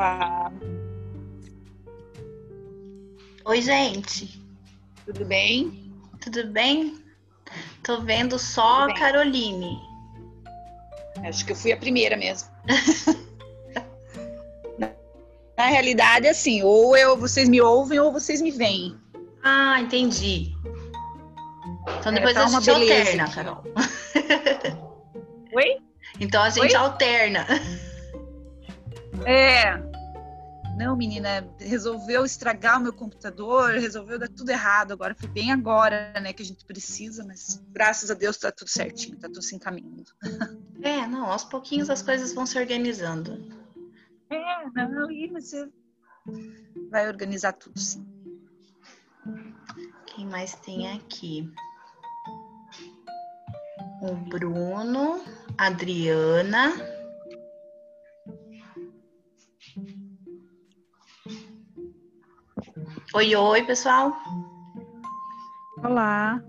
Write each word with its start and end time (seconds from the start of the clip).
Olá, 0.00 0.50
Oi, 3.44 3.60
gente. 3.60 4.40
tudo 5.04 5.26
bem? 5.26 5.92
Tudo 6.22 6.46
bem? 6.46 7.04
Tô 7.84 8.00
vendo 8.00 8.38
só 8.38 8.88
a. 8.88 8.94
Caroline. 8.94 9.78
Acho 11.22 11.44
que 11.44 11.52
eu 11.52 11.56
fui 11.56 11.70
a 11.72 11.76
primeira 11.76 12.16
mesmo. 12.16 12.48
Na- 14.78 15.66
realidade, 15.66 16.26
assim, 16.28 16.62
ou 16.62 16.96
eu, 16.96 17.14
vocês 17.18 17.46
me 17.46 17.60
ouvem 17.60 18.00
ou 18.00 18.10
vocês 18.10 18.40
me 18.40 18.50
veem. 18.50 18.98
Ah, 19.44 19.82
entendi. 19.82 20.54
Então 21.98 22.10
É, 22.10 22.14
depois 22.14 22.32
tá 22.32 22.44
a 22.44 22.48
gente 22.48 22.70
alterna, 22.70 23.24
aqui. 23.24 23.34
Carol. 23.34 23.62
Oi? 25.52 25.76
Então 26.18 26.42
a 26.42 26.48
gente 26.48 26.74
Oi? 26.74 26.74
alterna. 26.74 27.46
É. 29.26 29.89
Menina, 31.00 31.50
resolveu 31.58 32.26
estragar 32.26 32.78
o 32.78 32.82
meu 32.82 32.92
computador, 32.92 33.70
resolveu 33.70 34.18
dar 34.18 34.28
tudo 34.28 34.50
errado. 34.50 34.92
Agora 34.92 35.14
foi 35.14 35.30
bem 35.30 35.50
agora, 35.50 36.12
né, 36.20 36.30
que 36.34 36.42
a 36.42 36.44
gente 36.44 36.62
precisa, 36.66 37.24
mas 37.24 37.58
graças 37.72 38.10
a 38.10 38.14
Deus 38.14 38.36
tá 38.36 38.52
tudo 38.52 38.68
certinho, 38.68 39.16
tá 39.16 39.26
tudo 39.26 39.40
se 39.40 39.56
encaminhando. 39.56 40.12
É, 40.82 41.06
não, 41.06 41.26
aos 41.26 41.44
pouquinhos 41.44 41.90
as 41.90 42.00
coisas 42.00 42.32
vão 42.32 42.46
se 42.46 42.58
organizando. 42.58 43.38
É, 44.30 44.86
não, 44.88 45.10
e 45.10 45.28
você 45.28 45.68
vai 46.90 47.06
organizar 47.06 47.52
tudo, 47.52 47.78
sim. 47.78 48.02
Quem 50.06 50.26
mais 50.26 50.54
tem 50.54 50.90
aqui? 50.90 51.52
O 54.00 54.14
Bruno, 54.14 55.22
Adriana. 55.58 56.72
Oi, 63.12 63.34
oi, 63.34 63.64
pessoal. 63.64 64.16
Olá. 65.82 66.40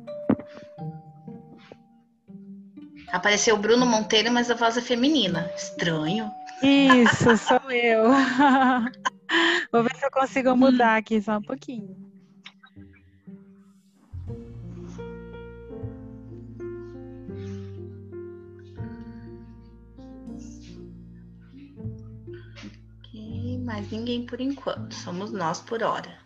Apareceu 3.11 3.55
o 3.55 3.57
Bruno 3.57 3.83
Monteiro, 3.83 4.31
mas 4.31 4.51
a 4.51 4.53
voz 4.53 4.77
é 4.77 4.81
feminina. 4.81 5.51
Estranho. 5.55 6.31
Isso, 6.61 7.35
sou 7.37 7.71
eu. 7.71 8.03
Vou 9.73 9.81
ver 9.81 9.95
se 9.95 10.05
eu 10.05 10.11
consigo 10.11 10.55
mudar 10.55 10.97
aqui 10.97 11.19
só 11.19 11.37
um 11.37 11.41
pouquinho. 11.41 11.97
Ok, 22.99 23.57
mais 23.65 23.89
ninguém 23.89 24.27
por 24.27 24.39
enquanto. 24.39 24.93
Somos 24.93 25.31
nós 25.31 25.59
por 25.59 25.81
hora. 25.81 26.19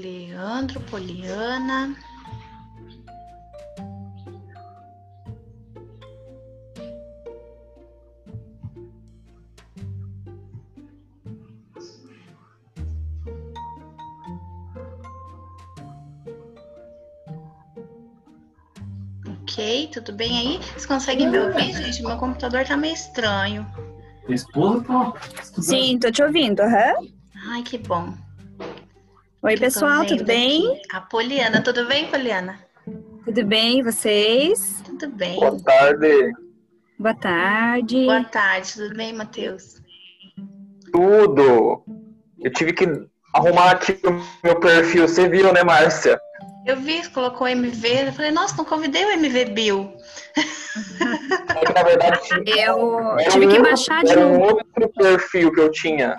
Leandro, 0.00 0.80
Poliana. 0.80 1.94
Ok, 19.26 19.90
tudo 19.92 20.12
bem 20.14 20.38
aí? 20.38 20.58
Vocês 20.58 20.86
conseguem 20.86 21.28
me 21.28 21.38
ouvir, 21.38 21.74
gente? 21.74 22.02
Meu 22.02 22.16
computador 22.16 22.64
tá 22.64 22.76
meio 22.76 22.94
estranho. 22.94 23.66
Esposa 24.28 24.82
tá 24.82 25.42
estudando. 25.42 25.64
Sim, 25.64 25.98
tô 25.98 26.10
te 26.10 26.22
ouvindo, 26.22 26.60
aham. 26.60 26.94
Ai, 27.48 27.62
que 27.62 27.76
bom. 27.76 28.14
Oi, 29.42 29.54
eu 29.54 29.58
pessoal, 29.58 30.04
tudo 30.04 30.24
bem? 30.24 30.66
aqui. 30.72 30.82
A 30.92 31.00
Poliana, 31.00 31.62
tudo 31.62 31.86
bem, 31.86 32.08
Poliana? 32.10 32.58
Tudo 33.24 33.44
bem, 33.44 33.82
vocês? 33.82 34.82
Tudo 34.84 35.08
bem. 35.08 35.36
Boa 35.38 35.58
tarde. 35.62 36.32
Boa 36.98 37.14
tarde. 37.14 38.04
Boa 38.04 38.24
tarde, 38.24 38.72
tudo 38.74 38.94
bem, 38.94 39.12
Matheus? 39.14 39.80
Tudo. 40.92 41.82
Eu 42.38 42.52
tive 42.52 42.72
que 42.72 42.84
arrumar 43.34 43.70
aqui 43.72 43.98
o 44.04 44.22
meu 44.44 44.58
perfil. 44.60 45.08
Você 45.08 45.28
viu, 45.28 45.52
né, 45.52 45.62
Márcia? 45.62 46.18
Eu 46.66 46.76
vi, 46.76 47.08
colocou 47.08 47.48
MV, 47.48 48.08
eu 48.08 48.12
falei, 48.12 48.30
nossa, 48.30 48.54
não 48.56 48.64
convidei 48.64 49.04
o 49.04 49.10
MV 49.10 49.44
Bill. 49.46 49.92
É 51.56 51.66
que, 51.66 51.72
na 51.72 51.82
verdade, 51.82 52.20
Eu 52.46 53.16
tive 53.32 53.46
um 53.46 53.48
que 53.50 53.58
baixar 53.60 54.04
de 54.04 54.12
era 54.12 54.24
um 54.24 54.38
novo. 54.38 54.54
outro 54.54 54.88
perfil 54.90 55.50
que 55.52 55.58
eu 55.60 55.68
tinha 55.72 56.14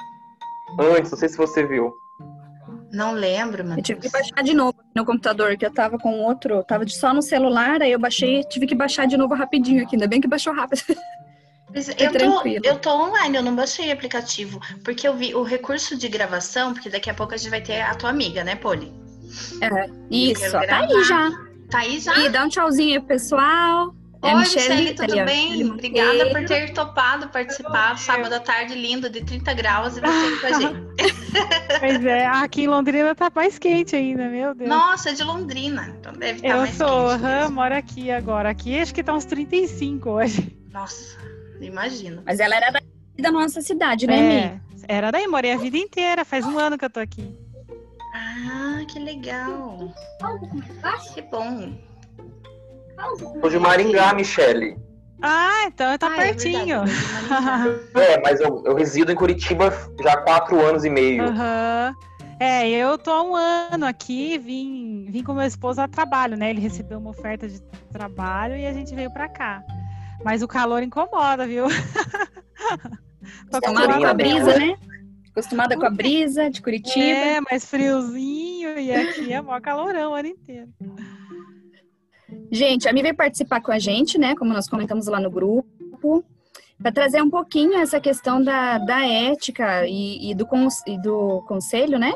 antes. 0.77 1.09
Não 1.09 1.17
sei 1.17 1.29
se 1.29 1.37
você 1.37 1.65
viu. 1.65 1.93
Não 2.91 3.13
lembro, 3.13 3.63
Eu 3.77 3.81
tive 3.81 4.01
que 4.01 4.09
baixar 4.09 4.43
de 4.43 4.53
novo 4.53 4.75
no 4.93 5.05
computador, 5.05 5.55
que 5.55 5.65
eu 5.65 5.73
tava 5.73 5.97
com 5.97 6.19
outro, 6.19 6.63
tava 6.63 6.87
só 6.87 7.13
no 7.13 7.21
celular, 7.21 7.81
aí 7.81 7.91
eu 7.91 7.99
baixei, 7.99 8.43
tive 8.43 8.67
que 8.67 8.75
baixar 8.75 9.07
de 9.07 9.15
novo 9.15 9.33
rapidinho 9.33 9.83
aqui, 9.83 9.95
ainda 9.95 10.07
bem 10.07 10.19
que 10.19 10.27
baixou 10.27 10.53
rápido. 10.53 10.81
Mas 11.73 11.87
Eu 11.97 12.11
tô, 12.11 12.47
eu 12.63 12.79
tô 12.79 12.89
online, 12.89 13.37
eu 13.37 13.43
não 13.43 13.55
baixei 13.55 13.91
aplicativo, 13.91 14.59
porque 14.83 15.07
eu 15.07 15.15
vi 15.15 15.33
o 15.33 15.41
recurso 15.41 15.95
de 15.95 16.09
gravação, 16.09 16.73
porque 16.73 16.89
daqui 16.89 17.09
a 17.09 17.13
pouco 17.13 17.33
a 17.33 17.37
gente 17.37 17.49
vai 17.49 17.61
ter 17.61 17.79
a 17.79 17.95
tua 17.95 18.09
amiga, 18.09 18.43
né, 18.43 18.55
Poli? 18.55 18.91
Isso, 20.09 20.41
quero 20.41 20.57
ó, 20.57 20.67
tá 20.67 20.79
aí 20.79 21.03
já. 21.05 21.31
Tá 21.69 21.79
aí 21.79 21.99
já? 21.99 22.17
E 22.17 22.29
dá 22.29 22.43
um 22.43 22.49
tchauzinho 22.49 22.99
aí, 22.99 23.07
pessoal. 23.07 23.95
É 24.23 24.35
Oi, 24.35 24.41
Michele, 24.41 24.69
Michele, 24.69 24.93
tá 24.93 25.07
tudo 25.07 25.25
bem? 25.25 25.71
Obrigada 25.71 26.29
por 26.29 26.45
ter 26.45 26.73
topado 26.73 27.27
participar. 27.29 27.97
Sábado 27.97 28.33
à 28.33 28.39
tarde 28.39 28.75
lindo, 28.75 29.09
de 29.09 29.23
30 29.23 29.53
graus, 29.55 29.97
e 29.97 30.01
você 30.01 30.39
com 30.39 30.47
a 30.47 30.59
gente. 30.59 30.91
Pois 31.79 32.05
é, 32.05 32.25
aqui 32.27 32.63
em 32.63 32.67
Londrina 32.67 33.15
tá 33.15 33.31
mais 33.33 33.57
quente 33.57 33.95
ainda, 33.95 34.27
meu 34.27 34.53
Deus. 34.53 34.69
Nossa, 34.69 35.11
é 35.11 35.13
de 35.13 35.23
Londrina, 35.23 35.95
então 35.97 36.11
deve 36.11 36.39
estar 36.39 36.49
eu 36.49 36.57
mais 36.57 36.75
sou, 36.75 37.09
quente 37.09 37.23
aham, 37.23 37.39
mesmo. 37.39 37.55
moro 37.55 37.73
aqui 37.73 38.11
agora. 38.11 38.49
Aqui 38.49 38.77
acho 38.77 38.93
que 38.93 39.01
tá 39.01 39.13
uns 39.13 39.23
35 39.25 40.09
hoje. 40.09 40.57
Nossa, 40.71 41.17
imagino. 41.59 42.21
Mas 42.25 42.39
ela 42.41 42.55
era 42.55 42.69
daqui 42.69 42.87
da 43.17 43.31
nossa 43.31 43.61
cidade, 43.61 44.05
né? 44.05 44.59
É, 44.87 44.95
era 44.97 45.09
daí, 45.09 45.25
morei 45.25 45.53
a 45.53 45.57
vida 45.57 45.77
inteira. 45.77 46.25
Faz 46.25 46.45
um 46.45 46.59
ano 46.59 46.77
que 46.77 46.83
eu 46.83 46.89
tô 46.89 46.99
aqui. 46.99 47.33
Ah, 48.13 48.83
que 48.91 48.99
legal. 48.99 49.93
Que 51.13 51.21
bom. 51.21 51.73
Sou 53.39 53.49
de 53.49 53.59
Maringá, 53.59 54.13
Michele. 54.13 54.77
Ah, 55.21 55.65
então 55.67 55.97
tá 55.97 56.07
Ah, 56.07 56.13
é 56.15 56.33
pertinho. 56.33 56.83
verdade, 56.83 57.79
É, 57.95 58.21
mas 58.21 58.39
eu, 58.39 58.63
eu 58.65 58.75
resido 58.75 59.11
em 59.11 59.15
Curitiba 59.15 59.71
já 60.01 60.13
há 60.13 60.21
quatro 60.21 60.59
anos 60.59 60.83
e 60.83 60.89
meio. 60.89 61.23
Aham. 61.23 61.93
É, 62.39 62.67
eu 62.67 62.97
tô 62.97 63.11
há 63.11 63.21
um 63.21 63.35
ano 63.35 63.85
aqui, 63.85 64.39
vim, 64.39 65.05
vim 65.11 65.21
com 65.23 65.31
meu 65.33 65.45
esposo 65.45 65.79
a 65.79 65.87
trabalho, 65.87 66.35
né? 66.35 66.49
Ele 66.49 66.59
recebeu 66.59 66.97
uma 66.97 67.11
oferta 67.11 67.47
de 67.47 67.61
trabalho 67.91 68.55
e 68.57 68.65
a 68.65 68.73
gente 68.73 68.95
veio 68.95 69.13
pra 69.13 69.29
cá. 69.29 69.61
Mas 70.23 70.41
o 70.41 70.47
calor 70.47 70.81
incomoda, 70.81 71.45
viu? 71.45 71.65
Tô 73.51 73.57
Acostumada 73.57 73.99
com 73.99 74.05
a 74.07 74.13
brisa, 74.15 74.57
né? 74.57 74.75
Acostumada 75.29 75.77
com 75.77 75.85
a 75.85 75.89
brisa 75.91 76.49
de 76.49 76.61
Curitiba. 76.63 76.99
É, 77.19 77.39
mais 77.41 77.63
friozinho 77.63 78.77
e 78.79 78.91
aqui 78.91 79.31
é 79.31 79.39
mó 79.39 79.59
calorão 79.61 80.11
o 80.11 80.15
ano 80.15 80.29
inteiro. 80.29 80.69
Gente, 82.51 82.87
a 82.87 82.93
Mi 82.93 83.01
veio 83.01 83.15
participar 83.15 83.61
com 83.61 83.71
a 83.71 83.79
gente, 83.79 84.17
né? 84.17 84.35
Como 84.35 84.53
nós 84.53 84.69
comentamos 84.69 85.07
lá 85.07 85.19
no 85.19 85.29
grupo, 85.29 86.23
para 86.81 86.91
trazer 86.91 87.21
um 87.21 87.29
pouquinho 87.29 87.75
essa 87.75 87.99
questão 87.99 88.43
da, 88.43 88.77
da 88.79 89.05
ética 89.05 89.85
e, 89.87 90.31
e 90.31 90.35
do, 90.35 90.47
e 90.87 90.97
do 91.01 91.43
conselho, 91.47 91.99
né? 91.99 92.13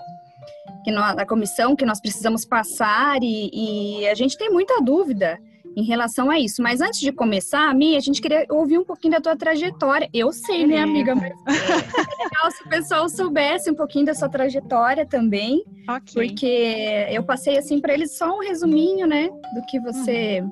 Que 0.83 0.91
nós, 0.91 1.17
a 1.17 1.25
comissão 1.25 1.75
que 1.75 1.85
nós 1.85 2.01
precisamos 2.01 2.45
passar 2.45 3.17
e, 3.21 4.01
e 4.01 4.07
a 4.07 4.15
gente 4.15 4.37
tem 4.37 4.49
muita 4.49 4.81
dúvida. 4.81 5.39
Em 5.75 5.83
relação 5.83 6.29
a 6.31 6.39
isso. 6.39 6.61
Mas 6.61 6.81
antes 6.81 6.99
de 6.99 7.11
começar, 7.11 7.73
Mi, 7.75 7.95
a 7.97 7.99
gente 7.99 8.21
queria 8.21 8.45
ouvir 8.49 8.77
um 8.77 8.85
pouquinho 8.85 9.13
da 9.13 9.21
tua 9.21 9.35
trajetória. 9.35 10.09
Eu 10.13 10.31
sei, 10.31 10.65
né, 10.65 10.79
amiga? 10.79 11.13
Mas 11.13 11.33
é 11.47 12.23
legal 12.23 12.51
se 12.51 12.63
o 12.63 12.69
pessoal 12.69 13.09
soubesse 13.09 13.69
um 13.69 13.75
pouquinho 13.75 14.05
da 14.05 14.13
sua 14.13 14.29
trajetória 14.29 15.05
também. 15.05 15.63
Ok. 15.89 16.13
Porque 16.13 17.07
eu 17.11 17.23
passei 17.23 17.57
assim 17.57 17.81
para 17.81 17.93
eles 17.93 18.17
só 18.17 18.37
um 18.37 18.39
resuminho, 18.39 19.05
né, 19.05 19.29
do 19.53 19.65
que 19.67 19.79
você 19.79 20.43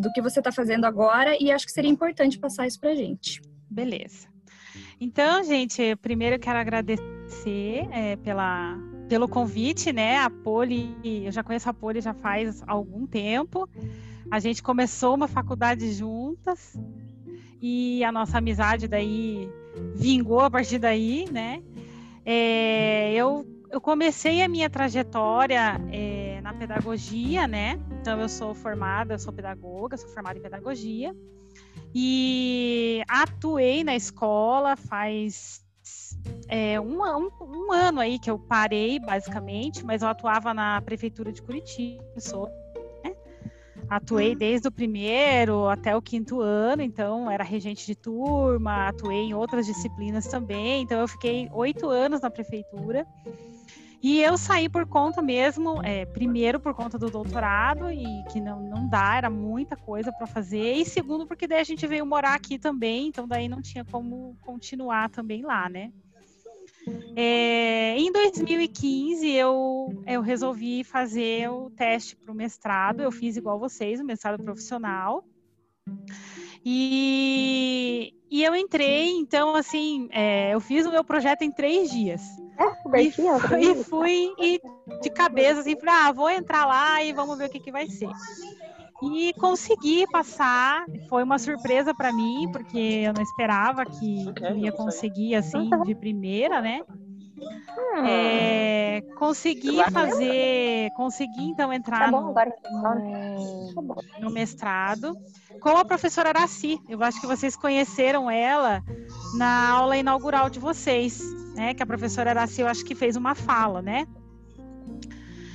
do 0.00 0.12
que 0.12 0.20
você 0.20 0.40
está 0.40 0.50
fazendo 0.50 0.84
agora 0.84 1.36
e 1.40 1.52
acho 1.52 1.64
que 1.64 1.70
seria 1.70 1.88
importante 1.88 2.40
passar 2.40 2.66
isso 2.66 2.80
para 2.80 2.92
gente. 2.92 3.40
Beleza. 3.70 4.26
Então, 5.00 5.44
gente, 5.44 5.94
primeiro 5.96 6.36
eu 6.36 6.40
quero 6.40 6.58
agradecer 6.58 7.86
é, 7.92 8.16
pela, 8.16 8.76
pelo 9.08 9.28
convite, 9.28 9.92
né? 9.92 10.18
A 10.18 10.30
Poli, 10.30 10.96
eu 11.04 11.30
já 11.30 11.42
conheço 11.42 11.68
a 11.68 11.74
Poli 11.74 12.00
já 12.00 12.14
faz 12.14 12.62
algum 12.66 13.06
tempo. 13.06 13.68
A 14.30 14.38
gente 14.38 14.62
começou 14.62 15.14
uma 15.14 15.28
faculdade 15.28 15.92
juntas 15.92 16.76
e 17.60 18.02
a 18.04 18.10
nossa 18.10 18.38
amizade 18.38 18.88
daí 18.88 19.48
vingou 19.94 20.40
a 20.40 20.50
partir 20.50 20.78
daí, 20.78 21.26
né? 21.30 21.62
É, 22.24 23.12
eu, 23.14 23.46
eu 23.70 23.80
comecei 23.80 24.42
a 24.42 24.48
minha 24.48 24.68
trajetória 24.68 25.80
é, 25.92 26.40
na 26.42 26.52
pedagogia, 26.52 27.46
né? 27.46 27.78
Então 28.00 28.20
eu 28.20 28.28
sou 28.28 28.54
formada, 28.54 29.18
sou 29.18 29.32
pedagoga, 29.32 29.96
sou 29.96 30.08
formada 30.10 30.38
em 30.38 30.42
pedagogia 30.42 31.14
e 31.94 33.02
atuei 33.08 33.82
na 33.82 33.96
escola 33.96 34.76
faz 34.76 35.64
é, 36.48 36.80
um, 36.80 37.02
um, 37.02 37.30
um, 37.40 37.72
ano 37.72 38.00
aí 38.00 38.18
que 38.18 38.30
eu 38.30 38.38
parei, 38.38 38.98
basicamente, 38.98 39.84
mas 39.84 40.02
eu 40.02 40.08
atuava 40.08 40.52
na 40.52 40.80
prefeitura 40.82 41.32
de 41.32 41.40
Curitiba, 41.42 42.02
sou 42.18 42.50
Atuei 43.88 44.32
uhum. 44.32 44.38
desde 44.38 44.68
o 44.68 44.72
primeiro 44.72 45.68
até 45.68 45.96
o 45.96 46.02
quinto 46.02 46.40
ano, 46.40 46.82
então 46.82 47.30
era 47.30 47.44
regente 47.44 47.86
de 47.86 47.94
turma, 47.94 48.88
atuei 48.88 49.18
em 49.18 49.34
outras 49.34 49.66
disciplinas 49.66 50.26
também, 50.26 50.82
então 50.82 51.00
eu 51.00 51.08
fiquei 51.08 51.48
oito 51.52 51.88
anos 51.88 52.20
na 52.20 52.30
prefeitura. 52.30 53.06
E 54.02 54.20
eu 54.20 54.36
saí 54.36 54.68
por 54.68 54.86
conta 54.86 55.22
mesmo, 55.22 55.82
é, 55.82 56.04
primeiro 56.04 56.60
por 56.60 56.74
conta 56.74 56.98
do 56.98 57.10
doutorado, 57.10 57.90
e 57.90 58.22
que 58.30 58.40
não, 58.40 58.60
não 58.60 58.88
dá, 58.88 59.16
era 59.16 59.30
muita 59.30 59.76
coisa 59.76 60.12
para 60.12 60.26
fazer, 60.26 60.74
e 60.74 60.84
segundo 60.84 61.26
porque 61.26 61.46
daí 61.46 61.60
a 61.60 61.64
gente 61.64 61.86
veio 61.86 62.04
morar 62.04 62.34
aqui 62.34 62.58
também, 62.58 63.08
então 63.08 63.26
daí 63.26 63.48
não 63.48 63.62
tinha 63.62 63.84
como 63.84 64.36
continuar 64.42 65.10
também 65.10 65.42
lá, 65.42 65.68
né? 65.68 65.92
É, 67.16 67.96
em 67.98 68.12
2015, 68.12 69.28
eu, 69.28 70.02
eu 70.06 70.20
resolvi 70.20 70.84
fazer 70.84 71.50
o 71.50 71.70
teste 71.70 72.14
para 72.16 72.30
o 72.30 72.34
mestrado. 72.34 73.02
Eu 73.02 73.10
fiz 73.10 73.36
igual 73.36 73.58
vocês, 73.58 74.00
o 74.00 74.04
mestrado 74.04 74.42
profissional. 74.42 75.24
E, 76.64 78.12
e 78.30 78.42
eu 78.42 78.54
entrei, 78.54 79.10
então, 79.10 79.54
assim, 79.54 80.08
é, 80.10 80.52
eu 80.52 80.60
fiz 80.60 80.84
o 80.84 80.90
meu 80.90 81.04
projeto 81.04 81.42
em 81.42 81.50
três 81.50 81.90
dias. 81.90 82.22
É, 82.58 83.02
e, 83.02 83.70
e 83.70 83.84
fui 83.84 84.32
e 84.38 84.60
de 85.00 85.10
cabeça, 85.10 85.60
assim, 85.60 85.76
falei, 85.78 85.94
ah, 85.94 86.12
vou 86.12 86.30
entrar 86.30 86.66
lá 86.66 87.02
e 87.02 87.12
vamos 87.12 87.38
ver 87.38 87.46
o 87.46 87.50
que, 87.50 87.60
que 87.60 87.70
vai 87.72 87.86
ser. 87.86 88.08
E 89.02 89.32
consegui 89.34 90.06
passar, 90.10 90.86
foi 91.08 91.22
uma 91.22 91.38
surpresa 91.38 91.94
para 91.94 92.12
mim, 92.12 92.48
porque 92.50 92.78
eu 92.78 93.12
não 93.12 93.22
esperava 93.22 93.84
que 93.84 94.24
eu 94.40 94.56
ia 94.56 94.72
conseguir 94.72 95.34
assim 95.34 95.68
de 95.84 95.94
primeira, 95.94 96.62
né? 96.62 96.80
Hum. 97.38 98.06
É, 98.06 99.02
consegui 99.18 99.82
fazer, 99.90 100.90
consegui 100.96 101.44
então 101.50 101.70
entrar 101.70 102.10
tá 102.10 102.10
no, 102.10 102.32
no, 103.74 103.96
no, 104.20 104.30
mestrado 104.30 105.14
com 105.60 105.76
a 105.76 105.84
professora 105.84 106.30
Araci. 106.30 106.80
Eu 106.88 107.02
acho 107.02 107.20
que 107.20 107.26
vocês 107.26 107.54
conheceram 107.54 108.30
ela 108.30 108.82
na 109.36 109.70
aula 109.70 109.96
inaugural 109.98 110.48
de 110.48 110.58
vocês, 110.58 111.20
né? 111.54 111.74
Que 111.74 111.82
a 111.82 111.86
professora 111.86 112.30
Araci, 112.30 112.62
eu 112.62 112.68
acho 112.68 112.84
que 112.84 112.94
fez 112.94 113.16
uma 113.16 113.34
fala, 113.34 113.82
né? 113.82 114.06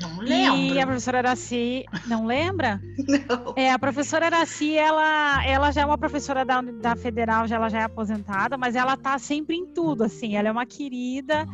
Não 0.02 0.18
lembro. 0.18 0.76
E 0.76 0.80
a 0.80 0.86
professora 0.86 1.18
Araci, 1.20 1.86
não 2.08 2.26
lembra? 2.26 2.82
Não. 3.08 3.54
É, 3.56 3.72
a 3.72 3.80
professora 3.80 4.26
Araci, 4.26 4.78
ela, 4.78 5.46
ela 5.46 5.72
já 5.72 5.82
é 5.82 5.86
uma 5.86 5.98
professora 5.98 6.44
da, 6.44 6.62
da 6.62 6.96
Federal, 6.96 7.48
já, 7.48 7.56
ela 7.56 7.70
já 7.70 7.80
é 7.80 7.84
aposentada, 7.84 8.58
mas 8.58 8.76
ela 8.76 8.98
tá 8.98 9.18
sempre 9.20 9.56
em 9.56 9.66
tudo, 9.66 10.04
assim, 10.04 10.36
ela 10.36 10.48
é 10.48 10.52
uma 10.52 10.66
querida 10.66 11.46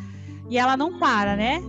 e 0.50 0.58
ela 0.58 0.78
não 0.78 0.98
para, 0.98 1.36
né? 1.36 1.62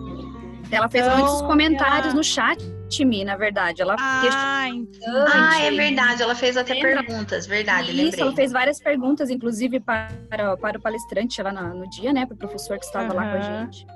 Ela 0.71 0.89
fez 0.89 1.07
então, 1.07 1.19
muitos 1.19 1.41
comentários 1.43 2.07
ela... 2.09 2.15
no 2.15 2.25
chat, 2.25 2.63
Mi, 3.01 3.25
na 3.25 3.37
verdade. 3.37 3.83
Ela 3.83 3.97
ah, 3.99 4.69
então. 4.69 5.27
ah, 5.29 5.61
é 5.63 5.71
verdade. 5.71 6.23
Ela 6.23 6.35
fez 6.35 6.57
até 6.57 6.75
Lembra? 6.75 7.03
perguntas, 7.05 7.47
verdade. 7.47 7.91
Isso, 7.91 8.03
lembrei. 8.03 8.21
ela 8.21 8.33
fez 8.35 8.53
várias 8.53 8.81
perguntas, 8.81 9.31
inclusive 9.31 9.81
para, 9.81 10.09
para 10.31 10.79
o 10.79 10.81
palestrante 10.81 11.43
lá 11.43 11.53
no, 11.53 11.81
no 11.81 11.91
dia, 11.91 12.13
né? 12.13 12.27
Para 12.27 12.35
o 12.35 12.39
professor 12.39 12.79
que 12.79 12.85
estava 12.85 13.11
uhum. 13.11 13.17
lá 13.17 13.31
com 13.31 13.37
a 13.37 13.41
gente. 13.41 13.87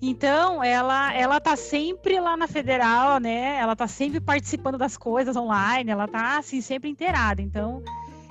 Então, 0.00 0.62
ela 0.62 1.14
ela 1.14 1.40
tá 1.40 1.56
sempre 1.56 2.20
lá 2.20 2.36
na 2.36 2.46
federal, 2.46 3.18
né? 3.18 3.56
Ela 3.56 3.74
tá 3.74 3.86
sempre 3.86 4.20
participando 4.20 4.76
das 4.76 4.96
coisas 4.96 5.36
online, 5.36 5.90
ela 5.90 6.06
tá 6.06 6.38
assim 6.38 6.60
sempre 6.60 6.90
inteirada. 6.90 7.40
Então, 7.40 7.82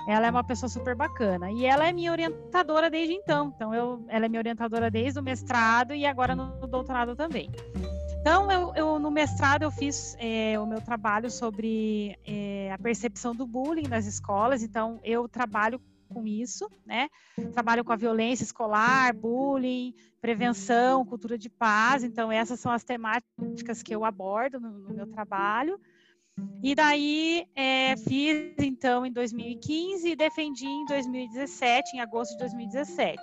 ela 0.08 0.28
é 0.28 0.32
uma 0.32 0.44
pessoa 0.44 0.70
super 0.70 0.96
bacana. 0.96 1.52
E 1.52 1.66
ela 1.66 1.88
é 1.88 1.92
minha 1.92 2.12
orientadora 2.12 2.90
desde 2.90 3.14
então. 3.14 3.52
Então, 3.56 3.74
eu, 3.74 4.06
ela 4.08 4.26
é 4.26 4.30
minha 4.30 4.40
orientadora 4.40 4.92
desde 4.92 5.20
o 5.20 5.24
mestrado 5.24 5.94
e 5.94 6.06
agora 6.06 6.36
no 6.36 6.68
doutorado 6.68 7.16
também. 7.16 7.50
Então, 8.22 8.52
eu, 8.52 8.74
eu 8.76 9.00
no 9.00 9.12
mestrado 9.12 9.64
eu 9.64 9.72
fiz 9.72 10.16
é, 10.20 10.60
o 10.60 10.66
meu 10.66 10.82
trabalho 10.82 11.30
sobre 11.30 12.18
é, 12.26 12.72
a 12.72 12.78
percepção 12.78 13.36
do 13.36 13.46
bullying 13.46 13.88
nas 13.88 14.06
escolas. 14.06 14.64
Então, 14.64 15.00
eu 15.04 15.28
trabalho 15.28 15.80
com 16.06 16.26
isso, 16.26 16.70
né? 16.86 17.10
Trabalho 17.54 17.84
com 17.84 17.92
a 17.92 17.98
violência 17.98 18.44
escolar, 18.44 19.14
bullying, 19.14 19.94
prevenção, 20.22 21.06
cultura 21.06 21.38
de 21.38 21.50
paz. 21.50 22.04
Então, 22.04 22.32
essas 22.32 22.60
são 22.60 22.72
as 22.72 22.84
temáticas 22.84 23.84
que 23.84 23.94
eu 23.94 24.06
abordo 24.06 24.60
no, 24.60 24.70
no 24.72 24.94
meu 24.94 25.08
trabalho. 25.08 25.80
E 26.62 26.76
daí 26.76 27.48
é, 27.56 27.96
fiz 27.96 28.56
então 28.60 29.06
em 29.06 29.12
2015 29.12 30.10
e 30.10 30.16
defendi 30.16 30.66
em 30.66 30.86
2017, 30.86 31.96
em 31.96 32.02
agosto 32.02 32.32
de 32.32 32.40
2017. 32.40 33.22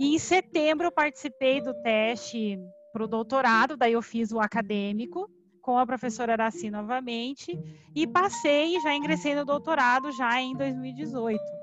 E 0.00 0.14
em 0.14 0.18
setembro 0.18 0.86
eu 0.86 0.92
participei 0.92 1.60
do 1.60 1.74
teste 1.82 2.58
para 2.92 3.04
o 3.04 3.08
doutorado, 3.08 3.76
daí 3.76 3.92
eu 3.92 4.02
fiz 4.02 4.32
o 4.32 4.40
acadêmico 4.40 5.30
com 5.60 5.78
a 5.78 5.86
professora 5.86 6.32
Araci 6.32 6.70
novamente 6.70 7.56
e 7.94 8.06
passei 8.06 8.80
já 8.80 8.94
ingressei 8.94 9.34
no 9.34 9.44
doutorado 9.44 10.10
já 10.10 10.40
em 10.40 10.56
2018 10.56 11.59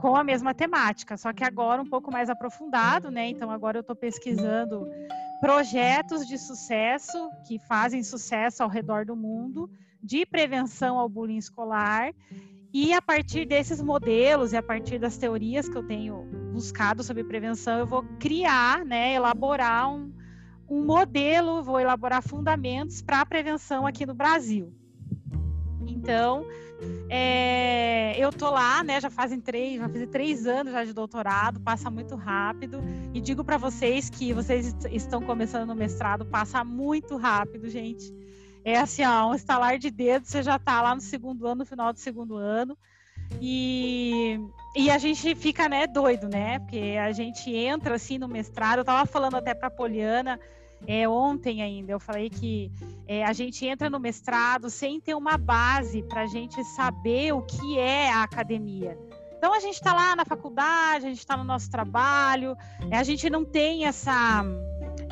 com 0.00 0.16
a 0.16 0.24
mesma 0.24 0.54
temática, 0.54 1.16
só 1.16 1.32
que 1.32 1.44
agora 1.44 1.80
um 1.80 1.86
pouco 1.86 2.10
mais 2.10 2.28
aprofundado, 2.28 3.10
né? 3.10 3.28
Então 3.28 3.50
agora 3.50 3.78
eu 3.78 3.82
estou 3.82 3.96
pesquisando 3.96 4.88
projetos 5.40 6.26
de 6.26 6.36
sucesso 6.36 7.30
que 7.46 7.58
fazem 7.58 8.02
sucesso 8.02 8.62
ao 8.62 8.68
redor 8.68 9.04
do 9.04 9.14
mundo 9.14 9.70
de 10.02 10.26
prevenção 10.26 10.98
ao 10.98 11.08
bullying 11.08 11.38
escolar 11.38 12.12
e 12.72 12.92
a 12.92 13.00
partir 13.00 13.46
desses 13.46 13.80
modelos 13.80 14.52
e 14.52 14.56
a 14.56 14.62
partir 14.62 14.98
das 14.98 15.16
teorias 15.16 15.68
que 15.68 15.76
eu 15.76 15.86
tenho 15.86 16.24
buscado 16.52 17.02
sobre 17.02 17.24
prevenção, 17.24 17.78
eu 17.78 17.86
vou 17.86 18.04
criar, 18.18 18.84
né, 18.84 19.14
elaborar 19.14 19.90
um, 19.90 20.12
um 20.68 20.84
modelo, 20.84 21.62
vou 21.62 21.80
elaborar 21.80 22.22
fundamentos 22.22 23.00
para 23.00 23.20
a 23.20 23.26
prevenção 23.26 23.86
aqui 23.86 24.04
no 24.04 24.14
Brasil. 24.14 24.72
Então, 25.98 26.46
é, 27.10 28.14
eu 28.16 28.32
tô 28.32 28.50
lá, 28.50 28.84
né? 28.84 29.00
Já 29.00 29.10
fazem 29.10 29.40
três, 29.40 29.80
já 29.80 29.88
fiz 29.88 30.08
três 30.08 30.46
anos 30.46 30.72
já 30.72 30.84
de 30.84 30.92
doutorado, 30.92 31.60
passa 31.60 31.90
muito 31.90 32.14
rápido. 32.14 32.80
E 33.12 33.20
digo 33.20 33.44
para 33.44 33.56
vocês 33.56 34.08
que 34.08 34.32
vocês 34.32 34.74
estão 34.90 35.20
começando 35.20 35.66
no 35.66 35.74
mestrado, 35.74 36.24
passa 36.24 36.62
muito 36.62 37.16
rápido, 37.16 37.68
gente. 37.68 38.14
É 38.64 38.78
assim, 38.78 39.04
ó, 39.04 39.30
um 39.30 39.34
estalar 39.34 39.78
de 39.78 39.90
dedos, 39.90 40.28
você 40.28 40.42
já 40.42 40.56
está 40.56 40.80
lá 40.80 40.94
no 40.94 41.00
segundo 41.00 41.46
ano, 41.46 41.60
no 41.60 41.66
final 41.66 41.92
do 41.92 41.98
segundo 41.98 42.36
ano. 42.36 42.78
E, 43.40 44.38
e 44.76 44.88
a 44.88 44.98
gente 44.98 45.34
fica, 45.34 45.68
né, 45.68 45.86
doido, 45.86 46.28
né? 46.28 46.60
Porque 46.60 46.96
a 47.00 47.10
gente 47.10 47.50
entra 47.50 47.96
assim 47.96 48.18
no 48.18 48.28
mestrado. 48.28 48.78
Eu 48.78 48.82
estava 48.82 49.04
falando 49.04 49.36
até 49.36 49.52
para 49.52 49.68
Poliana 49.68 50.38
é, 50.86 51.08
ontem 51.08 51.62
ainda. 51.62 51.92
Eu 51.92 52.00
falei 52.00 52.30
que 52.30 52.70
é, 53.06 53.24
a 53.24 53.32
gente 53.32 53.66
entra 53.66 53.90
no 53.90 53.98
mestrado 53.98 54.70
sem 54.70 55.00
ter 55.00 55.14
uma 55.14 55.36
base 55.36 56.02
para 56.02 56.22
a 56.22 56.26
gente 56.26 56.62
saber 56.64 57.32
o 57.32 57.42
que 57.42 57.78
é 57.78 58.10
a 58.10 58.22
academia. 58.22 58.98
Então 59.36 59.54
a 59.54 59.60
gente 59.60 59.74
está 59.74 59.94
lá 59.94 60.16
na 60.16 60.24
faculdade, 60.24 61.06
a 61.06 61.08
gente 61.08 61.18
está 61.18 61.36
no 61.36 61.44
nosso 61.44 61.70
trabalho, 61.70 62.56
é, 62.90 62.96
a 62.96 63.04
gente 63.04 63.30
não 63.30 63.44
tem 63.44 63.86
essa 63.86 64.44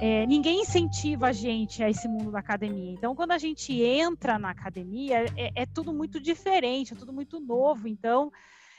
é, 0.00 0.26
ninguém 0.26 0.60
incentiva 0.60 1.28
a 1.28 1.32
gente 1.32 1.82
a 1.82 1.88
esse 1.88 2.06
mundo 2.08 2.30
da 2.30 2.38
academia. 2.38 2.92
Então, 2.92 3.14
quando 3.14 3.32
a 3.32 3.38
gente 3.38 3.72
entra 3.82 4.38
na 4.38 4.50
academia, 4.50 5.24
é, 5.36 5.52
é 5.54 5.66
tudo 5.66 5.92
muito 5.92 6.20
diferente, 6.20 6.92
é 6.92 6.96
tudo 6.96 7.12
muito 7.12 7.40
novo. 7.40 7.88
Então, 7.88 8.30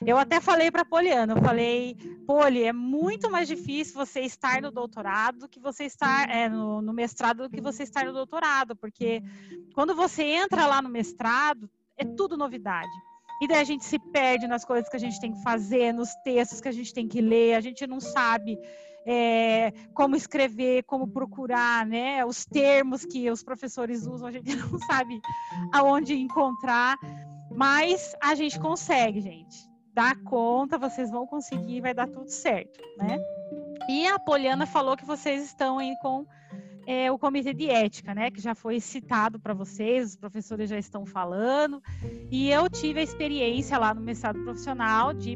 eu 0.06 0.18
até 0.18 0.40
falei 0.40 0.70
para 0.70 0.86
Poliana, 0.86 1.34
eu 1.34 1.42
falei, 1.42 1.96
Poli, 2.26 2.64
é 2.64 2.74
muito 2.74 3.32
mais 3.32 3.48
difícil 3.48 3.96
você 3.96 4.22
estar 4.22 4.62
no 4.62 4.72
doutorado 4.72 5.40
do 5.40 5.50
que 5.50 5.60
você 5.60 5.86
estar 5.86 6.30
é, 6.30 6.48
no, 6.48 6.82
no 6.82 6.94
mestrado 6.94 7.44
do 7.44 7.50
que 7.50 7.62
você 7.62 7.84
estar 7.84 8.06
no 8.06 8.14
doutorado, 8.14 8.76
porque 8.76 9.24
quando 9.74 9.96
você 9.96 10.24
entra 10.24 10.68
lá 10.68 10.82
no 10.82 10.90
mestrado, 10.90 11.70
é 11.98 12.06
tudo 12.06 12.38
novidade. 12.38 12.92
E 13.42 13.48
daí 13.48 13.62
a 13.62 13.64
gente 13.64 13.86
se 13.86 14.00
perde 14.00 14.48
nas 14.48 14.66
coisas 14.66 14.90
que 14.90 14.96
a 14.96 15.00
gente 15.00 15.20
tem 15.20 15.32
que 15.32 15.42
fazer, 15.44 15.94
nos 15.94 16.14
textos 16.24 16.62
que 16.62 16.68
a 16.68 16.72
gente 16.72 16.94
tem 16.94 17.08
que 17.08 17.22
ler, 17.22 17.56
a 17.56 17.62
gente 17.62 17.86
não 17.86 18.00
sabe 18.00 18.58
é, 19.06 19.72
como 19.94 20.16
escrever, 20.16 20.84
como 20.84 21.08
procurar, 21.08 21.86
né? 21.86 22.26
Os 22.26 22.46
termos 22.46 23.06
que 23.06 23.30
os 23.30 23.44
professores 23.44 24.06
usam, 24.06 24.28
a 24.28 24.32
gente 24.32 24.54
não 24.58 24.78
sabe 24.80 25.20
aonde 25.72 26.16
encontrar, 26.16 26.98
mas 27.56 28.14
a 28.22 28.36
gente 28.36 28.60
consegue, 28.60 29.22
gente. 29.22 29.67
Dá 29.98 30.14
conta, 30.14 30.78
vocês 30.78 31.10
vão 31.10 31.26
conseguir, 31.26 31.82
vai 31.82 31.92
dar 31.92 32.08
tudo 32.08 32.30
certo, 32.30 32.80
né? 33.00 33.18
E 33.90 34.06
a 34.06 34.20
Poliana 34.20 34.68
falou 34.68 34.96
que 34.96 35.04
vocês 35.04 35.44
estão 35.44 35.80
aí 35.80 35.96
com 36.04 36.24
é, 36.86 37.12
o 37.12 37.18
comitê 37.18 37.52
de 37.52 37.68
ética, 37.68 38.14
né, 38.14 38.30
que 38.30 38.40
já 38.40 38.54
foi 38.54 38.80
citado 38.80 39.40
para 39.40 39.56
vocês, 39.56 40.10
os 40.10 40.16
professores 40.16 40.70
já 40.70 40.78
estão 40.78 41.04
falando, 41.04 41.82
e 42.30 42.48
eu 42.48 42.70
tive 42.70 43.00
a 43.00 43.04
experiência 43.04 43.76
lá 43.80 43.92
no 43.92 44.02
mestrado 44.02 44.40
profissional 44.44 45.16
de 45.16 45.36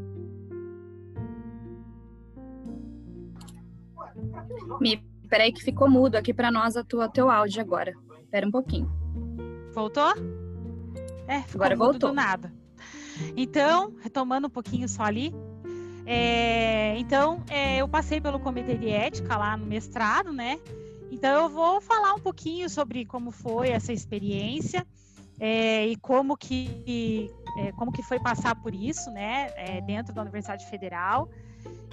Me, 4.79 4.97
peraí 5.27 5.51
que 5.51 5.63
ficou 5.63 5.89
mudo 5.89 6.17
aqui 6.17 6.35
para 6.35 6.51
nós 6.51 6.77
a 6.77 6.83
tua 6.83 7.09
teu 7.09 7.31
áudio 7.31 7.61
agora. 7.61 7.95
Espera 8.25 8.47
um 8.47 8.51
pouquinho. 8.51 8.87
Voltou? 9.73 10.13
É, 11.27 11.41
ficou 11.41 11.63
agora 11.65 11.75
voltou. 11.75 12.09
do 12.11 12.13
nada. 12.13 12.60
Então, 13.35 13.93
retomando 14.01 14.47
um 14.47 14.49
pouquinho 14.49 14.87
só 14.87 15.03
ali, 15.03 15.33
é, 16.05 16.97
então, 16.97 17.43
é, 17.49 17.77
eu 17.77 17.87
passei 17.87 18.19
pelo 18.19 18.39
comitê 18.39 18.75
de 18.75 18.89
ética 18.89 19.37
lá 19.37 19.55
no 19.55 19.65
mestrado, 19.65 20.33
né? 20.33 20.59
Então, 21.11 21.43
eu 21.43 21.49
vou 21.49 21.81
falar 21.81 22.13
um 22.13 22.19
pouquinho 22.19 22.69
sobre 22.69 23.05
como 23.05 23.31
foi 23.31 23.69
essa 23.69 23.93
experiência 23.93 24.85
é, 25.39 25.87
e 25.87 25.95
como 25.95 26.35
que, 26.35 27.29
é, 27.57 27.71
como 27.73 27.91
que 27.91 28.01
foi 28.03 28.19
passar 28.19 28.55
por 28.55 28.73
isso, 28.73 29.11
né? 29.11 29.51
É, 29.55 29.81
dentro 29.81 30.13
da 30.13 30.21
Universidade 30.21 30.65
Federal. 30.67 31.29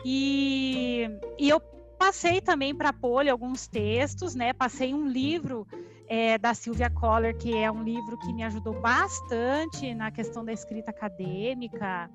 E, 0.05 1.09
e 1.39 1.49
eu 1.49 1.61
passei 1.99 2.41
também 2.41 2.75
para 2.75 2.91
a 2.91 2.93
Poli 2.93 3.29
alguns 3.29 3.67
textos, 3.67 4.35
né? 4.35 4.53
Passei 4.53 4.95
um 4.95 5.07
livro 5.09 5.67
é, 6.09 6.39
da 6.39 6.55
Silvia 6.55 6.91
Coller, 6.91 7.37
que 7.37 7.57
é 7.57 7.71
um 7.71 7.83
livro 7.83 8.17
que 8.19 8.33
me 8.33 8.43
ajudou 8.43 8.81
bastante 8.81 9.95
na 9.95 10.11
questão 10.11 10.45
da 10.45 10.53
escrita 10.53 10.91
acadêmica, 10.91 12.11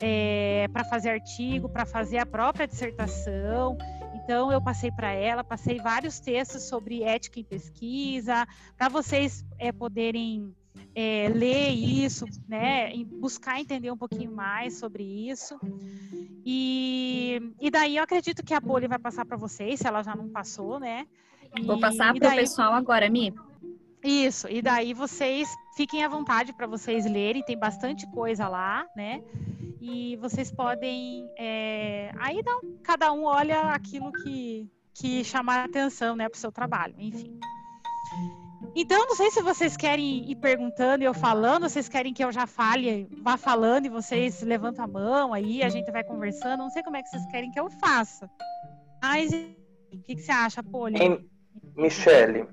é, 0.00 0.68
para 0.72 0.84
fazer 0.84 1.10
artigo, 1.10 1.68
para 1.68 1.86
fazer 1.86 2.18
a 2.18 2.26
própria 2.26 2.66
dissertação. 2.66 3.76
Então, 4.14 4.50
eu 4.50 4.60
passei 4.60 4.90
para 4.90 5.12
ela, 5.12 5.44
passei 5.44 5.78
vários 5.78 6.18
textos 6.18 6.64
sobre 6.64 7.02
ética 7.02 7.38
em 7.38 7.44
pesquisa, 7.44 8.46
para 8.76 8.88
vocês 8.88 9.44
é, 9.58 9.70
poderem 9.70 10.54
é, 10.94 11.28
ler 11.28 11.70
isso, 11.70 12.24
né, 12.48 12.92
buscar 13.04 13.60
entender 13.60 13.90
um 13.90 13.96
pouquinho 13.96 14.32
mais 14.32 14.78
sobre 14.78 15.02
isso. 15.04 15.58
E, 16.44 17.40
e 17.60 17.70
daí 17.70 17.96
eu 17.96 18.02
acredito 18.02 18.44
que 18.44 18.54
a 18.54 18.60
Poli 18.60 18.86
vai 18.86 18.98
passar 18.98 19.24
para 19.24 19.36
vocês, 19.36 19.80
se 19.80 19.86
ela 19.86 20.02
já 20.02 20.14
não 20.14 20.28
passou, 20.28 20.78
né? 20.78 21.06
Vou 21.64 21.80
passar 21.80 22.14
para 22.14 22.28
o 22.28 22.34
pessoal 22.34 22.72
agora, 22.72 23.08
Mi. 23.08 23.32
Isso, 24.02 24.48
e 24.48 24.62
daí 24.62 24.94
vocês 24.94 25.48
fiquem 25.76 26.04
à 26.04 26.08
vontade 26.08 26.52
para 26.52 26.66
vocês 26.66 27.04
lerem, 27.06 27.42
tem 27.42 27.58
bastante 27.58 28.06
coisa 28.12 28.46
lá, 28.46 28.86
né? 28.96 29.22
E 29.80 30.16
vocês 30.16 30.50
podem. 30.52 31.28
É, 31.36 32.12
aí 32.18 32.40
não, 32.44 32.60
cada 32.82 33.12
um 33.12 33.24
olha 33.24 33.60
aquilo 33.72 34.12
que, 34.12 34.70
que 34.94 35.24
chamar 35.24 35.60
a 35.60 35.64
atenção, 35.64 36.14
né, 36.14 36.28
para 36.28 36.36
o 36.36 36.40
seu 36.40 36.52
trabalho, 36.52 36.94
enfim. 36.98 37.38
Então, 38.74 39.06
não 39.06 39.16
sei 39.16 39.30
se 39.30 39.42
vocês 39.42 39.76
querem 39.76 40.30
ir 40.30 40.36
perguntando 40.36 41.02
e 41.02 41.06
eu 41.06 41.14
falando, 41.14 41.68
vocês 41.68 41.88
querem 41.88 42.12
que 42.12 42.22
eu 42.22 42.30
já 42.30 42.46
fale, 42.46 43.08
vá 43.22 43.36
falando 43.36 43.86
e 43.86 43.88
vocês 43.88 44.42
levantam 44.42 44.84
a 44.84 44.88
mão 44.88 45.32
aí, 45.32 45.62
a 45.62 45.68
gente 45.68 45.90
vai 45.90 46.04
conversando. 46.04 46.58
Não 46.58 46.70
sei 46.70 46.82
como 46.82 46.96
é 46.96 47.02
que 47.02 47.08
vocês 47.08 47.26
querem 47.26 47.50
que 47.50 47.58
eu 47.58 47.70
faça. 47.70 48.30
Mas, 49.02 49.32
o 49.32 50.02
que, 50.02 50.14
que 50.14 50.22
você 50.22 50.32
acha, 50.32 50.62
Poli? 50.62 50.98
Michele. 51.76 52.46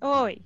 Oi. 0.00 0.38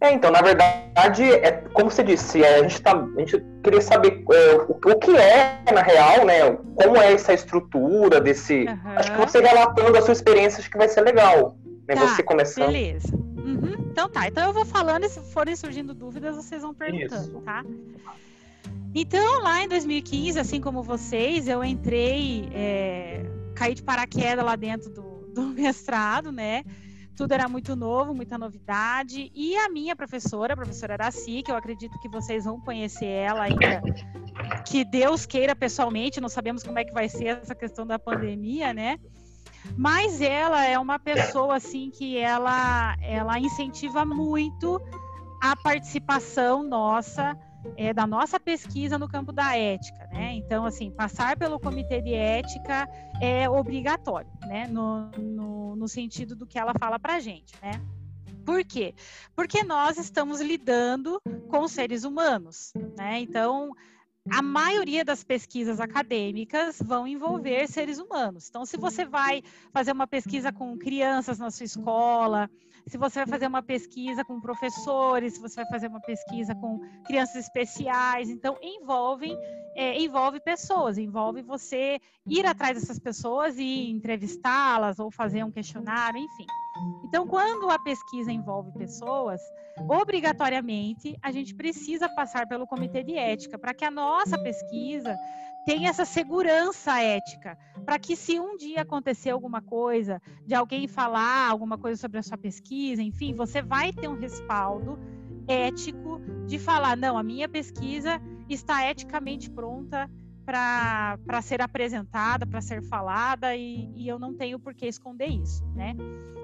É, 0.00 0.12
então, 0.12 0.30
na 0.30 0.40
verdade, 0.40 1.24
é 1.24 1.50
como 1.72 1.90
você 1.90 2.04
disse, 2.04 2.42
é, 2.42 2.56
a, 2.56 2.62
gente 2.62 2.80
tá, 2.80 2.92
a 2.92 3.20
gente 3.20 3.44
queria 3.64 3.80
saber 3.80 4.24
é, 4.32 4.54
o, 4.54 4.70
o, 4.70 4.98
que 4.98 5.16
é, 5.16 5.64
na 5.72 5.82
real, 5.82 6.24
né? 6.24 6.52
Como 6.76 6.96
é 6.96 7.12
essa 7.12 7.32
estrutura 7.32 8.20
desse. 8.20 8.64
Uhum. 8.64 8.78
Acho 8.96 9.12
que 9.12 9.18
você 9.18 9.40
relatando 9.40 9.98
a 9.98 10.02
sua 10.02 10.12
experiência, 10.12 10.60
acho 10.60 10.70
que 10.70 10.78
vai 10.78 10.88
ser 10.88 11.00
legal. 11.00 11.56
Né? 11.88 11.96
Tá, 11.96 12.06
você 12.06 12.22
começando. 12.22 12.66
Beleza. 12.66 13.12
Uhum. 13.14 13.74
Então 13.90 14.08
tá, 14.08 14.28
então 14.28 14.46
eu 14.46 14.52
vou 14.52 14.64
falando 14.64 15.04
e 15.04 15.08
se 15.08 15.20
forem 15.32 15.56
surgindo 15.56 15.92
dúvidas, 15.92 16.36
vocês 16.36 16.62
vão 16.62 16.72
perguntando, 16.72 17.22
Isso. 17.22 17.40
tá? 17.40 17.64
Então, 18.94 19.42
lá 19.42 19.62
em 19.62 19.68
2015, 19.68 20.38
assim 20.38 20.60
como 20.60 20.82
vocês, 20.82 21.48
eu 21.48 21.62
entrei, 21.64 22.48
é, 22.52 23.26
caí 23.54 23.74
de 23.74 23.82
paraquedas 23.82 24.44
lá 24.44 24.54
dentro 24.54 24.90
do, 24.90 25.02
do 25.34 25.42
mestrado, 25.60 26.30
né? 26.30 26.62
Tudo 27.18 27.32
era 27.32 27.48
muito 27.48 27.74
novo, 27.74 28.14
muita 28.14 28.38
novidade. 28.38 29.28
E 29.34 29.56
a 29.56 29.68
minha 29.68 29.96
professora, 29.96 30.54
a 30.54 30.56
professora 30.56 30.94
Araci, 30.94 31.42
que 31.42 31.50
eu 31.50 31.56
acredito 31.56 31.98
que 31.98 32.08
vocês 32.08 32.44
vão 32.44 32.60
conhecer 32.60 33.06
ela 33.06 33.42
ainda, 33.42 33.82
que 34.64 34.84
Deus 34.84 35.26
queira 35.26 35.56
pessoalmente, 35.56 36.20
não 36.20 36.28
sabemos 36.28 36.62
como 36.62 36.78
é 36.78 36.84
que 36.84 36.92
vai 36.92 37.08
ser 37.08 37.40
essa 37.42 37.56
questão 37.56 37.84
da 37.84 37.98
pandemia, 37.98 38.72
né? 38.72 39.00
Mas 39.76 40.20
ela 40.20 40.64
é 40.64 40.78
uma 40.78 40.96
pessoa 40.96 41.56
assim 41.56 41.90
que 41.90 42.16
ela 42.16 42.96
ela 43.02 43.36
incentiva 43.40 44.04
muito 44.04 44.80
a 45.42 45.56
participação 45.56 46.62
nossa 46.62 47.36
é, 47.76 47.92
da 47.92 48.06
nossa 48.06 48.38
pesquisa 48.38 48.98
no 48.98 49.08
campo 49.08 49.32
da 49.32 49.56
ética, 49.56 50.06
né? 50.12 50.34
Então, 50.34 50.64
assim, 50.64 50.90
passar 50.90 51.36
pelo 51.36 51.58
comitê 51.58 52.00
de 52.00 52.14
ética 52.14 52.88
é 53.20 53.48
obrigatório, 53.48 54.30
né? 54.46 54.66
No, 54.66 55.10
no, 55.10 55.76
no 55.76 55.88
sentido 55.88 56.34
do 56.36 56.46
que 56.46 56.58
ela 56.58 56.72
fala 56.78 56.98
para 56.98 57.20
gente, 57.20 57.54
né? 57.62 57.80
Por 58.44 58.64
quê? 58.64 58.94
Porque 59.34 59.62
nós 59.62 59.98
estamos 59.98 60.40
lidando 60.40 61.20
com 61.48 61.68
seres 61.68 62.04
humanos, 62.04 62.72
né? 62.96 63.20
Então, 63.20 63.72
a 64.30 64.42
maioria 64.42 65.04
das 65.04 65.24
pesquisas 65.24 65.80
acadêmicas 65.80 66.78
vão 66.82 67.06
envolver 67.06 67.66
seres 67.68 67.98
humanos. 67.98 68.48
Então, 68.48 68.64
se 68.64 68.76
você 68.76 69.04
vai 69.04 69.42
fazer 69.72 69.92
uma 69.92 70.06
pesquisa 70.06 70.52
com 70.52 70.76
crianças 70.78 71.38
na 71.38 71.50
sua 71.50 71.64
escola, 71.64 72.50
se 72.86 72.96
você 72.96 73.20
vai 73.20 73.26
fazer 73.26 73.46
uma 73.46 73.62
pesquisa 73.62 74.24
com 74.24 74.40
professores, 74.40 75.34
se 75.34 75.40
você 75.40 75.56
vai 75.56 75.66
fazer 75.66 75.88
uma 75.88 76.00
pesquisa 76.00 76.54
com 76.54 76.80
crianças 77.04 77.36
especiais, 77.36 78.30
então 78.30 78.56
envolvem 78.62 79.36
é, 79.78 79.96
envolve 80.00 80.40
pessoas, 80.40 80.98
envolve 80.98 81.40
você 81.40 82.00
ir 82.26 82.44
atrás 82.44 82.80
dessas 82.80 82.98
pessoas 82.98 83.56
e 83.58 83.88
entrevistá-las 83.88 84.98
ou 84.98 85.08
fazer 85.08 85.44
um 85.44 85.52
questionário, 85.52 86.18
enfim. 86.18 86.46
Então, 87.04 87.28
quando 87.28 87.70
a 87.70 87.78
pesquisa 87.78 88.32
envolve 88.32 88.72
pessoas, 88.72 89.40
obrigatoriamente 89.88 91.16
a 91.22 91.30
gente 91.30 91.54
precisa 91.54 92.08
passar 92.08 92.48
pelo 92.48 92.66
comitê 92.66 93.04
de 93.04 93.16
ética 93.16 93.56
para 93.56 93.72
que 93.72 93.84
a 93.84 93.90
nossa 93.90 94.36
pesquisa 94.36 95.16
tenha 95.68 95.90
essa 95.90 96.06
segurança 96.06 96.98
ética, 96.98 97.58
para 97.84 97.98
que 97.98 98.16
se 98.16 98.40
um 98.40 98.56
dia 98.56 98.80
acontecer 98.80 99.28
alguma 99.28 99.60
coisa, 99.60 100.18
de 100.46 100.54
alguém 100.54 100.88
falar 100.88 101.46
alguma 101.46 101.76
coisa 101.76 102.00
sobre 102.00 102.16
a 102.16 102.22
sua 102.22 102.38
pesquisa, 102.38 103.02
enfim, 103.02 103.34
você 103.34 103.60
vai 103.60 103.92
ter 103.92 104.08
um 104.08 104.18
respaldo 104.18 104.98
ético 105.46 106.22
de 106.46 106.58
falar, 106.58 106.96
não, 106.96 107.18
a 107.18 107.22
minha 107.22 107.46
pesquisa 107.46 108.18
está 108.48 108.90
eticamente 108.90 109.50
pronta 109.50 110.10
para 110.48 111.42
ser 111.42 111.60
apresentada, 111.60 112.46
para 112.46 112.62
ser 112.62 112.82
falada, 112.82 113.54
e, 113.54 113.92
e, 113.94 114.08
eu 114.08 114.18
não 114.18 114.32
tenho 114.32 114.58
por 114.58 114.72
que 114.72 114.86
esconder 114.86 115.26
isso, 115.26 115.62
né? 115.74 115.94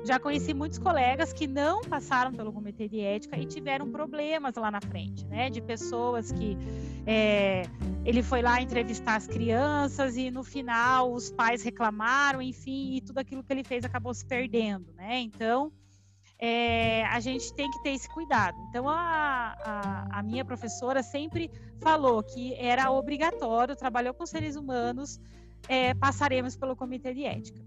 Já 0.04 0.20
conheci 0.20 0.52
muitos 0.52 0.78
colegas 0.78 1.32
que 1.32 1.46
não 1.46 1.80
passaram 1.80 2.30
pelo 2.30 2.52
comitê 2.52 2.86
de 2.86 3.00
ética 3.00 3.38
e 3.38 3.46
tiveram 3.46 3.90
problemas 3.90 4.56
lá 4.56 4.70
na 4.70 4.80
frente, 4.82 5.26
né? 5.26 5.48
De 5.48 5.62
pessoas 5.62 6.30
que 6.30 6.58
é, 7.06 7.62
ele 8.04 8.22
foi 8.22 8.42
lá 8.42 8.60
entrevistar 8.60 9.16
as 9.16 9.26
crianças 9.26 10.18
e 10.18 10.30
no 10.30 10.44
final 10.44 11.10
os 11.10 11.30
pais 11.30 11.62
reclamaram, 11.62 12.42
enfim, 12.42 12.96
e 12.96 13.00
tudo 13.00 13.16
aquilo 13.16 13.42
que 13.42 13.54
ele 13.54 13.64
fez 13.64 13.86
acabou 13.86 14.12
se 14.12 14.26
perdendo, 14.26 14.92
né? 14.92 15.18
Então, 15.20 15.72
é, 16.38 17.04
a 17.06 17.20
gente 17.20 17.52
tem 17.54 17.70
que 17.70 17.82
ter 17.82 17.90
esse 17.90 18.08
cuidado. 18.08 18.56
Então, 18.68 18.88
a, 18.88 19.54
a, 19.64 20.18
a, 20.18 20.22
minha 20.22 20.44
professora 20.44 21.02
sempre 21.02 21.50
falou 21.80 22.22
que 22.22 22.54
era 22.54 22.90
obrigatório, 22.90 23.76
trabalhou 23.76 24.12
com 24.14 24.26
seres 24.26 24.56
humanos, 24.56 25.20
é, 25.68 25.94
passaremos 25.94 26.56
pelo 26.56 26.76
comitê 26.76 27.14
de 27.14 27.24
ética. 27.24 27.60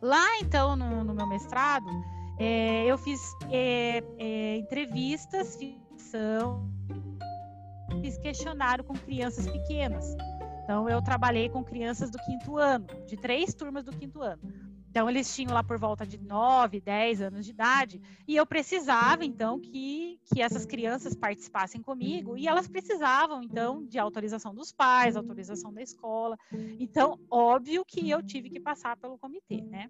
Lá, 0.00 0.38
então, 0.40 0.74
no, 0.74 1.04
no 1.04 1.14
meu 1.14 1.26
mestrado, 1.26 1.86
é, 2.38 2.84
eu 2.86 2.98
fiz 2.98 3.20
entrevistas, 4.58 5.56
ficção, 5.56 6.68
fiz 8.00 8.18
questionário 8.18 8.82
com 8.82 8.94
crianças 8.94 9.46
pequenas. 9.46 10.16
Então, 10.64 10.88
eu 10.88 11.00
trabalhei 11.02 11.48
com 11.48 11.62
crianças 11.62 12.10
do 12.10 12.18
quinto 12.18 12.56
ano, 12.56 12.86
de 13.06 13.16
três 13.16 13.54
turmas 13.54 13.84
do 13.84 13.92
quinto 13.92 14.22
ano. 14.22 14.40
Então, 14.92 15.08
eles 15.08 15.34
tinham 15.34 15.54
lá 15.54 15.64
por 15.64 15.78
volta 15.78 16.06
de 16.06 16.18
9, 16.18 16.78
10 16.78 17.22
anos 17.22 17.46
de 17.46 17.50
idade, 17.50 17.98
e 18.28 18.36
eu 18.36 18.44
precisava, 18.44 19.24
então, 19.24 19.58
que, 19.58 20.20
que 20.26 20.42
essas 20.42 20.66
crianças 20.66 21.14
participassem 21.14 21.80
comigo, 21.80 22.36
e 22.36 22.46
elas 22.46 22.68
precisavam, 22.68 23.42
então, 23.42 23.86
de 23.86 23.98
autorização 23.98 24.54
dos 24.54 24.70
pais, 24.70 25.16
autorização 25.16 25.72
da 25.72 25.80
escola. 25.80 26.36
Então, 26.78 27.18
óbvio 27.30 27.86
que 27.86 28.10
eu 28.10 28.22
tive 28.22 28.50
que 28.50 28.60
passar 28.60 28.94
pelo 28.98 29.16
comitê, 29.16 29.62
né? 29.62 29.88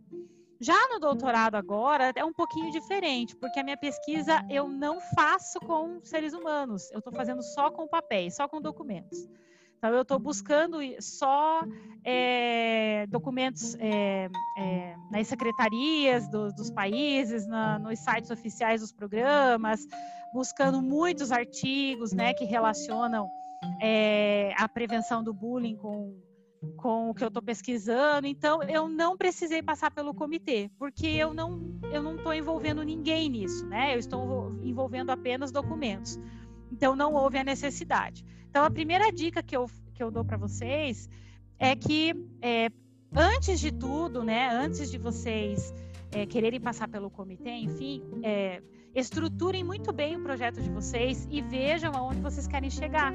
Já 0.61 0.79
no 0.91 1.01
doutorado 1.01 1.57
agora 1.57 2.13
é 2.15 2.25
um 2.25 2.33
pouquinho 2.33 2.71
diferente, 2.71 3.35
porque 3.35 3.59
a 3.59 3.65
minha 3.65 3.77
pesquisa 3.77 4.47
eu 4.49 4.69
não 4.69 5.01
faço 5.17 5.59
com 5.59 6.01
seres 6.05 6.33
humanos, 6.33 6.89
eu 6.93 7.01
estou 7.01 7.13
fazendo 7.13 7.43
só 7.43 7.73
com 7.73 7.89
papéis, 7.89 8.37
só 8.37 8.47
com 8.47 8.61
documentos. 8.61 9.29
Então, 9.85 9.97
eu 9.97 10.03
estou 10.03 10.17
buscando 10.21 10.79
só 11.01 11.61
é, 12.05 13.05
documentos 13.09 13.75
é, 13.81 14.29
é, 14.57 14.95
nas 15.11 15.27
secretarias 15.27 16.29
do, 16.29 16.53
dos 16.53 16.71
países, 16.71 17.49
na, 17.49 17.81
nos 17.81 17.99
sites 17.99 18.31
oficiais 18.31 18.81
dos 18.81 18.93
programas, 18.93 19.85
buscando 20.33 20.81
muitos 20.81 21.33
artigos 21.33 22.13
né, 22.13 22.33
que 22.33 22.45
relacionam 22.45 23.29
a 24.57 24.69
prevenção 24.69 25.21
do 25.21 25.35
bullying 25.35 25.75
com, 25.75 26.17
com 26.77 27.11
o 27.11 27.15
que 27.15 27.25
eu 27.25 27.29
estou 27.29 27.43
pesquisando. 27.43 28.29
Então, 28.29 28.63
eu 28.63 28.87
não 28.87 29.17
precisei 29.17 29.65
passar 29.65 29.91
pelo 29.91 30.15
comitê, 30.15 30.71
porque 30.79 31.09
eu 31.09 31.35
não 31.35 31.59
estou 32.17 32.33
envolvendo 32.33 32.85
ninguém 32.85 33.29
nisso, 33.29 33.67
né? 33.67 33.95
Eu 33.95 33.99
estou 33.99 34.53
envolvendo 34.63 35.11
apenas 35.11 35.51
documentos. 35.51 36.21
Então, 36.73 36.97
não 36.97 37.13
houve 37.13 37.39
a 37.39 37.45
necessidade. 37.45 38.25
Então, 38.49 38.65
a 38.65 38.71
primeira 38.71 39.13
dica 39.13 39.43
que 39.43 39.57
eu, 39.57 39.71
que 39.95 40.03
eu 40.03 40.11
dou 40.11 40.25
para 40.25 40.37
vocês 40.37 41.09
é 41.59 41.77
que, 41.77 42.15
é, 42.41 42.71
antes 43.15 43.61
de 43.61 43.71
tudo, 43.71 44.25
né, 44.25 44.49
antes 44.51 44.91
de 44.91 44.99
vocês 44.99 45.73
é, 46.11 46.27
quererem 46.27 46.61
passar 46.61 46.89
pelo 46.89 47.11
comitê, 47.11 47.51
enfim, 47.51 48.03
é, 48.23 48.63
estruturem 48.95 49.63
muito 49.63 49.93
bem 49.93 50.17
o 50.17 50.23
projeto 50.23 50.61
de 50.61 50.71
vocês 50.71 51.27
e 51.31 51.41
vejam 51.43 51.93
aonde 51.95 52.21
vocês 52.21 52.47
querem 52.47 52.71
chegar. 52.71 53.13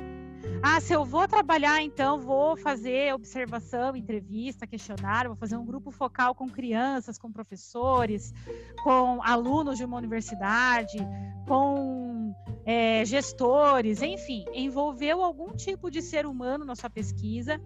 Ah, 0.62 0.80
se 0.80 0.94
eu 0.94 1.06
vou 1.06 1.28
trabalhar, 1.28 1.82
então 1.82 2.20
vou 2.20 2.58
fazer 2.58 3.14
observação, 3.14 3.96
entrevista, 3.96 4.66
questionário, 4.66 5.30
vou 5.30 5.38
fazer 5.38 5.56
um 5.56 5.66
grupo 5.66 5.92
focal 5.92 6.34
com 6.34 6.50
crianças, 6.50 7.18
com 7.18 7.32
professores, 7.32 8.34
com 8.84 9.22
alunos 9.24 9.78
de 9.78 9.86
uma 9.86 9.98
universidade, 9.98 10.98
com 11.48 12.34
é, 12.66 13.06
gestores, 13.06 14.02
enfim, 14.02 14.46
envolveu 14.54 15.24
algum 15.24 15.56
tipo 15.56 15.90
de 15.90 16.02
ser 16.02 16.26
humano 16.26 16.66
na 16.66 16.76
sua 16.76 16.90
pesquisa, 16.90 17.62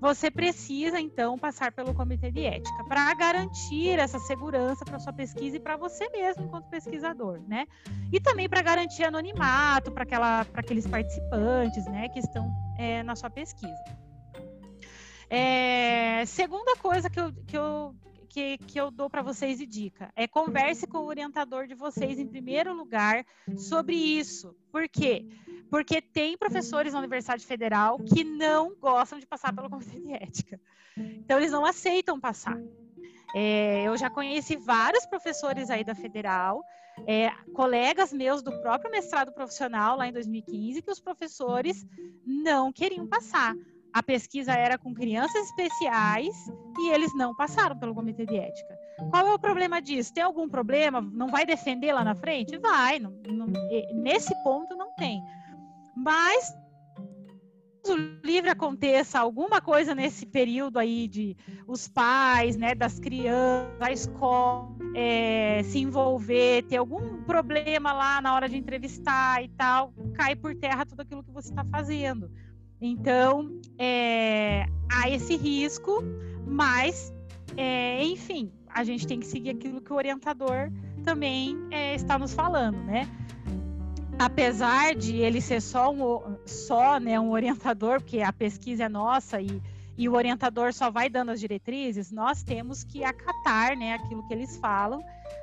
você 0.00 0.30
precisa 0.30 1.00
então 1.00 1.38
passar 1.38 1.72
pelo 1.72 1.94
comitê 1.94 2.30
de 2.30 2.44
ética 2.44 2.84
para 2.84 3.12
garantir 3.14 3.98
essa 3.98 4.18
segurança 4.18 4.84
para 4.84 4.98
sua 4.98 5.12
pesquisa 5.12 5.56
e 5.56 5.60
para 5.60 5.76
você 5.76 6.08
mesmo 6.10 6.44
enquanto 6.44 6.68
pesquisador, 6.68 7.40
né? 7.48 7.66
E 8.12 8.20
também 8.20 8.48
para 8.48 8.62
garantir 8.62 9.04
anonimato 9.04 9.90
para 9.90 10.46
aqueles 10.54 10.86
participantes, 10.86 11.84
né, 11.86 12.08
que 12.08 12.18
estão 12.18 12.50
é, 12.78 13.02
na 13.02 13.16
sua 13.16 13.30
pesquisa. 13.30 13.84
É, 15.28 16.24
segunda 16.26 16.76
coisa 16.76 17.10
que 17.10 17.18
eu, 17.18 17.32
que 17.46 17.56
eu 17.56 17.94
que, 18.26 18.58
que 18.58 18.78
eu 18.78 18.90
dou 18.90 19.08
para 19.08 19.22
vocês 19.22 19.58
de 19.58 19.66
dica 19.66 20.12
é 20.16 20.26
converse 20.26 20.86
com 20.86 20.98
o 20.98 21.06
orientador 21.06 21.66
de 21.66 21.74
vocês 21.74 22.18
em 22.18 22.26
primeiro 22.26 22.74
lugar 22.74 23.24
sobre 23.56 23.94
isso. 23.94 24.54
Por 24.70 24.88
quê? 24.88 25.26
Porque 25.70 26.00
tem 26.00 26.36
professores 26.36 26.92
na 26.92 26.98
Universidade 26.98 27.44
Federal 27.44 27.98
que 27.98 28.24
não 28.24 28.74
gostam 28.76 29.18
de 29.18 29.26
passar 29.26 29.54
pelo 29.54 29.70
comitê 29.70 29.98
de 29.98 30.12
ética. 30.12 30.60
Então, 30.96 31.38
eles 31.38 31.52
não 31.52 31.64
aceitam 31.64 32.18
passar. 32.20 32.58
É, 33.34 33.86
eu 33.86 33.96
já 33.96 34.08
conheci 34.08 34.56
vários 34.56 35.04
professores 35.04 35.68
aí 35.68 35.84
da 35.84 35.94
Federal, 35.94 36.62
é, 37.06 37.30
colegas 37.52 38.12
meus 38.12 38.42
do 38.42 38.52
próprio 38.62 38.90
mestrado 38.90 39.32
profissional 39.32 39.96
lá 39.96 40.08
em 40.08 40.12
2015, 40.12 40.80
que 40.80 40.90
os 40.90 41.00
professores 41.00 41.86
não 42.24 42.72
queriam 42.72 43.06
passar 43.06 43.54
a 43.96 44.02
pesquisa 44.02 44.52
era 44.52 44.76
com 44.76 44.92
crianças 44.92 45.46
especiais 45.46 46.36
e 46.78 46.90
eles 46.90 47.10
não 47.16 47.34
passaram 47.34 47.78
pelo 47.78 47.94
comitê 47.94 48.26
de 48.26 48.36
ética. 48.36 48.78
Qual 49.08 49.26
é 49.26 49.32
o 49.32 49.38
problema 49.38 49.80
disso? 49.80 50.12
Tem 50.12 50.22
algum 50.22 50.46
problema? 50.50 51.00
Não 51.00 51.28
vai 51.28 51.46
defender 51.46 51.94
lá 51.94 52.04
na 52.04 52.14
frente? 52.14 52.58
Vai. 52.58 52.98
Não, 52.98 53.10
não, 53.26 53.46
nesse 53.94 54.34
ponto 54.44 54.76
não 54.76 54.94
tem. 54.96 55.18
Mas 55.96 56.54
o 57.86 57.96
livre 58.22 58.50
aconteça 58.50 59.18
alguma 59.18 59.62
coisa 59.62 59.94
nesse 59.94 60.26
período 60.26 60.78
aí 60.78 61.08
de 61.08 61.34
os 61.66 61.88
pais, 61.88 62.54
né, 62.54 62.74
das 62.74 62.98
crianças, 62.98 63.80
a 63.80 63.90
escola 63.90 64.76
é, 64.94 65.62
se 65.62 65.78
envolver, 65.78 66.64
ter 66.64 66.76
algum 66.76 67.22
problema 67.22 67.94
lá 67.94 68.20
na 68.20 68.34
hora 68.34 68.46
de 68.46 68.58
entrevistar 68.58 69.42
e 69.42 69.48
tal, 69.48 69.94
cai 70.14 70.36
por 70.36 70.54
terra 70.54 70.84
tudo 70.84 71.00
aquilo 71.00 71.24
que 71.24 71.32
você 71.32 71.48
está 71.48 71.64
fazendo. 71.64 72.30
Então, 72.80 73.60
é, 73.78 74.66
há 74.90 75.08
esse 75.08 75.36
risco, 75.36 76.02
mas, 76.46 77.12
é, 77.56 78.04
enfim, 78.04 78.52
a 78.68 78.84
gente 78.84 79.06
tem 79.06 79.18
que 79.18 79.26
seguir 79.26 79.50
aquilo 79.50 79.80
que 79.80 79.92
o 79.92 79.96
orientador 79.96 80.70
também 81.04 81.56
é, 81.70 81.94
está 81.94 82.18
nos 82.18 82.34
falando, 82.34 82.78
né? 82.84 83.08
Apesar 84.18 84.94
de 84.94 85.16
ele 85.16 85.40
ser 85.40 85.60
só 85.60 85.92
um, 85.92 86.38
só, 86.46 86.98
né, 86.98 87.18
um 87.20 87.30
orientador, 87.30 88.00
porque 88.00 88.20
a 88.20 88.32
pesquisa 88.32 88.84
é 88.84 88.88
nossa 88.88 89.40
e 89.40 89.62
e 89.98 90.08
o 90.08 90.14
orientador 90.14 90.72
só 90.72 90.90
vai 90.90 91.08
dando 91.08 91.30
as 91.30 91.40
diretrizes, 91.40 92.12
nós 92.12 92.42
temos 92.42 92.84
que 92.84 93.02
acatar 93.02 93.76
né, 93.76 93.94
aquilo 93.94 94.26
que 94.26 94.34
eles 94.34 94.56
falam, 94.58 95.02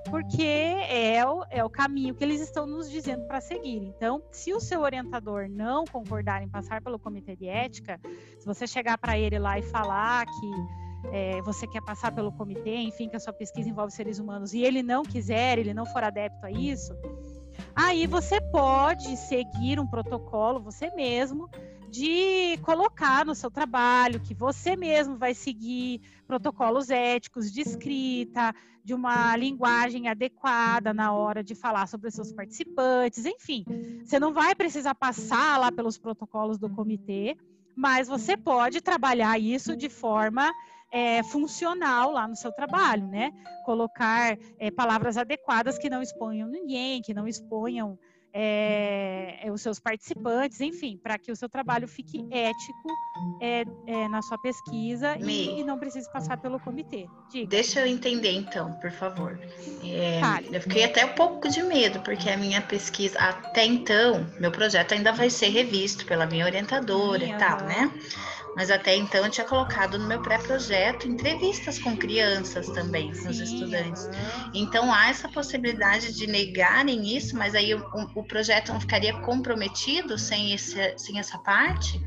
porque 0.10 0.44
é 0.44 1.26
o, 1.26 1.44
é 1.50 1.64
o 1.64 1.70
caminho 1.70 2.14
que 2.14 2.24
eles 2.24 2.42
estão 2.42 2.66
nos 2.66 2.90
dizendo 2.90 3.26
para 3.26 3.42
seguir. 3.42 3.82
Então, 3.84 4.22
se 4.32 4.54
o 4.54 4.60
seu 4.60 4.82
orientador 4.82 5.48
não 5.50 5.86
concordar 5.86 6.44
em 6.44 6.50
passar 6.50 6.82
pelo 6.82 7.00
comitê 7.00 7.36
de 7.36 7.48
ética, 7.48 8.00
se 8.40 8.46
você 8.46 8.68
chegar 8.68 8.98
para 8.98 9.18
ele 9.18 9.40
lá 9.40 9.58
e 9.58 9.62
falar 9.62 10.26
que 10.26 10.52
é, 11.12 11.42
você 11.42 11.68
quer 11.68 11.82
passar 11.84 12.14
pelo 12.14 12.32
comitê, 12.32 12.78
enfim, 12.78 13.10
que 13.10 13.16
a 13.16 13.20
sua 13.20 13.34
pesquisa 13.34 13.70
envolve 13.70 13.92
seres 13.92 14.20
humanos, 14.20 14.54
e 14.54 14.62
ele 14.62 14.82
não 14.82 15.04
quiser, 15.04 15.58
ele 15.58 15.74
não 15.74 15.86
for 15.86 16.04
adepto 16.04 16.46
a 16.46 16.52
isso, 16.52 16.96
aí 17.76 18.08
você 18.08 18.40
pode 18.40 19.18
seguir 19.18 19.80
um 19.80 19.88
protocolo 19.88 20.60
você 20.60 20.90
mesmo 20.92 21.50
de 21.94 22.58
colocar 22.64 23.24
no 23.24 23.36
seu 23.36 23.52
trabalho 23.52 24.20
que 24.20 24.34
você 24.34 24.76
mesmo 24.76 25.16
vai 25.16 25.36
seguir 25.36 26.02
protocolos 26.26 26.90
éticos 26.90 27.52
de 27.52 27.62
escrita, 27.62 28.52
de 28.84 28.96
uma 28.96 29.38
linguagem 29.38 30.10
adequada 30.10 30.92
na 30.92 31.14
hora 31.14 31.44
de 31.44 31.54
falar 31.54 31.88
sobre 31.88 32.08
os 32.08 32.16
seus 32.16 32.34
participantes, 32.34 33.28
enfim. 33.28 33.64
Você 34.04 34.20
não 34.20 34.34
vai 34.34 34.56
precisar 34.56 34.96
passar 34.96 35.60
lá 35.60 35.72
pelos 35.72 36.00
protocolos 36.00 36.58
do 36.58 36.68
comitê, 36.68 37.38
mas 37.76 38.08
você 38.08 38.36
pode 38.36 38.82
trabalhar 38.82 39.38
isso 39.38 39.78
de 39.78 39.88
forma 39.88 40.52
é, 40.92 41.22
funcional 41.22 42.10
lá 42.12 42.28
no 42.28 42.36
seu 42.36 42.52
trabalho, 42.52 43.06
né? 43.06 43.32
Colocar 43.66 44.36
é, 44.58 44.72
palavras 44.72 45.16
adequadas 45.16 45.78
que 45.78 45.92
não 45.92 46.02
exponham 46.02 46.50
ninguém, 46.50 47.04
que 47.04 47.14
não 47.14 47.28
exponham 47.28 48.00
é, 48.34 49.48
os 49.54 49.62
seus 49.62 49.80
participantes, 49.80 50.60
enfim, 50.60 50.98
para 50.98 51.20
que 51.20 51.32
o 51.32 51.36
seu 51.36 51.48
trabalho 51.48 51.88
fique 51.88 52.26
ético 52.32 52.90
é, 53.40 53.64
é, 53.86 54.08
na 54.08 54.22
sua 54.24 54.38
pesquisa 54.40 55.16
e, 55.20 55.60
e, 55.60 55.64
não 55.64 55.78
precise 55.78 56.12
passar 56.12 56.38
pelo 56.38 56.60
comitê. 56.60 57.08
Diga. 57.30 57.48
Deixa 57.48 57.82
eu 57.82 57.88
entender 57.88 58.32
então, 58.32 58.74
por 58.74 58.92
favor. 58.92 59.40
eu 60.52 60.62
fiquei 60.62 60.84
até 60.86 61.06
um 61.06 61.14
pouco 61.14 61.48
de 61.48 61.62
medo, 61.62 62.00
porque 62.00 62.30
a 62.30 62.38
minha 62.38 62.62
pesquisa, 62.62 63.20
até 63.20 63.66
então, 63.66 64.26
meu 64.40 64.52
projeto 64.52 64.94
ainda 64.94 65.12
vai 65.12 65.30
ser 65.30 65.50
revisto 65.50 66.06
pela 66.06 66.26
minha 66.26 66.46
orientadora 66.46 67.26
Sim, 67.26 67.34
e 67.34 67.38
tal, 67.38 67.58
né? 67.64 67.92
Mas 68.56 68.70
até 68.70 68.96
então 68.96 69.26
eu 69.26 69.32
tinha 69.32 69.46
colocado 69.48 69.98
no 69.98 70.08
meu 70.08 70.22
pré-projeto 70.22 71.08
entrevistas 71.08 71.80
com 71.80 71.98
crianças 71.98 72.70
também, 72.70 73.12
com 73.12 73.30
os 73.30 73.40
estudantes. 73.40 74.08
Então 74.54 74.94
há 74.94 75.10
essa 75.10 75.28
possibilidade 75.30 76.14
de 76.14 76.28
negarem 76.28 77.16
isso, 77.16 77.36
mas 77.36 77.56
aí 77.56 77.74
o, 77.74 77.84
o 78.16 78.24
projeto 78.24 78.72
não 78.72 78.80
ficaria 78.80 79.14
comprometido 79.22 80.18
sem, 80.18 80.54
esse, 80.54 80.98
sem 80.98 81.20
essa 81.20 81.38
parte? 81.40 82.00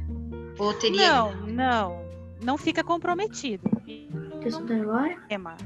Ou 0.59 0.73
teria. 0.75 1.09
Não, 1.09 1.35
não. 1.47 2.07
Não 2.43 2.57
fica 2.57 2.85
comprometido. 2.85 3.69
Quer 4.41 4.49
estudar 4.49 4.77
agora? 4.77 5.17
Emma. 5.29 5.57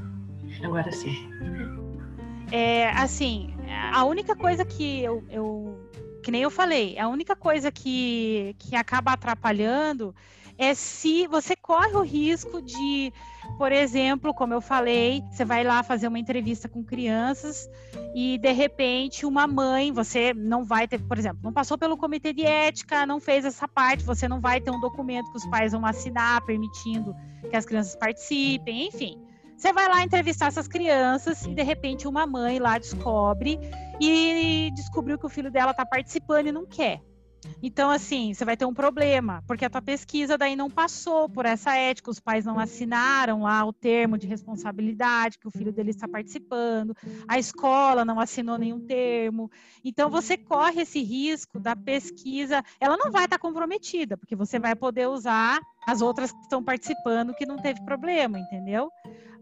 Agora 0.62 0.90
sim. 0.92 1.28
É, 2.50 2.90
assim, 2.90 3.54
a 3.92 4.04
única 4.04 4.34
coisa 4.34 4.64
que 4.64 5.02
eu, 5.02 5.22
eu 5.30 5.78
que 6.22 6.30
nem 6.30 6.42
eu 6.42 6.50
falei, 6.50 6.98
a 6.98 7.08
única 7.08 7.34
coisa 7.34 7.70
que, 7.70 8.54
que 8.58 8.76
acaba 8.76 9.12
atrapalhando 9.12 10.14
é 10.60 10.74
se 10.74 11.26
você 11.26 11.56
corre 11.56 11.96
o 11.96 12.02
risco 12.02 12.60
de, 12.60 13.10
por 13.56 13.72
exemplo, 13.72 14.34
como 14.34 14.52
eu 14.52 14.60
falei, 14.60 15.24
você 15.30 15.42
vai 15.42 15.64
lá 15.64 15.82
fazer 15.82 16.06
uma 16.06 16.18
entrevista 16.18 16.68
com 16.68 16.84
crianças 16.84 17.66
e 18.14 18.36
de 18.36 18.52
repente 18.52 19.24
uma 19.24 19.46
mãe, 19.46 19.90
você 19.90 20.34
não 20.34 20.62
vai 20.62 20.86
ter, 20.86 21.00
por 21.00 21.16
exemplo, 21.16 21.40
não 21.42 21.50
passou 21.50 21.78
pelo 21.78 21.96
comitê 21.96 22.34
de 22.34 22.44
ética, 22.44 23.06
não 23.06 23.18
fez 23.18 23.46
essa 23.46 23.66
parte, 23.66 24.04
você 24.04 24.28
não 24.28 24.38
vai 24.38 24.60
ter 24.60 24.70
um 24.70 24.78
documento 24.78 25.30
que 25.30 25.38
os 25.38 25.46
pais 25.46 25.72
vão 25.72 25.86
assinar 25.86 26.44
permitindo 26.44 27.16
que 27.48 27.56
as 27.56 27.64
crianças 27.64 27.96
participem, 27.96 28.88
enfim. 28.88 29.18
Você 29.56 29.72
vai 29.72 29.88
lá 29.88 30.02
entrevistar 30.02 30.48
essas 30.48 30.68
crianças 30.68 31.46
e 31.46 31.54
de 31.54 31.62
repente 31.62 32.06
uma 32.06 32.26
mãe 32.26 32.58
lá 32.58 32.76
descobre 32.76 33.58
e 33.98 34.70
descobriu 34.74 35.18
que 35.18 35.24
o 35.24 35.30
filho 35.30 35.50
dela 35.50 35.70
está 35.70 35.86
participando 35.86 36.48
e 36.48 36.52
não 36.52 36.66
quer. 36.66 37.00
Então, 37.62 37.90
assim, 37.90 38.32
você 38.32 38.44
vai 38.44 38.56
ter 38.56 38.64
um 38.64 38.74
problema, 38.74 39.42
porque 39.46 39.64
a 39.64 39.70
tua 39.70 39.82
pesquisa 39.82 40.36
daí 40.38 40.56
não 40.56 40.70
passou 40.70 41.28
por 41.28 41.44
essa 41.44 41.74
ética, 41.74 42.10
os 42.10 42.20
pais 42.20 42.44
não 42.44 42.58
assinaram 42.58 43.42
lá 43.42 43.64
o 43.64 43.72
termo 43.72 44.16
de 44.16 44.26
responsabilidade 44.26 45.38
que 45.38 45.46
o 45.46 45.50
filho 45.50 45.72
dele 45.72 45.90
está 45.90 46.08
participando, 46.08 46.96
a 47.28 47.38
escola 47.38 48.04
não 48.04 48.18
assinou 48.18 48.58
nenhum 48.58 48.80
termo. 48.80 49.50
Então, 49.84 50.10
você 50.10 50.36
corre 50.36 50.82
esse 50.82 51.02
risco 51.02 51.58
da 51.58 51.76
pesquisa, 51.76 52.62
ela 52.80 52.96
não 52.96 53.10
vai 53.10 53.24
estar 53.24 53.38
comprometida, 53.38 54.16
porque 54.16 54.36
você 54.36 54.58
vai 54.58 54.74
poder 54.74 55.08
usar 55.08 55.60
as 55.86 56.00
outras 56.00 56.32
que 56.32 56.40
estão 56.40 56.62
participando 56.62 57.34
que 57.34 57.46
não 57.46 57.56
teve 57.56 57.82
problema, 57.84 58.38
entendeu? 58.38 58.90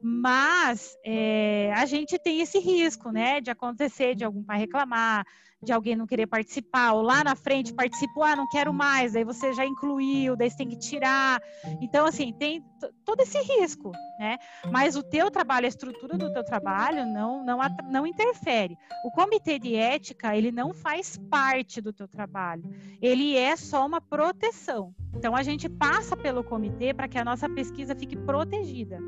Mas 0.02 0.96
é, 1.04 1.72
a 1.74 1.86
gente 1.86 2.18
tem 2.18 2.40
esse 2.40 2.58
risco, 2.58 3.10
né, 3.10 3.40
de 3.40 3.50
acontecer, 3.50 4.14
de 4.14 4.24
algum 4.24 4.42
pai 4.42 4.58
reclamar, 4.58 5.24
de 5.62 5.72
alguém 5.72 5.96
não 5.96 6.06
querer 6.06 6.26
participar, 6.26 6.92
ou 6.92 7.02
lá 7.02 7.24
na 7.24 7.34
frente 7.34 7.74
participou, 7.74 8.22
ah, 8.22 8.36
não 8.36 8.48
quero 8.48 8.72
mais, 8.72 9.16
aí 9.16 9.24
você 9.24 9.52
já 9.52 9.66
incluiu, 9.66 10.36
daí 10.36 10.50
você 10.50 10.58
tem 10.58 10.68
que 10.68 10.78
tirar. 10.78 11.42
Então, 11.80 12.06
assim, 12.06 12.32
tem 12.32 12.64
todo 13.04 13.20
esse 13.20 13.38
risco, 13.40 13.90
né? 14.20 14.38
Mas 14.70 14.94
o 14.94 15.02
teu 15.02 15.30
trabalho, 15.30 15.66
a 15.66 15.68
estrutura 15.68 16.16
do 16.16 16.32
teu 16.32 16.44
trabalho 16.44 17.04
não, 17.06 17.44
não, 17.44 17.58
não 17.90 18.06
interfere. 18.06 18.78
O 19.04 19.10
comitê 19.10 19.58
de 19.58 19.74
ética, 19.74 20.36
ele 20.36 20.52
não 20.52 20.72
faz 20.72 21.18
parte 21.28 21.80
do 21.80 21.92
teu 21.92 22.06
trabalho, 22.06 22.62
ele 23.02 23.36
é 23.36 23.56
só 23.56 23.84
uma 23.84 24.00
proteção. 24.00 24.94
Então, 25.14 25.34
a 25.34 25.42
gente 25.42 25.68
passa 25.68 26.16
pelo 26.16 26.44
comitê 26.44 26.94
para 26.94 27.08
que 27.08 27.18
a 27.18 27.24
nossa 27.24 27.48
pesquisa 27.48 27.96
fique 27.96 28.16
protegida. 28.16 28.98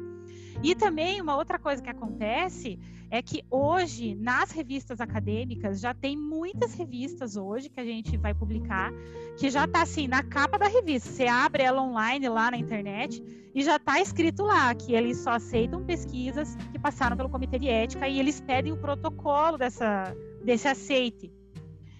E 0.62 0.74
também 0.74 1.20
uma 1.20 1.36
outra 1.36 1.58
coisa 1.58 1.82
que 1.82 1.88
acontece 1.88 2.78
é 3.10 3.20
que 3.22 3.42
hoje 3.50 4.14
nas 4.14 4.50
revistas 4.50 5.00
acadêmicas 5.00 5.80
já 5.80 5.92
tem 5.92 6.16
muitas 6.16 6.74
revistas 6.74 7.36
hoje 7.36 7.68
que 7.68 7.80
a 7.80 7.84
gente 7.84 8.16
vai 8.16 8.32
publicar 8.34 8.92
que 9.38 9.50
já 9.50 9.64
está 9.64 9.82
assim 9.82 10.06
na 10.06 10.22
capa 10.22 10.58
da 10.58 10.68
revista. 10.68 11.10
Você 11.10 11.26
abre 11.26 11.62
ela 11.62 11.82
online 11.82 12.28
lá 12.28 12.50
na 12.50 12.58
internet 12.58 13.22
e 13.54 13.62
já 13.62 13.76
está 13.76 14.00
escrito 14.00 14.42
lá 14.42 14.72
que 14.74 14.92
eles 14.92 15.18
só 15.18 15.30
aceitam 15.30 15.84
pesquisas 15.84 16.54
que 16.70 16.78
passaram 16.78 17.16
pelo 17.16 17.30
comitê 17.30 17.58
de 17.58 17.68
ética 17.68 18.06
e 18.06 18.20
eles 18.20 18.40
pedem 18.40 18.72
o 18.72 18.76
protocolo 18.76 19.56
dessa 19.56 20.14
desse 20.44 20.68
aceite. 20.68 21.32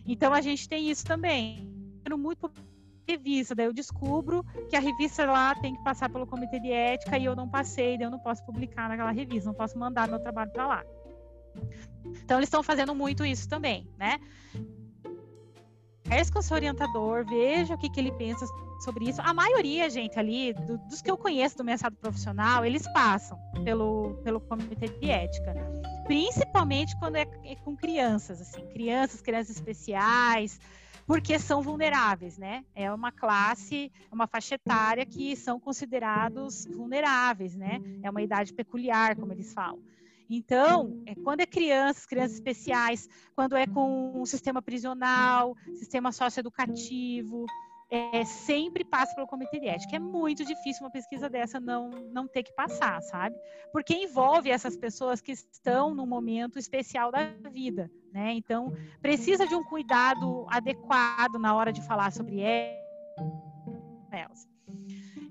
Então 0.06 0.32
a 0.32 0.40
gente 0.40 0.68
tem 0.68 0.90
isso 0.90 1.04
também. 1.04 1.68
Muito 2.18 2.50
revista, 3.10 3.54
daí 3.54 3.66
eu 3.66 3.72
descubro 3.72 4.44
que 4.68 4.76
a 4.76 4.80
revista 4.80 5.24
lá 5.24 5.54
tem 5.54 5.74
que 5.74 5.82
passar 5.82 6.08
pelo 6.08 6.26
comitê 6.26 6.58
de 6.60 6.70
ética 6.70 7.18
e 7.18 7.24
eu 7.24 7.36
não 7.36 7.48
passei, 7.48 7.96
daí 7.96 8.06
eu 8.06 8.10
não 8.10 8.18
posso 8.18 8.44
publicar 8.44 8.88
naquela 8.88 9.10
revista, 9.10 9.48
não 9.48 9.56
posso 9.56 9.78
mandar 9.78 10.08
meu 10.08 10.18
trabalho 10.18 10.50
para 10.50 10.66
lá. 10.66 10.84
Então 12.24 12.38
eles 12.38 12.46
estão 12.46 12.62
fazendo 12.62 12.94
muito 12.94 13.24
isso 13.24 13.48
também, 13.48 13.88
né? 13.98 14.18
Converse 16.04 16.32
com 16.32 16.42
seu 16.42 16.56
orientador, 16.56 17.24
veja 17.24 17.74
o 17.74 17.78
que, 17.78 17.88
que 17.88 18.00
ele 18.00 18.10
pensa 18.10 18.44
sobre 18.80 19.08
isso. 19.08 19.20
A 19.22 19.32
maioria, 19.32 19.88
gente, 19.88 20.18
ali, 20.18 20.52
do, 20.52 20.76
dos 20.78 21.00
que 21.00 21.08
eu 21.08 21.16
conheço 21.16 21.56
do 21.56 21.62
mestrado 21.62 21.94
profissional, 21.96 22.64
eles 22.64 22.82
passam 22.92 23.38
pelo, 23.62 24.14
pelo 24.24 24.40
comitê 24.40 24.88
de 24.88 25.08
ética. 25.08 25.54
Principalmente 26.06 26.98
quando 26.98 27.14
é, 27.14 27.26
é 27.44 27.54
com 27.56 27.76
crianças, 27.76 28.40
assim, 28.40 28.66
crianças, 28.72 29.20
crianças 29.20 29.54
especiais, 29.54 30.58
porque 31.10 31.40
são 31.40 31.60
vulneráveis, 31.60 32.38
né? 32.38 32.64
É 32.72 32.92
uma 32.92 33.10
classe, 33.10 33.90
uma 34.12 34.28
faixa 34.28 34.54
etária 34.54 35.04
que 35.04 35.34
são 35.34 35.58
considerados 35.58 36.66
vulneráveis, 36.66 37.56
né? 37.56 37.80
É 38.00 38.08
uma 38.08 38.22
idade 38.22 38.54
peculiar, 38.54 39.16
como 39.16 39.32
eles 39.32 39.52
falam. 39.52 39.82
Então, 40.30 41.02
é, 41.06 41.16
quando 41.16 41.40
é 41.40 41.46
crianças, 41.46 42.06
crianças 42.06 42.34
especiais, 42.34 43.08
quando 43.34 43.56
é 43.56 43.66
com 43.66 44.20
um 44.22 44.24
sistema 44.24 44.62
prisional, 44.62 45.56
sistema 45.74 46.12
socioeducativo, 46.12 47.44
é, 47.90 48.24
sempre 48.24 48.84
passa 48.84 49.14
pelo 49.14 49.26
comitê 49.26 49.58
de 49.58 49.68
ética. 49.68 49.96
É 49.96 49.98
muito 49.98 50.44
difícil 50.44 50.84
uma 50.84 50.90
pesquisa 50.90 51.28
dessa 51.28 51.58
não, 51.58 51.90
não 52.12 52.28
ter 52.28 52.42
que 52.42 52.54
passar, 52.54 53.00
sabe? 53.02 53.36
Porque 53.72 53.94
envolve 53.94 54.50
essas 54.50 54.76
pessoas 54.76 55.20
que 55.20 55.32
estão 55.32 55.94
num 55.94 56.06
momento 56.06 56.58
especial 56.58 57.10
da 57.10 57.26
vida, 57.50 57.90
né? 58.12 58.32
Então, 58.32 58.72
precisa 59.02 59.46
de 59.46 59.54
um 59.54 59.64
cuidado 59.64 60.46
adequado 60.48 61.38
na 61.38 61.54
hora 61.54 61.72
de 61.72 61.84
falar 61.86 62.12
sobre 62.12 62.40
elas. 62.40 64.48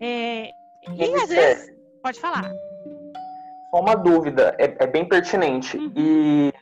É, 0.02 0.50
e 0.96 1.16
às 1.16 1.30
vezes, 1.30 1.76
pode 2.02 2.20
falar. 2.20 2.50
Só 3.70 3.82
uma 3.82 3.96
dúvida, 3.96 4.56
é, 4.58 4.84
é 4.84 4.88
bem 4.88 5.08
pertinente. 5.08 5.78
Uhum. 5.78 5.92
E 5.96 6.54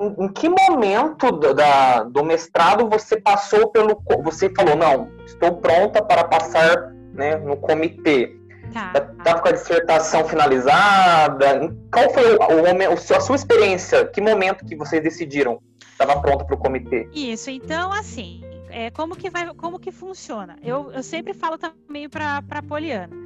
em, 0.00 0.28
que 0.28 0.48
momento 0.48 1.32
do, 1.32 1.54
da, 1.54 2.04
do 2.04 2.24
mestrado 2.24 2.88
você 2.88 3.20
passou 3.20 3.68
pelo. 3.68 4.00
Você 4.24 4.50
falou, 4.50 4.76
não, 4.76 5.10
estou 5.24 5.56
pronta 5.56 6.02
para 6.02 6.24
passar 6.24 6.92
né, 7.12 7.36
no 7.36 7.56
comitê. 7.56 8.36
Tá. 8.72 8.92
Estava 8.94 9.40
com 9.40 9.48
a 9.48 9.52
dissertação 9.52 10.24
finalizada? 10.24 11.74
Qual 11.92 12.10
foi 12.10 12.36
o, 12.36 12.66
momento, 12.66 13.14
a 13.14 13.20
sua 13.20 13.36
experiência? 13.36 14.04
Que 14.06 14.20
momento 14.20 14.64
que 14.66 14.76
vocês 14.76 15.02
decidiram? 15.02 15.60
Estava 15.92 16.20
pronta 16.20 16.44
para 16.44 16.54
o 16.54 16.58
comitê? 16.58 17.08
Isso, 17.14 17.48
então 17.48 17.90
assim, 17.90 18.42
é, 18.68 18.90
como 18.90 19.16
que 19.16 19.30
vai, 19.30 19.54
como 19.54 19.78
que 19.78 19.90
funciona? 19.90 20.58
Eu, 20.62 20.92
eu 20.92 21.02
sempre 21.02 21.32
falo 21.32 21.56
também 21.56 22.08
para 22.08 22.42
a 22.50 22.62
Poliana 22.62 23.25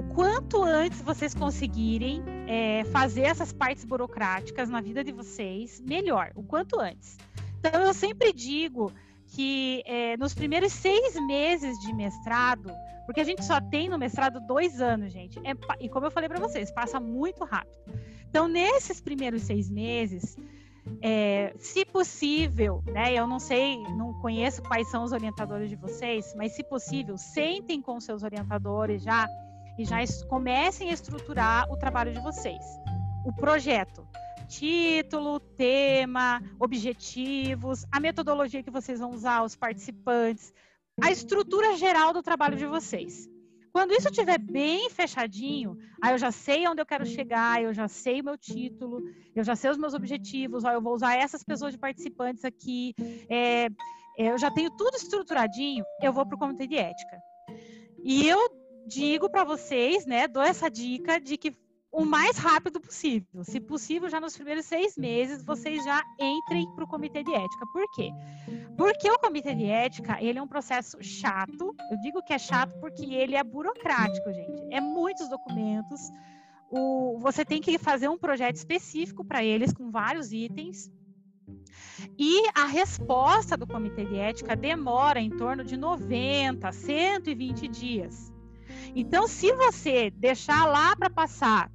o 0.00 0.02
quanto 0.14 0.64
antes 0.64 1.02
vocês 1.02 1.34
conseguirem 1.34 2.22
é, 2.48 2.84
fazer 2.84 3.20
essas 3.20 3.52
partes 3.52 3.84
burocráticas 3.84 4.70
na 4.70 4.80
vida 4.80 5.04
de 5.04 5.12
vocês, 5.12 5.78
melhor, 5.82 6.32
o 6.34 6.42
quanto 6.42 6.80
antes. 6.80 7.18
Então, 7.58 7.82
eu 7.82 7.92
sempre 7.92 8.32
digo 8.32 8.90
que 9.26 9.82
é, 9.84 10.16
nos 10.16 10.32
primeiros 10.32 10.72
seis 10.72 11.14
meses 11.26 11.78
de 11.80 11.92
mestrado, 11.92 12.72
porque 13.04 13.20
a 13.20 13.24
gente 13.24 13.44
só 13.44 13.60
tem 13.60 13.90
no 13.90 13.98
mestrado 13.98 14.40
dois 14.40 14.80
anos, 14.80 15.12
gente, 15.12 15.38
é, 15.40 15.52
e 15.78 15.86
como 15.90 16.06
eu 16.06 16.10
falei 16.10 16.30
para 16.30 16.40
vocês, 16.40 16.70
passa 16.70 16.98
muito 16.98 17.44
rápido. 17.44 17.92
Então, 18.30 18.48
nesses 18.48 19.02
primeiros 19.02 19.42
seis 19.42 19.68
meses, 19.68 20.34
é, 21.02 21.52
se 21.58 21.84
possível, 21.84 22.82
né? 22.86 23.12
Eu 23.12 23.26
não 23.26 23.38
sei, 23.38 23.76
não 23.98 24.14
conheço 24.14 24.62
quais 24.62 24.88
são 24.90 25.04
os 25.04 25.12
orientadores 25.12 25.68
de 25.68 25.76
vocês, 25.76 26.32
mas 26.34 26.52
se 26.52 26.64
possível, 26.64 27.18
sentem 27.18 27.82
com 27.82 28.00
seus 28.00 28.22
orientadores 28.22 29.02
já 29.02 29.28
e 29.80 29.84
já 29.86 29.96
comecem 30.28 30.90
a 30.90 30.92
estruturar 30.92 31.66
o 31.72 31.76
trabalho 31.76 32.12
de 32.12 32.20
vocês. 32.20 32.62
O 33.24 33.32
projeto, 33.32 34.06
título, 34.46 35.40
tema, 35.40 36.42
objetivos, 36.58 37.86
a 37.90 37.98
metodologia 37.98 38.62
que 38.62 38.70
vocês 38.70 39.00
vão 39.00 39.10
usar, 39.10 39.42
os 39.42 39.56
participantes, 39.56 40.52
a 41.00 41.10
estrutura 41.10 41.78
geral 41.78 42.12
do 42.12 42.22
trabalho 42.22 42.58
de 42.58 42.66
vocês. 42.66 43.26
Quando 43.72 43.92
isso 43.92 44.08
estiver 44.08 44.36
bem 44.36 44.90
fechadinho, 44.90 45.78
aí 46.02 46.12
eu 46.12 46.18
já 46.18 46.30
sei 46.30 46.68
onde 46.68 46.82
eu 46.82 46.86
quero 46.86 47.06
chegar, 47.06 47.62
eu 47.62 47.72
já 47.72 47.88
sei 47.88 48.20
o 48.20 48.24
meu 48.24 48.36
título, 48.36 49.00
eu 49.34 49.42
já 49.42 49.56
sei 49.56 49.70
os 49.70 49.78
meus 49.78 49.94
objetivos, 49.94 50.62
ó, 50.62 50.72
eu 50.72 50.82
vou 50.82 50.94
usar 50.94 51.14
essas 51.14 51.42
pessoas 51.42 51.72
de 51.72 51.78
participantes 51.78 52.44
aqui, 52.44 52.94
é, 53.30 53.68
eu 54.18 54.36
já 54.36 54.50
tenho 54.50 54.70
tudo 54.76 54.94
estruturadinho, 54.94 55.86
eu 56.02 56.12
vou 56.12 56.26
para 56.26 56.36
o 56.36 56.38
comitê 56.38 56.66
de 56.66 56.76
ética. 56.76 57.18
E 58.02 58.26
eu 58.28 58.59
digo 58.90 59.30
para 59.30 59.44
vocês, 59.44 60.04
né, 60.04 60.26
dou 60.26 60.42
essa 60.42 60.68
dica 60.68 61.20
de 61.20 61.36
que 61.36 61.54
o 61.92 62.04
mais 62.04 62.36
rápido 62.36 62.80
possível, 62.80 63.42
se 63.44 63.60
possível, 63.60 64.08
já 64.08 64.20
nos 64.20 64.34
primeiros 64.34 64.64
seis 64.64 64.96
meses, 64.96 65.44
vocês 65.44 65.82
já 65.84 66.02
entrem 66.18 66.66
para 66.74 66.84
o 66.84 66.88
comitê 66.88 67.22
de 67.22 67.32
ética. 67.32 67.66
Por 67.72 67.84
quê? 67.94 68.10
Porque 68.76 69.10
o 69.10 69.18
comitê 69.18 69.54
de 69.54 69.64
ética, 69.66 70.22
ele 70.22 70.38
é 70.38 70.42
um 70.42 70.46
processo 70.46 71.02
chato. 71.02 71.74
Eu 71.90 72.00
digo 72.00 72.22
que 72.22 72.32
é 72.32 72.38
chato 72.38 72.78
porque 72.80 73.04
ele 73.04 73.34
é 73.34 73.42
burocrático, 73.42 74.32
gente. 74.32 74.72
É 74.72 74.80
muitos 74.80 75.28
documentos. 75.28 76.00
O, 76.70 77.18
você 77.18 77.44
tem 77.44 77.60
que 77.60 77.76
fazer 77.76 78.08
um 78.08 78.18
projeto 78.18 78.56
específico 78.56 79.24
para 79.24 79.42
eles, 79.42 79.72
com 79.72 79.90
vários 79.90 80.32
itens. 80.32 80.90
E 82.16 82.48
a 82.54 82.66
resposta 82.66 83.56
do 83.56 83.66
comitê 83.66 84.04
de 84.04 84.16
ética 84.16 84.54
demora 84.54 85.20
em 85.20 85.30
torno 85.30 85.64
de 85.64 85.76
90, 85.76 86.70
120 86.70 87.66
dias. 87.66 88.32
Então, 88.94 89.26
se 89.26 89.52
você 89.52 90.10
deixar 90.10 90.66
lá 90.66 90.94
para 90.96 91.10
passar, 91.10 91.70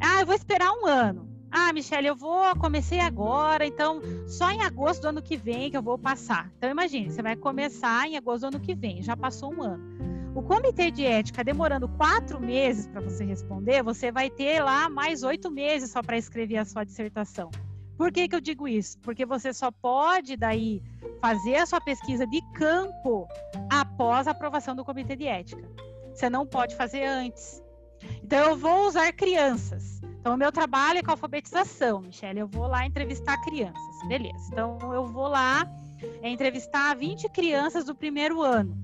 ah, 0.00 0.20
eu 0.20 0.26
vou 0.26 0.34
esperar 0.34 0.72
um 0.72 0.86
ano. 0.86 1.28
Ah, 1.50 1.72
Michelle, 1.72 2.08
eu 2.08 2.16
vou, 2.16 2.54
comecei 2.56 2.98
agora, 2.98 3.64
então 3.64 4.00
só 4.26 4.50
em 4.50 4.60
agosto 4.60 5.02
do 5.02 5.08
ano 5.08 5.22
que 5.22 5.36
vem 5.36 5.70
que 5.70 5.76
eu 5.76 5.82
vou 5.82 5.96
passar. 5.96 6.50
Então, 6.58 6.68
imagine, 6.68 7.10
você 7.10 7.22
vai 7.22 7.36
começar 7.36 8.08
em 8.08 8.16
agosto 8.16 8.40
do 8.40 8.56
ano 8.56 8.60
que 8.60 8.74
vem, 8.74 9.02
já 9.02 9.16
passou 9.16 9.54
um 9.54 9.62
ano. 9.62 9.82
O 10.34 10.42
comitê 10.42 10.90
de 10.90 11.06
ética 11.06 11.44
demorando 11.44 11.88
quatro 11.88 12.40
meses 12.40 12.88
para 12.88 13.00
você 13.00 13.24
responder, 13.24 13.84
você 13.84 14.10
vai 14.10 14.28
ter 14.28 14.60
lá 14.60 14.88
mais 14.88 15.22
oito 15.22 15.48
meses 15.48 15.92
só 15.92 16.02
para 16.02 16.18
escrever 16.18 16.56
a 16.56 16.64
sua 16.64 16.82
dissertação. 16.82 17.52
Por 17.96 18.10
que, 18.10 18.28
que 18.28 18.34
eu 18.34 18.40
digo 18.40 18.66
isso? 18.66 18.98
Porque 18.98 19.24
você 19.24 19.52
só 19.54 19.70
pode 19.70 20.36
daí 20.36 20.82
fazer 21.20 21.56
a 21.56 21.66
sua 21.66 21.80
pesquisa 21.80 22.26
de 22.26 22.40
campo 22.54 23.28
após 23.70 24.26
a 24.26 24.32
aprovação 24.32 24.74
do 24.74 24.84
comitê 24.84 25.14
de 25.14 25.26
ética. 25.26 25.62
Você 26.14 26.30
não 26.30 26.46
pode 26.46 26.76
fazer 26.76 27.04
antes. 27.04 27.62
Então, 28.22 28.50
eu 28.50 28.56
vou 28.56 28.86
usar 28.86 29.12
crianças. 29.12 30.00
Então, 30.02 30.34
o 30.34 30.36
meu 30.36 30.52
trabalho 30.52 31.00
é 31.00 31.02
com 31.02 31.10
alfabetização, 31.10 32.00
Michelle. 32.00 32.40
Eu 32.40 32.46
vou 32.46 32.66
lá 32.66 32.86
entrevistar 32.86 33.36
crianças. 33.42 34.08
Beleza. 34.08 34.48
Então, 34.52 34.78
eu 34.92 35.06
vou 35.06 35.28
lá 35.28 35.68
é, 36.22 36.30
entrevistar 36.30 36.94
20 36.96 37.28
crianças 37.30 37.84
do 37.84 37.94
primeiro 37.94 38.40
ano. 38.40 38.78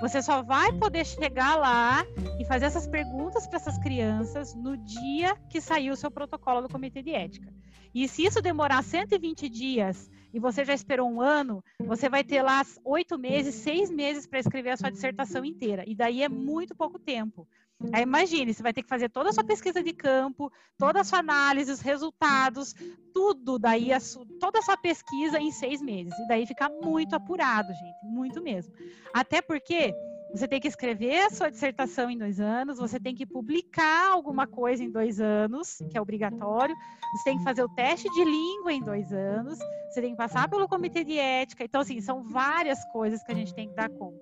Você 0.00 0.22
só 0.22 0.42
vai 0.42 0.72
poder 0.72 1.04
chegar 1.04 1.56
lá 1.56 2.04
e 2.38 2.44
fazer 2.46 2.64
essas 2.64 2.86
perguntas 2.86 3.46
para 3.46 3.56
essas 3.56 3.76
crianças 3.78 4.54
no 4.54 4.76
dia 4.76 5.36
que 5.50 5.60
sair 5.60 5.90
o 5.90 5.96
seu 5.96 6.10
protocolo 6.10 6.62
do 6.62 6.68
Comitê 6.70 7.02
de 7.02 7.10
Ética. 7.10 7.52
E 7.94 8.08
se 8.08 8.24
isso 8.24 8.40
demorar 8.40 8.82
120 8.82 9.48
dias 9.48 10.10
e 10.32 10.38
você 10.38 10.64
já 10.64 10.74
esperou 10.74 11.10
um 11.10 11.20
ano, 11.20 11.62
você 11.80 12.08
vai 12.08 12.22
ter 12.22 12.42
lá 12.42 12.62
oito 12.84 13.18
meses, 13.18 13.54
seis 13.56 13.90
meses 13.90 14.26
para 14.26 14.38
escrever 14.38 14.70
a 14.70 14.76
sua 14.76 14.90
dissertação 14.90 15.44
inteira. 15.44 15.84
E 15.86 15.94
daí 15.94 16.22
é 16.22 16.28
muito 16.28 16.74
pouco 16.74 16.98
tempo. 16.98 17.46
Aí 17.92 18.02
imagine, 18.02 18.52
você 18.52 18.62
vai 18.62 18.74
ter 18.74 18.82
que 18.82 18.88
fazer 18.88 19.08
toda 19.08 19.30
a 19.30 19.32
sua 19.32 19.42
pesquisa 19.42 19.82
de 19.82 19.92
campo, 19.94 20.52
toda 20.76 21.00
a 21.00 21.04
sua 21.04 21.20
análise, 21.20 21.72
os 21.72 21.80
resultados, 21.80 22.74
tudo 23.14 23.58
daí, 23.58 23.90
a 23.90 23.98
toda 24.38 24.58
a 24.58 24.62
sua 24.62 24.76
pesquisa 24.76 25.40
em 25.40 25.50
seis 25.50 25.80
meses. 25.80 26.12
E 26.18 26.28
daí 26.28 26.46
fica 26.46 26.68
muito 26.68 27.16
apurado, 27.16 27.72
gente, 27.72 28.04
muito 28.04 28.42
mesmo. 28.42 28.72
Até 29.14 29.40
porque 29.40 29.94
você 30.32 30.46
tem 30.46 30.60
que 30.60 30.68
escrever 30.68 31.26
a 31.26 31.30
sua 31.30 31.50
dissertação 31.50 32.08
em 32.08 32.16
dois 32.16 32.40
anos, 32.40 32.78
você 32.78 33.00
tem 33.00 33.14
que 33.14 33.26
publicar 33.26 34.12
alguma 34.12 34.46
coisa 34.46 34.82
em 34.82 34.90
dois 34.90 35.20
anos, 35.20 35.78
que 35.90 35.98
é 35.98 36.00
obrigatório, 36.00 36.74
você 37.12 37.24
tem 37.24 37.38
que 37.38 37.44
fazer 37.44 37.64
o 37.64 37.68
teste 37.68 38.08
de 38.10 38.24
língua 38.24 38.72
em 38.72 38.82
dois 38.82 39.12
anos, 39.12 39.58
você 39.88 40.00
tem 40.00 40.12
que 40.12 40.16
passar 40.16 40.48
pelo 40.48 40.68
comitê 40.68 41.02
de 41.02 41.18
ética. 41.18 41.64
Então, 41.64 41.80
assim, 41.80 42.00
são 42.00 42.22
várias 42.22 42.84
coisas 42.86 43.22
que 43.22 43.32
a 43.32 43.34
gente 43.34 43.54
tem 43.54 43.68
que 43.68 43.74
dar 43.74 43.90
conta. 43.90 44.20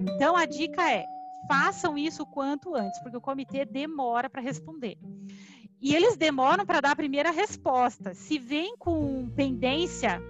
Então, 0.00 0.36
a 0.36 0.46
dica 0.46 0.88
é: 0.88 1.04
façam 1.48 1.98
isso 1.98 2.22
o 2.22 2.26
quanto 2.26 2.74
antes, 2.76 3.00
porque 3.00 3.16
o 3.16 3.20
comitê 3.20 3.64
demora 3.64 4.30
para 4.30 4.40
responder. 4.40 4.96
E 5.80 5.94
eles 5.94 6.16
demoram 6.16 6.64
para 6.64 6.80
dar 6.80 6.92
a 6.92 6.96
primeira 6.96 7.30
resposta. 7.30 8.14
Se 8.14 8.38
vem 8.38 8.76
com 8.76 9.28
pendência, 9.34 10.22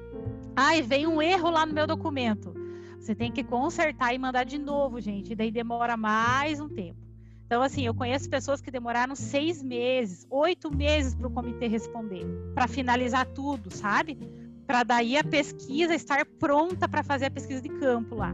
ai, 0.56 0.80
vem 0.80 1.06
um 1.06 1.20
erro 1.20 1.50
lá 1.50 1.66
no 1.66 1.74
meu 1.74 1.86
documento 1.86 2.59
você 3.00 3.14
tem 3.14 3.32
que 3.32 3.42
consertar 3.42 4.14
e 4.14 4.18
mandar 4.18 4.44
de 4.44 4.58
novo, 4.58 5.00
gente. 5.00 5.32
E 5.32 5.34
daí 5.34 5.50
demora 5.50 5.96
mais 5.96 6.60
um 6.60 6.68
tempo. 6.68 6.98
Então, 7.46 7.62
assim, 7.62 7.84
eu 7.84 7.94
conheço 7.94 8.28
pessoas 8.28 8.60
que 8.60 8.70
demoraram 8.70 9.16
seis 9.16 9.62
meses, 9.62 10.26
oito 10.30 10.72
meses 10.72 11.14
para 11.14 11.26
o 11.26 11.30
comitê 11.30 11.66
responder, 11.66 12.24
para 12.54 12.68
finalizar 12.68 13.26
tudo, 13.26 13.74
sabe? 13.74 14.18
Para 14.66 14.84
daí 14.84 15.16
a 15.16 15.24
pesquisa 15.24 15.94
estar 15.94 16.24
pronta 16.38 16.86
para 16.86 17.02
fazer 17.02 17.26
a 17.26 17.30
pesquisa 17.30 17.60
de 17.60 17.70
campo 17.70 18.14
lá. 18.14 18.32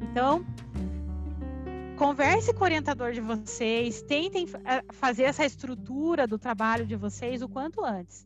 Então, 0.00 0.46
converse 1.98 2.54
com 2.54 2.60
o 2.60 2.64
orientador 2.64 3.12
de 3.12 3.20
vocês, 3.20 4.00
tentem 4.02 4.46
eh, 4.64 4.82
fazer 4.92 5.24
essa 5.24 5.44
estrutura 5.44 6.26
do 6.26 6.38
trabalho 6.38 6.86
de 6.86 6.96
vocês 6.96 7.42
o 7.42 7.48
quanto 7.48 7.84
antes 7.84 8.24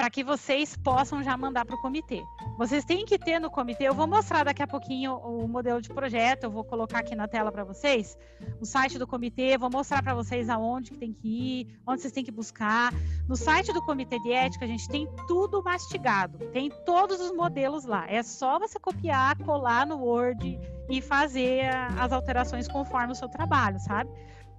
para 0.00 0.08
que 0.08 0.24
vocês 0.24 0.74
possam 0.78 1.22
já 1.22 1.36
mandar 1.36 1.66
para 1.66 1.76
o 1.76 1.78
comitê. 1.78 2.24
Vocês 2.56 2.86
têm 2.86 3.04
que 3.04 3.18
ter 3.18 3.38
no 3.38 3.50
comitê, 3.50 3.84
eu 3.84 3.92
vou 3.92 4.06
mostrar 4.06 4.44
daqui 4.44 4.62
a 4.62 4.66
pouquinho 4.66 5.14
o 5.16 5.46
modelo 5.46 5.78
de 5.82 5.90
projeto, 5.90 6.44
eu 6.44 6.50
vou 6.50 6.64
colocar 6.64 7.00
aqui 7.00 7.14
na 7.14 7.28
tela 7.28 7.52
para 7.52 7.64
vocês, 7.64 8.16
o 8.58 8.64
site 8.64 8.98
do 8.98 9.06
comitê, 9.06 9.58
vou 9.58 9.68
mostrar 9.70 10.02
para 10.02 10.14
vocês 10.14 10.48
aonde 10.48 10.92
que 10.92 10.96
tem 10.96 11.12
que 11.12 11.28
ir, 11.28 11.80
onde 11.86 12.00
vocês 12.00 12.14
têm 12.14 12.24
que 12.24 12.30
buscar. 12.30 12.94
No 13.28 13.36
site 13.36 13.74
do 13.74 13.82
comitê 13.82 14.18
de 14.20 14.32
ética, 14.32 14.64
a 14.64 14.68
gente 14.68 14.88
tem 14.88 15.06
tudo 15.28 15.62
mastigado, 15.62 16.38
tem 16.50 16.70
todos 16.86 17.20
os 17.20 17.36
modelos 17.36 17.84
lá. 17.84 18.06
É 18.08 18.22
só 18.22 18.58
você 18.58 18.78
copiar, 18.78 19.36
colar 19.44 19.86
no 19.86 19.98
Word 19.98 20.58
e 20.88 21.02
fazer 21.02 21.68
as 21.98 22.10
alterações 22.10 22.66
conforme 22.66 23.12
o 23.12 23.14
seu 23.14 23.28
trabalho, 23.28 23.78
sabe? 23.78 24.08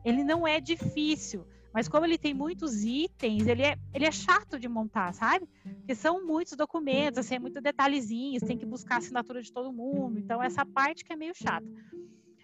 Ele 0.06 0.24
não 0.24 0.48
é 0.48 0.62
difícil. 0.62 1.48
Mas 1.74 1.88
como 1.88 2.06
ele 2.06 2.18
tem 2.18 2.34
muitos 2.34 2.84
itens, 2.84 3.48
ele 3.48 3.64
é, 3.64 3.78
ele 3.94 4.06
é 4.06 4.12
chato 4.12 4.60
de 4.60 4.68
montar, 4.68 5.14
sabe? 5.14 5.48
Porque 5.64 5.96
são 5.96 6.26
muitos 6.26 6.56
documentos, 6.56 7.20
assim, 7.20 7.36
é 7.36 7.40
muito 7.40 7.62
detalhezinhos, 7.62 8.44
tem 8.44 8.58
que 8.58 8.66
buscar 8.66 8.96
a 8.96 8.98
assinatura 8.98 9.42
de 9.42 9.52
todo 9.52 9.72
mundo. 9.72 10.20
Então, 10.20 10.44
essa 10.44 10.66
parte 10.66 11.06
que 11.06 11.14
é 11.14 11.16
meio 11.16 11.34
chata. 11.34 11.66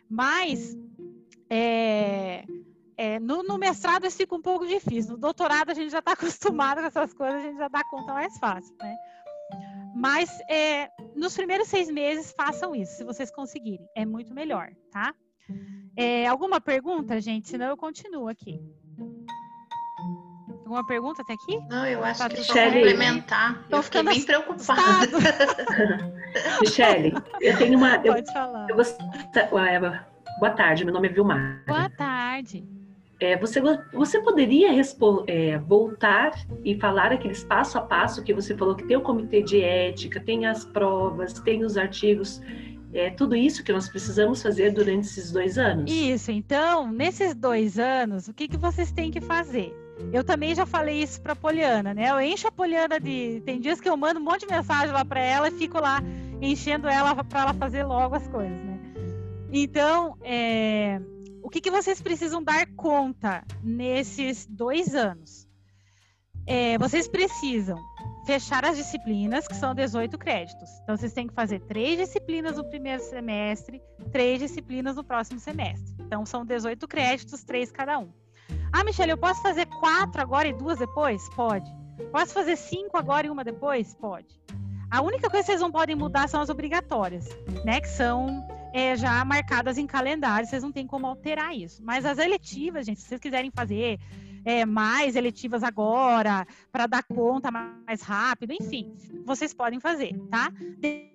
Mas 0.10 0.78
é, 1.50 2.46
é, 2.98 3.20
no, 3.20 3.44
no, 3.44 3.58
mestrado 3.58 4.06
isso 4.06 4.18
fica 4.18 4.36
um 4.36 4.42
pouco 4.42 4.66
difícil. 4.66 5.12
No 5.12 5.18
doutorado 5.18 5.70
a 5.70 5.74
gente 5.74 5.92
já 5.92 6.00
está 6.00 6.14
acostumado 6.14 6.80
com 6.80 6.88
essas 6.88 7.14
coisas, 7.14 7.42
a 7.42 7.46
gente 7.46 7.58
já 7.58 7.68
dá 7.68 7.84
conta 7.90 8.14
mais 8.14 8.38
fácil, 8.38 8.76
né? 8.82 8.96
Mas 9.96 10.30
é, 10.50 10.90
nos 11.16 11.36
primeiros 11.36 11.68
seis 11.68 11.90
meses 11.90 12.32
façam 12.32 12.76
isso, 12.76 12.98
se 12.98 13.04
vocês 13.04 13.32
conseguirem. 13.32 13.88
É 13.96 14.06
muito 14.06 14.34
melhor, 14.34 14.70
tá? 14.92 15.14
É, 15.96 16.28
alguma 16.28 16.62
pergunta, 16.62 17.20
gente? 17.20 17.50
Senão 17.50 17.68
eu 17.68 17.78
continuo 17.78 18.28
aqui. 18.28 18.62
Alguma 20.68 20.86
pergunta 20.86 21.22
até 21.22 21.34
aqui? 21.34 21.58
Não, 21.70 21.86
eu 21.86 22.04
acho 22.04 22.20
tá 22.20 22.30
que 22.30 22.44
só 22.44 22.54
complementar. 22.54 23.66
Eu 23.70 23.82
fiquei 23.82 24.04
bem 24.04 24.22
preocupada. 24.22 25.08
Michele, 26.62 27.14
eu 27.40 27.58
tenho 27.58 27.78
uma. 27.78 27.96
Eu, 27.98 28.14
Pode 28.14 28.34
falar. 28.34 28.70
Eu 28.70 28.76
gost... 28.76 28.98
Boa 30.40 30.52
tarde, 30.52 30.84
meu 30.84 30.94
nome 30.94 31.08
é 31.08 31.12
Vilmar. 31.12 31.64
Boa 31.66 31.90
tarde. 31.90 32.68
É, 33.20 33.36
você, 33.36 33.60
você 33.94 34.22
poderia 34.22 34.70
é, 35.28 35.58
voltar 35.58 36.34
e 36.64 36.80
falar 36.80 37.12
aqueles 37.12 37.44
passo 37.44 37.78
a 37.78 37.82
passo 37.82 38.24
que 38.24 38.34
você 38.34 38.56
falou 38.56 38.76
que 38.76 38.84
tem 38.84 38.96
o 38.96 39.02
comitê 39.02 39.42
de 39.42 39.60
ética, 39.62 40.20
tem 40.20 40.46
as 40.46 40.66
provas, 40.66 41.34
tem 41.34 41.64
os 41.64 41.78
artigos 41.78 42.40
é 42.94 43.10
tudo 43.10 43.36
isso 43.36 43.64
que 43.64 43.72
nós 43.72 43.90
precisamos 43.90 44.42
fazer 44.42 44.72
durante 44.72 45.08
esses 45.08 45.32
dois 45.32 45.58
anos. 45.58 45.92
Isso, 45.92 46.32
então, 46.32 46.92
nesses 46.92 47.36
dois 47.36 47.78
anos, 47.78 48.28
o 48.28 48.34
que, 48.34 48.48
que 48.48 48.58
vocês 48.58 48.92
têm 48.92 49.12
que 49.12 49.22
fazer? 49.22 49.74
Eu 50.14 50.24
também 50.24 50.54
já 50.54 50.66
falei 50.66 51.02
isso 51.02 51.22
para 51.22 51.36
Poliana, 51.36 51.94
né? 51.94 52.10
Eu 52.10 52.22
encho 52.22 52.48
a 52.48 52.52
Poliana 52.52 53.00
de. 53.00 53.42
Tem 53.46 53.60
dias 53.60 53.82
que 53.82 53.90
eu 53.90 53.98
mando 53.98 54.20
um 54.20 54.24
monte 54.24 54.42
de 54.42 54.54
mensagem 54.54 54.92
lá 54.92 55.04
para 55.04 55.20
ela 55.20 55.48
e 55.48 55.52
fico 55.52 55.80
lá 55.80 56.02
enchendo 56.42 56.88
ela 56.88 57.16
para 57.24 57.42
ela 57.42 57.54
fazer 57.54 57.84
logo 57.84 58.16
as 58.16 58.28
coisas, 58.28 58.64
né? 58.64 58.80
Então, 59.52 60.16
é... 60.22 61.02
o 61.42 61.50
que, 61.50 61.60
que 61.60 61.72
vocês 61.72 62.02
precisam 62.02 62.44
dar 62.44 62.66
conta 62.76 63.44
nesses 63.64 64.46
dois 64.46 64.94
anos? 64.94 65.48
É, 66.46 66.78
vocês 66.78 67.08
precisam 67.08 67.78
fechar 68.28 68.66
as 68.66 68.76
disciplinas, 68.76 69.48
que 69.48 69.56
são 69.56 69.74
18 69.74 70.18
créditos. 70.18 70.70
Então, 70.84 70.98
vocês 70.98 71.14
têm 71.14 71.28
que 71.28 71.34
fazer 71.34 71.62
três 71.62 71.98
disciplinas 71.98 72.58
no 72.58 72.66
primeiro 72.66 73.02
semestre, 73.02 73.82
três 74.12 74.40
disciplinas 74.40 74.98
no 74.98 75.04
próximo 75.04 75.40
semestre. 75.40 75.96
Então, 75.98 76.26
são 76.26 76.46
18 76.46 76.86
créditos, 76.90 77.46
três 77.46 77.72
cada 77.72 77.98
um. 77.98 78.12
Ah, 78.74 78.84
Michelle, 78.84 79.12
eu 79.12 79.18
posso 79.18 79.42
fazer 79.42 79.66
quatro 79.68 80.22
agora 80.22 80.46
e 80.46 80.54
duas 80.54 80.78
depois? 80.78 81.22
Pode. 81.36 81.72
Posso 82.12 82.34
fazer 82.34 82.58
cinco 82.58 82.98
agora 82.98 83.28
e 83.28 83.30
uma 83.30 83.46
depois? 83.46 83.96
Pode. 83.96 84.28
A 84.92 85.02
única 85.02 85.30
coisa 85.30 85.46
que 85.46 85.52
vocês 85.52 85.62
não 85.62 85.72
podem 85.72 85.96
mudar 85.96 86.28
são 86.28 86.42
as 86.42 86.50
obrigatórias, 86.50 87.30
né? 87.64 87.80
Que 87.80 87.88
são 87.88 88.46
é, 88.74 88.98
já 88.98 89.24
marcadas 89.24 89.78
em 89.78 89.88
calendário, 89.88 90.46
vocês 90.46 90.64
não 90.64 90.72
têm 90.72 90.86
como 90.86 91.08
alterar 91.08 91.56
isso. 91.56 91.82
Mas 91.82 92.06
as 92.06 92.18
eletivas, 92.18 92.86
gente, 92.86 93.00
se 93.00 93.08
vocês 93.08 93.22
quiserem 93.22 93.52
fazer 93.52 93.98
é, 94.48 94.66
mais 94.66 95.18
eletivas 95.18 95.62
agora, 95.62 96.48
para 96.72 96.88
dar 96.88 97.04
conta 97.04 97.52
mais 97.52 98.02
rápido, 98.02 98.54
enfim, 98.54 98.96
vocês 99.26 99.54
podem 99.54 99.78
fazer, 99.78 100.18
tá? 100.30 100.50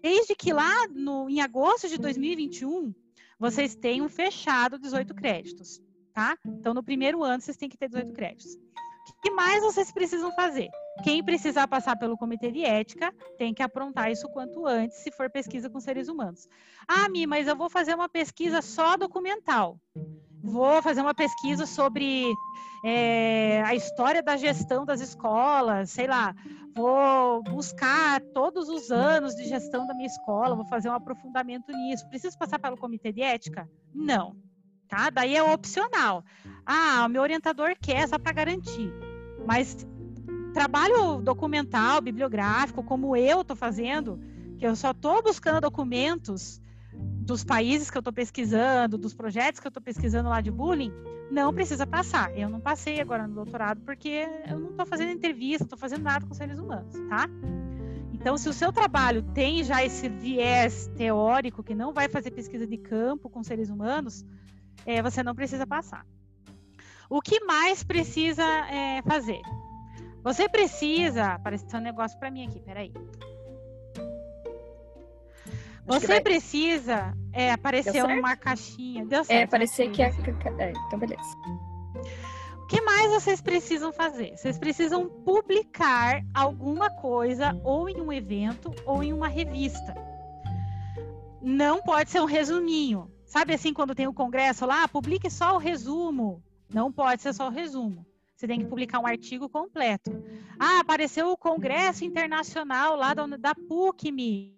Desde 0.03 0.35
que 0.35 0.53
lá 0.53 0.87
no, 0.89 1.31
em 1.31 1.41
agosto 1.41 1.89
de 1.89 1.97
2021, 1.97 2.95
vocês 3.39 3.75
tenham 3.75 4.07
fechado 4.07 4.79
18 4.79 5.15
créditos, 5.15 5.81
tá? 6.13 6.37
Então, 6.45 6.75
no 6.75 6.83
primeiro 6.83 7.25
ano, 7.25 7.41
vocês 7.41 7.57
têm 7.57 7.71
que 7.71 7.77
ter 7.79 7.89
18 7.89 8.13
créditos. 8.13 8.55
O 8.55 9.23
que 9.23 9.31
mais 9.31 9.63
vocês 9.63 9.91
precisam 9.91 10.31
fazer? 10.33 10.69
Quem 11.03 11.25
precisar 11.25 11.67
passar 11.67 11.97
pelo 11.97 12.19
comitê 12.19 12.53
de 12.53 12.63
ética 12.63 13.15
tem 13.39 13.55
que 13.55 13.63
aprontar 13.63 14.13
isso 14.13 14.29
quanto 14.29 14.67
antes, 14.67 14.99
se 14.99 15.11
for 15.11 15.31
pesquisa 15.31 15.71
com 15.71 15.81
seres 15.81 16.07
humanos. 16.09 16.47
Ah, 16.87 17.09
Mi, 17.09 17.27
mas 17.27 17.49
eu 17.49 17.57
vou 17.57 17.71
fazer 17.71 17.95
uma 17.95 18.11
pesquisa 18.11 18.61
só 18.61 18.95
documental. 18.99 19.81
Vou 20.43 20.83
fazer 20.83 21.01
uma 21.01 21.15
pesquisa 21.15 21.67
sobre 21.67 22.37
é, 22.83 23.63
a 23.65 23.75
história 23.75 24.23
da 24.23 24.37
gestão 24.37 24.85
das 24.85 25.01
escolas, 25.01 25.91
sei 25.91 26.09
lá, 26.09 26.35
vou 26.75 27.43
buscar 27.45 28.21
todos 28.35 28.69
os 28.69 28.91
anos 28.91 29.37
de 29.37 29.45
gestão 29.45 29.87
da 29.87 29.95
minha 29.95 30.07
escola, 30.07 30.57
vou 30.57 30.65
fazer 30.65 30.89
um 30.89 30.95
aprofundamento 30.95 31.71
nisso. 31.73 32.09
Preciso 32.09 32.37
passar 32.37 32.59
pelo 32.59 32.77
comitê 32.77 33.13
de 33.13 33.23
ética? 33.23 33.71
Não. 33.95 34.37
Tá? 34.89 35.11
Daí 35.11 35.37
é 35.37 35.43
opcional. 35.43 36.25
Ah, 36.67 37.05
o 37.07 37.09
meu 37.09 37.23
orientador 37.23 37.77
quer 37.81 38.09
só 38.09 38.19
para 38.19 38.33
garantir. 38.33 38.93
Mas 39.47 39.87
trabalho 40.53 41.23
documental, 41.23 42.01
bibliográfico, 42.01 42.83
como 42.83 43.17
eu 43.17 43.43
estou 43.43 43.57
fazendo, 43.57 44.19
que 44.59 44.67
eu 44.67 44.77
só 44.77 44.91
estou 44.91 45.23
buscando 45.23 45.61
documentos 45.63 46.61
dos 47.23 47.45
países 47.45 47.91
que 47.91 47.97
eu 47.97 48.01
estou 48.01 48.13
pesquisando, 48.13 48.99
dos 48.99 49.15
projetos 49.15 49.61
que 49.61 49.67
eu 49.67 49.71
estou 49.71 49.83
pesquisando 49.83 50.29
lá 50.29 50.41
de 50.41 50.51
bullying, 50.51 50.93
não 51.31 51.55
precisa 51.55 51.87
passar. 51.87 52.37
Eu 52.37 52.49
não 52.49 52.61
passei 52.61 53.01
agora 53.01 53.27
no 53.27 53.35
doutorado 53.35 53.81
porque 53.83 54.29
eu 54.49 54.59
não 54.59 54.71
estou 54.71 54.85
fazendo 54.85 55.13
entrevista, 55.13 55.65
estou 55.65 55.79
fazendo 55.79 56.03
nada 56.03 56.27
com 56.27 56.35
seres 56.35 56.59
humanos, 56.59 56.95
tá? 57.09 57.29
Então, 58.13 58.37
se 58.37 58.49
o 58.49 58.53
seu 58.53 58.73
trabalho 58.73 59.23
tem 59.35 59.65
já 59.65 59.85
esse 59.85 60.09
viés 60.09 60.89
teórico, 60.97 61.63
que 61.63 61.75
não 61.75 61.93
vai 61.93 62.09
fazer 62.09 62.31
pesquisa 62.31 62.67
de 62.67 62.77
campo 62.77 63.31
com 63.31 63.43
seres 63.43 63.71
humanos, 63.71 64.25
é, 64.85 65.01
você 65.01 65.23
não 65.23 65.35
precisa 65.35 65.67
passar. 65.67 66.05
O 67.09 67.21
que 67.21 67.45
mais 67.45 67.83
precisa 67.85 68.45
é, 68.45 69.03
fazer? 69.03 69.41
Você 70.23 70.49
precisa. 70.49 71.35
Apareceu 71.35 71.79
um 71.79 71.83
negócio 71.83 72.19
para 72.19 72.31
mim 72.31 72.47
aqui, 72.47 72.61
peraí. 72.61 72.93
Você 76.01 76.07
vai... 76.07 76.21
precisa. 76.21 77.17
É, 77.33 77.53
apareceu 77.53 78.07
uma 78.07 78.37
caixinha. 78.37 79.05
Deu 79.07 79.21
é, 79.21 79.25
certo. 79.25 79.41
É, 79.41 79.45
aparecer 79.45 79.91
que 79.91 80.03
é. 80.03 80.07
é. 80.59 80.73
Então, 80.87 80.99
beleza. 80.99 81.23
O 82.63 82.67
que 82.67 82.81
mais 82.81 83.11
vocês 83.11 83.41
precisam 83.41 83.93
fazer? 83.93 84.37
Vocês 84.37 84.59
precisam 84.59 85.09
publicar 85.09 86.23
alguma 86.33 86.89
coisa 86.89 87.59
ou 87.65 87.89
em 87.89 88.01
um 88.01 88.13
evento 88.13 88.73
ou 88.87 89.03
em 89.03 89.13
uma 89.13 89.29
revista. 89.29 89.95
Não 91.41 91.83
pode 91.83 92.11
ser 92.11 92.21
um 92.21 92.27
resuminho. 92.27 93.11
Sabe 93.27 93.55
assim, 93.55 93.73
quando 93.73 93.95
tem 93.95 94.07
o 94.07 94.11
um 94.11 94.15
congresso 94.15 94.65
lá, 94.65 94.87
publique 94.87 95.31
só 95.31 95.55
o 95.55 95.59
resumo. 95.59 96.43
Não 96.73 96.93
pode 96.93 97.23
ser 97.23 97.33
só 97.35 97.49
o 97.49 97.51
resumo. 97.51 98.07
Você 98.43 98.49
tem 98.49 98.59
que 98.59 98.67
publicar 98.67 98.99
um 98.99 99.07
artigo 99.07 99.49
completo. 99.49 100.11
Ah, 100.59 100.81
apareceu 100.81 101.31
o 101.31 101.37
Congresso 101.37 102.05
Internacional 102.05 102.97
lá 102.97 103.15
da, 103.15 103.25
da 103.27 103.55
PUC-me, 103.55 104.53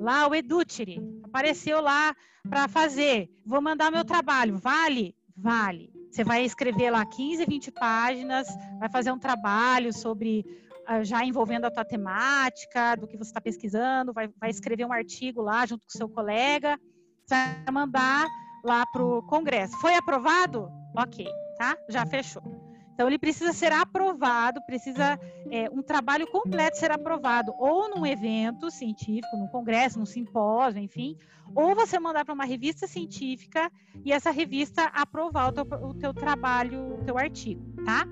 lá 0.00 0.26
o 0.26 0.34
Edutiri. 0.34 0.98
Apareceu 1.22 1.80
lá 1.80 2.16
para 2.48 2.66
fazer. 2.66 3.30
Vou 3.44 3.60
mandar 3.60 3.92
meu 3.92 4.04
trabalho. 4.04 4.56
Vale? 4.56 5.14
Vale. 5.36 5.92
Você 6.10 6.24
vai 6.24 6.44
escrever 6.44 6.90
lá 6.90 7.04
15, 7.04 7.44
20 7.44 7.70
páginas, 7.70 8.48
vai 8.78 8.90
fazer 8.90 9.12
um 9.12 9.18
trabalho 9.18 9.92
sobre 9.92 10.44
ah, 10.86 11.04
já 11.04 11.24
envolvendo 11.24 11.66
a 11.66 11.70
tua 11.70 11.84
temática, 11.84 12.96
do 12.96 13.06
que 13.06 13.16
você 13.16 13.30
está 13.30 13.40
pesquisando, 13.40 14.12
vai, 14.12 14.28
vai 14.40 14.50
escrever 14.50 14.84
um 14.84 14.92
artigo 14.92 15.40
lá 15.40 15.64
junto 15.64 15.86
com 15.86 15.94
o 15.94 15.96
seu 15.96 16.08
colega, 16.08 16.80
você 17.24 17.34
vai 17.36 17.72
mandar 17.72 18.26
lá 18.64 18.84
para 18.86 19.04
o 19.04 19.22
Congresso. 19.22 19.76
Foi 19.78 19.94
aprovado? 19.94 20.68
Ok, 20.96 21.28
tá? 21.56 21.76
Já 21.88 22.04
fechou. 22.04 22.69
Então, 23.00 23.08
ele 23.08 23.18
precisa 23.18 23.50
ser 23.54 23.72
aprovado, 23.72 24.60
precisa 24.60 25.18
é, 25.50 25.70
um 25.70 25.82
trabalho 25.82 26.26
completo 26.26 26.76
ser 26.76 26.90
aprovado, 26.90 27.54
ou 27.56 27.88
num 27.88 28.04
evento 28.04 28.70
científico, 28.70 29.38
num 29.38 29.48
congresso, 29.48 29.98
num 29.98 30.04
simpósio, 30.04 30.82
enfim, 30.82 31.16
ou 31.54 31.74
você 31.74 31.98
mandar 31.98 32.26
para 32.26 32.34
uma 32.34 32.44
revista 32.44 32.86
científica 32.86 33.72
e 34.04 34.12
essa 34.12 34.30
revista 34.30 34.82
aprovar 34.92 35.48
o 35.48 35.52
teu, 35.52 35.64
o 35.80 35.94
teu 35.94 36.12
trabalho, 36.12 36.96
o 36.96 37.02
teu 37.02 37.16
artigo, 37.16 37.62
tá? 37.86 38.04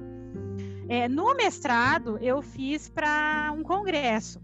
É, 0.89 1.07
no 1.07 1.35
mestrado, 1.35 2.17
eu 2.23 2.41
fiz 2.41 2.89
para 2.89 3.53
um 3.55 3.63
congresso. 3.63 4.41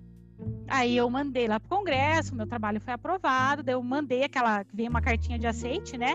Aí 0.67 0.97
eu 0.97 1.09
mandei 1.09 1.47
lá 1.47 1.61
pro 1.61 1.69
congresso, 1.69 2.35
meu 2.35 2.47
trabalho 2.47 2.81
foi 2.81 2.93
aprovado, 2.93 3.63
daí 3.63 3.75
eu 3.75 3.83
mandei 3.83 4.25
aquela, 4.25 4.65
veio 4.73 4.91
uma 4.91 5.01
cartinha 5.01 5.39
de 5.39 5.47
aceite, 5.47 5.97
né? 5.97 6.15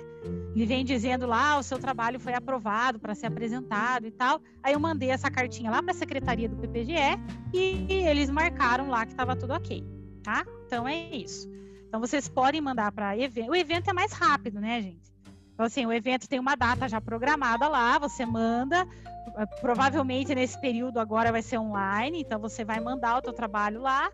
Ele 0.55 0.65
vem 0.65 0.84
dizendo 0.84 1.25
lá, 1.25 1.58
o 1.58 1.63
seu 1.63 1.77
trabalho 1.77 2.19
foi 2.19 2.34
aprovado 2.34 2.99
para 2.99 3.15
ser 3.15 3.27
apresentado 3.27 4.08
e 4.08 4.12
tal. 4.12 4.41
Aí 4.62 4.73
eu 4.73 4.79
mandei 4.79 5.12
essa 5.12 5.29
cartinha 5.29 5.71
lá 5.71 5.82
para 5.82 5.91
a 5.91 5.95
secretaria 5.95 6.49
do 6.49 6.58
PPGE 6.58 7.19
e 7.53 7.88
eles 7.89 8.29
marcaram 8.29 8.89
lá 8.89 9.05
que 9.05 9.13
estava 9.13 9.36
tudo 9.36 9.53
ok, 9.53 9.84
tá? 10.23 10.43
Então 10.65 10.88
é 10.88 11.15
isso. 11.15 11.49
Então 11.88 11.99
vocês 11.99 12.27
podem 12.27 12.60
mandar 12.60 12.91
para 12.91 13.17
evento. 13.17 13.51
O 13.51 13.55
evento 13.55 13.89
é 13.89 13.93
mais 13.93 14.12
rápido, 14.12 14.60
né, 14.60 14.82
gente? 14.82 15.10
Então 15.53 15.65
assim, 15.65 15.86
o 15.86 15.93
evento 15.93 16.27
tem 16.27 16.39
uma 16.39 16.55
data 16.55 16.88
já 16.89 16.99
programada 16.99 17.67
lá, 17.67 17.99
você 17.99 18.25
manda, 18.25 18.88
provavelmente 19.62 20.34
nesse 20.34 20.60
período 20.60 21.00
agora 21.00 21.32
vai 21.32 21.42
ser 21.42 21.58
online, 21.58 22.22
então 22.22 22.39
você 22.39 22.63
vai 22.63 22.80
mandar 22.80 23.18
o 23.18 23.22
teu 23.22 23.34
trabalho 23.34 23.82
lá 23.82 24.12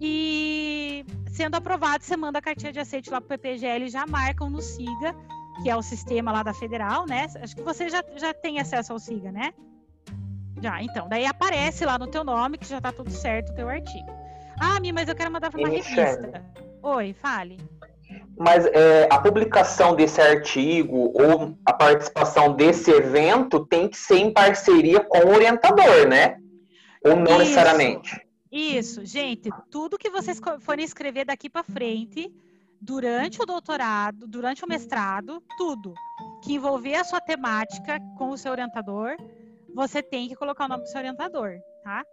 e 0.00 1.04
sendo 1.30 1.54
aprovado, 1.54 2.02
você 2.02 2.16
manda 2.16 2.38
a 2.38 2.42
cartinha 2.42 2.72
de 2.72 2.80
aceite 2.80 3.08
lá 3.08 3.20
para 3.20 3.36
o 3.36 3.38
PPGL, 3.38 3.88
já 3.88 4.04
marcam 4.06 4.50
no 4.50 4.60
SIGA, 4.60 5.14
que 5.62 5.70
é 5.70 5.76
o 5.76 5.82
sistema 5.82 6.32
lá 6.32 6.42
da 6.42 6.52
Federal, 6.52 7.06
né? 7.06 7.28
Acho 7.40 7.54
que 7.54 7.62
você 7.62 7.88
já, 7.88 8.02
já 8.16 8.34
tem 8.34 8.58
acesso 8.58 8.92
ao 8.92 8.98
SIGA, 8.98 9.30
né? 9.30 9.54
Já, 10.60 10.82
então. 10.82 11.08
Daí 11.08 11.24
aparece 11.24 11.84
lá 11.84 11.98
no 11.98 12.08
teu 12.08 12.24
nome 12.24 12.58
que 12.58 12.66
já 12.66 12.80
tá 12.80 12.92
tudo 12.92 13.10
certo 13.10 13.50
o 13.50 13.54
teu 13.54 13.68
artigo. 13.68 14.06
Ah, 14.60 14.80
Mi, 14.80 14.92
mas 14.92 15.08
eu 15.08 15.14
quero 15.14 15.30
mandar 15.30 15.50
para 15.50 15.58
uma 15.58 15.68
revista. 15.68 16.44
Oi, 16.82 17.12
fale. 17.12 17.58
Mas 18.38 18.66
é, 18.66 19.08
a 19.10 19.18
publicação 19.18 19.94
desse 19.94 20.20
artigo 20.20 21.12
ou 21.14 21.56
a 21.64 21.72
participação 21.72 22.54
desse 22.54 22.90
evento 22.90 23.64
tem 23.66 23.88
que 23.88 23.96
ser 23.96 24.16
em 24.16 24.32
parceria 24.32 25.00
com 25.00 25.18
o 25.18 25.34
orientador, 25.34 26.08
né? 26.08 26.38
Ou 27.04 27.16
não 27.16 27.32
Isso. 27.32 27.38
necessariamente? 27.38 28.26
Isso, 28.50 29.04
gente, 29.04 29.48
tudo 29.70 29.96
que 29.96 30.10
vocês 30.10 30.38
forem 30.60 30.84
escrever 30.84 31.24
daqui 31.24 31.48
para 31.48 31.62
frente, 31.62 32.30
durante 32.78 33.40
o 33.40 33.46
doutorado, 33.46 34.26
durante 34.26 34.64
o 34.64 34.68
mestrado, 34.68 35.42
tudo 35.56 35.94
que 36.42 36.54
envolver 36.54 36.96
a 36.96 37.04
sua 37.04 37.20
temática 37.20 37.98
com 38.18 38.30
o 38.30 38.36
seu 38.36 38.52
orientador, 38.52 39.16
você 39.74 40.02
tem 40.02 40.28
que 40.28 40.34
colocar 40.34 40.66
o 40.66 40.68
nome 40.68 40.82
do 40.82 40.88
seu 40.88 40.98
orientador, 40.98 41.52
tá? 41.82 42.04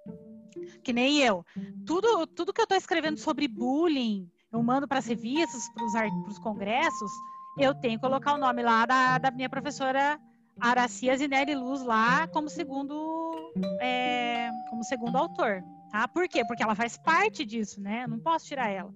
Que 0.83 0.93
nem 0.93 1.19
eu. 1.19 1.43
Tudo, 1.85 2.25
tudo 2.27 2.53
que 2.53 2.61
eu 2.61 2.63
estou 2.63 2.77
escrevendo 2.77 3.17
sobre 3.17 3.47
bullying, 3.47 4.29
eu 4.51 4.63
mando 4.63 4.87
para 4.87 4.99
as 4.99 5.05
revistas, 5.05 5.69
para 5.69 5.85
os 6.27 6.39
congressos, 6.39 7.11
eu 7.57 7.73
tenho 7.75 7.95
que 7.95 8.05
colocar 8.05 8.33
o 8.33 8.37
nome 8.37 8.63
lá 8.63 8.85
da, 8.85 9.17
da 9.17 9.31
minha 9.31 9.49
professora 9.49 10.19
Aracia 10.59 11.15
Zinelli 11.15 11.55
Luz 11.55 11.81
lá 11.83 12.27
como 12.27 12.49
segundo, 12.49 13.53
é, 13.81 14.49
como 14.69 14.83
segundo 14.83 15.17
autor. 15.17 15.63
Tá? 15.91 16.07
Por 16.07 16.27
quê? 16.27 16.45
Porque 16.45 16.63
ela 16.63 16.75
faz 16.75 16.97
parte 16.97 17.45
disso, 17.45 17.81
né? 17.81 18.03
Eu 18.03 18.09
não 18.09 18.19
posso 18.19 18.45
tirar 18.45 18.69
ela. 18.69 18.93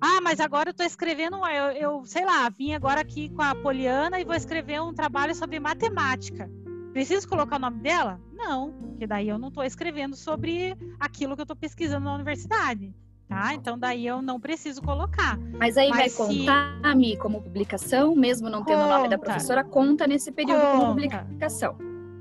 Ah, 0.00 0.20
mas 0.20 0.40
agora 0.40 0.68
eu 0.68 0.72
estou 0.72 0.86
escrevendo, 0.86 1.36
eu, 1.46 1.70
eu, 1.72 2.04
sei 2.04 2.24
lá, 2.24 2.48
vim 2.48 2.72
agora 2.72 3.00
aqui 3.00 3.28
com 3.30 3.42
a 3.42 3.54
Poliana 3.54 4.20
e 4.20 4.24
vou 4.24 4.34
escrever 4.34 4.80
um 4.80 4.94
trabalho 4.94 5.34
sobre 5.34 5.60
matemática. 5.60 6.50
Preciso 6.92 7.28
colocar 7.28 7.56
o 7.56 7.60
nome 7.60 7.80
dela? 7.80 8.20
Não, 8.32 8.72
porque 8.72 9.06
daí 9.06 9.28
eu 9.28 9.38
não 9.38 9.48
estou 9.48 9.64
escrevendo 9.64 10.14
sobre 10.14 10.76
aquilo 11.00 11.34
que 11.34 11.40
eu 11.40 11.44
estou 11.44 11.56
pesquisando 11.56 12.04
na 12.04 12.14
universidade. 12.14 12.94
Tá? 13.28 13.54
Então 13.54 13.78
daí 13.78 14.06
eu 14.06 14.20
não 14.20 14.38
preciso 14.38 14.82
colocar. 14.82 15.38
Mas 15.58 15.76
aí 15.76 15.88
Mas 15.88 15.98
vai 15.98 16.08
se... 16.10 16.16
contar, 16.16 16.94
Mi, 16.94 17.16
como 17.16 17.42
publicação, 17.42 18.14
mesmo 18.14 18.50
não 18.50 18.62
tendo 18.62 18.82
o 18.82 18.88
nome 18.88 19.08
da 19.08 19.18
professora, 19.18 19.64
conta 19.64 20.06
nesse 20.06 20.30
período 20.30 20.60
conta. 20.60 20.76
como 20.76 20.94
publicação. 20.94 21.76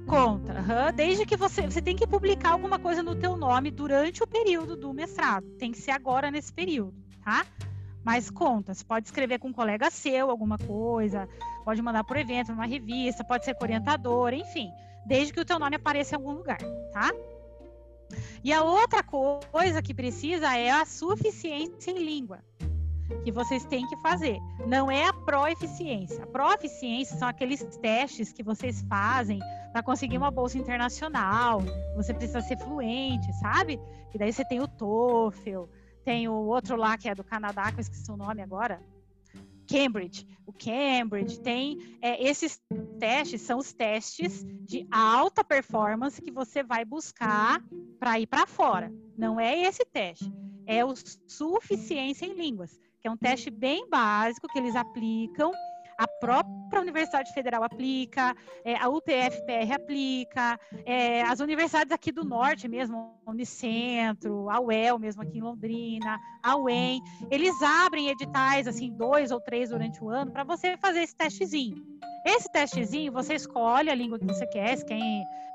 Conta, 0.06 0.54
uhum. 0.54 0.96
desde 0.96 1.26
que 1.26 1.38
você 1.38 1.62
você 1.62 1.82
tem 1.82 1.96
que 1.96 2.06
publicar 2.06 2.52
alguma 2.52 2.78
coisa 2.78 3.02
no 3.02 3.16
teu 3.16 3.38
nome 3.38 3.72
durante 3.72 4.22
o 4.22 4.28
período 4.28 4.76
do 4.76 4.94
mestrado. 4.94 5.46
Tem 5.58 5.72
que 5.72 5.78
ser 5.78 5.92
agora 5.92 6.30
nesse 6.30 6.52
período, 6.52 6.94
tá? 7.24 7.46
Mas 8.04 8.30
conta, 8.30 8.74
você 8.74 8.84
pode 8.84 9.08
escrever 9.08 9.40
com 9.40 9.48
um 9.48 9.54
colega 9.54 9.90
seu 9.90 10.30
alguma 10.30 10.58
coisa, 10.58 11.28
pode 11.64 11.82
mandar 11.82 12.04
por 12.04 12.18
evento, 12.18 12.52
numa 12.52 12.66
revista, 12.66 13.24
pode 13.24 13.46
ser 13.46 13.56
com 13.56 13.64
orientador, 13.64 14.34
enfim, 14.34 14.70
desde 15.06 15.32
que 15.32 15.40
o 15.40 15.46
teu 15.46 15.58
nome 15.58 15.78
apareça 15.78 16.16
em 16.16 16.18
algum 16.18 16.34
lugar, 16.34 16.60
tá? 16.92 17.12
E 18.44 18.52
a 18.52 18.64
outra 18.64 19.02
coisa 19.04 19.82
que 19.82 19.94
precisa 19.94 20.58
é 20.58 20.70
a 20.70 20.86
suficiência 20.86 21.92
em 21.92 22.04
língua 22.04 22.40
que 23.24 23.32
vocês 23.32 23.66
têm 23.66 23.86
que 23.88 23.96
fazer. 23.98 24.40
Não 24.68 24.90
é 24.90 25.08
a 25.08 25.14
proeficiência. 25.14 26.24
A 26.24 26.28
proeficiência 26.28 27.18
são 27.18 27.28
aqueles 27.28 27.64
testes 27.78 28.32
que 28.32 28.44
vocês 28.44 28.82
fazem 28.90 29.40
para 29.72 29.84
conseguir 29.84 30.18
uma 30.18 30.32
bolsa 30.32 30.58
internacional. 30.58 31.62
Você 31.96 32.14
precisa 32.14 32.42
ser 32.42 32.58
fluente, 32.58 33.32
sabe? 33.40 33.80
E 34.14 34.18
daí 34.18 34.32
você 34.32 34.46
tem 34.46 34.62
o 34.62 34.68
TOEFL, 34.68 35.66
tem 36.04 36.28
o 36.28 36.34
outro 36.34 36.76
lá 36.76 36.98
que 36.98 37.10
é 37.10 37.16
do 37.16 37.24
Canadá, 37.24 37.72
que 37.72 37.78
eu 37.78 37.82
esqueci 37.82 38.12
o 38.12 38.18
nome 38.18 38.42
agora. 38.42 38.80
Cambridge, 39.64 40.28
o 40.46 40.54
Cambridge 40.54 41.40
tem 41.40 41.98
é, 42.02 42.24
esses 42.24 42.62
testes 43.00 43.42
são 43.42 43.60
os 43.60 43.74
testes 43.74 44.46
de 44.62 44.88
alta 44.92 45.44
performance 45.44 46.22
que 46.22 46.32
você 46.32 46.64
vai 46.64 46.86
buscar 46.86 47.62
para 48.00 48.20
ir 48.20 48.28
para 48.28 48.46
fora. 48.46 48.92
Não 49.18 49.40
é 49.40 49.62
esse 49.62 49.86
teste, 49.86 50.32
é 50.66 50.84
o 50.84 50.94
suficiência 51.28 52.26
em 52.26 52.34
línguas 52.34 52.80
que 53.04 53.10
é 53.10 53.12
um 53.12 53.18
teste 53.18 53.52
bem 53.52 53.90
básico 53.90 54.48
que 54.48 54.58
eles 54.58 54.78
aplicam. 54.78 55.52
A 55.98 56.08
própria 56.08 56.82
Universidade 56.82 57.32
Federal 57.34 57.64
aplica, 57.64 58.36
é, 58.66 58.76
a 58.76 58.90
UTF-PR 58.90 59.74
aplica, 59.76 60.60
é, 60.86 61.22
as 61.24 61.40
universidades 61.40 61.92
aqui 61.92 62.12
do 62.12 62.24
norte 62.24 62.68
mesmo, 62.68 63.14
Unicentro, 63.26 64.50
a 64.50 64.60
UEL 64.60 65.00
mesmo 65.00 65.22
aqui 65.22 65.38
em 65.38 65.42
Londrina, 65.42 66.18
a 66.42 66.58
UEM, 66.58 67.02
eles 67.32 67.62
abrem 67.62 68.10
editais, 68.10 68.68
assim, 68.68 68.92
dois 68.92 69.32
ou 69.32 69.40
três 69.40 69.70
durante 69.70 70.04
o 70.04 70.10
ano, 70.10 70.32
para 70.32 70.44
você 70.44 70.76
fazer 70.78 71.02
esse 71.02 71.16
testezinho. 71.16 71.78
Esse 72.26 72.50
testezinho, 72.52 73.12
você 73.12 73.36
escolhe 73.36 73.90
a 73.90 73.96
língua 73.96 74.20
que 74.20 74.26
você 74.26 74.46
quer, 74.48 74.78
se 74.78 74.86
quer 74.86 75.00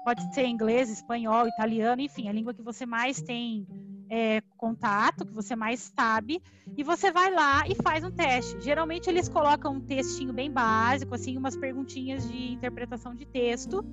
pode 0.05 0.35
ser 0.35 0.47
inglês, 0.47 0.89
espanhol, 0.89 1.47
italiano, 1.47 2.01
enfim, 2.01 2.29
a 2.29 2.33
língua 2.33 2.55
que 2.55 2.63
você 2.63 2.87
mais 2.87 3.21
tem 3.21 3.67
é, 4.11 4.41
contato, 4.57 5.27
que 5.27 5.33
você 5.33 5.55
mais 5.55 5.93
sabe, 5.95 6.43
e 6.77 6.83
você 6.83 7.11
vai 7.11 7.33
lá 7.33 7.67
e 7.67 7.75
faz 7.75 8.05
um 8.05 8.11
teste. 8.11 8.61
Geralmente 8.61 9.09
eles 9.09 9.29
colocam 9.29 9.75
um 9.75 9.81
textinho 9.81 10.33
bem 10.33 10.51
básico, 10.51 11.15
assim, 11.15 11.37
umas 11.37 11.57
perguntinhas 11.57 12.29
de 12.29 12.53
interpretação 12.53 13.15
de 13.15 13.27
texto, 13.27 13.85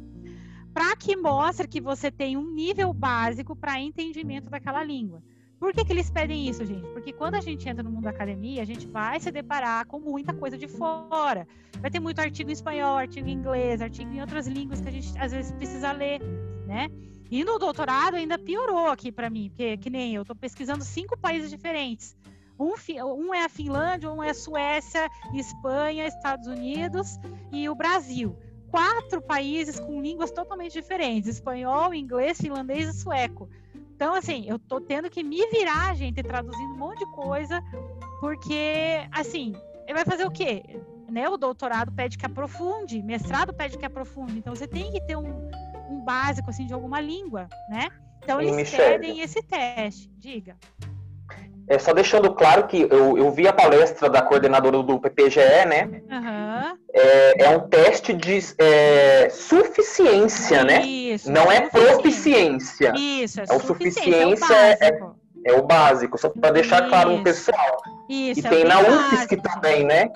para 0.73 0.95
que 0.95 1.15
mostre 1.15 1.67
que 1.67 1.79
você 1.79 2.11
tem 2.11 2.35
um 2.35 2.53
nível 2.53 2.93
básico 2.93 3.55
para 3.55 3.79
entendimento 3.79 4.49
daquela 4.49 4.83
língua. 4.83 5.23
Por 5.57 5.71
que, 5.71 5.85
que 5.85 5.93
eles 5.93 6.09
pedem 6.09 6.49
isso, 6.49 6.65
gente? 6.65 6.85
Porque 6.89 7.13
quando 7.13 7.35
a 7.35 7.41
gente 7.41 7.67
entra 7.67 7.81
no 7.81 7.89
mundo 7.89 8.03
da 8.03 8.09
academia, 8.09 8.61
a 8.61 8.65
gente 8.65 8.85
vai 8.87 9.19
se 9.21 9.31
deparar 9.31 9.85
com 9.87 9.99
muita 9.99 10.33
coisa 10.33 10.57
de 10.57 10.67
fora. 10.67 11.47
Vai 11.79 11.89
ter 11.89 12.01
muito 12.01 12.19
artigo 12.19 12.49
em 12.49 12.53
espanhol, 12.53 12.97
artigo 12.97 13.27
em 13.27 13.33
inglês, 13.33 13.81
artigo 13.81 14.11
em 14.11 14.19
outras 14.19 14.47
línguas 14.47 14.81
que 14.81 14.89
a 14.89 14.91
gente 14.91 15.17
às 15.17 15.31
vezes 15.31 15.53
precisa 15.53 15.93
ler 15.93 16.21
né? 16.65 16.89
E 17.29 17.43
no 17.43 17.57
doutorado 17.57 18.15
ainda 18.15 18.37
piorou 18.37 18.87
aqui 18.87 19.11
para 19.11 19.29
mim, 19.29 19.49
porque 19.49 19.77
que 19.77 19.89
nem 19.89 20.15
eu 20.15 20.21
estou 20.21 20.35
pesquisando 20.35 20.83
cinco 20.83 21.17
países 21.17 21.49
diferentes. 21.49 22.15
Um, 22.57 22.73
um, 23.03 23.33
é 23.33 23.43
a 23.43 23.49
Finlândia, 23.49 24.09
um 24.09 24.23
é 24.23 24.29
a 24.29 24.33
Suécia, 24.33 25.09
Espanha, 25.33 26.07
Estados 26.07 26.47
Unidos 26.47 27.19
e 27.51 27.67
o 27.67 27.75
Brasil. 27.75 28.37
Quatro 28.69 29.21
países 29.21 29.79
com 29.79 30.01
línguas 30.01 30.31
totalmente 30.31 30.73
diferentes: 30.73 31.29
espanhol, 31.29 31.93
inglês, 31.93 32.39
finlandês 32.39 32.87
e 32.87 32.99
sueco. 32.99 33.49
Então, 33.95 34.13
assim, 34.13 34.45
eu 34.47 34.59
tô 34.59 34.81
tendo 34.81 35.09
que 35.09 35.23
me 35.23 35.45
virar, 35.47 35.95
gente, 35.95 36.21
traduzindo 36.21 36.73
um 36.73 36.77
monte 36.77 36.99
de 36.99 37.11
coisa, 37.11 37.63
porque, 38.19 39.07
assim, 39.11 39.53
ele 39.85 39.93
vai 39.93 40.03
fazer 40.03 40.25
o 40.25 40.31
quê? 40.31 40.63
Né? 41.09 41.29
O 41.29 41.37
doutorado 41.37 41.93
pede 41.93 42.17
que 42.17 42.25
aprofunde, 42.25 43.01
mestrado 43.01 43.53
pede 43.53 43.77
que 43.77 43.85
aprofunde. 43.85 44.37
Então, 44.37 44.53
você 44.53 44.67
tem 44.67 44.91
que 44.91 44.99
ter 45.01 45.15
um, 45.15 45.49
um 45.89 45.99
básico, 46.01 46.49
assim, 46.49 46.65
de 46.65 46.73
alguma 46.73 46.99
língua, 46.99 47.47
né? 47.69 47.89
Então, 48.23 48.41
eles 48.41 48.71
pedem 48.71 49.19
esse 49.19 49.41
teste. 49.43 50.09
Diga. 50.17 50.55
É, 51.67 51.79
só 51.79 51.93
deixando 51.93 52.31
claro 52.33 52.67
que 52.67 52.81
eu, 52.81 53.17
eu 53.17 53.31
vi 53.31 53.47
a 53.47 53.53
palestra 53.53 54.07
da 54.07 54.21
coordenadora 54.21 54.83
do 54.83 54.99
PPGE, 54.99 55.65
né? 55.67 55.89
Uhum. 56.11 56.77
É, 56.93 57.43
é, 57.43 57.49
um 57.49 57.67
teste 57.67 58.13
de 58.13 58.39
é, 58.59 59.29
suficiência, 59.31 60.63
né? 60.63 60.85
Isso, 60.85 61.31
Não 61.31 61.51
é 61.51 61.61
proficiência. 61.61 62.93
Isso, 62.95 63.41
é, 63.41 63.45
é 63.49 63.55
o 63.55 63.59
suficiência 63.59 64.53
é, 64.53 64.77
é, 64.79 64.99
é, 65.45 65.53
o 65.53 65.63
básico, 65.63 66.19
só 66.19 66.29
para 66.29 66.51
deixar 66.51 66.87
claro 66.87 67.17
no 67.17 67.23
pessoal. 67.23 67.81
Isso, 68.07 68.41
e 68.41 68.43
tem 68.43 68.63
na 68.63 68.79
UFSC 68.81 69.37
também, 69.37 69.83
né? 69.83 70.09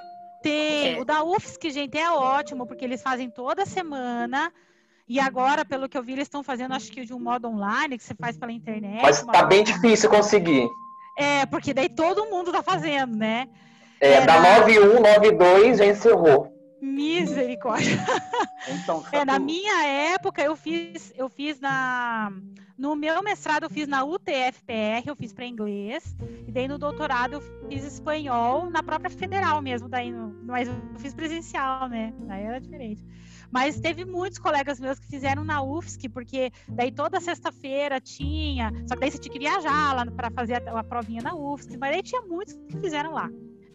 Tem. 0.43 1.01
O 1.01 1.05
da 1.05 1.23
UFSC, 1.23 1.71
gente, 1.71 1.97
é 1.97 2.11
ótimo, 2.11 2.67
porque 2.67 2.85
eles 2.85 3.01
fazem 3.01 3.27
toda 3.27 3.65
semana. 3.65 4.51
E 5.09 5.19
agora, 5.19 5.65
pelo 5.65 5.89
que 5.89 5.97
eu 5.97 6.03
vi, 6.03 6.11
eles 6.11 6.25
estão 6.25 6.43
fazendo, 6.43 6.75
acho 6.75 6.91
que 6.91 7.03
de 7.03 7.15
um 7.15 7.19
modo 7.19 7.47
online, 7.47 7.97
que 7.97 8.03
você 8.03 8.13
faz 8.13 8.37
pela 8.37 8.51
internet. 8.51 9.01
Mas 9.01 9.23
tá 9.23 9.43
bem 9.43 9.63
difícil 9.63 10.07
conseguir. 10.07 10.69
É, 11.17 11.47
porque 11.47 11.73
daí 11.73 11.89
todo 11.89 12.27
mundo 12.27 12.51
tá 12.51 12.61
fazendo, 12.61 13.17
né? 13.17 13.49
É, 13.99 14.13
é 14.13 14.25
da 14.25 14.39
91, 14.39 15.01
92 15.01 15.79
já 15.79 15.85
encerrou. 15.87 16.53
Misericórdia. 16.79 17.97
Então, 18.67 19.03
é, 19.11 19.25
na 19.25 19.39
minha 19.39 19.83
época 20.13 20.43
eu 20.43 20.55
fiz, 20.55 21.11
eu 21.17 21.27
fiz 21.27 21.59
na 21.59 22.31
no 22.77 22.95
meu 22.95 23.23
mestrado 23.23 23.63
eu 23.63 23.69
fiz 23.69 23.87
na 23.87 24.03
UTFPR, 24.03 25.07
eu 25.07 25.15
fiz 25.15 25.33
para 25.33 25.45
inglês, 25.45 26.15
e 26.47 26.51
daí 26.51 26.67
no 26.67 26.77
doutorado 26.77 27.33
eu 27.33 27.41
fiz 27.67 27.83
espanhol 27.83 28.69
na 28.69 28.83
própria 28.83 29.09
federal 29.09 29.61
mesmo, 29.61 29.89
daí 29.89 30.11
no, 30.11 30.35
mas 30.43 30.67
eu 30.67 30.75
fiz 30.99 31.15
presencial, 31.15 31.87
né? 31.87 32.13
Daí 32.19 32.43
era 32.43 32.59
diferente. 32.59 33.01
Mas 33.51 33.79
teve 33.79 34.05
muitos 34.05 34.37
colegas 34.37 34.79
meus 34.79 34.99
que 34.99 35.07
fizeram 35.07 35.43
na 35.43 35.61
UFSC, 35.61 36.07
porque 36.09 36.51
daí 36.67 36.91
toda 36.91 37.19
sexta-feira 37.19 37.99
tinha, 37.99 38.71
só 38.87 38.95
que 38.95 39.01
daí 39.01 39.11
você 39.11 39.17
tinha 39.17 39.33
que 39.33 39.39
viajar 39.39 39.93
lá 39.95 40.05
para 40.05 40.29
fazer 40.29 40.61
a, 40.67 40.79
a 40.79 40.83
provinha 40.83 41.21
na 41.21 41.33
UFSC, 41.33 41.77
mas 41.77 41.91
daí 41.91 42.03
tinha 42.03 42.21
muitos 42.21 42.53
que 42.67 42.77
fizeram 42.77 43.13
lá. 43.13 43.29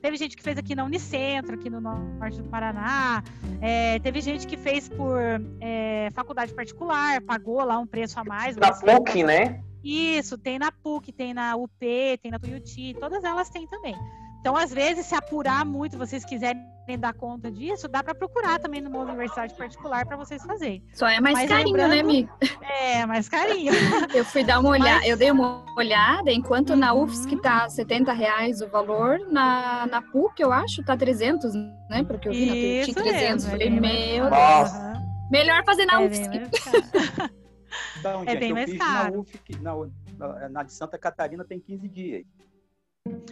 Teve 0.04 0.18
gente 0.18 0.36
que 0.36 0.42
fez 0.42 0.58
aqui 0.58 0.74
na 0.74 0.84
Unicentro, 0.84 1.54
aqui 1.54 1.70
no 1.70 1.80
norte 1.80 2.42
do 2.42 2.48
Paraná. 2.50 3.24
É, 3.62 3.98
teve 4.00 4.20
gente 4.20 4.46
que 4.46 4.54
fez 4.54 4.86
por 4.86 5.18
é, 5.62 6.10
faculdade 6.12 6.52
particular, 6.52 7.22
pagou 7.22 7.64
lá 7.64 7.78
um 7.78 7.86
preço 7.86 8.20
a 8.20 8.24
mais. 8.24 8.54
Na 8.54 8.70
PUC, 8.70 9.22
né? 9.22 9.62
Isso, 9.82 10.36
tem 10.36 10.58
na 10.58 10.70
PUC, 10.70 11.10
tem 11.10 11.32
na 11.32 11.56
UP, 11.56 11.72
tem 12.20 12.30
na 12.30 12.38
Tuiuti, 12.38 12.94
todas 13.00 13.24
elas 13.24 13.48
têm 13.48 13.66
também. 13.66 13.94
Então, 14.44 14.58
às 14.58 14.74
vezes, 14.74 15.06
se 15.06 15.14
apurar 15.14 15.64
muito, 15.64 15.96
vocês 15.96 16.22
quiserem 16.22 16.62
dar 16.98 17.14
conta 17.14 17.50
disso, 17.50 17.88
dá 17.88 18.04
para 18.04 18.14
procurar 18.14 18.58
também 18.58 18.78
numa 18.78 18.98
universidade 18.98 19.54
particular 19.54 20.04
para 20.04 20.18
vocês 20.18 20.44
fazerem. 20.44 20.84
Só 20.92 21.08
é 21.08 21.18
mais 21.18 21.34
Mas 21.34 21.48
carinho, 21.48 21.88
né, 21.88 22.02
Mi? 22.02 22.28
É, 22.60 23.06
mais 23.06 23.26
carinho. 23.26 23.72
eu 24.14 24.22
fui 24.22 24.44
dar 24.44 24.60
uma 24.60 24.68
olhada, 24.68 24.98
Mas... 24.98 25.08
eu 25.08 25.16
dei 25.16 25.30
uma 25.30 25.64
olhada, 25.78 26.30
enquanto 26.30 26.70
uhum. 26.70 26.76
na 26.76 26.92
UFSC 26.92 27.40
tá 27.40 27.66
70 27.70 28.12
reais 28.12 28.60
o 28.60 28.68
valor, 28.68 29.18
na, 29.30 29.86
na 29.86 30.02
PUC, 30.02 30.42
eu 30.42 30.52
acho, 30.52 30.84
tá 30.84 30.94
300, 30.94 31.54
né? 31.88 32.04
Porque 32.06 32.28
eu 32.28 32.32
vi 32.32 32.80
Isso 32.80 32.90
na 32.90 33.02
PUC 33.02 33.12
300. 33.12 33.46
Falei, 33.46 33.70
meu 33.70 33.80
Deus. 34.28 34.70
Melhor 35.30 35.64
fazer 35.64 35.86
na 35.86 36.02
é 36.02 36.06
UFSC. 36.06 36.28
então, 37.98 38.22
é 38.26 38.32
gente, 38.32 38.40
bem 38.40 38.48
eu 38.50 38.54
mais 38.56 38.70
fiz 38.70 38.78
caro. 38.78 39.24
na 39.62 39.74
UFSC, 39.74 39.98
na, 40.18 40.48
na 40.50 40.62
de 40.64 40.72
Santa 40.74 40.98
Catarina 40.98 41.46
tem 41.46 41.58
15 41.58 41.88
dias. 41.88 42.26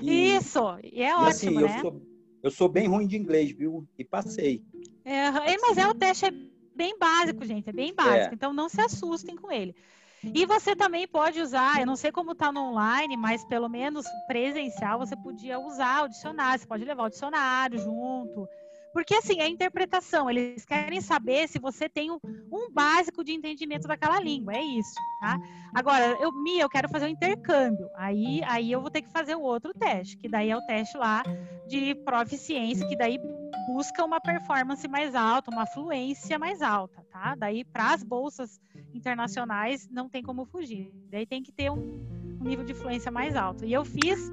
E, 0.00 0.36
Isso, 0.36 0.58
e 0.82 1.02
é 1.02 1.06
e 1.06 1.10
assim, 1.10 1.48
ótimo, 1.48 1.64
assim, 1.64 1.68
né? 1.68 1.76
Eu 1.76 1.80
sou, 1.80 2.02
eu 2.42 2.50
sou 2.50 2.68
bem 2.68 2.88
ruim 2.88 3.06
de 3.06 3.16
inglês, 3.16 3.52
viu? 3.52 3.86
E 3.98 4.04
passei. 4.04 4.62
É, 5.04 5.30
mas 5.60 5.78
é 5.78 5.86
o 5.86 5.94
teste 5.94 6.26
é 6.26 6.30
bem 6.74 6.98
básico, 6.98 7.44
gente, 7.44 7.68
é 7.68 7.72
bem 7.72 7.94
básico. 7.94 8.32
É. 8.32 8.34
Então 8.34 8.52
não 8.52 8.68
se 8.68 8.80
assustem 8.80 9.36
com 9.36 9.50
ele. 9.50 9.74
E 10.22 10.46
você 10.46 10.76
também 10.76 11.08
pode 11.08 11.40
usar, 11.40 11.80
eu 11.80 11.86
não 11.86 11.96
sei 11.96 12.12
como 12.12 12.32
está 12.32 12.52
no 12.52 12.60
online, 12.60 13.16
mas 13.16 13.44
pelo 13.44 13.68
menos 13.68 14.06
presencial 14.28 14.98
você 14.98 15.16
podia 15.16 15.58
usar 15.58 16.04
o 16.04 16.08
dicionário, 16.08 16.60
você 16.60 16.66
pode 16.66 16.84
levar 16.84 17.04
o 17.04 17.10
dicionário 17.10 17.78
junto. 17.78 18.48
Porque, 18.92 19.14
assim, 19.14 19.40
é 19.40 19.48
interpretação. 19.48 20.30
Eles 20.30 20.64
querem 20.64 21.00
saber 21.00 21.48
se 21.48 21.58
você 21.58 21.88
tem 21.88 22.10
um, 22.10 22.18
um, 22.52 22.70
básico 22.70 23.24
de 23.24 23.32
entendimento 23.32 23.88
daquela 23.88 24.20
língua. 24.20 24.54
É 24.54 24.62
isso, 24.62 24.94
tá? 25.20 25.38
Agora, 25.74 26.16
eu, 26.20 26.30
Mia, 26.32 26.62
eu 26.62 26.68
quero 26.68 26.88
fazer 26.88 27.06
um 27.06 27.08
intercâmbio. 27.08 27.88
Aí, 27.96 28.42
aí 28.44 28.70
eu 28.70 28.80
vou 28.80 28.90
ter 28.90 29.02
que 29.02 29.10
fazer 29.10 29.34
o 29.34 29.40
outro 29.40 29.72
teste, 29.72 30.16
que 30.16 30.28
daí 30.28 30.50
é 30.50 30.56
o 30.56 30.66
teste 30.66 30.96
lá 30.96 31.22
de 31.66 31.94
proficiência, 32.04 32.86
que 32.86 32.96
daí 32.96 33.18
busca 33.66 34.04
uma 34.04 34.20
performance 34.20 34.86
mais 34.88 35.14
alta, 35.14 35.50
uma 35.50 35.66
fluência 35.66 36.38
mais 36.38 36.60
alta, 36.60 37.02
tá? 37.10 37.34
Daí, 37.34 37.64
para 37.64 37.94
as 37.94 38.02
bolsas 38.02 38.60
internacionais, 38.92 39.88
não 39.90 40.08
tem 40.08 40.22
como 40.22 40.44
fugir. 40.44 40.92
Daí 41.10 41.26
tem 41.26 41.42
que 41.42 41.52
ter 41.52 41.70
um, 41.70 42.06
um 42.40 42.44
nível 42.44 42.64
de 42.64 42.74
fluência 42.74 43.10
mais 43.10 43.36
alto. 43.36 43.64
E 43.64 43.72
eu 43.72 43.84
fiz 43.84 44.30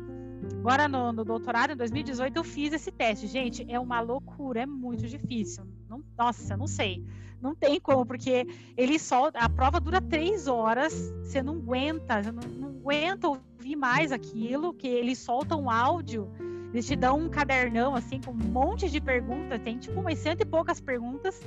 Agora, 0.60 0.88
no, 0.88 1.12
no, 1.12 1.24
doutorado, 1.24 1.72
em 1.72 1.76
2018, 1.76 2.38
eu 2.38 2.44
fiz 2.44 2.74
esse 2.74 2.92
teste. 2.92 3.28
Gente, 3.28 3.66
é 3.70 3.80
uma 3.80 4.00
loucura, 4.00 4.62
é 4.62 4.66
muito 4.66 5.08
difícil. 5.08 5.66
Não, 5.88 6.04
nossa, 6.18 6.56
não 6.56 6.68
sei. 6.68 7.04
Não 7.42 7.56
tem 7.56 7.80
como, 7.80 8.06
porque 8.06 8.46
ele 8.76 9.00
só. 9.00 9.32
A 9.34 9.50
prova 9.50 9.80
dura 9.80 10.02
três 10.02 10.48
horas, 10.48 10.94
você 11.24 11.42
não 11.42 11.56
aguenta, 11.56 12.22
você 12.22 12.32
não, 12.32 12.44
não 12.50 12.68
aguenta 12.70 13.28
ouvir 13.30 13.76
mais 13.76 14.12
aquilo, 14.12 14.74
que 14.74 14.88
eles 14.88 15.20
soltam 15.20 15.64
um 15.64 15.70
áudio, 15.70 16.30
eles 16.74 16.86
te 16.86 16.96
dão 16.96 17.18
um 17.18 17.30
cadernão, 17.30 17.96
assim, 17.96 18.20
com 18.20 18.32
um 18.32 18.36
monte 18.36 18.90
de 18.90 19.00
perguntas, 19.00 19.62
tem 19.62 19.78
tipo 19.78 20.00
umas 20.00 20.20
cento 20.20 20.42
e 20.42 20.46
poucas 20.46 20.82
perguntas, 20.82 21.40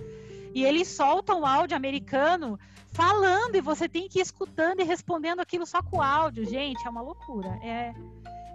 e 0.55 0.65
eles 0.65 0.89
soltam 0.89 1.43
um 1.43 1.47
áudio 1.47 1.77
americano 1.77 2.59
falando, 2.87 3.55
e 3.55 3.61
você 3.61 3.87
tem 3.87 4.09
que 4.09 4.19
ir 4.19 4.23
escutando 4.23 4.81
e 4.81 4.85
respondendo 4.85 5.41
aquilo 5.41 5.67
só 5.67 5.83
com 5.83 6.01
áudio. 6.01 6.45
Gente, 6.47 6.87
é 6.87 6.91
uma 6.91 7.03
loucura. 7.03 7.49
É 7.63 7.95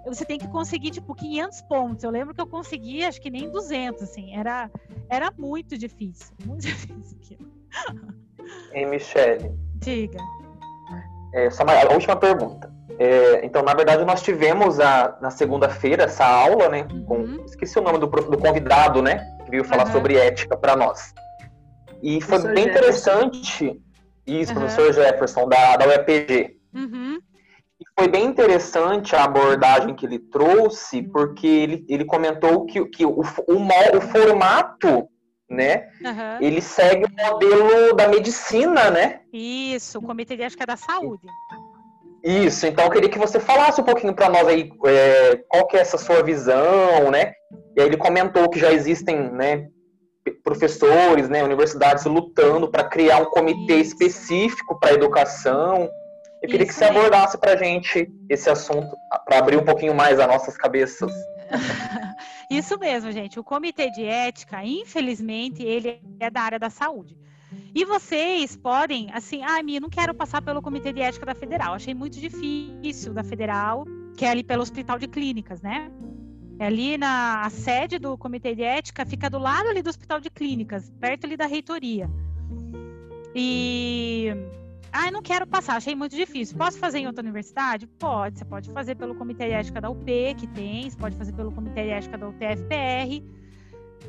você 0.07 0.25
tem 0.25 0.37
que 0.37 0.47
conseguir, 0.47 0.91
tipo, 0.91 1.13
500 1.13 1.61
pontos. 1.63 2.03
Eu 2.03 2.11
lembro 2.11 2.33
que 2.33 2.41
eu 2.41 2.47
consegui, 2.47 3.03
acho 3.03 3.21
que 3.21 3.29
nem 3.29 3.49
200, 3.49 4.03
assim. 4.03 4.35
Era, 4.35 4.69
era 5.09 5.31
muito 5.37 5.77
difícil. 5.77 6.33
Muito 6.45 6.61
difícil 6.61 7.17
aquilo. 7.21 7.51
Ei, 8.71 8.85
Michele. 8.85 9.51
Diga. 9.75 10.19
É, 11.33 11.49
só 11.49 11.63
uma, 11.63 11.73
a 11.73 11.93
última 11.93 12.15
pergunta. 12.15 12.71
É, 12.97 13.45
então, 13.45 13.61
na 13.61 13.73
verdade, 13.73 14.05
nós 14.05 14.21
tivemos 14.21 14.79
a, 14.79 15.17
na 15.21 15.29
segunda-feira 15.29 16.03
essa 16.03 16.25
aula, 16.25 16.69
né? 16.69 16.87
Com, 17.05 17.17
uhum. 17.17 17.45
esqueci 17.45 17.77
o 17.77 17.81
nome 17.81 17.99
do, 17.99 18.07
do 18.07 18.37
convidado, 18.37 19.01
né? 19.01 19.17
Que 19.43 19.51
veio 19.51 19.63
falar 19.63 19.85
uhum. 19.87 19.91
sobre 19.91 20.15
ética 20.15 20.57
para 20.57 20.75
nós. 20.75 21.13
E 22.01 22.21
foi 22.21 22.39
professor 22.39 22.53
bem 22.53 22.63
Jefferson. 22.63 22.85
interessante 22.85 23.81
isso, 24.25 24.53
uhum. 24.53 24.59
professor 24.59 24.93
Jefferson, 24.93 25.49
da, 25.49 25.77
da 25.77 25.87
UEPG. 25.87 26.57
Uhum 26.73 27.19
foi 27.97 28.07
bem 28.07 28.25
interessante 28.25 29.15
a 29.15 29.23
abordagem 29.23 29.95
que 29.95 30.05
ele 30.05 30.19
trouxe, 30.19 31.01
porque 31.01 31.47
ele, 31.47 31.85
ele 31.89 32.05
comentou 32.05 32.65
que, 32.65 32.85
que 32.85 33.03
o, 33.03 33.09
o, 33.09 33.97
o 33.97 34.01
formato, 34.01 35.09
né, 35.49 35.87
uhum. 36.03 36.37
ele 36.41 36.61
segue 36.61 37.05
o 37.05 37.25
modelo 37.25 37.95
da 37.95 38.07
medicina, 38.07 38.91
né? 38.91 39.21
Isso, 39.33 39.97
o 39.97 40.01
Comitê 40.01 40.35
de 40.35 40.43
Ética 40.43 40.65
da 40.65 40.77
Saúde. 40.77 41.25
Isso, 42.23 42.67
então 42.67 42.85
eu 42.85 42.91
queria 42.91 43.09
que 43.09 43.17
você 43.17 43.39
falasse 43.39 43.81
um 43.81 43.85
pouquinho 43.85 44.13
para 44.13 44.29
nós 44.29 44.47
aí 44.47 44.69
é, 44.85 45.37
qual 45.47 45.65
que 45.65 45.77
é 45.77 45.79
essa 45.79 45.97
sua 45.97 46.21
visão, 46.21 47.09
né? 47.09 47.31
E 47.75 47.81
aí 47.81 47.87
ele 47.87 47.97
comentou 47.97 48.49
que 48.49 48.59
já 48.59 48.71
existem, 48.71 49.31
né, 49.31 49.67
professores, 50.43 51.29
né, 51.29 51.43
universidades 51.43 52.05
lutando 52.05 52.69
para 52.69 52.83
criar 52.83 53.21
um 53.21 53.25
comitê 53.25 53.77
Isso. 53.77 53.93
específico 53.93 54.79
para 54.79 54.91
a 54.91 54.93
educação. 54.93 55.89
Eu 56.41 56.49
queria 56.49 56.65
Isso 56.65 56.73
que 56.73 56.79
você 56.79 56.85
mesmo. 56.85 56.99
abordasse 56.99 57.37
para 57.37 57.53
a 57.53 57.57
gente 57.57 58.11
esse 58.29 58.49
assunto, 58.49 58.95
para 59.25 59.39
abrir 59.39 59.57
um 59.57 59.65
pouquinho 59.65 59.95
mais 59.95 60.19
as 60.19 60.27
nossas 60.27 60.55
cabeças. 60.55 61.11
Isso 62.49 62.77
mesmo, 62.77 63.11
gente. 63.11 63.39
O 63.39 63.43
Comitê 63.43 63.89
de 63.89 64.03
Ética, 64.03 64.63
infelizmente, 64.63 65.63
ele 65.63 65.99
é 66.19 66.29
da 66.29 66.41
área 66.41 66.59
da 66.59 66.69
saúde. 66.69 67.17
E 67.73 67.85
vocês 67.85 68.55
podem, 68.55 69.09
assim, 69.13 69.43
ah, 69.43 69.61
Mia, 69.63 69.79
não 69.79 69.89
quero 69.89 70.13
passar 70.13 70.41
pelo 70.41 70.61
Comitê 70.61 70.93
de 70.93 71.01
Ética 71.01 71.25
da 71.25 71.35
Federal. 71.35 71.73
Achei 71.73 71.93
muito 71.93 72.19
difícil 72.19 73.13
da 73.13 73.23
Federal, 73.23 73.85
que 74.15 74.25
é 74.25 74.29
ali 74.29 74.43
pelo 74.43 74.61
Hospital 74.61 74.97
de 74.97 75.07
Clínicas, 75.07 75.61
né? 75.61 75.91
É 76.59 76.65
ali 76.65 76.97
na 76.97 77.41
a 77.45 77.49
sede 77.49 77.99
do 77.99 78.17
Comitê 78.17 78.55
de 78.55 78.63
Ética, 78.63 79.05
fica 79.05 79.29
do 79.29 79.37
lado 79.37 79.69
ali 79.69 79.81
do 79.81 79.89
Hospital 79.89 80.19
de 80.19 80.29
Clínicas, 80.29 80.91
perto 80.99 81.25
ali 81.25 81.37
da 81.37 81.45
reitoria. 81.45 82.09
E 83.35 84.33
Ah, 84.99 85.11
não 85.11 85.21
quero 85.21 85.45
passar, 85.45 85.75
achei 85.75 85.93
muito 85.93 86.15
difícil. 86.15 86.57
Posso 86.57 86.79
fazer 86.79 86.97
em 86.97 87.05
outra 87.05 87.21
universidade? 87.21 87.85
Pode. 87.85 88.39
Você 88.39 88.45
pode 88.45 88.71
fazer 88.71 88.95
pelo 88.95 89.13
Comitê 89.13 89.45
de 89.45 89.51
Ética 89.51 89.79
da 89.79 89.91
UP, 89.91 90.03
que 90.35 90.47
tem. 90.47 90.89
Você 90.89 90.97
pode 90.97 91.15
fazer 91.15 91.33
pelo 91.33 91.51
Comitê 91.51 91.83
de 91.83 91.89
Ética 91.89 92.17
da 92.17 92.27
UTFPR. 92.27 93.23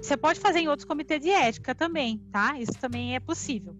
Você 0.00 0.16
pode 0.16 0.40
fazer 0.40 0.60
em 0.60 0.68
outros 0.68 0.86
comitês 0.86 1.20
de 1.20 1.28
ética 1.28 1.74
também, 1.74 2.18
tá? 2.32 2.58
Isso 2.58 2.72
também 2.80 3.14
é 3.14 3.20
possível. 3.20 3.76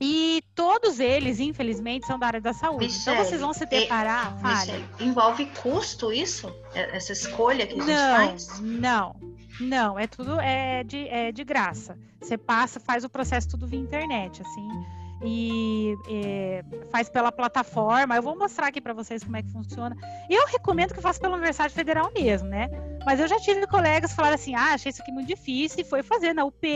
E 0.00 0.42
todos 0.54 0.98
eles, 0.98 1.38
infelizmente, 1.38 2.06
são 2.06 2.18
da 2.18 2.26
área 2.26 2.40
da 2.40 2.52
saúde. 2.52 2.96
Então 3.00 3.16
vocês 3.16 3.40
vão 3.40 3.52
se 3.52 3.66
deparar. 3.66 4.42
Michele, 4.42 4.84
envolve 5.00 5.46
custo 5.62 6.12
isso? 6.12 6.52
É, 6.74 6.96
essa 6.96 7.12
escolha 7.12 7.66
que 7.66 7.74
a 7.74 7.76
gente 7.76 7.86
não, 7.86 8.16
faz? 8.16 8.60
Não, 8.60 9.16
não. 9.60 9.98
É 9.98 10.06
tudo 10.06 10.40
é 10.40 10.82
de, 10.82 11.06
é 11.08 11.30
de 11.30 11.44
graça. 11.44 11.96
Você 12.20 12.36
passa, 12.38 12.80
faz 12.80 13.04
o 13.04 13.08
processo 13.08 13.48
tudo 13.48 13.66
via 13.66 13.78
internet, 13.78 14.42
assim 14.42 14.97
e 15.22 15.96
é, 16.08 16.64
faz 16.90 17.08
pela 17.08 17.32
plataforma. 17.32 18.16
Eu 18.16 18.22
vou 18.22 18.38
mostrar 18.38 18.68
aqui 18.68 18.80
para 18.80 18.94
vocês 18.94 19.24
como 19.24 19.36
é 19.36 19.42
que 19.42 19.50
funciona. 19.50 19.96
Eu 20.28 20.46
recomendo 20.46 20.94
que 20.94 21.00
faça 21.00 21.20
pela 21.20 21.34
Universidade 21.34 21.74
Federal 21.74 22.10
mesmo, 22.14 22.48
né? 22.48 22.68
Mas 23.04 23.18
eu 23.20 23.26
já 23.26 23.38
tive 23.40 23.66
colegas 23.66 24.10
que 24.10 24.16
falaram 24.16 24.36
assim: 24.36 24.54
ah, 24.54 24.74
achei 24.74 24.90
isso 24.90 25.02
aqui 25.02 25.10
muito 25.10 25.28
difícil, 25.28 25.80
e 25.80 25.84
foi 25.84 26.02
fazer 26.02 26.32
na 26.32 26.44
UP. 26.44 26.66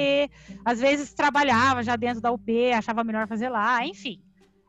Às 0.64 0.80
vezes 0.80 1.12
trabalhava 1.12 1.82
já 1.82 1.96
dentro 1.96 2.20
da 2.20 2.32
UP, 2.32 2.72
achava 2.72 3.04
melhor 3.04 3.28
fazer 3.28 3.48
lá, 3.48 3.84
enfim. 3.86 4.20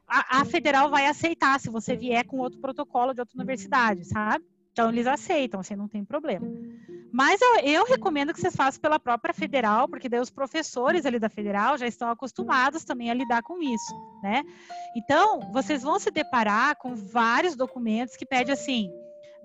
A, 0.07 0.41
a 0.41 0.45
federal 0.45 0.89
vai 0.89 1.07
aceitar 1.07 1.59
se 1.59 1.69
você 1.69 1.95
vier 1.95 2.26
com 2.26 2.38
outro 2.38 2.59
protocolo 2.59 3.13
de 3.13 3.21
outra 3.21 3.36
universidade, 3.36 4.05
sabe? 4.05 4.45
Então 4.74 4.89
eles 4.89 5.05
aceitam, 5.05 5.59
assim, 5.59 5.76
não 5.76 5.88
tem 5.88 6.03
problema. 6.03 6.47
Mas 7.11 7.39
eu, 7.39 7.59
eu, 7.59 7.86
recomendo 7.86 8.34
que 8.34 8.41
vocês 8.41 8.55
façam 8.55 8.82
pela 8.82 8.99
própria 8.99 9.32
federal, 9.32 9.88
porque 9.88 10.09
daí 10.09 10.19
os 10.19 10.32
professores 10.32 11.05
ali 11.05 11.19
da 11.19 11.30
federal 11.30 11.78
já 11.78 11.86
estão 11.86 12.09
acostumados 12.09 12.84
também 12.84 13.11
a 13.11 13.13
lidar 13.13 13.43
com 13.43 13.61
isso, 13.61 13.93
né? 14.24 14.43
Então, 14.97 15.39
vocês 15.51 15.84
vão 15.84 15.99
se 15.99 16.09
deparar 16.09 16.76
com 16.76 16.95
vários 16.95 17.55
documentos 17.55 18.15
que 18.15 18.26
pedem 18.26 18.51
assim, 18.51 18.91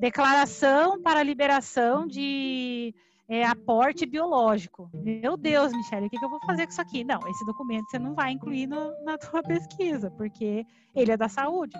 declaração 0.01 1.03
para 1.03 1.23
liberação 1.23 2.07
de 2.07 2.95
é, 3.29 3.45
aporte 3.45 4.07
biológico. 4.07 4.89
Meu 4.95 5.37
Deus, 5.37 5.71
Michele, 5.73 6.07
o 6.07 6.11
que, 6.11 6.19
que, 6.19 6.25
eu 6.25 6.31
vou 6.31 6.41
fazer 6.47 6.65
com 6.65 6.73
isso 6.73 6.81
aqui? 6.81 7.05
Não, 7.05 7.21
esse 7.29 7.45
documento 7.45 7.91
você 7.91 7.99
não 7.99 8.15
vai 8.15 8.33
incluir 8.33 8.67
no, 8.67 8.95
na 9.05 9.19
tua 9.19 9.43
pesquisa, 9.45 10.11
porque 10.13 10.65
ele 10.95 11.13
é 11.13 11.19
da 11.19 11.29
saúde. 11.29 11.77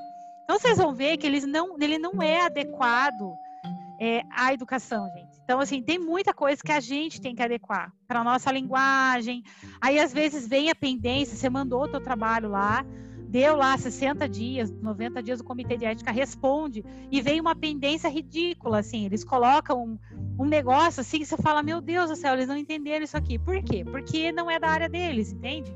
Então 0.49 0.59
vocês 0.59 0.79
vão 0.79 0.95
ver 0.95 1.19
que 1.19 1.27
eles 1.27 1.45
não, 1.45 1.77
ele 1.79 1.99
não 1.99 2.23
é 2.23 2.41
adequado 2.47 3.35
é, 4.01 4.23
à 4.31 4.51
educação, 4.55 5.07
gente. 5.11 5.39
Então, 5.45 5.61
assim, 5.61 5.83
tem 5.83 5.99
muita 5.99 6.33
coisa 6.33 6.63
que 6.63 6.73
a 6.73 6.81
gente 6.81 7.21
tem 7.21 7.35
que 7.35 7.43
adequar 7.43 7.93
para 8.07 8.21
a 8.21 8.25
nossa 8.25 8.51
linguagem. 8.51 9.45
Aí, 9.79 9.99
às 9.99 10.11
vezes, 10.11 10.49
vem 10.49 10.71
a 10.71 10.75
pendência, 10.75 11.37
você 11.37 11.51
mandou 11.51 11.83
o 11.83 11.89
teu 11.89 12.01
trabalho 12.01 12.49
lá, 12.49 12.83
deu 13.29 13.57
lá 13.57 13.77
60 13.77 14.27
dias, 14.27 14.71
90 14.71 15.23
dias, 15.23 15.39
o 15.39 15.45
comitê 15.45 15.77
de 15.77 15.85
ética 15.85 16.11
responde, 16.11 16.83
e 17.11 17.21
vem 17.21 17.43
uma 17.43 17.55
pendência 17.55 18.09
ridícula, 18.09 18.79
assim, 18.79 19.05
eles 19.05 19.25
colocam 19.25 19.85
um, 19.85 19.99
um 20.43 20.47
negócio 20.47 21.03
assim 21.03 21.19
que 21.19 21.27
você 21.27 21.37
fala, 21.37 21.63
meu 21.63 21.83
Deus 21.83 22.09
do 22.09 22.17
céu, 22.17 22.33
eles 22.33 22.49
não 22.49 22.57
entenderam 22.57 23.05
isso 23.05 23.19
aqui. 23.19 23.39
Por 23.39 23.63
quê? 23.63 23.85
Porque 23.85 24.33
não 24.33 24.51
é 24.51 24.59
da 24.59 24.71
área 24.71 24.89
deles, 24.89 25.31
entende? 25.31 25.71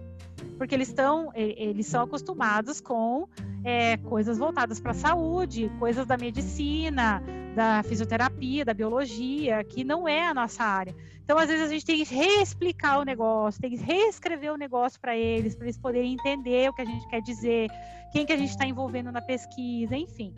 porque 0.62 0.76
eles 0.76 0.88
estão, 0.88 1.32
eles 1.34 1.86
são 1.86 2.04
acostumados 2.04 2.80
com 2.80 3.28
é, 3.64 3.96
coisas 3.96 4.38
voltadas 4.38 4.80
para 4.80 4.92
a 4.92 4.94
saúde, 4.94 5.70
coisas 5.78 6.06
da 6.06 6.16
medicina, 6.16 7.22
da 7.54 7.82
fisioterapia, 7.82 8.64
da 8.64 8.74
biologia, 8.74 9.62
que 9.64 9.84
não 9.84 10.08
é 10.08 10.26
a 10.26 10.34
nossa 10.34 10.64
área. 10.64 10.94
Então, 11.24 11.38
às 11.38 11.48
vezes, 11.48 11.66
a 11.66 11.68
gente 11.68 11.84
tem 11.84 12.04
que 12.04 12.14
reexplicar 12.14 12.98
o 12.98 13.04
negócio, 13.04 13.60
tem 13.60 13.70
que 13.70 13.76
reescrever 13.76 14.52
o 14.52 14.56
negócio 14.56 15.00
para 15.00 15.16
eles, 15.16 15.54
para 15.54 15.66
eles 15.66 15.78
poderem 15.78 16.14
entender 16.14 16.68
o 16.68 16.74
que 16.74 16.82
a 16.82 16.84
gente 16.84 17.06
quer 17.08 17.20
dizer, 17.20 17.70
quem 18.12 18.26
que 18.26 18.32
a 18.32 18.36
gente 18.36 18.50
está 18.50 18.66
envolvendo 18.66 19.12
na 19.12 19.22
pesquisa, 19.22 19.96
enfim. 19.96 20.34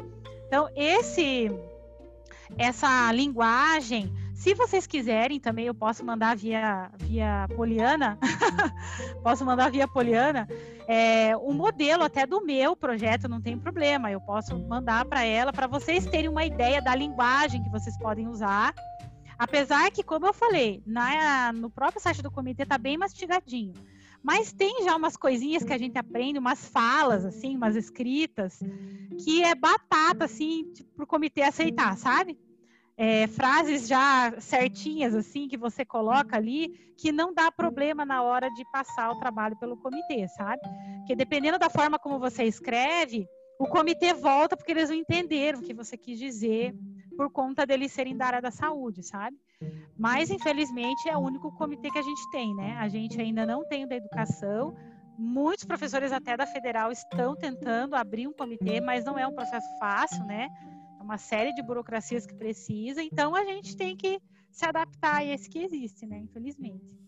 Então, 0.47 0.69
esse, 0.77 1.51
essa 2.59 3.11
linguagem 3.13 4.13
se 4.45 4.53
vocês 4.53 4.87
quiserem 4.87 5.41
também, 5.41 5.65
eu 5.65 5.75
posso 5.75 6.05
mandar 6.05 6.37
via, 6.37 6.91
via 6.99 7.49
Poliana, 7.57 8.19
posso 9.25 9.43
mandar 9.43 9.71
via 9.71 9.89
Poliana, 9.89 10.47
é, 10.87 11.35
o 11.35 11.51
modelo 11.55 12.03
até 12.03 12.27
do 12.27 12.45
meu 12.45 12.77
projeto, 12.77 13.27
não 13.27 13.41
tem 13.41 13.59
problema, 13.59 14.11
eu 14.11 14.21
posso 14.21 14.59
mandar 14.59 15.07
para 15.07 15.25
ela, 15.25 15.51
para 15.51 15.67
vocês 15.67 16.05
terem 16.05 16.29
uma 16.29 16.45
ideia 16.45 16.83
da 16.83 16.95
linguagem 16.95 17.63
que 17.63 17.71
vocês 17.71 17.97
podem 17.97 18.29
usar. 18.29 18.75
Apesar 19.39 19.91
que, 19.91 20.03
como 20.03 20.27
eu 20.27 20.35
falei, 20.35 20.83
na, 20.87 21.51
no 21.51 21.71
próprio 21.71 22.03
site 22.03 22.23
do 22.23 22.31
comitê 22.31 22.65
está 22.65 22.77
bem 22.77 22.99
mastigadinho. 22.99 23.73
Mas 24.23 24.53
tem 24.53 24.85
já 24.85 24.95
umas 24.95 25.17
coisinhas 25.17 25.65
que 25.65 25.73
a 25.73 25.79
gente 25.79 25.99
aprende, 25.99 26.39
umas 26.39 26.69
falas, 26.69 27.25
assim, 27.25 27.57
umas 27.57 27.77
escritas, 27.77 28.61
que 29.25 29.43
é 29.43 29.55
batata, 29.55 30.27
assim, 30.27 30.71
tipo, 30.75 30.91
para 30.97 31.05
o 31.05 31.07
comitê 31.07 31.43
aceitar, 31.43 31.97
sabe? 31.97 32.39
É, 32.97 33.27
frases 33.27 33.89
já 33.89 34.35
certinhas, 34.41 35.15
assim, 35.15 35.49
que 35.49 35.57
você 35.57 35.85
coloca 35.85 36.37
ali, 36.37 36.69
que 36.97 37.11
não 37.11 37.35
dá 37.35 37.51
problema 37.51 38.05
na 38.05 38.23
hora 38.23 38.49
de 38.51 38.65
passar 38.71 39.11
o 39.11 39.19
trabalho 39.19 39.57
pelo 39.59 39.77
comitê, 39.77 40.29
sabe? 40.29 40.63
Porque 40.99 41.17
dependendo 41.17 41.59
da 41.59 41.69
forma 41.69 41.99
como 41.99 42.19
você 42.19 42.45
escreve, 42.45 43.27
o 43.59 43.67
comitê 43.67 44.15
volta 44.15 44.57
porque 44.57 44.73
eles 44.73 44.91
não 44.91 44.97
entenderam 44.97 45.59
o 45.59 45.63
que 45.63 45.75
você 45.75 45.97
quis 45.97 46.19
dizer 46.19 46.75
por 47.17 47.31
conta 47.31 47.67
deles 47.67 47.93
serem 47.93 48.17
da 48.17 48.27
área 48.27 48.43
da 48.43 48.51
saúde, 48.51 49.03
sabe? 49.03 49.37
Mas, 49.97 50.31
infelizmente, 50.31 51.09
é 51.09 51.17
o 51.17 51.21
único 51.21 51.53
comitê 51.57 51.91
que 51.91 51.99
a 51.99 52.03
gente 52.03 52.31
tem, 52.31 52.55
né? 52.55 52.77
A 52.79 52.89
gente 52.89 53.21
ainda 53.21 53.47
não 53.47 53.65
tem 53.67 53.85
o 53.85 53.89
da 53.89 53.95
educação. 53.95 54.77
Muitos 55.17 55.65
professores 55.65 56.11
até 56.13 56.37
da 56.37 56.47
federal 56.47 56.91
estão 56.91 57.37
tentando 57.37 57.95
abrir 57.95 58.27
um 58.27 58.33
comitê, 58.33 58.81
mas 58.81 59.05
não 59.05 59.17
é 59.17 59.27
um 59.27 59.35
processo 59.35 59.69
fácil, 59.79 60.25
né? 60.25 60.49
Uma 61.05 61.19
série 61.19 61.53
de 61.53 61.63
burocracias 61.63 62.27
que 62.27 62.35
precisa, 62.35 63.03
então 63.03 63.37
a 63.37 63.45
gente 63.45 63.77
tem 63.77 63.95
que 63.95 64.21
se 64.51 64.65
adaptar 64.65 65.17
a 65.17 65.25
esse 65.25 65.49
que 65.49 65.59
existe, 65.59 66.07
né? 66.07 66.19
Infelizmente. 66.19 66.99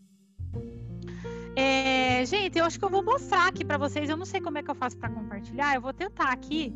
É, 1.56 2.24
gente, 2.26 2.58
eu 2.58 2.64
acho 2.64 2.78
que 2.78 2.84
eu 2.84 2.90
vou 2.90 3.02
mostrar 3.02 3.48
aqui 3.48 3.64
para 3.64 3.78
vocês. 3.78 4.10
Eu 4.10 4.16
não 4.16 4.26
sei 4.26 4.40
como 4.40 4.58
é 4.58 4.62
que 4.62 4.70
eu 4.70 4.74
faço 4.74 4.98
para 4.98 5.08
compartilhar. 5.08 5.74
Eu 5.74 5.80
vou 5.80 5.92
tentar 5.92 6.30
aqui. 6.30 6.74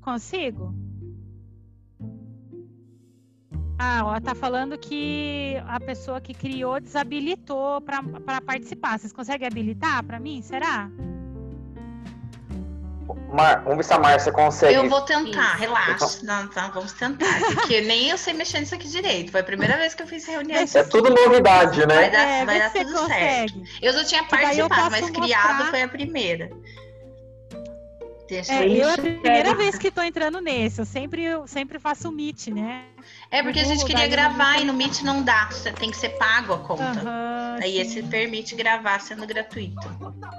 Consigo? 0.00 0.72
Ah, 3.76 4.02
ó, 4.04 4.20
tá 4.20 4.34
falando 4.34 4.78
que 4.78 5.56
a 5.66 5.80
pessoa 5.80 6.20
que 6.20 6.32
criou 6.32 6.80
desabilitou 6.80 7.80
para 7.80 8.40
participar. 8.40 8.98
Vocês 8.98 9.12
conseguem 9.12 9.48
habilitar 9.48 10.04
para 10.04 10.20
mim? 10.20 10.40
Será? 10.42 10.88
Mar... 13.32 13.62
Vamos 13.62 13.78
ver 13.78 13.84
se 13.84 13.92
a 13.92 13.98
Márcia 13.98 14.32
consegue. 14.32 14.74
Eu 14.74 14.88
vou 14.88 15.00
tentar, 15.02 15.54
relaxa. 15.54 16.20
Não, 16.22 16.48
tá, 16.48 16.68
vamos 16.68 16.92
tentar. 16.92 17.40
Porque 17.54 17.80
nem 17.80 18.08
eu 18.08 18.18
sei 18.18 18.32
mexer 18.34 18.60
nisso 18.60 18.74
aqui 18.74 18.88
direito. 18.88 19.30
Foi 19.32 19.40
a 19.40 19.44
primeira 19.44 19.76
vez 19.76 19.94
que 19.94 20.02
eu 20.02 20.06
fiz 20.06 20.26
reunião. 20.26 20.64
É 20.74 20.82
tudo 20.84 21.10
novidade, 21.10 21.86
né? 21.86 21.94
Vai 21.94 22.10
dar, 22.10 22.22
é, 22.22 22.44
vai 22.44 22.58
dar 22.58 22.72
tudo 22.72 22.92
consegue. 22.92 23.52
certo. 23.52 23.62
Eu 23.82 23.92
já 23.92 24.04
tinha 24.04 24.24
participado, 24.24 24.90
mas 24.90 25.00
mostrar... 25.02 25.22
criado 25.22 25.70
foi 25.70 25.82
a 25.82 25.88
primeira. 25.88 26.50
É, 28.48 28.66
eu 28.66 28.88
é 28.88 28.94
a 28.94 28.98
primeira 28.98 29.54
vez 29.54 29.76
que 29.76 29.88
estou 29.88 30.02
entrando 30.02 30.40
nesse, 30.40 30.80
eu 30.80 30.86
sempre, 30.86 31.22
eu 31.22 31.46
sempre 31.46 31.78
faço 31.78 32.08
o 32.08 32.12
Meet, 32.12 32.48
né? 32.48 32.84
É 33.30 33.42
porque 33.42 33.60
a 33.60 33.64
gente 33.64 33.84
queria 33.84 34.06
gravar 34.06 34.60
e 34.60 34.64
no 34.64 34.72
Meet 34.72 35.02
não 35.02 35.22
dá, 35.22 35.48
você 35.50 35.72
tem 35.72 35.90
que 35.90 35.96
ser 35.96 36.10
pago 36.10 36.54
a 36.54 36.58
conta. 36.58 37.02
Uhum, 37.02 37.56
Aí 37.62 37.72
sim. 37.72 37.80
esse 37.80 38.02
permite 38.04 38.54
gravar 38.54 39.00
sendo 39.00 39.26
gratuito. 39.26 39.80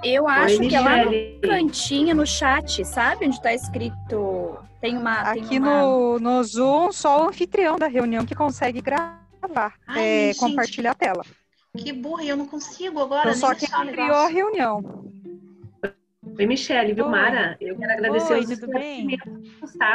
Eu 0.02 0.26
acho 0.28 0.60
Oi, 0.60 0.68
que 0.68 0.74
é 0.74 0.80
lá 0.80 1.04
no 1.04 1.40
cantinho, 1.40 2.14
no 2.14 2.26
chat, 2.26 2.84
sabe? 2.84 3.26
Onde 3.26 3.36
está 3.36 3.52
escrito. 3.52 4.58
Tem 4.80 4.96
uma. 4.96 5.20
Aqui 5.20 5.48
tem 5.48 5.58
uma... 5.58 5.82
No, 5.82 6.18
no 6.18 6.44
Zoom, 6.44 6.92
só 6.92 7.24
o 7.24 7.28
anfitrião 7.28 7.78
da 7.78 7.86
reunião 7.86 8.24
que 8.24 8.34
consegue 8.34 8.80
gravar, 8.80 9.74
Ai, 9.86 10.30
é, 10.30 10.34
compartilhar 10.34 10.92
a 10.92 10.94
tela. 10.94 11.24
Que 11.76 11.92
burra, 11.92 12.24
eu 12.24 12.36
não 12.36 12.46
consigo 12.46 13.00
agora. 13.00 13.30
Então, 13.30 13.34
só 13.34 13.54
quem 13.54 13.68
criou 13.68 14.16
a 14.16 14.28
reunião. 14.28 15.04
Oi, 16.38 16.44
Michelle, 16.44 16.92
viu, 16.92 17.08
Mara? 17.08 17.56
Eu 17.58 17.78
quero 17.78 17.92
agradecer 17.92 18.34
Oi, 18.34 18.46
tudo 18.46 18.68
bem? 18.68 19.16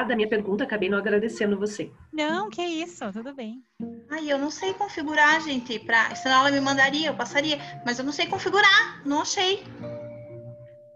da 0.07 0.15
minha 0.15 0.27
pergunta, 0.27 0.63
acabei 0.63 0.89
não 0.89 0.97
agradecendo 0.97 1.57
você. 1.57 1.91
Não, 2.11 2.49
que 2.49 2.63
isso, 2.63 3.11
tudo 3.13 3.31
bem. 3.35 3.63
Ai, 4.09 4.31
eu 4.31 4.39
não 4.39 4.49
sei 4.49 4.73
configurar, 4.73 5.39
gente, 5.41 5.77
pra... 5.79 6.15
senão 6.15 6.39
ela 6.39 6.51
me 6.51 6.59
mandaria, 6.59 7.09
eu 7.09 7.13
passaria, 7.13 7.59
mas 7.85 7.99
eu 7.99 8.05
não 8.05 8.11
sei 8.11 8.25
configurar, 8.25 9.05
não 9.05 9.21
achei. 9.21 9.63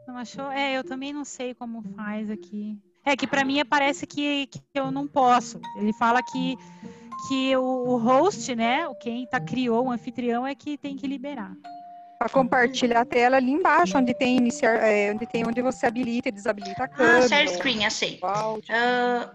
Não 0.07 0.17
achou? 0.17 0.51
É, 0.51 0.75
eu 0.77 0.83
também 0.83 1.13
não 1.13 1.23
sei 1.23 1.53
como 1.53 1.83
faz 1.95 2.31
aqui. 2.31 2.79
É 3.05 3.15
que 3.15 3.27
para 3.27 3.45
mim 3.45 3.63
parece 3.69 4.07
que, 4.07 4.47
que 4.47 4.59
eu 4.73 4.89
não 4.89 5.07
posso. 5.07 5.61
Ele 5.77 5.93
fala 5.93 6.23
que 6.23 6.55
que 7.27 7.55
o, 7.55 7.63
o 7.63 7.97
host, 7.97 8.53
né, 8.55 8.85
quem 8.99 9.25
tá 9.25 9.39
criou 9.39 9.85
o 9.85 9.91
anfitrião 9.91 10.45
é 10.45 10.53
que 10.53 10.77
tem 10.77 10.95
que 10.95 11.07
liberar 11.07 11.55
para 12.17 12.29
compartilhar 12.29 13.01
a 13.01 13.05
tela 13.05 13.37
ali 13.37 13.51
embaixo, 13.51 13.97
onde 13.97 14.13
tem 14.13 14.37
iniciar, 14.37 14.75
é, 14.75 15.11
onde 15.11 15.25
tem 15.25 15.45
onde 15.45 15.61
você 15.61 15.85
habilita 15.85 16.29
e 16.29 16.31
desabilita 16.31 16.83
a 16.83 16.85
ah, 16.85 16.87
câmera. 16.87 17.25
Ah, 17.25 17.27
share 17.27 17.49
screen, 17.49 17.85
achei. 17.85 18.19
Uh, 18.23 19.29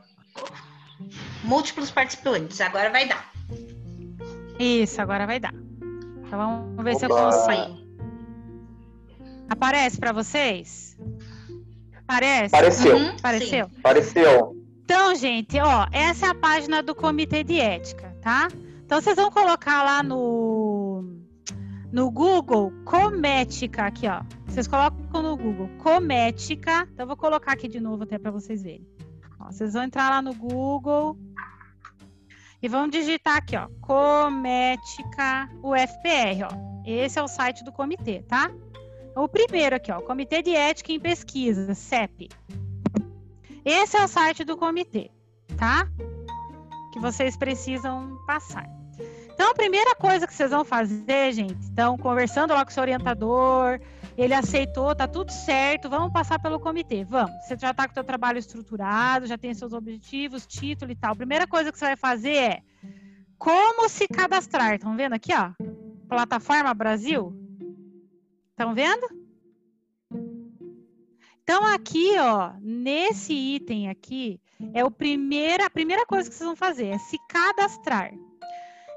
múltiplos 1.45 1.91
participantes, 1.91 2.61
agora 2.61 2.91
vai 2.91 3.07
dar. 3.07 3.31
Isso, 4.59 5.01
agora 5.01 5.27
vai 5.27 5.41
dar. 5.41 5.55
Então 6.27 6.39
vamos 6.39 6.85
ver 6.85 6.91
Opa. 6.91 6.99
se 6.99 7.05
eu 7.05 7.09
consigo. 7.09 7.81
Aparece 9.49 9.99
para 9.99 10.13
vocês? 10.13 10.97
Parece? 12.07 12.51
Pareceu. 12.51 12.97
Uhum, 12.97 13.17
Pareceu? 13.17 13.67
Sim. 13.67 13.81
Pareceu. 13.83 14.57
Então, 14.85 15.15
gente, 15.15 15.59
ó, 15.61 15.87
essa 15.93 16.27
é 16.27 16.29
a 16.31 16.35
página 16.35 16.83
do 16.83 16.95
Comitê 16.95 17.45
de 17.45 17.61
Ética, 17.61 18.15
tá? 18.21 18.49
Então, 18.85 19.01
vocês 19.01 19.15
vão 19.15 19.31
colocar 19.31 19.85
lá 19.85 20.03
no, 20.03 20.70
no 21.93 22.11
Google 22.11 22.73
Comética, 22.85 23.85
aqui, 23.87 24.07
ó. 24.07 24.23
Vocês 24.47 24.67
colocam 24.67 25.23
no 25.23 25.37
Google 25.37 25.69
Comética. 25.79 26.89
Então, 26.93 27.05
eu 27.05 27.07
vou 27.07 27.17
colocar 27.17 27.53
aqui 27.53 27.69
de 27.69 27.81
novo 27.81 28.05
até 28.05 28.19
para 28.19 28.31
vocês 28.31 28.63
verem. 28.63 28.87
Ó, 29.39 29.47
vocês 29.47 29.73
vão 29.73 29.83
entrar 29.83 30.11
lá 30.11 30.23
no 30.23 30.35
Google 30.35 31.17
e 32.63 32.69
vão 32.69 32.89
digitar 32.89 33.39
aqui, 33.39 33.57
ó, 33.57 33.69
Comética 33.81 35.49
UFPR, 35.63 36.47
ó. 36.51 36.71
Esse 36.87 37.19
é 37.19 37.23
o 37.23 37.29
site 37.29 37.65
do 37.65 37.73
comitê, 37.73 38.23
tá? 38.23 38.51
O 39.17 39.29
primeiro 39.29 39.77
aqui, 39.77 39.91
ó, 39.91 40.01
Comitê 40.01 40.43
de 40.43 40.55
Ética 40.55 40.93
em 40.93 41.01
Pesquisa, 41.01 41.75
CEP. 41.75 42.29
Esse 43.65 43.97
é 43.97 44.05
o 44.05 44.09
site 44.09 44.45
do 44.45 44.57
comitê, 44.57 45.11
tá? 45.57 45.87
Que 46.93 47.01
vocês 47.01 47.37
precisam 47.37 48.19
passar. 48.27 48.80
Então, 49.41 49.53
a 49.53 49.55
primeira 49.55 49.95
coisa 49.95 50.27
que 50.27 50.35
vocês 50.35 50.51
vão 50.51 50.67
fazer, 50.67 51.33
gente, 51.33 51.55
então, 51.73 51.97
conversando 51.97 52.53
lá 52.53 52.63
com 52.63 52.71
o 52.71 52.75
seu 52.75 52.83
orientador, 52.83 53.81
ele 54.15 54.35
aceitou, 54.35 54.95
tá 54.95 55.09
tudo 55.09 55.33
certo, 55.33 55.89
vamos 55.89 56.13
passar 56.13 56.39
pelo 56.39 56.61
comitê, 56.61 57.05
vamos. 57.05 57.33
Você 57.47 57.57
já 57.57 57.73
tá 57.73 57.87
com 57.87 57.93
o 57.93 57.95
seu 57.95 58.05
trabalho 58.05 58.37
estruturado, 58.37 59.25
já 59.25 59.39
tem 59.39 59.55
seus 59.55 59.73
objetivos, 59.73 60.47
título 60.47 60.93
e 60.93 60.95
tal. 60.95 61.13
A 61.13 61.17
primeira 61.17 61.47
coisa 61.47 61.73
que 61.73 61.79
você 61.79 61.87
vai 61.87 61.97
fazer 61.97 62.35
é 62.35 62.63
como 63.39 63.89
se 63.89 64.07
cadastrar. 64.09 64.75
Estão 64.75 64.95
vendo 64.95 65.15
aqui, 65.15 65.33
ó? 65.33 65.53
Plataforma 66.07 66.75
Brasil. 66.75 67.35
Estão 68.51 68.75
vendo? 68.75 69.09
Então, 71.43 71.65
aqui, 71.65 72.13
ó, 72.19 72.53
nesse 72.61 73.33
item 73.33 73.89
aqui, 73.89 74.39
é 74.75 74.85
o 74.85 74.91
primeira, 74.91 75.65
a 75.65 75.71
primeira 75.71 76.05
coisa 76.05 76.29
que 76.29 76.37
vocês 76.37 76.47
vão 76.47 76.55
fazer, 76.55 76.89
é 76.89 76.99
se 76.99 77.17
cadastrar. 77.27 78.13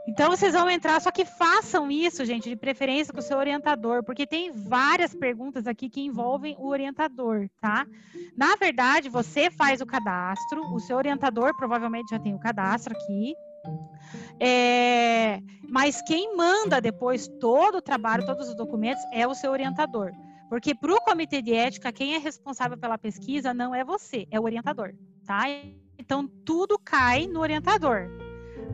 Então, 0.05 0.29
vocês 0.29 0.53
vão 0.53 0.69
entrar, 0.69 0.99
só 1.01 1.11
que 1.11 1.23
façam 1.23 1.89
isso, 1.89 2.25
gente, 2.25 2.49
de 2.49 2.55
preferência 2.57 3.13
com 3.13 3.19
o 3.19 3.23
seu 3.23 3.37
orientador, 3.37 4.03
porque 4.03 4.27
tem 4.27 4.51
várias 4.51 5.15
perguntas 5.15 5.65
aqui 5.65 5.89
que 5.89 6.01
envolvem 6.01 6.57
o 6.59 6.67
orientador, 6.67 7.47
tá? 7.61 7.85
Na 8.35 8.55
verdade, 8.57 9.07
você 9.07 9.49
faz 9.49 9.79
o 9.79 9.85
cadastro, 9.85 10.61
o 10.73 10.79
seu 10.79 10.97
orientador 10.97 11.55
provavelmente 11.55 12.09
já 12.09 12.19
tem 12.19 12.35
o 12.35 12.39
cadastro 12.39 12.93
aqui, 12.93 13.33
é, 14.39 15.39
mas 15.69 16.01
quem 16.01 16.35
manda 16.35 16.81
depois 16.81 17.29
todo 17.39 17.75
o 17.75 17.81
trabalho, 17.81 18.25
todos 18.25 18.49
os 18.49 18.55
documentos, 18.55 19.01
é 19.13 19.25
o 19.25 19.33
seu 19.33 19.51
orientador. 19.51 20.11
Porque 20.49 20.75
para 20.75 20.93
o 20.93 21.01
comitê 21.01 21.41
de 21.41 21.53
ética, 21.53 21.91
quem 21.91 22.13
é 22.13 22.17
responsável 22.17 22.77
pela 22.77 22.97
pesquisa 22.97 23.53
não 23.53 23.73
é 23.73 23.83
você, 23.83 24.27
é 24.29 24.39
o 24.39 24.43
orientador, 24.43 24.93
tá? 25.25 25.43
Então 25.97 26.27
tudo 26.27 26.77
cai 26.77 27.25
no 27.25 27.39
orientador. 27.39 28.22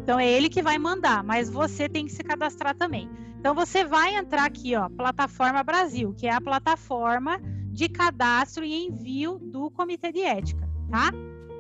Então 0.10 0.20
é 0.20 0.28
ele 0.28 0.50
que 0.50 0.64
vai 0.64 0.80
mandar, 0.80 1.24
mas 1.24 1.52
você 1.52 1.88
tem 1.88 2.08
que 2.08 2.12
se 2.12 2.24
cadastrar 2.24 2.76
também. 2.76 3.08
Então 3.40 3.54
você 3.54 3.86
vai 3.86 4.16
entrar 4.16 4.44
aqui, 4.44 4.76
ó, 4.76 4.90
Plataforma 4.90 5.62
Brasil, 5.62 6.16
que 6.18 6.26
é 6.26 6.34
a 6.34 6.42
plataforma 6.42 7.40
de 7.72 7.88
cadastro 7.88 8.66
e 8.66 8.88
envio 8.88 9.38
do 9.38 9.70
comitê 9.70 10.12
de 10.12 10.22
ética, 10.22 10.68
tá? 10.90 11.12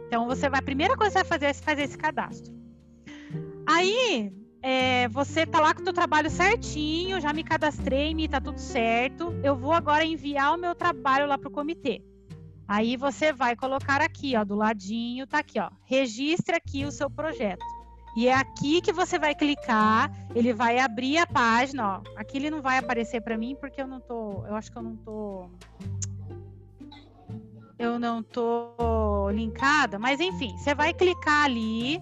Então 0.07 0.25
você 0.25 0.49
vai, 0.49 0.61
a 0.61 0.63
primeira 0.63 0.97
coisa 0.97 1.11
que 1.11 1.19
você 1.19 1.29
vai 1.29 1.39
fazer 1.39 1.45
é 1.45 1.53
fazer 1.53 1.83
esse 1.83 1.95
cadastro. 1.95 2.51
Aí 3.67 4.33
é, 4.63 5.07
você 5.09 5.45
tá 5.45 5.59
lá 5.59 5.71
com 5.75 5.81
o 5.81 5.83
teu 5.83 5.93
trabalho 5.93 6.31
certinho, 6.31 7.21
já 7.21 7.31
me 7.31 7.43
cadastrei, 7.43 8.15
me 8.15 8.27
tá 8.27 8.41
tudo 8.41 8.57
certo. 8.57 9.31
Eu 9.43 9.55
vou 9.55 9.73
agora 9.73 10.03
enviar 10.03 10.55
o 10.55 10.59
meu 10.59 10.73
trabalho 10.73 11.27
lá 11.27 11.37
pro 11.37 11.51
comitê. 11.51 12.01
Aí 12.67 12.97
você 12.97 13.31
vai 13.31 13.55
colocar 13.55 14.01
aqui, 14.01 14.35
ó, 14.35 14.43
do 14.43 14.55
ladinho, 14.55 15.27
tá 15.27 15.37
aqui, 15.37 15.59
ó. 15.59 15.69
Registre 15.85 16.55
aqui 16.55 16.83
o 16.83 16.91
seu 16.91 17.11
projeto. 17.11 17.63
E 18.15 18.27
é 18.27 18.33
aqui 18.33 18.81
que 18.81 18.91
você 18.91 19.17
vai 19.19 19.35
clicar, 19.35 20.11
ele 20.35 20.53
vai 20.53 20.79
abrir 20.79 21.17
a 21.17 21.27
página, 21.27 21.97
ó. 21.97 22.01
Aqui 22.17 22.37
ele 22.37 22.49
não 22.49 22.61
vai 22.61 22.77
aparecer 22.77 23.21
para 23.21 23.37
mim 23.37 23.55
porque 23.59 23.81
eu 23.81 23.87
não 23.87 23.99
tô, 23.99 24.45
eu 24.47 24.55
acho 24.55 24.71
que 24.71 24.77
eu 24.77 24.83
não 24.83 24.95
tô 24.97 25.49
eu 27.77 27.97
não 27.97 28.21
tô 28.21 29.29
linkada, 29.31 29.97
mas 29.97 30.19
enfim, 30.19 30.55
você 30.57 30.75
vai 30.75 30.93
clicar 30.93 31.45
ali, 31.45 32.01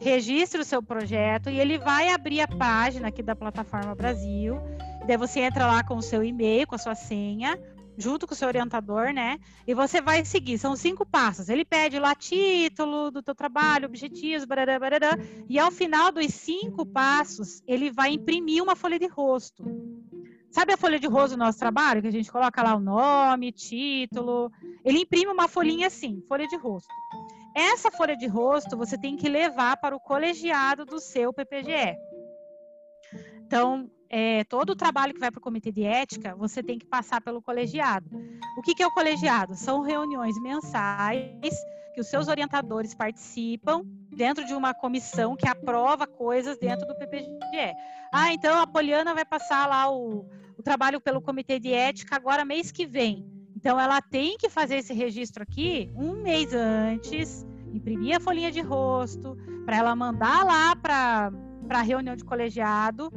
registre 0.00 0.58
o 0.58 0.64
seu 0.64 0.82
projeto 0.82 1.50
e 1.50 1.60
ele 1.60 1.78
vai 1.78 2.08
abrir 2.08 2.40
a 2.40 2.48
página 2.48 3.08
aqui 3.08 3.22
da 3.22 3.36
plataforma 3.36 3.94
Brasil. 3.94 4.58
Daí 5.06 5.18
você 5.18 5.40
entra 5.40 5.66
lá 5.66 5.84
com 5.84 5.96
o 5.96 6.02
seu 6.02 6.24
e-mail, 6.24 6.66
com 6.66 6.76
a 6.76 6.78
sua 6.78 6.94
senha, 6.94 7.58
junto 8.00 8.26
com 8.26 8.34
o 8.34 8.36
seu 8.36 8.48
orientador, 8.48 9.12
né? 9.12 9.38
E 9.66 9.74
você 9.74 10.00
vai 10.00 10.24
seguir. 10.24 10.58
São 10.58 10.74
cinco 10.74 11.04
passos. 11.04 11.48
Ele 11.48 11.64
pede 11.64 11.98
lá 11.98 12.14
título 12.14 13.10
do 13.10 13.22
teu 13.22 13.34
trabalho, 13.34 13.86
objetivos, 13.86 14.44
barará, 14.44 14.78
barará, 14.78 15.18
e 15.48 15.58
ao 15.58 15.70
final 15.70 16.10
dos 16.10 16.32
cinco 16.32 16.86
passos, 16.86 17.62
ele 17.66 17.90
vai 17.90 18.12
imprimir 18.12 18.62
uma 18.62 18.74
folha 18.74 18.98
de 18.98 19.06
rosto. 19.06 19.64
Sabe 20.50 20.72
a 20.72 20.76
folha 20.76 20.98
de 20.98 21.06
rosto 21.06 21.36
do 21.36 21.38
nosso 21.38 21.58
trabalho, 21.58 22.02
que 22.02 22.08
a 22.08 22.12
gente 22.12 22.30
coloca 22.30 22.60
lá 22.62 22.74
o 22.74 22.80
nome, 22.80 23.52
título? 23.52 24.50
Ele 24.84 25.00
imprime 25.00 25.30
uma 25.30 25.46
folhinha 25.46 25.86
assim, 25.86 26.24
folha 26.28 26.46
de 26.48 26.56
rosto. 26.56 26.88
Essa 27.54 27.90
folha 27.90 28.16
de 28.16 28.26
rosto 28.26 28.76
você 28.76 28.98
tem 28.98 29.16
que 29.16 29.28
levar 29.28 29.76
para 29.76 29.94
o 29.94 30.00
colegiado 30.00 30.84
do 30.84 30.98
seu 30.98 31.32
PPGE. 31.32 31.96
Então, 33.46 33.90
é, 34.10 34.42
todo 34.44 34.70
o 34.70 34.76
trabalho 34.76 35.14
que 35.14 35.20
vai 35.20 35.30
para 35.30 35.38
o 35.38 35.42
comitê 35.42 35.70
de 35.70 35.84
ética, 35.84 36.34
você 36.34 36.62
tem 36.62 36.78
que 36.78 36.84
passar 36.84 37.20
pelo 37.20 37.40
colegiado. 37.40 38.10
O 38.58 38.62
que, 38.62 38.74
que 38.74 38.82
é 38.82 38.86
o 38.86 38.90
colegiado? 38.90 39.54
São 39.54 39.80
reuniões 39.80 40.34
mensais 40.42 41.54
que 41.94 42.00
os 42.00 42.08
seus 42.08 42.26
orientadores 42.26 42.92
participam 42.92 43.82
dentro 44.10 44.44
de 44.44 44.52
uma 44.52 44.74
comissão 44.74 45.36
que 45.36 45.46
aprova 45.46 46.06
coisas 46.06 46.58
dentro 46.58 46.86
do 46.86 46.94
PPGE. 46.96 47.28
Ah, 48.12 48.32
então 48.32 48.60
a 48.60 48.66
Poliana 48.66 49.14
vai 49.14 49.24
passar 49.24 49.68
lá 49.68 49.90
o, 49.90 50.26
o 50.58 50.62
trabalho 50.62 51.00
pelo 51.00 51.22
comitê 51.22 51.60
de 51.60 51.72
ética 51.72 52.16
agora 52.16 52.44
mês 52.44 52.72
que 52.72 52.84
vem. 52.84 53.24
Então, 53.60 53.78
ela 53.78 54.00
tem 54.00 54.38
que 54.38 54.48
fazer 54.48 54.76
esse 54.76 54.94
registro 54.94 55.42
aqui 55.42 55.92
um 55.94 56.22
mês 56.22 56.54
antes, 56.54 57.46
imprimir 57.74 58.16
a 58.16 58.20
folhinha 58.20 58.50
de 58.50 58.62
rosto, 58.62 59.36
para 59.66 59.76
ela 59.76 59.94
mandar 59.94 60.46
lá 60.46 60.74
para 60.74 61.30
a 61.68 61.82
reunião 61.82 62.16
de 62.16 62.24
colegiado, 62.24 63.12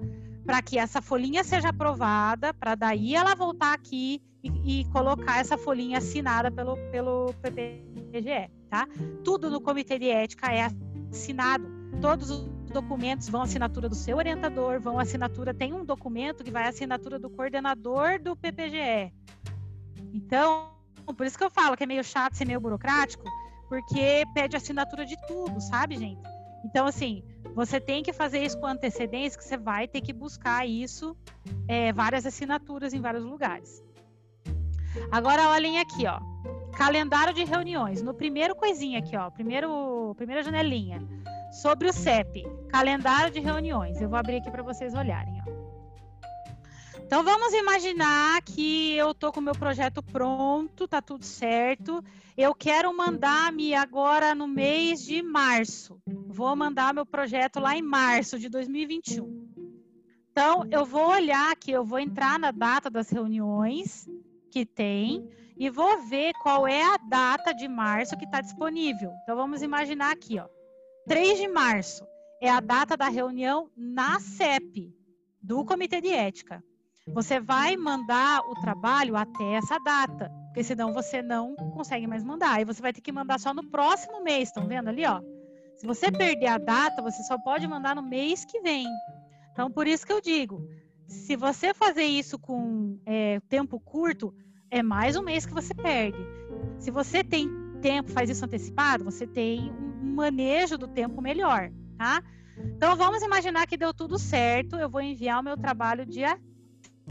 para 0.45 0.61
que 0.61 0.77
essa 0.77 1.01
folhinha 1.01 1.43
seja 1.43 1.69
aprovada, 1.69 2.53
para 2.53 2.75
daí 2.75 3.15
ela 3.15 3.35
voltar 3.35 3.73
aqui 3.73 4.21
e, 4.43 4.81
e, 4.81 4.85
colocar 4.85 5.39
essa 5.39 5.57
folhinha 5.57 5.99
assinada 5.99 6.51
pelo, 6.51 6.75
pelo 6.91 7.33
PPGE, 7.41 8.51
tá? 8.69 8.87
Tudo 9.23 9.49
no 9.49 9.61
comitê 9.61 9.97
de 9.97 10.09
ética 10.09 10.51
é 10.51 10.69
assinado. 11.09 11.65
Todos 12.01 12.29
os 12.29 12.41
documentos 12.73 13.29
vão 13.29 13.43
assinatura 13.43 13.87
do 13.87 13.95
seu 13.95 14.17
orientador, 14.17 14.81
vão 14.81 14.99
assinatura, 14.99 15.53
tem 15.53 15.73
um 15.73 15.85
documento 15.85 16.43
que 16.43 16.51
vai 16.51 16.67
assinatura 16.67 17.17
do 17.17 17.29
coordenador 17.29 18.21
do 18.21 18.35
PPGE. 18.35 19.13
Então, 20.13 20.73
por 21.15 21.25
isso 21.25 21.37
que 21.37 21.43
eu 21.43 21.49
falo 21.49 21.77
que 21.77 21.83
é 21.83 21.87
meio 21.87 22.03
chato 22.03 22.33
ser 22.33 22.45
meio 22.45 22.59
burocrático, 22.59 23.23
porque 23.69 24.25
pede 24.33 24.57
assinatura 24.57 25.05
de 25.05 25.15
tudo, 25.25 25.61
sabe, 25.61 25.97
gente? 25.97 26.32
Então, 26.63 26.87
assim, 26.87 27.23
você 27.53 27.79
tem 27.79 28.01
que 28.01 28.13
fazer 28.13 28.43
isso 28.43 28.57
com 28.59 28.65
antecedência, 28.65 29.37
que 29.37 29.43
você 29.43 29.57
vai 29.57 29.87
ter 29.87 30.01
que 30.01 30.13
buscar 30.13 30.65
isso, 30.67 31.15
é, 31.67 31.91
várias 31.91 32.25
assinaturas 32.25 32.93
em 32.93 33.01
vários 33.01 33.23
lugares. 33.23 33.83
Agora, 35.11 35.49
olhem 35.49 35.79
aqui, 35.79 36.05
ó. 36.07 36.19
Calendário 36.75 37.33
de 37.33 37.43
reuniões. 37.43 38.01
No 38.01 38.13
primeiro 38.13 38.55
coisinha 38.55 38.99
aqui, 38.99 39.15
ó. 39.15 39.29
Primeiro, 39.29 40.13
primeira 40.15 40.43
janelinha. 40.43 41.01
Sobre 41.51 41.87
o 41.87 41.93
CEP. 41.93 42.43
Calendário 42.69 43.31
de 43.31 43.39
reuniões. 43.39 44.01
Eu 44.01 44.09
vou 44.09 44.17
abrir 44.17 44.37
aqui 44.37 44.49
para 44.49 44.63
vocês 44.63 44.93
olharem, 44.93 45.41
ó. 45.47 45.53
Então 47.05 47.23
vamos 47.23 47.53
imaginar 47.53 48.41
que 48.41 48.95
eu 48.95 49.13
tô 49.13 49.31
com 49.31 49.39
o 49.39 49.43
meu 49.43 49.53
projeto 49.53 50.01
pronto, 50.01 50.87
tá 50.87 50.99
tudo 50.99 51.23
certo. 51.23 52.03
Eu 52.35 52.55
quero 52.55 52.95
mandar-me 52.95 53.75
agora 53.75 54.33
no 54.33 54.47
mês 54.47 55.03
de 55.03 55.21
março. 55.21 56.01
Vou 56.07 56.55
mandar 56.55 56.91
meu 56.91 57.05
projeto 57.05 57.59
lá 57.59 57.77
em 57.77 57.81
março 57.83 58.39
de 58.39 58.49
2021. 58.49 59.47
Então 60.31 60.65
eu 60.71 60.83
vou 60.83 61.09
olhar 61.09 61.51
aqui, 61.51 61.71
eu 61.71 61.85
vou 61.85 61.99
entrar 61.99 62.39
na 62.39 62.49
data 62.49 62.89
das 62.89 63.11
reuniões 63.11 64.09
que 64.49 64.65
tem 64.65 65.29
e 65.55 65.69
vou 65.69 66.01
ver 66.07 66.33
qual 66.41 66.67
é 66.67 66.81
a 66.83 66.97
data 66.97 67.53
de 67.53 67.67
março 67.67 68.17
que 68.17 68.25
está 68.25 68.41
disponível. 68.41 69.13
Então 69.21 69.35
vamos 69.35 69.61
imaginar 69.61 70.11
aqui, 70.11 70.39
ó. 70.39 70.47
3 71.07 71.37
de 71.37 71.47
março 71.47 72.03
é 72.41 72.49
a 72.49 72.59
data 72.59 72.97
da 72.97 73.09
reunião 73.09 73.69
na 73.77 74.19
CEP, 74.19 74.91
do 75.39 75.63
Comitê 75.63 76.01
de 76.01 76.09
Ética. 76.09 76.63
Você 77.07 77.39
vai 77.39 77.75
mandar 77.75 78.39
o 78.47 78.55
trabalho 78.55 79.17
até 79.17 79.53
essa 79.55 79.77
data, 79.79 80.31
porque 80.45 80.63
senão 80.63 80.93
você 80.93 81.21
não 81.21 81.53
consegue 81.55 82.07
mais 82.07 82.23
mandar. 82.23 82.53
Aí 82.53 82.65
você 82.65 82.81
vai 82.81 82.93
ter 82.93 83.01
que 83.01 83.11
mandar 83.11 83.39
só 83.39 83.53
no 83.53 83.69
próximo 83.69 84.23
mês, 84.23 84.49
estão 84.49 84.65
vendo 84.67 84.87
ali, 84.87 85.05
ó? 85.05 85.21
Se 85.75 85.85
você 85.85 86.09
perder 86.09 86.47
a 86.47 86.57
data, 86.57 87.01
você 87.01 87.21
só 87.23 87.37
pode 87.37 87.67
mandar 87.67 87.93
no 87.93 88.01
mês 88.01 88.45
que 88.45 88.61
vem. 88.61 88.87
Então, 89.51 89.69
por 89.69 89.85
isso 89.85 90.05
que 90.05 90.13
eu 90.13 90.21
digo, 90.21 90.65
se 91.05 91.35
você 91.35 91.73
fazer 91.73 92.05
isso 92.05 92.39
com 92.39 92.97
é, 93.05 93.41
tempo 93.49 93.79
curto, 93.81 94.33
é 94.71 94.81
mais 94.81 95.17
um 95.17 95.23
mês 95.23 95.45
que 95.45 95.53
você 95.53 95.73
perde. 95.73 96.17
Se 96.79 96.89
você 96.89 97.21
tem 97.21 97.49
tempo, 97.81 98.11
faz 98.11 98.29
isso 98.29 98.45
antecipado, 98.45 99.03
você 99.03 99.27
tem 99.27 99.73
um 100.01 100.15
manejo 100.15 100.77
do 100.77 100.87
tempo 100.87 101.21
melhor, 101.21 101.69
tá? 101.97 102.23
Então 102.57 102.95
vamos 102.95 103.21
imaginar 103.21 103.67
que 103.67 103.75
deu 103.75 103.93
tudo 103.93 104.17
certo, 104.17 104.77
eu 104.77 104.89
vou 104.89 105.01
enviar 105.01 105.41
o 105.41 105.43
meu 105.43 105.57
trabalho 105.57 106.05
dia 106.05 106.39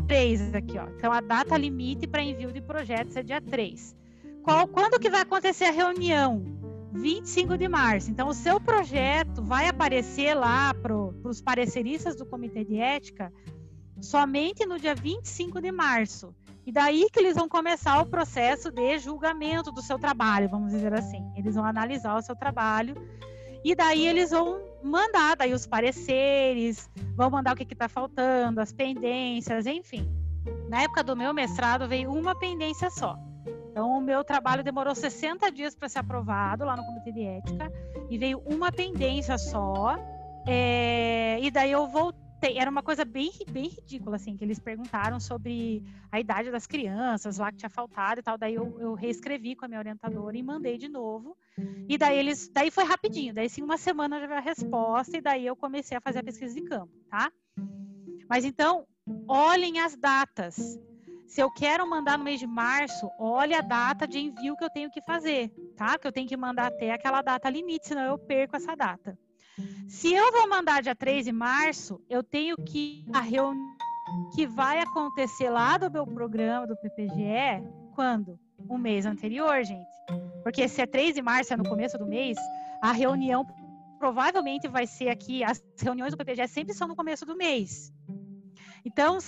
3 0.06 0.54
aqui, 0.54 0.78
ó. 0.78 0.86
Então 0.96 1.12
a 1.12 1.20
data 1.20 1.56
limite 1.56 2.06
para 2.06 2.22
envio 2.22 2.52
de 2.52 2.60
projetos 2.60 3.16
é 3.16 3.22
dia 3.22 3.40
3. 3.40 3.96
Qual, 4.42 4.66
quando 4.66 4.98
que 4.98 5.08
vai 5.08 5.20
acontecer 5.20 5.66
a 5.66 5.70
reunião? 5.70 6.44
25 6.92 7.56
de 7.56 7.68
março. 7.68 8.10
Então, 8.10 8.28
o 8.28 8.34
seu 8.34 8.60
projeto 8.60 9.42
vai 9.42 9.66
aparecer 9.66 10.34
lá 10.34 10.74
para 10.74 10.94
os 10.94 11.40
pareceristas 11.40 12.16
do 12.16 12.26
Comitê 12.26 12.64
de 12.64 12.78
Ética 12.78 13.32
somente 14.00 14.66
no 14.66 14.78
dia 14.78 14.94
25 14.94 15.60
de 15.60 15.72
março. 15.72 16.34
E 16.66 16.72
daí 16.72 17.08
que 17.10 17.18
eles 17.18 17.34
vão 17.34 17.48
começar 17.48 18.00
o 18.00 18.06
processo 18.06 18.70
de 18.70 18.98
julgamento 18.98 19.72
do 19.72 19.80
seu 19.80 19.98
trabalho, 19.98 20.48
vamos 20.48 20.72
dizer 20.72 20.92
assim. 20.92 21.24
Eles 21.36 21.54
vão 21.54 21.64
analisar 21.64 22.16
o 22.16 22.22
seu 22.22 22.36
trabalho 22.36 22.94
e 23.64 23.74
daí 23.74 24.06
eles 24.06 24.30
vão 24.30 24.60
mandar 24.82 25.36
daí 25.36 25.52
os 25.52 25.66
pareceres, 25.66 26.90
vão 27.14 27.30
mandar 27.30 27.54
o 27.54 27.56
que 27.56 27.72
está 27.72 27.88
faltando, 27.88 28.60
as 28.60 28.72
pendências, 28.72 29.66
enfim. 29.66 30.10
Na 30.68 30.82
época 30.82 31.04
do 31.04 31.16
meu 31.16 31.32
mestrado 31.32 31.86
veio 31.86 32.12
uma 32.12 32.34
pendência 32.34 32.90
só. 32.90 33.16
Então, 33.70 33.96
o 33.96 34.00
meu 34.00 34.22
trabalho 34.22 34.62
demorou 34.62 34.94
60 34.94 35.50
dias 35.50 35.74
para 35.74 35.88
ser 35.88 36.00
aprovado 36.00 36.64
lá 36.64 36.76
no 36.76 36.84
Comitê 36.84 37.10
de 37.10 37.22
Ética 37.22 37.72
e 38.10 38.18
veio 38.18 38.38
uma 38.40 38.70
pendência 38.70 39.38
só. 39.38 39.96
É, 40.46 41.38
e 41.40 41.50
daí 41.50 41.72
eu 41.72 41.86
voltei. 41.86 42.58
Era 42.58 42.70
uma 42.70 42.82
coisa 42.82 43.04
bem, 43.04 43.30
bem 43.50 43.68
ridícula, 43.68 44.16
assim, 44.16 44.36
que 44.36 44.44
eles 44.44 44.58
perguntaram 44.58 45.18
sobre 45.18 45.82
a 46.10 46.20
idade 46.20 46.50
das 46.50 46.66
crianças 46.66 47.38
lá 47.38 47.50
que 47.50 47.58
tinha 47.58 47.70
faltado 47.70 48.20
e 48.20 48.22
tal. 48.22 48.36
Daí 48.36 48.54
eu, 48.54 48.76
eu 48.78 48.94
reescrevi 48.94 49.54
com 49.54 49.64
a 49.64 49.68
minha 49.68 49.80
orientadora 49.80 50.36
e 50.36 50.42
mandei 50.42 50.76
de 50.76 50.88
novo. 50.88 51.34
E 51.88 51.98
daí 51.98 52.18
eles. 52.18 52.48
Daí 52.48 52.70
foi 52.70 52.84
rapidinho. 52.84 53.34
Daí, 53.34 53.48
sim, 53.48 53.62
uma 53.62 53.76
semana 53.76 54.20
já 54.20 54.26
veio 54.26 54.38
a 54.38 54.42
resposta, 54.42 55.16
e 55.16 55.20
daí 55.20 55.46
eu 55.46 55.56
comecei 55.56 55.96
a 55.96 56.00
fazer 56.00 56.20
a 56.20 56.24
pesquisa 56.24 56.54
de 56.54 56.62
campo, 56.62 56.92
tá? 57.10 57.30
Mas 58.28 58.44
então, 58.44 58.86
olhem 59.28 59.80
as 59.80 59.96
datas. 59.96 60.78
Se 61.26 61.40
eu 61.40 61.50
quero 61.50 61.88
mandar 61.88 62.18
no 62.18 62.24
mês 62.24 62.38
de 62.38 62.46
março, 62.46 63.10
olha 63.18 63.58
a 63.58 63.62
data 63.62 64.06
de 64.06 64.18
envio 64.18 64.56
que 64.56 64.64
eu 64.64 64.70
tenho 64.70 64.90
que 64.90 65.00
fazer, 65.00 65.50
tá? 65.76 65.98
Que 65.98 66.06
eu 66.06 66.12
tenho 66.12 66.28
que 66.28 66.36
mandar 66.36 66.66
até 66.66 66.92
aquela 66.92 67.22
data 67.22 67.48
limite, 67.48 67.88
senão 67.88 68.02
eu 68.02 68.18
perco 68.18 68.56
essa 68.56 68.74
data. 68.76 69.18
Se 69.88 70.12
eu 70.12 70.32
vou 70.32 70.48
mandar 70.48 70.82
dia 70.82 70.94
3 70.94 71.24
de 71.24 71.32
março, 71.32 72.00
eu 72.08 72.22
tenho 72.22 72.56
que 72.56 73.04
a 73.12 73.20
reunião 73.20 73.76
que 74.34 74.46
vai 74.46 74.78
acontecer 74.78 75.48
lá 75.48 75.78
do 75.78 75.90
meu 75.90 76.06
programa 76.06 76.66
do 76.66 76.76
PPGE, 76.76 77.62
quando? 77.94 78.38
O 78.68 78.78
mês 78.78 79.06
anterior, 79.06 79.62
gente. 79.64 79.90
Porque 80.42 80.68
se 80.68 80.80
é 80.80 80.86
3 80.86 81.14
de 81.14 81.22
março, 81.22 81.52
é 81.52 81.56
no 81.56 81.68
começo 81.68 81.98
do 81.98 82.06
mês, 82.06 82.36
a 82.82 82.92
reunião 82.92 83.46
provavelmente 83.98 84.66
vai 84.66 84.86
ser 84.86 85.08
aqui, 85.08 85.44
as 85.44 85.62
reuniões 85.80 86.12
do 86.12 86.16
PPGE 86.16 86.48
sempre 86.48 86.74
são 86.74 86.88
no 86.88 86.96
começo 86.96 87.24
do 87.24 87.36
mês. 87.36 87.92
Então, 88.84 89.18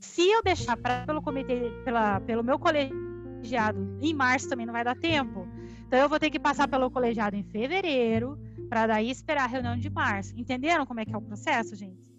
se 0.00 0.28
eu 0.28 0.42
deixar 0.42 0.76
pra, 0.76 1.06
pelo 1.06 1.22
comitê, 1.22 1.70
pela, 1.84 2.20
pelo 2.20 2.42
meu 2.42 2.58
colegiado 2.58 3.96
em 4.00 4.12
março 4.12 4.48
também 4.48 4.66
não 4.66 4.72
vai 4.72 4.82
dar 4.82 4.96
tempo. 4.96 5.46
Então 5.86 5.98
eu 6.00 6.08
vou 6.08 6.18
ter 6.18 6.30
que 6.30 6.40
passar 6.40 6.66
pelo 6.66 6.90
colegiado 6.90 7.36
em 7.36 7.44
fevereiro 7.44 8.38
para 8.68 8.86
daí 8.86 9.10
esperar 9.10 9.44
a 9.44 9.46
reunião 9.46 9.76
de 9.76 9.88
março. 9.88 10.34
Entenderam 10.36 10.84
como 10.84 10.98
é 11.00 11.04
que 11.04 11.14
é 11.14 11.16
o 11.16 11.22
processo, 11.22 11.76
gente? 11.76 12.11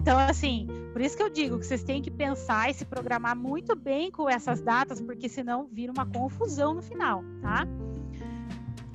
Então, 0.00 0.18
assim, 0.18 0.66
por 0.94 1.02
isso 1.02 1.14
que 1.14 1.22
eu 1.22 1.28
digo 1.28 1.58
que 1.58 1.66
vocês 1.66 1.84
têm 1.84 2.00
que 2.00 2.10
pensar 2.10 2.70
e 2.70 2.74
se 2.74 2.86
programar 2.86 3.36
muito 3.36 3.76
bem 3.76 4.10
com 4.10 4.30
essas 4.30 4.58
datas, 4.62 4.98
porque 4.98 5.28
senão 5.28 5.68
vira 5.70 5.92
uma 5.92 6.06
confusão 6.06 6.72
no 6.72 6.80
final, 6.80 7.22
tá? 7.42 7.66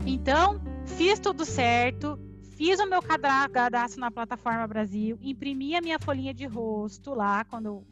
Então, 0.03 0.59
fiz 0.97 1.19
tudo 1.19 1.45
certo, 1.45 2.19
fiz 2.57 2.79
o 2.79 2.87
meu 2.87 3.03
cadastro 3.03 4.01
na 4.01 4.09
plataforma 4.09 4.65
Brasil, 4.65 5.19
imprimi 5.21 5.75
a 5.75 5.81
minha 5.81 5.99
folhinha 5.99 6.33
de 6.33 6.47
rosto 6.47 7.13
lá 7.13 7.45
quando 7.45 7.65
eu 7.67 7.87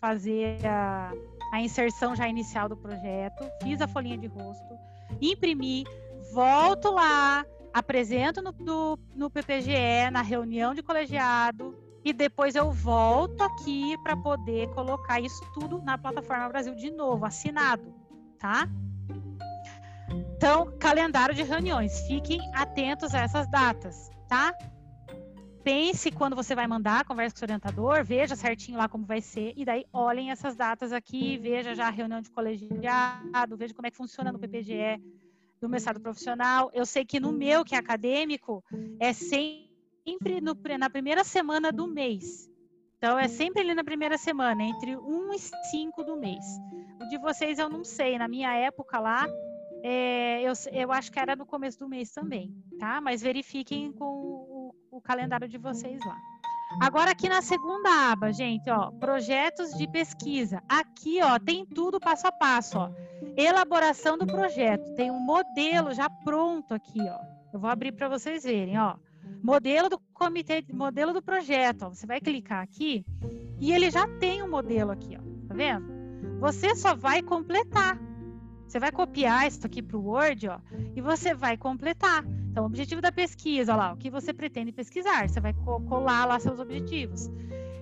fazer 0.00 0.64
a, 0.64 1.12
a 1.52 1.60
inserção 1.60 2.16
já 2.16 2.26
inicial 2.26 2.66
do 2.66 2.78
projeto, 2.78 3.44
fiz 3.62 3.82
a 3.82 3.86
folhinha 3.86 4.16
de 4.16 4.26
rosto, 4.26 4.74
imprimi, 5.20 5.84
volto 6.32 6.90
lá, 6.92 7.44
apresento 7.74 8.40
no, 8.40 8.54
no, 8.58 8.98
no 9.14 9.30
PPGE, 9.30 10.10
na 10.10 10.22
reunião 10.22 10.72
de 10.72 10.82
colegiado, 10.82 11.83
e 12.04 12.12
depois 12.12 12.54
eu 12.54 12.70
volto 12.70 13.40
aqui 13.42 13.96
para 14.02 14.16
poder 14.16 14.68
colocar 14.70 15.20
isso 15.20 15.42
tudo 15.54 15.80
na 15.82 15.96
plataforma 15.96 16.48
Brasil 16.48 16.74
de 16.74 16.90
novo, 16.90 17.24
assinado, 17.24 17.94
tá? 18.38 18.68
Então, 20.36 20.76
calendário 20.78 21.34
de 21.34 21.42
reuniões, 21.42 22.06
fiquem 22.06 22.40
atentos 22.54 23.14
a 23.14 23.20
essas 23.20 23.48
datas, 23.48 24.10
tá? 24.28 24.54
pense 25.64 26.10
quando 26.12 26.36
você 26.36 26.54
vai 26.54 26.66
mandar, 26.66 27.06
converse 27.06 27.34
com 27.34 27.40
o 27.40 27.44
orientador, 27.44 28.04
veja 28.04 28.36
certinho 28.36 28.76
lá 28.76 28.86
como 28.86 29.06
vai 29.06 29.22
ser, 29.22 29.54
e 29.56 29.64
daí 29.64 29.86
olhem 29.90 30.30
essas 30.30 30.54
datas 30.54 30.92
aqui, 30.92 31.38
veja 31.38 31.74
já 31.74 31.86
a 31.86 31.90
reunião 31.90 32.20
de 32.20 32.30
colegiado, 32.30 33.56
veja 33.56 33.72
como 33.72 33.86
é 33.86 33.90
que 33.90 33.96
funciona 33.96 34.30
no 34.30 34.38
PPGE 34.38 35.02
do 35.60 35.68
mestrado 35.68 36.00
profissional. 36.00 36.70
Eu 36.74 36.84
sei 36.84 37.04
que 37.06 37.18
no 37.18 37.32
meu, 37.32 37.64
que 37.64 37.74
é 37.74 37.78
acadêmico, 37.78 38.62
é 39.00 39.14
sempre 39.14 39.63
no, 40.42 40.78
na 40.78 40.90
primeira 40.90 41.24
semana 41.24 41.72
do 41.72 41.86
mês. 41.86 42.50
Então, 42.98 43.18
é 43.18 43.28
sempre 43.28 43.62
ali 43.62 43.74
na 43.74 43.84
primeira 43.84 44.16
semana, 44.16 44.62
entre 44.62 44.96
1 44.96 45.32
e 45.34 45.38
5 45.38 46.04
do 46.04 46.16
mês. 46.16 46.44
O 47.00 47.08
de 47.08 47.18
vocês 47.18 47.58
eu 47.58 47.68
não 47.68 47.84
sei, 47.84 48.16
na 48.16 48.26
minha 48.26 48.52
época 48.54 48.98
lá, 48.98 49.26
é, 49.82 50.40
eu, 50.42 50.52
eu 50.72 50.90
acho 50.90 51.12
que 51.12 51.18
era 51.18 51.36
no 51.36 51.44
começo 51.44 51.78
do 51.78 51.88
mês 51.88 52.10
também, 52.10 52.50
tá? 52.78 53.00
Mas 53.00 53.20
verifiquem 53.20 53.92
com 53.92 54.72
o 54.90 55.00
calendário 55.02 55.46
de 55.46 55.58
vocês 55.58 56.00
lá. 56.06 56.16
Agora 56.80 57.10
aqui 57.10 57.28
na 57.28 57.42
segunda 57.42 58.10
aba, 58.10 58.32
gente, 58.32 58.68
ó, 58.70 58.90
projetos 58.92 59.76
de 59.76 59.86
pesquisa. 59.86 60.62
Aqui, 60.68 61.20
ó, 61.22 61.38
tem 61.38 61.64
tudo 61.66 62.00
passo 62.00 62.26
a 62.26 62.32
passo, 62.32 62.78
ó. 62.78 62.90
Elaboração 63.36 64.16
do 64.16 64.26
projeto. 64.26 64.94
Tem 64.94 65.10
um 65.10 65.20
modelo 65.20 65.92
já 65.92 66.08
pronto 66.08 66.72
aqui, 66.72 67.00
ó. 67.00 67.18
Eu 67.52 67.60
vou 67.60 67.70
abrir 67.70 67.92
para 67.92 68.08
vocês 68.08 68.42
verem, 68.44 68.78
ó. 68.78 68.96
Modelo 69.42 69.88
do 69.88 69.98
comitê, 70.12 70.64
modelo 70.72 71.12
do 71.12 71.22
projeto, 71.22 71.82
ó. 71.82 71.88
Você 71.90 72.06
vai 72.06 72.20
clicar 72.20 72.62
aqui 72.62 73.04
e 73.60 73.72
ele 73.72 73.90
já 73.90 74.06
tem 74.18 74.42
um 74.42 74.50
modelo 74.50 74.90
aqui, 74.90 75.16
ó. 75.16 75.48
Tá 75.48 75.54
vendo? 75.54 75.86
Você 76.40 76.74
só 76.74 76.94
vai 76.94 77.22
completar. 77.22 77.98
Você 78.66 78.78
vai 78.80 78.90
copiar 78.90 79.46
isso 79.46 79.64
aqui 79.66 79.82
para 79.82 79.96
o 79.96 80.04
Word, 80.04 80.48
ó, 80.48 80.58
e 80.96 81.00
você 81.00 81.34
vai 81.34 81.56
completar. 81.56 82.24
Então, 82.50 82.64
o 82.64 82.66
objetivo 82.66 83.00
da 83.00 83.12
pesquisa, 83.12 83.76
lá, 83.76 83.92
o 83.92 83.96
que 83.96 84.10
você 84.10 84.32
pretende 84.32 84.72
pesquisar, 84.72 85.28
você 85.28 85.40
vai 85.40 85.52
colar 85.52 86.24
lá 86.24 86.40
seus 86.40 86.58
objetivos. 86.58 87.30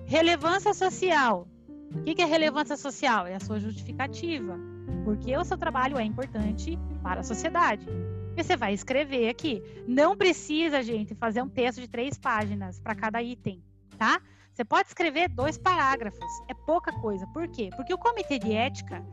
Relevância 0.05 0.73
social. 0.73 1.47
O 1.95 2.03
que 2.03 2.21
é 2.21 2.25
relevância 2.25 2.75
social? 2.75 3.25
É 3.25 3.35
a 3.35 3.39
sua 3.39 3.59
justificativa. 3.59 4.57
Porque 5.05 5.35
o 5.35 5.43
seu 5.43 5.57
trabalho 5.57 5.97
é 5.97 6.03
importante 6.03 6.77
para 7.01 7.21
a 7.21 7.23
sociedade. 7.23 7.87
Você 8.35 8.55
vai 8.55 8.73
escrever 8.73 9.29
aqui. 9.29 9.61
Não 9.87 10.17
precisa, 10.17 10.81
gente, 10.81 11.13
fazer 11.15 11.41
um 11.41 11.49
texto 11.49 11.79
de 11.81 11.87
três 11.87 12.17
páginas 12.17 12.79
para 12.79 12.95
cada 12.95 13.21
item, 13.21 13.63
tá? 13.97 14.21
Você 14.53 14.63
pode 14.63 14.87
escrever 14.87 15.29
dois 15.29 15.57
parágrafos. 15.57 16.19
É 16.47 16.53
pouca 16.53 16.91
coisa. 16.91 17.25
Por 17.27 17.47
quê? 17.47 17.69
Porque 17.75 17.93
o 17.93 17.97
comitê 17.97 18.37
de 18.37 18.53
ética 18.53 19.03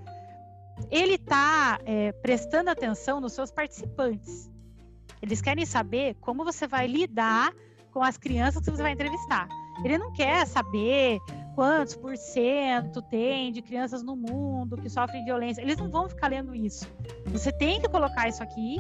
ele 0.91 1.15
está 1.15 1.79
é, 1.85 2.13
prestando 2.13 2.71
atenção 2.71 3.21
nos 3.21 3.33
seus 3.33 3.51
participantes. 3.51 4.51
Eles 5.21 5.43
querem 5.43 5.67
saber 5.67 6.15
como 6.21 6.45
você 6.45 6.67
vai 6.67 6.87
lidar 6.87 7.53
com 7.93 8.03
as 8.03 8.17
crianças 8.17 8.65
que 8.65 8.71
você 8.71 8.83
vai 8.83 8.93
entrevistar. 8.93 9.49
Ele 9.85 9.99
não 9.99 10.13
quer 10.13 10.47
saber 10.47 11.19
quantos 11.55 11.97
por 11.97 12.17
cento 12.17 13.03
tem 13.03 13.53
de 13.53 13.61
crianças 13.61 14.03
no 14.03 14.17
mundo 14.17 14.77
que 14.77 14.89
sofrem 14.89 15.25
violência. 15.25 15.61
Eles 15.61 15.77
não 15.77 15.91
vão 15.91 16.09
ficar 16.09 16.29
lendo 16.29 16.55
isso. 16.55 16.87
Você 17.27 17.53
tem 17.53 17.81
que 17.81 17.89
colocar 17.89 18.29
isso 18.29 18.43
aqui, 18.43 18.79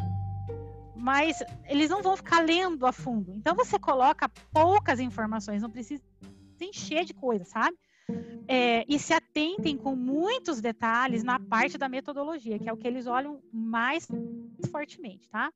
mas 1.00 1.42
eles 1.66 1.88
não 1.88 2.02
vão 2.02 2.16
ficar 2.16 2.40
lendo 2.40 2.86
a 2.86 2.92
fundo. 2.92 3.32
Então 3.34 3.54
você 3.54 3.78
coloca 3.78 4.28
poucas 4.52 5.00
informações, 5.00 5.62
não 5.62 5.70
precisa 5.70 6.02
encher 6.60 7.04
de 7.04 7.14
coisa, 7.14 7.44
sabe? 7.44 7.76
É, 8.46 8.84
e 8.88 8.98
se 8.98 9.14
atentem 9.14 9.76
com 9.76 9.94
muitos 9.94 10.60
detalhes 10.60 11.22
na 11.22 11.38
parte 11.38 11.78
da 11.78 11.88
metodologia, 11.88 12.58
que 12.58 12.68
é 12.68 12.72
o 12.72 12.76
que 12.76 12.86
eles 12.86 13.06
olham 13.06 13.40
mais 13.52 14.08
fortemente, 14.70 15.28
tá? 15.30 15.50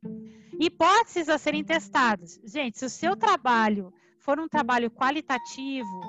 Hipóteses 0.59 1.29
a 1.29 1.37
serem 1.37 1.65
testadas. 1.65 2.41
Gente, 2.45 2.79
se 2.79 2.85
o 2.85 2.91
seu 2.91 3.17
trabalho 3.17 3.93
for 4.21 4.39
um 4.39 4.49
trabalho 4.49 4.91
qualitativo, 4.91 6.01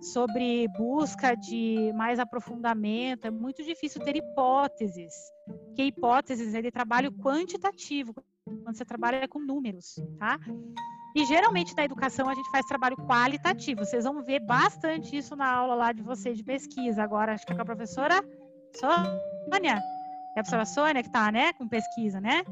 sobre 0.00 0.68
busca 0.68 1.34
de 1.34 1.92
mais 1.94 2.18
aprofundamento, 2.18 3.26
é 3.26 3.30
muito 3.30 3.62
difícil 3.64 4.00
ter 4.02 4.16
hipóteses, 4.16 5.12
porque 5.66 5.82
hipóteses 5.82 6.54
é 6.54 6.62
de 6.62 6.70
trabalho 6.70 7.12
quantitativo, 7.12 8.14
quando 8.62 8.76
você 8.76 8.84
trabalha 8.84 9.26
com 9.28 9.38
números, 9.38 10.00
tá? 10.18 10.38
E 11.14 11.24
geralmente 11.24 11.74
na 11.76 11.84
educação 11.84 12.28
a 12.28 12.34
gente 12.34 12.50
faz 12.50 12.66
trabalho 12.66 12.96
qualitativo. 12.96 13.84
Vocês 13.84 14.04
vão 14.04 14.22
ver 14.22 14.40
bastante 14.40 15.16
isso 15.16 15.34
na 15.34 15.50
aula 15.50 15.74
lá 15.74 15.92
de 15.92 16.02
vocês 16.02 16.36
de 16.36 16.44
pesquisa. 16.44 17.02
Agora, 17.02 17.34
acho 17.34 17.46
que 17.46 17.52
é 17.52 17.56
com 17.56 17.62
a 17.62 17.64
professora 17.64 18.22
Sônia. 18.74 19.82
É 20.36 20.40
a 20.40 20.42
professora 20.42 20.64
Sônia 20.64 21.02
que 21.02 21.08
está, 21.08 21.32
né, 21.32 21.52
com 21.54 21.66
pesquisa, 21.66 22.20
né? 22.20 22.44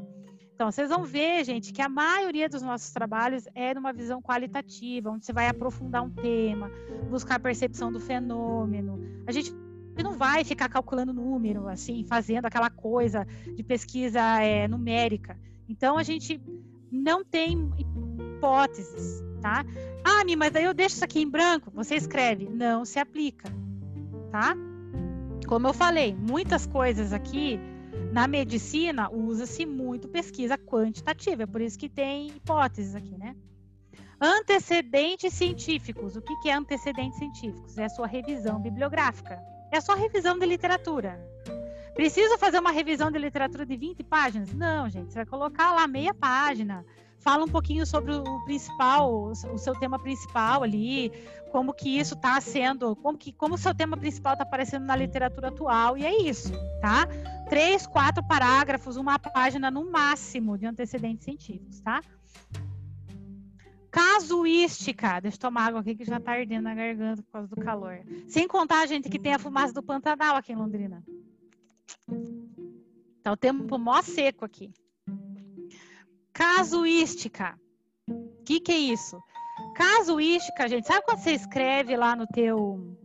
Então, 0.53 0.71
vocês 0.71 0.89
vão 0.89 1.03
ver, 1.03 1.45
gente, 1.45 1.71
que 1.71 1.83
a 1.83 1.87
maioria 1.87 2.49
dos 2.49 2.63
nossos 2.63 2.89
trabalhos 2.89 3.47
é 3.53 3.75
numa 3.75 3.93
visão 3.93 4.19
qualitativa, 4.19 5.11
onde 5.11 5.23
você 5.23 5.31
vai 5.31 5.47
aprofundar 5.47 6.01
um 6.01 6.09
tema, 6.09 6.71
buscar 7.11 7.35
a 7.35 7.39
percepção 7.39 7.91
do 7.91 7.99
fenômeno. 7.99 8.99
A 9.27 9.31
gente 9.31 9.53
não 10.03 10.13
vai 10.13 10.43
ficar 10.43 10.67
calculando 10.67 11.13
número, 11.13 11.67
assim, 11.67 12.03
fazendo 12.05 12.47
aquela 12.47 12.71
coisa 12.71 13.23
de 13.55 13.63
pesquisa 13.63 14.19
é, 14.41 14.67
numérica. 14.67 15.37
Então, 15.67 15.97
a 15.97 16.03
gente 16.03 16.41
não 16.91 17.23
tem 17.23 17.71
hipóteses, 17.77 19.23
tá? 19.41 19.65
Ah, 20.03 20.23
mas 20.37 20.51
daí 20.51 20.63
eu 20.63 20.73
deixo 20.73 20.95
isso 20.95 21.05
aqui 21.05 21.21
em 21.21 21.29
branco. 21.29 21.71
Você 21.71 21.95
escreve. 21.95 22.47
Não 22.49 22.85
se 22.85 22.99
aplica, 22.99 23.49
tá? 24.31 24.55
Como 25.47 25.67
eu 25.67 25.73
falei, 25.73 26.13
muitas 26.13 26.65
coisas 26.65 27.13
aqui 27.13 27.59
na 28.11 28.27
medicina, 28.27 29.09
usa-se 29.09 29.65
muito 29.65 30.07
pesquisa 30.07 30.57
quantitativa, 30.57 31.43
é 31.43 31.45
por 31.45 31.61
isso 31.61 31.77
que 31.77 31.89
tem 31.89 32.27
hipóteses 32.27 32.95
aqui, 32.95 33.17
né? 33.17 33.35
Antecedentes 34.19 35.33
científicos. 35.33 36.15
O 36.15 36.21
que 36.21 36.49
é 36.49 36.53
antecedentes 36.53 37.17
científicos? 37.19 37.77
É 37.77 37.85
a 37.85 37.89
sua 37.89 38.07
revisão 38.07 38.59
bibliográfica. 38.59 39.39
É 39.71 39.77
a 39.77 39.81
sua 39.81 39.95
revisão 39.95 40.39
de 40.39 40.45
literatura. 40.45 41.19
Preciso 41.97 42.37
fazer 42.37 42.59
uma 42.59 42.69
revisão 42.69 43.09
de 43.09 43.17
literatura 43.17 43.65
de 43.65 43.75
20 43.75 44.03
páginas? 44.03 44.53
Não, 44.53 44.87
gente. 44.87 45.11
Você 45.11 45.15
vai 45.15 45.25
colocar 45.25 45.73
lá 45.73 45.87
meia 45.87 46.13
página. 46.13 46.85
Fala 47.17 47.43
um 47.43 47.47
pouquinho 47.47 47.87
sobre 47.87 48.13
o 48.13 48.45
principal, 48.45 49.31
o 49.31 49.57
seu 49.57 49.73
tema 49.73 49.97
principal 49.97 50.61
ali, 50.61 51.11
como 51.51 51.73
que 51.73 51.97
isso 51.97 52.13
está 52.13 52.39
sendo, 52.39 52.95
como 52.97 53.17
que 53.17 53.33
como 53.33 53.55
o 53.55 53.57
seu 53.57 53.73
tema 53.73 53.97
principal 53.97 54.33
está 54.33 54.43
aparecendo 54.43 54.85
na 54.85 54.95
literatura 54.95 55.47
atual, 55.47 55.97
e 55.97 56.05
é 56.05 56.21
isso, 56.21 56.53
tá? 56.79 57.07
Três, 57.49 57.87
quatro 57.87 58.23
parágrafos, 58.25 58.95
uma 58.95 59.17
página 59.17 59.71
no 59.71 59.89
máximo 59.89 60.55
de 60.55 60.67
antecedentes 60.67 61.25
científicos, 61.25 61.81
tá? 61.81 61.99
Casuística, 63.89 65.19
deixa 65.19 65.37
eu 65.37 65.41
tomar 65.41 65.65
água 65.65 65.81
aqui 65.81 65.95
que 65.95 66.05
já 66.05 66.17
está 66.17 66.33
ardendo 66.33 66.63
na 66.63 66.75
garganta 66.75 67.23
por 67.23 67.31
causa 67.31 67.47
do 67.47 67.55
calor. 67.55 67.99
Sem 68.27 68.47
contar, 68.47 68.85
gente, 68.85 69.09
que 69.09 69.17
tem 69.17 69.33
a 69.33 69.39
fumaça 69.39 69.73
do 69.73 69.81
Pantanal 69.81 70.35
aqui 70.35 70.53
em 70.53 70.55
Londrina. 70.55 71.03
Tá 73.23 73.31
o 73.31 73.37
tempo 73.37 73.77
mó 73.77 74.01
seco 74.01 74.45
aqui. 74.45 74.71
Casuística. 76.33 77.59
O 78.07 78.43
que, 78.43 78.59
que 78.59 78.71
é 78.71 78.77
isso? 78.77 79.21
Casuística, 79.75 80.67
gente, 80.67 80.87
sabe 80.87 81.03
quando 81.03 81.19
você 81.19 81.31
escreve 81.31 81.95
lá 81.95 82.15
no 82.15 82.27
teu 82.27 82.97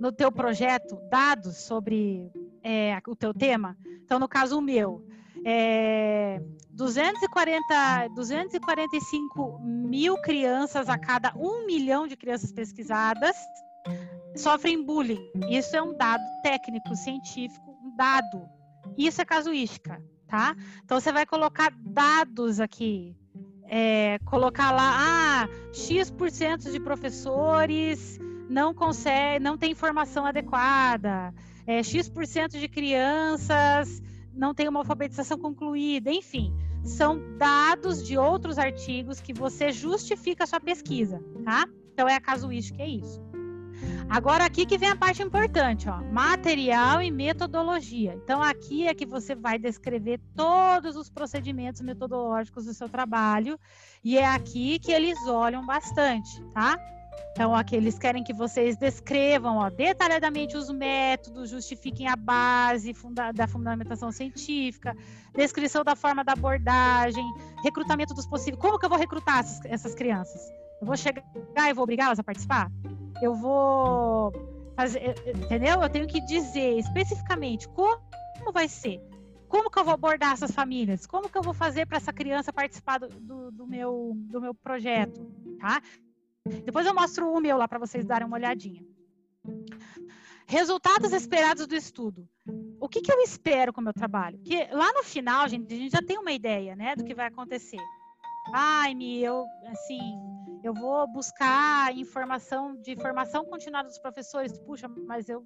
no 0.00 0.10
teu 0.10 0.30
projeto 0.32 0.98
dados 1.08 1.56
sobre 1.58 2.30
é, 2.62 3.00
o 3.06 3.14
teu 3.14 3.32
tema? 3.32 3.76
Então, 4.02 4.18
no 4.18 4.28
caso 4.28 4.58
o 4.58 4.62
meu, 4.62 5.06
é, 5.44 6.40
240, 6.70 8.08
245 8.14 9.58
mil 9.60 10.16
crianças 10.22 10.88
a 10.88 10.98
cada 10.98 11.32
um 11.36 11.64
milhão 11.66 12.06
de 12.06 12.16
crianças 12.16 12.50
pesquisadas 12.50 13.36
sofrem 14.36 14.82
bullying. 14.84 15.20
Isso 15.48 15.76
é 15.76 15.82
um 15.82 15.96
dado 15.96 16.24
técnico, 16.42 16.96
científico, 16.96 17.73
dado. 17.96 18.48
Isso 18.96 19.20
é 19.20 19.24
casuística, 19.24 20.02
tá? 20.26 20.54
Então 20.84 21.00
você 21.00 21.12
vai 21.12 21.24
colocar 21.24 21.72
dados 21.84 22.60
aqui 22.60 23.16
é, 23.68 24.18
colocar 24.24 24.70
lá, 24.72 25.44
ah, 25.44 25.48
X% 25.72 26.70
de 26.70 26.80
professores 26.80 28.18
não 28.48 28.74
consegue, 28.74 29.42
não 29.42 29.56
tem 29.56 29.72
informação 29.72 30.26
adequada, 30.26 31.34
é, 31.66 31.82
X% 31.82 32.58
de 32.58 32.68
crianças 32.68 34.02
não 34.32 34.54
tem 34.54 34.68
uma 34.68 34.80
alfabetização 34.80 35.38
concluída, 35.38 36.10
enfim, 36.10 36.52
são 36.82 37.20
dados 37.38 38.06
de 38.06 38.18
outros 38.18 38.58
artigos 38.58 39.20
que 39.20 39.32
você 39.32 39.72
justifica 39.72 40.44
a 40.44 40.46
sua 40.46 40.60
pesquisa, 40.60 41.22
tá? 41.44 41.66
Então 41.92 42.08
é 42.08 42.14
a 42.14 42.20
casuística, 42.20 42.82
é 42.82 42.88
isso. 42.88 43.22
Agora 44.08 44.44
aqui 44.44 44.66
que 44.66 44.78
vem 44.78 44.90
a 44.90 44.96
parte 44.96 45.22
importante, 45.22 45.88
ó, 45.88 45.96
material 46.12 47.02
e 47.02 47.10
metodologia. 47.10 48.14
Então 48.14 48.42
aqui 48.42 48.86
é 48.86 48.94
que 48.94 49.06
você 49.06 49.34
vai 49.34 49.58
descrever 49.58 50.20
todos 50.36 50.96
os 50.96 51.08
procedimentos 51.08 51.80
metodológicos 51.80 52.66
do 52.66 52.74
seu 52.74 52.88
trabalho 52.88 53.58
e 54.02 54.18
é 54.18 54.26
aqui 54.26 54.78
que 54.78 54.92
eles 54.92 55.18
olham 55.26 55.64
bastante, 55.64 56.42
tá? 56.52 56.78
Então 57.32 57.54
aqui 57.54 57.74
eles 57.74 57.98
querem 57.98 58.22
que 58.22 58.32
vocês 58.32 58.76
descrevam 58.76 59.56
ó, 59.56 59.68
detalhadamente 59.68 60.56
os 60.56 60.70
métodos, 60.70 61.50
justifiquem 61.50 62.06
a 62.06 62.14
base 62.14 62.94
funda 62.94 63.32
da 63.32 63.48
fundamentação 63.48 64.12
científica, 64.12 64.96
descrição 65.34 65.82
da 65.82 65.96
forma 65.96 66.22
da 66.22 66.32
abordagem, 66.32 67.24
recrutamento 67.64 68.14
dos 68.14 68.26
possíveis. 68.26 68.60
Como 68.60 68.78
que 68.78 68.86
eu 68.86 68.90
vou 68.90 68.98
recrutar 68.98 69.40
essas, 69.40 69.64
essas 69.64 69.94
crianças? 69.94 70.40
Eu 70.80 70.86
vou 70.86 70.96
chegar 70.96 71.24
e 71.68 71.72
vou 71.72 71.82
obrigá-las 71.82 72.20
a 72.20 72.22
participar? 72.22 72.70
Eu 73.22 73.34
vou 73.34 74.32
fazer, 74.76 75.14
entendeu? 75.26 75.82
Eu 75.82 75.88
tenho 75.88 76.06
que 76.06 76.20
dizer 76.20 76.78
especificamente 76.78 77.68
como, 77.68 78.00
como 78.38 78.52
vai 78.52 78.68
ser, 78.68 79.00
como 79.48 79.70
que 79.70 79.78
eu 79.78 79.84
vou 79.84 79.94
abordar 79.94 80.32
essas 80.32 80.50
famílias, 80.50 81.06
como 81.06 81.28
que 81.28 81.38
eu 81.38 81.42
vou 81.42 81.54
fazer 81.54 81.86
para 81.86 81.96
essa 81.96 82.12
criança 82.12 82.52
participar 82.52 82.98
do, 82.98 83.08
do, 83.08 83.50
do, 83.50 83.66
meu, 83.66 84.12
do 84.14 84.40
meu 84.40 84.54
projeto, 84.54 85.24
tá? 85.58 85.80
Depois 86.64 86.86
eu 86.86 86.94
mostro 86.94 87.32
o 87.32 87.40
meu 87.40 87.56
lá 87.56 87.66
para 87.66 87.78
vocês 87.78 88.04
darem 88.04 88.26
uma 88.26 88.36
olhadinha. 88.36 88.84
Resultados 90.46 91.12
esperados 91.12 91.66
do 91.66 91.74
estudo. 91.74 92.28
O 92.78 92.88
que, 92.88 93.00
que 93.00 93.10
eu 93.10 93.18
espero 93.20 93.72
com 93.72 93.80
o 93.80 93.84
meu 93.84 93.94
trabalho? 93.94 94.38
Que 94.40 94.66
lá 94.66 94.92
no 94.92 95.02
final, 95.02 95.48
gente, 95.48 95.72
a 95.72 95.76
gente 95.76 95.92
já 95.92 96.02
tem 96.02 96.18
uma 96.18 96.32
ideia, 96.32 96.76
né, 96.76 96.94
do 96.94 97.04
que 97.04 97.14
vai 97.14 97.28
acontecer. 97.28 97.80
Ai, 98.52 98.94
me, 98.94 99.22
eu, 99.22 99.46
assim, 99.66 100.18
eu 100.62 100.72
vou 100.72 101.06
buscar 101.06 101.94
informação 101.96 102.76
de 102.76 102.96
formação 102.96 103.44
continuada 103.44 103.88
dos 103.88 103.98
professores. 103.98 104.58
Puxa, 104.60 104.88
mas 104.88 105.28
eu, 105.28 105.44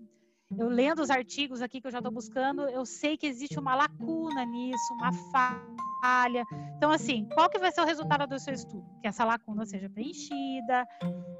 eu 0.56 0.68
lendo 0.68 1.00
os 1.00 1.10
artigos 1.10 1.60
aqui 1.60 1.80
que 1.80 1.86
eu 1.86 1.90
já 1.90 1.98
estou 1.98 2.12
buscando, 2.12 2.62
eu 2.68 2.84
sei 2.84 3.16
que 3.16 3.26
existe 3.26 3.58
uma 3.58 3.74
lacuna 3.74 4.44
nisso, 4.44 4.94
uma 4.94 5.12
falha. 5.32 6.44
Então, 6.76 6.90
assim, 6.90 7.26
qual 7.34 7.48
que 7.50 7.58
vai 7.58 7.72
ser 7.72 7.80
o 7.80 7.84
resultado 7.84 8.26
do 8.26 8.38
seu 8.38 8.54
estudo? 8.54 8.84
Que 9.00 9.08
essa 9.08 9.24
lacuna 9.24 9.66
seja 9.66 9.90
preenchida, 9.90 10.86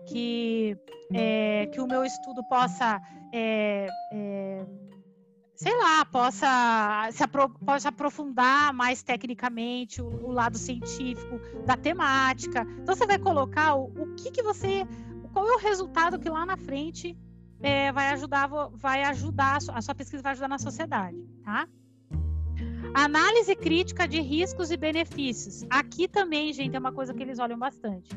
que, 0.09 0.77
é, 1.15 1.67
que 1.67 1.81
o 1.81 1.87
meu 1.87 2.05
estudo 2.05 2.43
possa 2.45 3.01
é, 3.33 3.87
é, 4.13 4.67
sei 5.59 5.77
lá, 5.77 6.05
possa 6.05 7.09
se 7.11 7.23
apro 7.25 7.49
possa 7.51 7.89
aprofundar 7.89 8.73
mais 8.73 9.03
tecnicamente 9.03 10.01
o, 10.01 10.07
o, 10.07 10.31
lado 10.31 10.57
científico 10.57 11.41
da 11.67 11.77
temática. 11.77 12.65
Então 12.81 12.95
você 12.95 13.05
vai 13.05 13.19
colocar 13.19 13.75
o, 13.75 13.87
o 13.87 14.15
que, 14.15 14.31
que 14.31 14.41
você, 14.41 14.87
qual 15.33 15.49
é 15.49 15.57
o 15.57 15.59
resultado 15.59 16.17
que 16.17 16.31
lá 16.31 16.47
na 16.47 16.57
frente 16.57 17.19
é, 17.61 17.91
vai 17.91 18.11
ajudar, 18.11 18.49
vai 18.73 19.03
ajudar 19.03 19.57
a 19.57 19.61
sua, 19.61 19.75
a 19.75 19.83
sua 19.83 19.95
pesquisa 19.97 20.23
vai 20.23 20.33
ajudar 20.33 20.47
na 20.47 20.59
sociedade, 20.59 21.19
tá? 21.43 21.67
Análise 22.95 23.55
crítica 23.57 24.07
de 24.07 24.21
riscos 24.21 24.71
e 24.71 24.77
benefícios. 24.77 25.67
Aqui 25.69 26.07
também, 26.07 26.53
gente, 26.53 26.77
é 26.77 26.79
uma 26.79 26.93
coisa 26.93 27.13
que 27.13 27.23
eles 27.23 27.41
olham 27.41 27.59
bastante. 27.59 28.17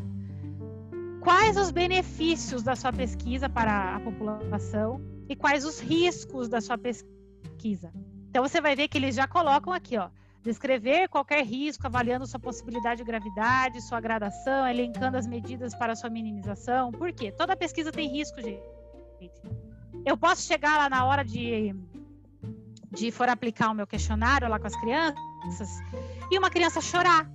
Quais 1.22 1.58
os 1.58 1.72
benefícios 1.72 2.62
da 2.62 2.76
sua 2.76 2.94
pesquisa 2.94 3.50
para 3.50 3.96
a 3.96 4.00
população 4.00 5.02
e 5.28 5.36
quais 5.36 5.66
os 5.66 5.80
riscos 5.80 6.48
da 6.48 6.62
sua 6.62 6.78
pesquisa? 6.78 7.21
Pesquisa. 7.62 7.94
Então 8.30 8.44
você 8.44 8.60
vai 8.60 8.76
ver 8.76 8.88
que 8.88 8.98
eles 8.98 9.16
já 9.16 9.28
colocam 9.28 9.72
aqui, 9.72 9.98
ó, 9.98 10.10
descrever 10.42 11.08
qualquer 11.08 11.46
risco, 11.46 11.86
avaliando 11.86 12.26
sua 12.26 12.40
possibilidade 12.40 12.98
de 12.98 13.04
gravidade, 13.04 13.82
sua 13.82 14.02
gradação, 14.02 14.68
elencando 14.68 15.18
as 15.18 15.28
medidas 15.28 15.76
para 15.76 15.96
sua 15.96 16.10
minimização. 16.10 16.92
Por 16.92 17.12
quê? 17.14 17.32
Toda 17.32 17.56
pesquisa 17.56 17.92
tem 17.92 18.10
risco, 18.10 18.42
gente. 18.42 18.64
Eu 20.06 20.18
posso 20.18 20.42
chegar 20.42 20.78
lá 20.78 20.90
na 20.90 21.06
hora 21.06 21.24
de, 21.24 21.76
de 22.92 23.12
for 23.12 23.30
aplicar 23.30 23.70
o 23.70 23.76
meu 23.76 23.86
questionário 23.86 24.50
lá 24.50 24.60
com 24.60 24.68
as 24.68 24.76
crianças 24.76 25.70
e 26.32 26.40
uma 26.40 26.50
criança 26.50 26.82
chorar. 26.82 27.30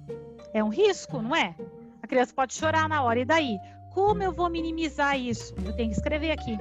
É 0.52 0.64
um 0.64 0.68
risco, 0.68 1.22
não 1.22 1.36
é? 1.36 1.54
A 2.02 2.06
criança 2.06 2.32
pode 2.34 2.54
chorar 2.54 2.88
na 2.88 3.02
hora. 3.02 3.20
E 3.20 3.24
daí? 3.24 3.58
Como 3.92 4.22
eu 4.22 4.32
vou 4.32 4.50
minimizar 4.50 5.18
isso? 5.18 5.54
Eu 5.64 5.74
tenho 5.74 5.90
que 5.90 5.96
escrever 5.96 6.30
aqui 6.30 6.58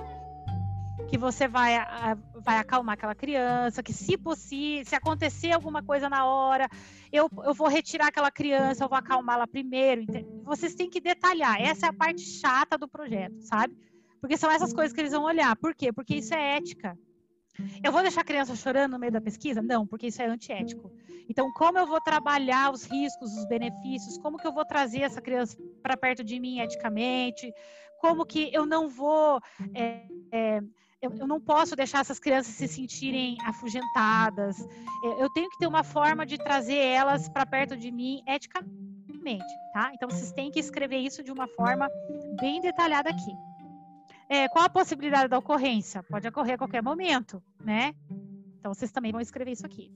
que 1.08 1.18
você 1.18 1.47
vai, 1.47 1.74
vai 2.41 2.58
acalmar 2.58 2.93
aquela 2.93 3.16
criança, 3.16 3.84
que 3.84 3.93
se 3.93 4.18
possível, 4.18 4.86
se 4.86 4.95
acontecer 4.95 5.51
alguma 5.51 5.84
coisa 5.84 6.10
na 6.10 6.26
hora, 6.26 6.68
eu, 7.12 7.30
eu 7.43 7.53
vou 7.53 7.68
retirar 7.68 8.08
aquela 8.08 8.32
criança, 8.32 8.84
eu 8.84 8.89
vou 8.89 8.97
acalmá-la 8.97 9.47
primeiro. 9.47 10.06
Vocês 10.43 10.76
têm 10.76 10.89
que 10.89 10.99
detalhar. 10.99 11.62
Essa 11.62 11.88
é 11.88 11.89
a 11.89 11.93
parte 11.93 12.22
chata 12.22 12.78
do 12.78 12.88
projeto, 12.88 13.41
sabe? 13.41 13.76
Porque 14.20 14.38
são 14.38 14.49
essas 14.49 14.74
coisas 14.74 14.93
que 14.93 15.01
eles 15.01 15.12
vão 15.12 15.24
olhar. 15.24 15.56
Por 15.56 15.76
quê? 15.76 15.93
Porque 15.93 16.16
isso 16.16 16.34
é 16.34 16.58
ética. 16.58 16.97
Eu 17.84 17.91
vou 17.91 18.01
deixar 18.01 18.22
a 18.22 18.26
criança 18.26 18.56
chorando 18.56 18.93
no 18.93 18.99
meio 18.99 19.12
da 19.12 19.22
pesquisa? 19.22 19.62
Não, 19.62 19.88
porque 19.88 20.08
isso 20.08 20.22
é 20.22 20.26
antiético. 20.26 20.91
Então, 21.30 21.51
como 21.53 21.78
eu 21.78 21.88
vou 21.88 22.01
trabalhar 22.01 22.72
os 22.72 22.84
riscos, 22.84 23.32
os 23.38 23.47
benefícios? 23.47 24.18
Como 24.18 24.38
que 24.38 24.45
eu 24.45 24.51
vou 24.51 24.66
trazer 24.66 25.01
essa 25.01 25.22
criança 25.22 25.58
para 25.82 25.95
perto 25.95 26.24
de 26.24 26.39
mim 26.39 26.60
eticamente, 26.60 27.53
como 27.99 28.26
que 28.26 28.49
eu 28.53 28.66
não 28.66 28.89
vou. 28.89 29.41
É, 29.74 30.06
é, 30.32 30.62
eu, 31.06 31.14
eu, 31.20 31.28
não 31.28 31.39
posso 31.39 31.76
deixar 31.76 31.99
essas 31.99 32.20
crianças 32.20 32.53
se 32.53 32.68
sentirem 32.68 33.38
afugentadas. 33.45 34.60
É, 35.03 35.24
eu 35.24 35.30
tenho 35.30 35.49
que 35.49 35.58
ter 35.58 35.68
uma 35.68 35.84
forma 35.84 36.26
de 36.26 36.38
trazer 36.38 36.78
elas 36.78 37.30
para 37.30 37.45
perto 37.45 37.78
de 37.78 37.91
mim 37.91 38.22
eticamente, 38.28 39.45
tá? 39.74 39.91
Então 39.93 40.10
vocês 40.10 40.32
têm 40.32 40.51
que 40.51 40.60
escrever 40.60 40.97
isso 40.97 41.24
de 41.24 41.32
uma 41.32 41.47
forma 41.47 41.89
bem 42.39 42.62
detalhada 42.62 43.10
aqui. 43.10 43.32
É, 44.28 44.49
qual 44.49 44.66
a 44.66 44.70
possibilidade 44.70 45.28
da 45.28 45.38
ocorrência? 45.38 46.01
Pode 46.03 46.28
ocorrer 46.28 46.56
a 46.56 46.58
qualquer 46.58 46.82
momento, 46.82 47.41
né? 47.64 47.93
Então 48.60 48.74
vocês 48.74 48.91
também 48.91 49.12
vão 49.12 49.22
escrever 49.22 49.51
isso 49.51 49.66
aqui. 49.66 49.91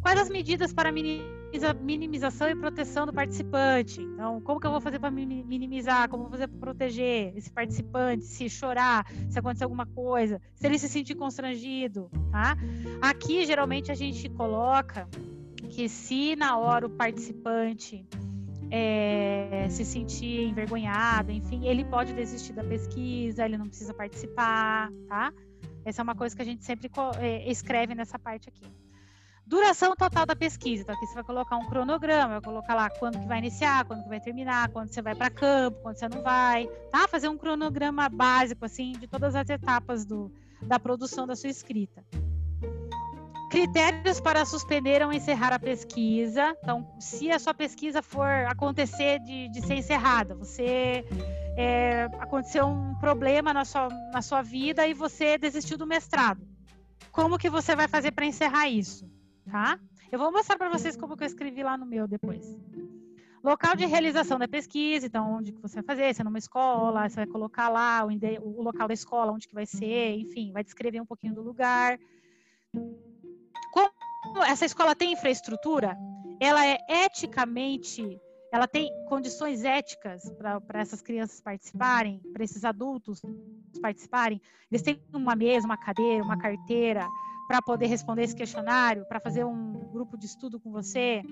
Quais 0.00 0.20
as 0.20 0.30
medidas 0.30 0.72
para 0.72 0.92
minimização 0.92 2.48
e 2.48 2.54
proteção 2.54 3.04
do 3.04 3.12
participante? 3.12 4.00
Então, 4.00 4.40
como 4.40 4.60
que 4.60 4.66
eu 4.66 4.70
vou 4.70 4.80
fazer 4.80 4.98
para 4.98 5.10
minimizar? 5.10 6.08
Como 6.08 6.24
vou 6.24 6.32
fazer 6.32 6.48
para 6.48 6.58
proteger 6.58 7.36
esse 7.36 7.50
participante? 7.50 8.24
Se 8.24 8.48
chorar, 8.48 9.06
se 9.28 9.38
acontecer 9.38 9.64
alguma 9.64 9.86
coisa, 9.86 10.40
se 10.54 10.66
ele 10.66 10.78
se 10.78 10.88
sentir 10.88 11.14
constrangido, 11.16 12.08
tá? 12.30 12.56
Aqui, 13.02 13.44
geralmente, 13.44 13.90
a 13.90 13.94
gente 13.94 14.28
coloca 14.28 15.08
que 15.70 15.88
se 15.88 16.36
na 16.36 16.56
hora 16.56 16.86
o 16.86 16.90
participante 16.90 18.06
é, 18.70 19.66
se 19.68 19.84
sentir 19.84 20.42
envergonhado, 20.42 21.32
enfim, 21.32 21.66
ele 21.66 21.84
pode 21.84 22.12
desistir 22.12 22.52
da 22.52 22.62
pesquisa, 22.62 23.44
ele 23.44 23.58
não 23.58 23.66
precisa 23.66 23.92
participar, 23.92 24.90
tá? 25.08 25.32
Essa 25.84 26.02
é 26.02 26.04
uma 26.04 26.14
coisa 26.14 26.36
que 26.36 26.42
a 26.42 26.44
gente 26.44 26.64
sempre 26.64 26.90
é, 27.18 27.50
escreve 27.50 27.94
nessa 27.94 28.18
parte 28.18 28.48
aqui. 28.48 28.66
Duração 29.48 29.96
total 29.96 30.26
da 30.26 30.36
pesquisa. 30.36 30.82
Então, 30.82 30.94
aqui 30.94 31.06
você 31.06 31.14
vai 31.14 31.24
colocar 31.24 31.56
um 31.56 31.64
cronograma, 31.64 32.34
vai 32.34 32.40
colocar 32.42 32.74
lá 32.74 32.90
quando 32.90 33.18
que 33.18 33.26
vai 33.26 33.38
iniciar, 33.38 33.82
quando 33.86 34.02
que 34.02 34.08
vai 34.10 34.20
terminar, 34.20 34.68
quando 34.68 34.92
você 34.92 35.00
vai 35.00 35.14
para 35.14 35.30
campo, 35.30 35.80
quando 35.80 35.96
você 35.96 36.06
não 36.06 36.22
vai, 36.22 36.66
tá? 36.90 37.08
Fazer 37.08 37.28
um 37.28 37.38
cronograma 37.38 38.10
básico, 38.10 38.66
assim, 38.66 38.92
de 38.92 39.08
todas 39.08 39.34
as 39.34 39.48
etapas 39.48 40.04
do, 40.04 40.30
da 40.60 40.78
produção 40.78 41.26
da 41.26 41.34
sua 41.34 41.48
escrita. 41.48 42.04
Critérios 43.50 44.20
para 44.20 44.44
suspender 44.44 45.02
ou 45.02 45.14
encerrar 45.14 45.54
a 45.54 45.58
pesquisa. 45.58 46.54
Então, 46.62 46.86
se 47.00 47.30
a 47.30 47.38
sua 47.38 47.54
pesquisa 47.54 48.02
for 48.02 48.28
acontecer 48.50 49.18
de, 49.20 49.48
de 49.48 49.62
ser 49.62 49.76
encerrada, 49.76 50.34
você 50.34 51.06
é, 51.56 52.04
aconteceu 52.20 52.66
um 52.66 52.94
problema 52.96 53.54
na 53.54 53.64
sua, 53.64 53.88
na 54.12 54.20
sua 54.20 54.42
vida 54.42 54.86
e 54.86 54.92
você 54.92 55.38
desistiu 55.38 55.78
do 55.78 55.86
mestrado. 55.86 56.46
Como 57.10 57.38
que 57.38 57.48
você 57.48 57.74
vai 57.74 57.88
fazer 57.88 58.10
para 58.10 58.26
encerrar 58.26 58.68
isso? 58.68 59.08
Tá? 59.50 59.78
Eu 60.10 60.18
vou 60.18 60.32
mostrar 60.32 60.56
para 60.56 60.70
vocês 60.70 60.96
como 60.96 61.16
que 61.16 61.24
eu 61.24 61.26
escrevi 61.26 61.62
lá 61.62 61.76
no 61.76 61.86
meu 61.86 62.06
depois. 62.06 62.56
Local 63.42 63.76
de 63.76 63.86
realização 63.86 64.38
da 64.38 64.48
pesquisa, 64.48 65.06
então 65.06 65.34
onde 65.34 65.52
que 65.52 65.60
você 65.60 65.76
vai 65.76 65.84
fazer, 65.84 66.14
se 66.14 66.20
é 66.20 66.24
numa 66.24 66.38
escola, 66.38 67.08
você 67.08 67.16
vai 67.16 67.26
colocar 67.26 67.68
lá 67.68 68.04
o, 68.04 68.08
o 68.58 68.62
local 68.62 68.88
da 68.88 68.94
escola, 68.94 69.32
onde 69.32 69.46
que 69.46 69.54
vai 69.54 69.66
ser, 69.66 70.18
enfim, 70.18 70.52
vai 70.52 70.64
descrever 70.64 71.00
um 71.00 71.06
pouquinho 71.06 71.34
do 71.34 71.42
lugar. 71.42 71.98
Como 73.72 74.44
essa 74.44 74.64
escola 74.64 74.94
tem 74.94 75.12
infraestrutura, 75.12 75.96
ela 76.40 76.66
é 76.66 76.78
eticamente, 76.88 78.20
ela 78.52 78.66
tem 78.66 78.90
condições 79.08 79.64
éticas 79.64 80.22
para 80.36 80.80
essas 80.80 81.00
crianças 81.00 81.40
participarem, 81.40 82.20
para 82.32 82.42
esses 82.42 82.64
adultos 82.64 83.22
participarem. 83.80 84.40
Eles 84.70 84.82
têm 84.82 85.00
uma 85.12 85.36
mesa, 85.36 85.64
uma 85.64 85.78
cadeira, 85.78 86.24
uma 86.24 86.38
carteira, 86.38 87.06
para 87.48 87.62
poder 87.62 87.86
responder 87.86 88.24
esse 88.24 88.36
questionário, 88.36 89.06
para 89.06 89.18
fazer 89.18 89.44
um 89.44 89.72
grupo 89.90 90.18
de 90.18 90.26
estudo 90.26 90.60
com 90.60 90.70
você, 90.70 91.22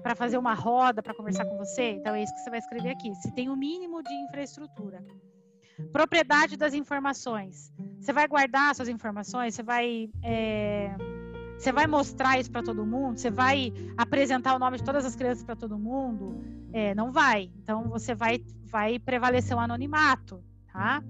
para 0.00 0.14
fazer 0.14 0.38
uma 0.38 0.54
roda 0.54 1.02
para 1.02 1.12
conversar 1.12 1.44
com 1.44 1.58
você. 1.58 1.90
Então 1.90 2.14
é 2.14 2.22
isso 2.22 2.32
que 2.32 2.40
você 2.40 2.50
vai 2.50 2.60
escrever 2.60 2.90
aqui. 2.90 3.12
Se 3.16 3.32
tem 3.34 3.48
o 3.48 3.52
um 3.52 3.56
mínimo 3.56 4.00
de 4.00 4.14
infraestrutura. 4.14 5.04
Propriedade 5.92 6.56
das 6.56 6.72
informações. 6.72 7.72
Você 7.98 8.12
vai 8.12 8.28
guardar 8.28 8.74
suas 8.74 8.88
informações, 8.88 9.54
você 9.54 9.62
vai. 9.62 10.08
É, 10.22 10.94
você 11.58 11.72
vai 11.72 11.86
mostrar 11.86 12.38
isso 12.38 12.50
para 12.50 12.62
todo 12.62 12.86
mundo? 12.86 13.18
Você 13.18 13.30
vai 13.30 13.72
apresentar 13.96 14.54
o 14.54 14.58
nome 14.58 14.76
de 14.78 14.84
todas 14.84 15.04
as 15.04 15.16
crianças 15.16 15.42
para 15.42 15.56
todo 15.56 15.78
mundo? 15.78 16.40
É, 16.72 16.94
não 16.94 17.10
vai. 17.10 17.50
Então 17.56 17.88
você 17.88 18.14
vai, 18.14 18.44
vai 18.64 18.98
prevalecer 18.98 19.56
o 19.56 19.60
anonimato, 19.60 20.42
tá? 20.72 21.02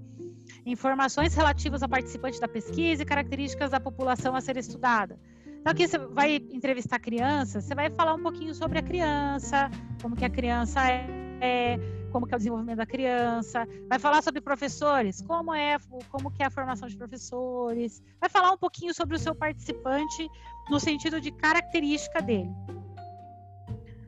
Informações 0.64 1.34
relativas 1.34 1.82
ao 1.82 1.88
participante 1.88 2.40
da 2.40 2.48
pesquisa 2.48 3.02
e 3.02 3.06
características 3.06 3.70
da 3.70 3.80
população 3.80 4.34
a 4.34 4.40
ser 4.40 4.56
estudada. 4.56 5.18
Então 5.60 5.72
aqui 5.72 5.86
você 5.86 5.98
vai 5.98 6.36
entrevistar 6.36 6.98
crianças, 6.98 7.64
você 7.64 7.74
vai 7.74 7.90
falar 7.90 8.14
um 8.14 8.22
pouquinho 8.22 8.54
sobre 8.54 8.78
a 8.78 8.82
criança, 8.82 9.70
como 10.00 10.16
que 10.16 10.24
a 10.24 10.30
criança 10.30 10.80
é, 11.40 11.78
como 12.12 12.26
que 12.26 12.34
é 12.34 12.36
o 12.36 12.38
desenvolvimento 12.38 12.76
da 12.76 12.86
criança, 12.86 13.66
vai 13.88 13.98
falar 13.98 14.22
sobre 14.22 14.40
professores, 14.40 15.22
como 15.22 15.52
é, 15.54 15.78
como 16.10 16.30
que 16.30 16.42
é 16.42 16.46
a 16.46 16.50
formação 16.50 16.86
de 16.86 16.96
professores, 16.96 18.02
vai 18.20 18.28
falar 18.28 18.52
um 18.52 18.58
pouquinho 18.58 18.94
sobre 18.94 19.16
o 19.16 19.18
seu 19.18 19.34
participante 19.34 20.28
no 20.70 20.78
sentido 20.78 21.20
de 21.20 21.32
característica 21.32 22.20
dele. 22.20 22.50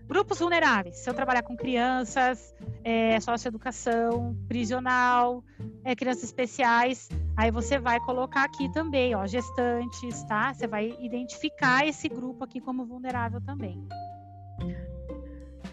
Grupos 0.06 0.38
vulneráveis. 0.38 0.96
Se 0.96 1.08
eu 1.08 1.14
trabalhar 1.14 1.42
com 1.42 1.56
crianças, 1.56 2.54
é, 2.82 3.18
socioeducação, 3.20 4.36
prisional, 4.46 5.42
é, 5.82 5.96
crianças 5.96 6.24
especiais, 6.24 7.08
aí 7.36 7.50
você 7.50 7.78
vai 7.78 7.98
colocar 8.00 8.44
aqui 8.44 8.70
também, 8.72 9.14
ó, 9.14 9.26
gestantes, 9.26 10.22
tá? 10.24 10.52
Você 10.52 10.66
vai 10.66 10.94
identificar 11.00 11.86
esse 11.86 12.08
grupo 12.08 12.44
aqui 12.44 12.60
como 12.60 12.84
vulnerável 12.84 13.40
também. 13.40 13.82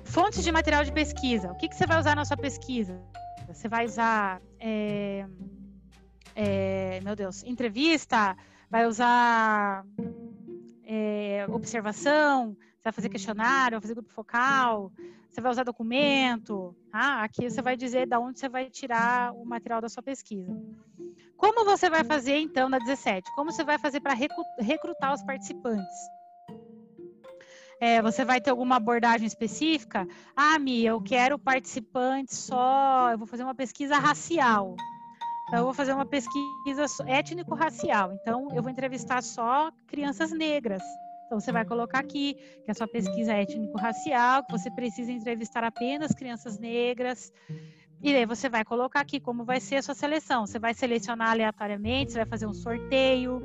Fontes 0.05 0.43
de 0.43 0.51
material 0.51 0.83
de 0.83 0.91
pesquisa. 0.91 1.51
O 1.51 1.55
que, 1.55 1.67
que 1.67 1.75
você 1.75 1.85
vai 1.85 1.99
usar 1.99 2.15
na 2.15 2.25
sua 2.25 2.37
pesquisa? 2.37 3.01
Você 3.47 3.67
vai 3.67 3.85
usar, 3.85 4.41
é, 4.59 5.25
é, 6.35 6.99
meu 7.01 7.15
Deus, 7.15 7.43
entrevista, 7.43 8.35
vai 8.69 8.85
usar 8.87 9.85
é, 10.85 11.45
observação, 11.49 12.55
você 12.81 12.85
vai 12.85 12.93
fazer 12.93 13.09
questionário, 13.09 13.75
vai 13.75 13.81
fazer 13.81 13.93
grupo 13.93 14.11
focal, 14.11 14.91
você 15.29 15.39
vai 15.39 15.51
usar 15.51 15.63
documento. 15.63 16.75
Ah, 16.91 17.23
aqui 17.23 17.47
você 17.47 17.61
vai 17.61 17.77
dizer 17.77 18.07
de 18.07 18.17
onde 18.17 18.39
você 18.39 18.49
vai 18.49 18.71
tirar 18.71 19.33
o 19.33 19.45
material 19.45 19.79
da 19.79 19.87
sua 19.87 20.01
pesquisa. 20.01 20.51
Como 21.37 21.63
você 21.63 21.91
vai 21.91 22.03
fazer, 22.03 22.39
então, 22.39 22.67
na 22.67 22.79
17? 22.79 23.31
Como 23.35 23.51
você 23.51 23.63
vai 23.63 23.77
fazer 23.77 23.99
para 23.99 24.15
recrutar 24.59 25.13
os 25.13 25.21
participantes? 25.21 26.09
É, 27.79 28.01
você 28.01 28.25
vai 28.25 28.41
ter 28.41 28.49
alguma 28.49 28.77
abordagem 28.77 29.27
específica? 29.27 30.07
Ah, 30.35 30.57
Mi, 30.57 30.83
eu 30.83 30.99
quero 31.01 31.37
participantes 31.37 32.37
só, 32.37 33.11
eu 33.11 33.17
vou 33.17 33.27
fazer 33.27 33.43
uma 33.43 33.55
pesquisa 33.55 33.97
racial. 33.97 34.75
Então, 35.47 35.59
eu 35.59 35.65
vou 35.65 35.73
fazer 35.73 35.93
uma 35.93 36.05
pesquisa 36.05 36.85
étnico-racial. 37.05 38.13
Então, 38.13 38.47
eu 38.55 38.63
vou 38.63 38.71
entrevistar 38.71 39.21
só 39.21 39.71
crianças 39.87 40.31
negras. 40.31 40.81
Então, 41.31 41.39
você 41.39 41.53
vai 41.53 41.63
colocar 41.63 41.99
aqui 41.99 42.35
que 42.65 42.69
a 42.69 42.73
sua 42.73 42.89
pesquisa 42.89 43.31
é 43.33 43.43
étnico-racial, 43.43 44.43
que 44.43 44.51
você 44.51 44.69
precisa 44.69 45.13
entrevistar 45.13 45.63
apenas 45.63 46.11
crianças 46.11 46.59
negras. 46.59 47.31
E 48.01 48.13
aí 48.13 48.25
você 48.25 48.49
vai 48.49 48.65
colocar 48.65 48.99
aqui 48.99 49.17
como 49.17 49.45
vai 49.45 49.61
ser 49.61 49.77
a 49.77 49.81
sua 49.81 49.95
seleção. 49.95 50.45
Você 50.45 50.59
vai 50.59 50.73
selecionar 50.73 51.29
aleatoriamente, 51.29 52.11
você 52.11 52.17
vai 52.17 52.25
fazer 52.27 52.47
um 52.47 52.53
sorteio. 52.53 53.41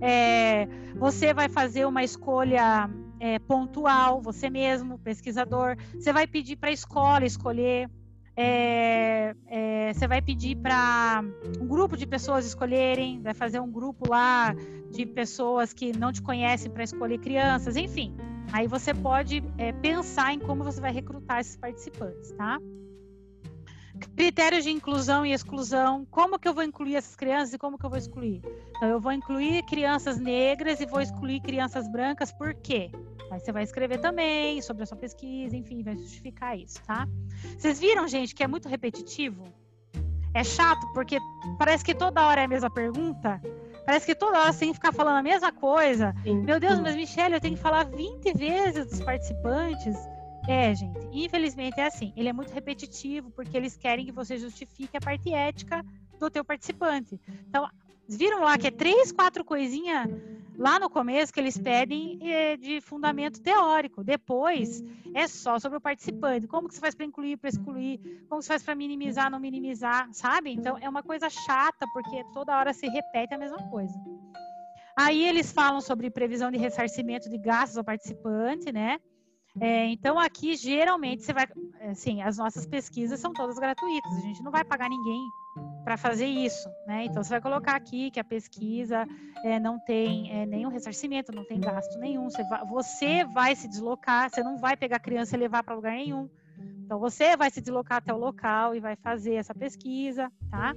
É, 0.00 0.68
você 0.94 1.34
vai 1.34 1.48
fazer 1.48 1.84
uma 1.84 2.04
escolha 2.04 2.88
é, 3.18 3.40
pontual, 3.40 4.22
você 4.22 4.48
mesmo, 4.48 4.96
pesquisador. 4.96 5.74
Você 5.94 6.12
vai 6.12 6.28
pedir 6.28 6.54
para 6.54 6.68
a 6.68 6.72
escola 6.72 7.26
escolher. 7.26 7.90
É, 8.36 9.34
é, 9.46 9.92
você 9.94 10.06
vai 10.06 10.20
pedir 10.20 10.56
para 10.56 11.24
um 11.60 11.66
grupo 11.66 11.96
de 11.96 12.06
pessoas 12.06 12.44
escolherem, 12.46 13.22
vai 13.22 13.32
fazer 13.32 13.60
um 13.60 13.70
grupo 13.70 14.10
lá 14.10 14.54
de 14.90 15.06
pessoas 15.06 15.72
que 15.72 15.96
não 15.96 16.12
te 16.12 16.20
conhecem 16.20 16.70
para 16.70 16.84
escolher 16.84 17.18
crianças, 17.18 17.76
enfim. 17.76 18.14
Aí 18.52 18.68
você 18.68 18.92
pode 18.94 19.42
é, 19.58 19.72
pensar 19.72 20.32
em 20.34 20.38
como 20.38 20.62
você 20.62 20.80
vai 20.80 20.92
recrutar 20.92 21.40
esses 21.40 21.56
participantes, 21.56 22.32
tá? 22.32 22.58
Critérios 24.16 24.64
de 24.64 24.70
inclusão 24.70 25.24
e 25.24 25.32
exclusão. 25.32 26.06
Como 26.10 26.38
que 26.38 26.48
eu 26.48 26.54
vou 26.54 26.62
incluir 26.62 26.96
essas 26.96 27.16
crianças 27.16 27.54
e 27.54 27.58
como 27.58 27.78
que 27.78 27.84
eu 27.84 27.90
vou 27.90 27.98
excluir? 27.98 28.42
Então, 28.76 28.88
eu 28.88 29.00
vou 29.00 29.12
incluir 29.12 29.62
crianças 29.64 30.18
negras 30.18 30.80
e 30.80 30.86
vou 30.86 31.00
excluir 31.00 31.40
crianças 31.40 31.88
brancas, 31.88 32.32
por 32.32 32.54
quê? 32.54 32.90
Aí 33.30 33.40
você 33.40 33.52
vai 33.52 33.62
escrever 33.62 33.98
também 33.98 34.62
sobre 34.62 34.82
a 34.84 34.86
sua 34.86 34.96
pesquisa, 34.96 35.56
enfim, 35.56 35.82
vai 35.82 35.96
justificar 35.96 36.56
isso, 36.56 36.80
tá? 36.86 37.08
Vocês 37.58 37.80
viram, 37.80 38.06
gente, 38.06 38.34
que 38.34 38.42
é 38.42 38.46
muito 38.46 38.68
repetitivo? 38.68 39.44
É 40.32 40.44
chato, 40.44 40.86
porque 40.92 41.18
parece 41.58 41.84
que 41.84 41.94
toda 41.94 42.26
hora 42.26 42.42
é 42.42 42.44
a 42.44 42.48
mesma 42.48 42.70
pergunta, 42.70 43.40
Parece 43.86 44.04
que 44.04 44.16
toda 44.16 44.40
hora 44.40 44.52
você 44.52 44.58
tem 44.58 44.68
que 44.70 44.74
ficar 44.74 44.92
falando 44.92 45.18
a 45.18 45.22
mesma 45.22 45.52
coisa. 45.52 46.12
Sim. 46.24 46.42
Meu 46.42 46.58
Deus, 46.58 46.80
mas 46.80 46.96
Michelle, 46.96 47.34
eu 47.34 47.40
tenho 47.40 47.54
que 47.54 47.62
falar 47.62 47.84
20 47.84 48.32
vezes 48.32 48.84
dos 48.84 49.00
participantes. 49.00 49.96
É, 50.48 50.74
gente, 50.74 51.08
infelizmente 51.12 51.80
é 51.80 51.86
assim. 51.86 52.12
Ele 52.16 52.28
é 52.28 52.32
muito 52.32 52.52
repetitivo 52.52 53.30
porque 53.30 53.56
eles 53.56 53.76
querem 53.76 54.04
que 54.04 54.12
você 54.12 54.38
justifique 54.38 54.96
a 54.96 55.00
parte 55.00 55.32
ética 55.32 55.84
do 56.18 56.30
teu 56.30 56.44
participante. 56.44 57.20
Então, 57.48 57.68
viram 58.08 58.42
lá 58.42 58.56
que 58.56 58.68
é 58.68 58.70
três, 58.70 59.10
quatro 59.10 59.44
coisinhas 59.44 60.08
lá 60.56 60.78
no 60.78 60.88
começo 60.88 61.32
que 61.32 61.40
eles 61.40 61.58
pedem 61.58 62.18
é, 62.22 62.56
de 62.56 62.80
fundamento 62.80 63.40
teórico. 63.42 64.02
Depois 64.04 64.82
é 65.14 65.26
só 65.26 65.58
sobre 65.58 65.78
o 65.78 65.80
participante. 65.80 66.46
Como 66.46 66.68
que 66.68 66.74
você 66.74 66.80
faz 66.80 66.94
para 66.94 67.04
incluir, 67.04 67.36
para 67.36 67.50
excluir? 67.50 67.98
Como 68.28 68.40
você 68.40 68.48
faz 68.48 68.62
para 68.62 68.74
minimizar, 68.74 69.30
não 69.30 69.40
minimizar, 69.40 70.08
sabe? 70.12 70.50
Então 70.50 70.78
é 70.78 70.88
uma 70.88 71.02
coisa 71.02 71.28
chata 71.28 71.86
porque 71.92 72.24
toda 72.32 72.56
hora 72.56 72.72
se 72.72 72.86
repete 72.86 73.34
a 73.34 73.38
mesma 73.38 73.58
coisa. 73.68 73.94
Aí 74.96 75.24
eles 75.24 75.52
falam 75.52 75.80
sobre 75.80 76.08
previsão 76.08 76.50
de 76.50 76.56
ressarcimento 76.56 77.28
de 77.28 77.36
gastos 77.36 77.76
ao 77.76 77.84
participante, 77.84 78.72
né? 78.72 78.98
É, 79.60 79.86
então 79.86 80.18
aqui 80.18 80.54
geralmente 80.54 81.22
você 81.22 81.32
vai, 81.32 81.46
assim, 81.90 82.22
as 82.22 82.36
nossas 82.36 82.66
pesquisas 82.66 83.18
são 83.20 83.32
todas 83.32 83.58
gratuitas. 83.58 84.12
A 84.12 84.20
gente 84.20 84.42
não 84.42 84.50
vai 84.50 84.64
pagar 84.64 84.88
ninguém 84.90 85.32
para 85.82 85.96
fazer 85.96 86.26
isso, 86.26 86.68
né? 86.86 87.04
Então 87.04 87.22
você 87.22 87.30
vai 87.30 87.40
colocar 87.40 87.74
aqui 87.74 88.10
que 88.10 88.20
a 88.20 88.24
pesquisa 88.24 89.06
é, 89.42 89.58
não 89.58 89.78
tem 89.78 90.30
é, 90.30 90.44
nenhum 90.44 90.68
ressarcimento, 90.68 91.32
não 91.32 91.44
tem 91.44 91.58
gasto 91.58 91.98
nenhum. 91.98 92.28
Você 92.28 92.44
vai, 92.44 92.64
você 92.64 93.24
vai 93.24 93.56
se 93.56 93.66
deslocar, 93.68 94.28
você 94.28 94.42
não 94.42 94.58
vai 94.58 94.76
pegar 94.76 94.96
a 94.96 95.00
criança 95.00 95.36
e 95.36 95.38
levar 95.38 95.62
para 95.62 95.74
lugar 95.74 95.92
nenhum. 95.92 96.28
Então 96.84 96.98
você 96.98 97.36
vai 97.36 97.50
se 97.50 97.60
deslocar 97.60 97.98
até 97.98 98.12
o 98.12 98.18
local 98.18 98.74
e 98.74 98.80
vai 98.80 98.96
fazer 98.96 99.34
essa 99.34 99.54
pesquisa, 99.54 100.30
tá? 100.50 100.74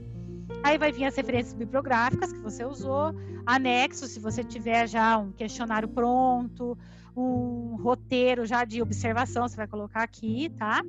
Aí 0.63 0.77
vai 0.77 0.91
vir 0.91 1.05
as 1.05 1.15
referências 1.15 1.53
bibliográficas 1.53 2.33
que 2.33 2.39
você 2.39 2.65
usou, 2.65 3.13
anexo, 3.45 4.07
se 4.07 4.19
você 4.19 4.43
tiver 4.43 4.87
já 4.87 5.17
um 5.17 5.31
questionário 5.31 5.87
pronto, 5.87 6.77
um 7.19 7.75
roteiro 7.75 8.45
já 8.45 8.63
de 8.63 8.81
observação, 8.81 9.47
você 9.47 9.55
vai 9.55 9.67
colocar 9.67 10.03
aqui, 10.03 10.49
tá? 10.57 10.83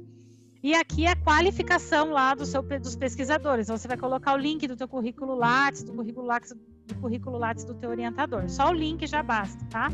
E 0.62 0.74
aqui 0.74 1.06
a 1.06 1.16
qualificação 1.16 2.10
lá 2.10 2.34
do 2.34 2.44
seu, 2.44 2.62
dos 2.62 2.94
pesquisadores. 2.94 3.66
Então, 3.66 3.78
você 3.78 3.88
vai 3.88 3.96
colocar 3.96 4.34
o 4.34 4.36
link 4.36 4.66
do 4.68 4.76
teu 4.76 4.86
currículo 4.86 5.34
Lattes, 5.34 5.82
do 5.82 5.92
currículo 5.92 6.26
Lattes, 6.26 6.52
do 6.86 6.94
currículo 6.96 7.38
Lattes 7.38 7.64
do 7.64 7.74
teu 7.74 7.88
orientador. 7.88 8.48
Só 8.48 8.68
o 8.68 8.72
link 8.72 9.06
já 9.06 9.22
basta, 9.22 9.64
tá? 9.70 9.88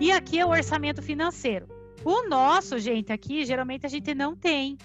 E 0.00 0.10
aqui 0.10 0.38
é 0.38 0.46
o 0.46 0.50
orçamento 0.50 1.02
financeiro. 1.02 1.68
O 2.02 2.26
nosso, 2.28 2.78
gente, 2.78 3.12
aqui, 3.12 3.44
geralmente 3.44 3.84
a 3.84 3.88
gente 3.88 4.14
não 4.14 4.34
tem. 4.34 4.78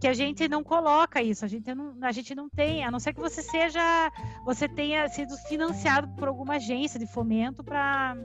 Que 0.00 0.06
a 0.06 0.12
gente 0.12 0.46
não 0.46 0.62
coloca 0.62 1.20
isso, 1.20 1.44
a 1.44 1.48
gente 1.48 1.74
não, 1.74 1.96
a 2.00 2.12
gente 2.12 2.32
não 2.32 2.48
tem, 2.48 2.84
a 2.84 2.90
não 2.90 3.00
ser 3.00 3.12
que 3.12 3.20
você 3.20 3.42
seja, 3.42 4.12
você 4.44 4.68
tenha 4.68 5.08
sido 5.08 5.36
financiado 5.48 6.06
por 6.14 6.28
alguma 6.28 6.54
agência 6.54 7.00
de 7.00 7.06
fomento 7.08 7.64
para 7.64 8.16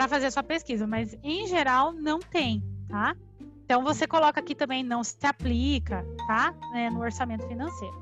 para 0.00 0.08
fazer 0.08 0.26
a 0.28 0.30
sua 0.30 0.42
pesquisa, 0.42 0.86
mas 0.86 1.14
em 1.22 1.46
geral 1.46 1.92
não 1.92 2.20
tem, 2.20 2.64
tá? 2.88 3.14
Então 3.62 3.84
você 3.84 4.06
coloca 4.06 4.40
aqui 4.40 4.54
também 4.54 4.82
não 4.82 5.04
se 5.04 5.26
aplica, 5.26 6.02
tá? 6.26 6.54
É, 6.74 6.88
no 6.88 7.00
orçamento 7.00 7.46
financeiro. 7.46 7.94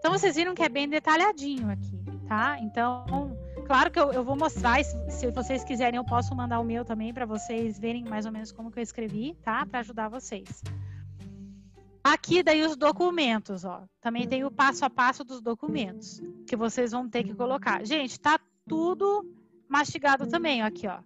Então 0.00 0.10
vocês 0.10 0.34
viram 0.34 0.56
que 0.56 0.62
é 0.64 0.68
bem 0.68 0.88
detalhadinho 0.88 1.70
aqui, 1.70 1.96
tá? 2.26 2.58
Então, 2.58 3.38
claro 3.64 3.92
que 3.92 4.00
eu, 4.00 4.10
eu 4.12 4.24
vou 4.24 4.36
mostrar, 4.36 4.82
se, 4.82 5.08
se, 5.08 5.30
vocês 5.30 5.62
quiserem 5.62 5.98
eu 5.98 6.04
posso 6.04 6.34
mandar 6.34 6.58
o 6.58 6.64
meu 6.64 6.84
também 6.84 7.14
para 7.14 7.24
vocês 7.24 7.78
verem 7.78 8.04
mais 8.04 8.26
ou 8.26 8.32
menos 8.32 8.50
como 8.50 8.72
que 8.72 8.80
eu 8.80 8.82
escrevi, 8.82 9.36
tá? 9.44 9.64
Para 9.66 9.78
ajudar 9.78 10.08
vocês. 10.08 10.64
Aqui 12.02 12.42
daí 12.42 12.64
os 12.64 12.76
documentos, 12.76 13.64
ó. 13.64 13.84
Também 14.00 14.26
tem 14.26 14.44
o 14.44 14.50
passo 14.50 14.84
a 14.84 14.90
passo 14.90 15.22
dos 15.22 15.40
documentos 15.40 16.20
que 16.44 16.56
vocês 16.56 16.90
vão 16.90 17.08
ter 17.08 17.22
que 17.22 17.34
colocar. 17.36 17.86
Gente, 17.86 18.18
tá 18.18 18.40
tudo 18.66 19.37
mastigado 19.68 20.26
também, 20.26 20.62
aqui, 20.62 20.86
ó 20.86 20.98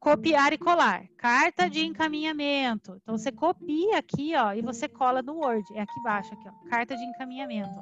copiar 0.00 0.52
e 0.54 0.58
colar. 0.58 1.06
Carta 1.18 1.68
de 1.68 1.84
encaminhamento. 1.84 2.96
Então 3.02 3.16
você 3.16 3.30
copia 3.30 3.98
aqui, 3.98 4.32
ó, 4.34 4.54
e 4.54 4.62
você 4.62 4.88
cola 4.88 5.20
no 5.22 5.34
Word. 5.34 5.64
É 5.74 5.82
aqui 5.82 6.00
embaixo, 6.00 6.32
aqui, 6.32 6.48
ó. 6.48 6.68
Carta 6.68 6.96
de 6.96 7.04
encaminhamento. 7.04 7.78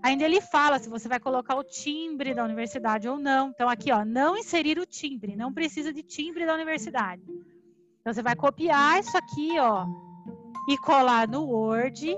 Ainda 0.00 0.24
ele 0.24 0.40
fala 0.40 0.78
se 0.78 0.88
você 0.88 1.08
vai 1.08 1.18
colocar 1.18 1.56
o 1.56 1.64
timbre 1.64 2.32
da 2.32 2.44
universidade 2.44 3.08
ou 3.08 3.18
não. 3.18 3.48
Então 3.48 3.68
aqui, 3.68 3.90
ó, 3.90 4.04
não 4.04 4.36
inserir 4.36 4.78
o 4.78 4.86
timbre. 4.86 5.34
Não 5.34 5.52
precisa 5.52 5.92
de 5.92 6.02
timbre 6.04 6.46
da 6.46 6.54
universidade. 6.54 7.22
Então 8.00 8.14
você 8.14 8.22
vai 8.22 8.36
copiar 8.36 9.00
isso 9.00 9.18
aqui, 9.18 9.58
ó, 9.58 9.84
e 10.68 10.78
colar 10.78 11.26
no 11.26 11.44
Word 11.44 12.16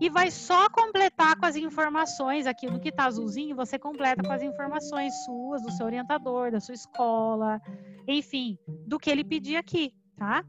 e 0.00 0.10
vai 0.10 0.30
só 0.30 0.68
completar 0.68 1.36
com 1.36 1.46
as 1.46 1.56
informações, 1.56 2.46
aquilo 2.46 2.78
que 2.78 2.90
está 2.90 3.06
azulzinho, 3.06 3.56
você 3.56 3.78
completa 3.78 4.22
com 4.22 4.32
as 4.32 4.42
informações 4.42 5.12
suas, 5.24 5.62
do 5.62 5.70
seu 5.70 5.86
orientador, 5.86 6.50
da 6.50 6.60
sua 6.60 6.74
escola, 6.74 7.60
enfim, 8.06 8.58
do 8.86 8.98
que 8.98 9.10
ele 9.10 9.24
pedir 9.24 9.56
aqui, 9.56 9.94
tá? 10.16 10.44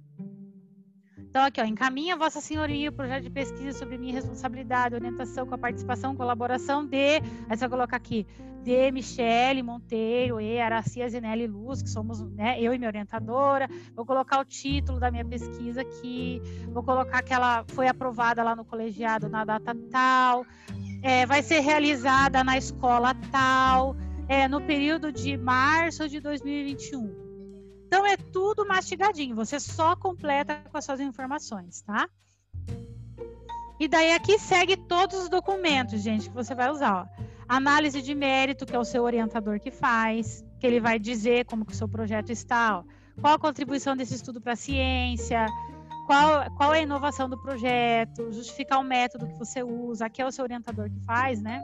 Então, 1.30 1.46
aqui, 1.46 1.62
ó, 1.62 1.66
encaminha 1.66 2.16
Vossa 2.16 2.42
Senhoria 2.42 2.90
o 2.90 2.94
projeto 2.94 3.24
de 3.24 3.30
pesquisa 3.30 3.78
sobre 3.78 3.98
minha 3.98 4.14
responsabilidade, 4.14 4.96
orientação 4.96 5.46
com 5.46 5.54
a 5.56 5.58
participação, 5.58 6.16
colaboração 6.16 6.86
de. 6.86 7.18
Aí 7.18 7.22
você 7.50 7.58
vai 7.58 7.70
colocar 7.70 7.98
aqui, 7.98 8.26
de 8.68 8.92
Michele 8.92 9.64
Monteiro 9.64 10.42
e 10.42 10.60
Aracia 10.60 11.08
Zinelli 11.08 11.48
Luz, 11.48 11.82
que 11.82 11.90
somos 11.90 12.22
né, 12.34 12.60
eu 12.60 12.74
e 12.74 12.78
minha 12.78 12.90
orientadora. 12.90 13.70
Vou 13.96 14.06
colocar 14.06 14.42
o 14.42 14.44
título 14.44 15.00
da 15.00 15.10
minha 15.10 15.24
pesquisa 15.24 15.80
aqui, 15.80 16.42
vou 16.74 16.84
colocar 16.84 17.24
que 17.24 17.34
ela 17.34 17.64
foi 17.70 17.88
aprovada 17.88 18.44
lá 18.44 18.58
no 18.58 18.66
colegiado 18.66 19.30
na 19.30 19.46
data 19.46 19.74
tal, 19.90 20.46
é, 21.02 21.26
vai 21.26 21.42
ser 21.42 21.62
realizada 21.62 22.44
na 22.44 22.58
escola 22.58 23.16
tal, 23.32 23.96
é, 24.28 24.50
no 24.50 24.60
período 24.60 25.14
de 25.14 25.38
março 25.38 26.10
de 26.10 26.20
2021. 26.20 27.86
Então 27.88 28.06
é 28.06 28.18
tudo 28.18 28.68
mastigadinho, 28.68 29.34
você 29.34 29.62
só 29.62 29.96
completa 29.96 30.62
com 30.70 30.78
as 30.78 30.84
suas 30.84 31.00
informações, 31.00 31.84
tá? 31.84 32.10
E 33.80 33.88
daí 33.88 34.12
aqui 34.12 34.38
segue 34.38 34.76
todos 34.76 35.20
os 35.20 35.30
documentos, 35.30 36.02
gente, 36.02 36.28
que 36.28 36.36
você 36.36 36.54
vai 36.54 36.70
usar. 36.70 37.08
Ó. 37.08 37.27
Análise 37.48 38.02
de 38.02 38.14
mérito, 38.14 38.66
que 38.66 38.76
é 38.76 38.80
o 38.80 38.84
seu 38.84 39.04
orientador 39.04 39.60
que 39.60 39.72
faz, 39.72 40.46
que 40.60 40.68
ele 40.68 40.80
vai 40.80 41.00
dizer 41.00 41.46
como 41.46 41.66
que 41.66 41.72
o 41.72 41.76
seu 41.76 41.88
projeto 41.88 42.32
está, 42.32 42.80
ó. 42.80 42.84
qual 43.22 43.36
a 43.36 43.40
contribuição 43.40 43.96
desse 43.96 44.16
estudo 44.16 44.42
para 44.42 44.54
a 44.54 44.56
ciência, 44.56 45.46
qual, 46.06 46.50
qual 46.52 46.74
é 46.74 46.80
a 46.80 46.82
inovação 46.82 47.30
do 47.30 47.38
projeto, 47.42 48.32
justificar 48.32 48.80
o 48.80 48.84
método 48.84 49.28
que 49.28 49.38
você 49.38 49.64
usa, 49.64 50.06
aqui 50.06 50.22
é 50.22 50.26
o 50.26 50.32
seu 50.32 50.44
orientador 50.44 50.90
que 50.90 51.00
faz, 51.06 51.42
né? 51.42 51.62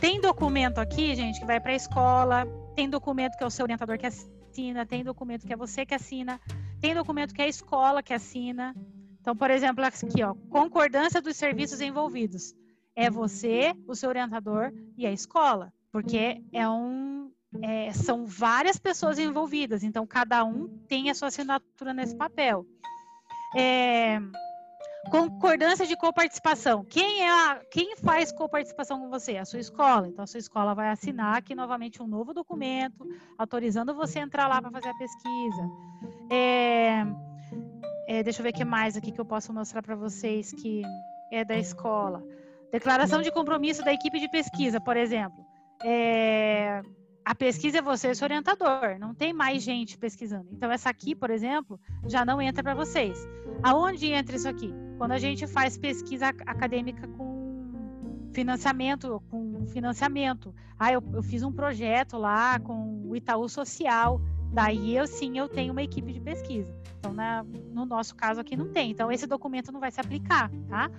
Tem 0.00 0.20
documento 0.20 0.78
aqui, 0.78 1.14
gente, 1.14 1.40
que 1.40 1.46
vai 1.46 1.60
para 1.60 1.72
a 1.72 1.76
escola, 1.76 2.46
tem 2.74 2.88
documento 2.88 3.36
que 3.36 3.44
é 3.44 3.46
o 3.46 3.50
seu 3.50 3.64
orientador 3.64 3.98
que 3.98 4.06
assina, 4.06 4.86
tem 4.86 5.04
documento 5.04 5.46
que 5.46 5.52
é 5.52 5.56
você 5.56 5.84
que 5.84 5.94
assina, 5.94 6.40
tem 6.80 6.94
documento 6.94 7.34
que 7.34 7.42
é 7.42 7.44
a 7.44 7.48
escola 7.48 8.02
que 8.02 8.14
assina. 8.14 8.74
Então, 9.20 9.36
por 9.36 9.50
exemplo, 9.50 9.84
aqui, 9.84 10.22
ó, 10.22 10.34
concordância 10.48 11.20
dos 11.20 11.36
serviços 11.36 11.82
envolvidos. 11.82 12.54
É 12.96 13.10
você, 13.10 13.72
o 13.86 13.94
seu 13.94 14.08
orientador 14.08 14.72
e 14.96 15.06
a 15.06 15.12
escola, 15.12 15.72
porque 15.92 16.42
é 16.52 16.68
um, 16.68 17.30
é, 17.62 17.92
são 17.92 18.26
várias 18.26 18.78
pessoas 18.78 19.18
envolvidas, 19.18 19.82
então 19.82 20.06
cada 20.06 20.44
um 20.44 20.68
tem 20.88 21.10
a 21.10 21.14
sua 21.14 21.28
assinatura 21.28 21.94
nesse 21.94 22.16
papel. 22.16 22.66
É, 23.56 24.20
Concordância 25.08 25.86
de 25.86 25.96
coparticipação. 25.96 26.84
Quem 26.84 27.22
é 27.22 27.30
a, 27.30 27.60
quem 27.70 27.96
faz 27.96 28.30
coparticipação 28.30 29.00
com 29.00 29.08
você? 29.08 29.38
A 29.38 29.44
sua 29.44 29.58
escola. 29.58 30.06
Então 30.06 30.22
a 30.22 30.26
sua 30.26 30.38
escola 30.38 30.74
vai 30.74 30.90
assinar 30.90 31.38
aqui 31.38 31.54
novamente 31.54 32.02
um 32.02 32.06
novo 32.06 32.34
documento 32.34 33.08
autorizando 33.38 33.94
você 33.94 34.18
a 34.18 34.22
entrar 34.22 34.46
lá 34.46 34.60
para 34.60 34.70
fazer 34.70 34.88
a 34.88 34.94
pesquisa. 34.94 35.70
É, 36.30 37.06
é, 38.06 38.22
deixa 38.22 38.40
eu 38.40 38.44
ver 38.44 38.50
o 38.50 38.52
que 38.52 38.64
mais 38.64 38.96
aqui 38.96 39.10
que 39.10 39.20
eu 39.20 39.24
posso 39.24 39.52
mostrar 39.52 39.82
para 39.82 39.96
vocês 39.96 40.52
que 40.52 40.82
é 41.32 41.44
da 41.44 41.56
escola. 41.56 42.22
Declaração 42.72 43.20
de 43.22 43.30
compromisso 43.30 43.84
da 43.84 43.92
equipe 43.92 44.18
de 44.20 44.28
pesquisa, 44.28 44.80
por 44.80 44.96
exemplo. 44.96 45.44
É, 45.82 46.82
a 47.24 47.34
pesquisa 47.34 47.78
é 47.78 47.82
você, 47.82 48.14
seu 48.14 48.26
orientador, 48.26 48.98
não 48.98 49.14
tem 49.14 49.32
mais 49.32 49.62
gente 49.62 49.98
pesquisando. 49.98 50.48
Então, 50.52 50.70
essa 50.70 50.90
aqui, 50.90 51.14
por 51.14 51.30
exemplo, 51.30 51.80
já 52.06 52.24
não 52.24 52.40
entra 52.40 52.62
para 52.62 52.74
vocês. 52.74 53.18
Aonde 53.62 54.12
entra 54.12 54.36
isso 54.36 54.48
aqui? 54.48 54.72
Quando 54.98 55.12
a 55.12 55.18
gente 55.18 55.46
faz 55.46 55.76
pesquisa 55.76 56.28
acadêmica 56.28 57.06
com 57.08 57.40
financiamento, 58.32 59.22
com 59.28 59.66
financiamento. 59.66 60.54
Ah, 60.78 60.92
eu, 60.92 61.02
eu 61.12 61.22
fiz 61.22 61.42
um 61.42 61.52
projeto 61.52 62.16
lá 62.16 62.58
com 62.58 63.02
o 63.06 63.16
Itaú 63.16 63.48
Social. 63.48 64.20
Daí 64.52 64.96
eu 64.96 65.06
sim, 65.06 65.38
eu 65.38 65.48
tenho 65.48 65.72
uma 65.72 65.82
equipe 65.82 66.12
de 66.12 66.20
pesquisa. 66.20 66.74
Então, 66.98 67.12
na, 67.12 67.44
no 67.44 67.86
nosso 67.86 68.14
caso 68.14 68.40
aqui 68.40 68.56
não 68.56 68.68
tem. 68.68 68.90
Então, 68.90 69.10
esse 69.10 69.26
documento 69.26 69.72
não 69.72 69.80
vai 69.80 69.90
se 69.90 70.00
aplicar, 70.00 70.50
tá? 70.68 70.90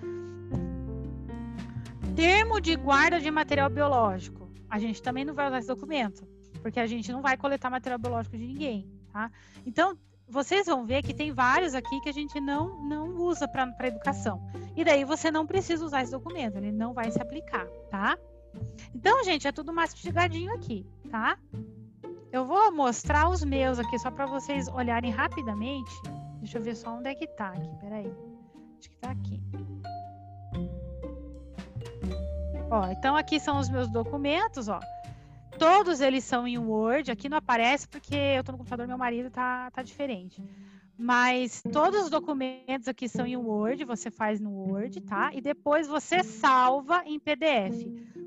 Termo 2.15 2.59
de 2.59 2.75
guarda 2.75 3.19
de 3.19 3.31
material 3.31 3.69
biológico 3.69 4.41
a 4.71 4.79
gente 4.79 5.03
também 5.03 5.25
não 5.25 5.33
vai 5.33 5.47
usar 5.47 5.59
esse 5.59 5.67
documento, 5.67 6.25
porque 6.61 6.79
a 6.79 6.87
gente 6.87 7.11
não 7.11 7.21
vai 7.21 7.35
coletar 7.35 7.69
material 7.69 7.99
biológico 7.99 8.37
de 8.37 8.47
ninguém, 8.47 8.89
tá? 9.11 9.29
Então, 9.65 9.97
vocês 10.29 10.65
vão 10.65 10.85
ver 10.85 11.03
que 11.03 11.13
tem 11.13 11.33
vários 11.33 11.75
aqui 11.75 11.99
que 11.99 12.07
a 12.07 12.13
gente 12.13 12.39
não, 12.39 12.81
não 12.87 13.17
usa 13.17 13.49
para 13.49 13.87
educação. 13.87 14.41
E 14.73 14.85
daí 14.85 15.03
você 15.03 15.29
não 15.29 15.45
precisa 15.45 15.83
usar 15.83 16.03
esse 16.03 16.13
documento, 16.13 16.55
ele 16.55 16.71
não 16.71 16.93
vai 16.93 17.11
se 17.11 17.21
aplicar, 17.21 17.67
tá? 17.89 18.17
Então, 18.95 19.21
gente, 19.25 19.45
é 19.45 19.51
tudo 19.51 19.73
mastigadinho 19.73 20.53
aqui, 20.53 20.87
tá? 21.09 21.37
Eu 22.31 22.45
vou 22.45 22.71
mostrar 22.71 23.27
os 23.27 23.43
meus 23.43 23.77
aqui 23.77 23.99
só 23.99 24.09
para 24.09 24.25
vocês 24.25 24.69
olharem 24.69 25.11
rapidamente. 25.11 25.91
Deixa 26.39 26.59
eu 26.59 26.61
ver 26.61 26.75
só 26.77 26.95
onde 26.95 27.09
é 27.09 27.15
que 27.15 27.27
tá 27.27 27.49
aqui, 27.49 27.75
peraí. 27.81 28.09
Acho 28.79 28.89
que 28.89 28.97
tá 28.99 29.11
aqui. 29.11 29.41
Ó, 32.71 32.87
então 32.87 33.17
aqui 33.17 33.37
são 33.37 33.59
os 33.59 33.69
meus 33.69 33.89
documentos, 33.89 34.69
ó. 34.69 34.79
Todos 35.59 35.99
eles 35.99 36.23
são 36.23 36.47
em 36.47 36.57
Word. 36.57 37.11
Aqui 37.11 37.27
não 37.27 37.37
aparece 37.37 37.85
porque 37.85 38.15
eu 38.15 38.45
tô 38.45 38.53
no 38.53 38.57
computador, 38.57 38.87
meu 38.87 38.97
marido 38.97 39.29
tá, 39.29 39.69
tá 39.71 39.83
diferente. 39.83 40.41
Mas 40.97 41.61
todos 41.73 42.03
os 42.03 42.09
documentos 42.09 42.87
aqui 42.87 43.09
são 43.09 43.27
em 43.27 43.35
Word, 43.35 43.83
você 43.83 44.09
faz 44.09 44.39
no 44.39 44.51
Word, 44.51 45.01
tá? 45.01 45.31
E 45.33 45.41
depois 45.41 45.85
você 45.85 46.23
salva 46.23 47.03
em 47.05 47.19
PDF. 47.19 47.75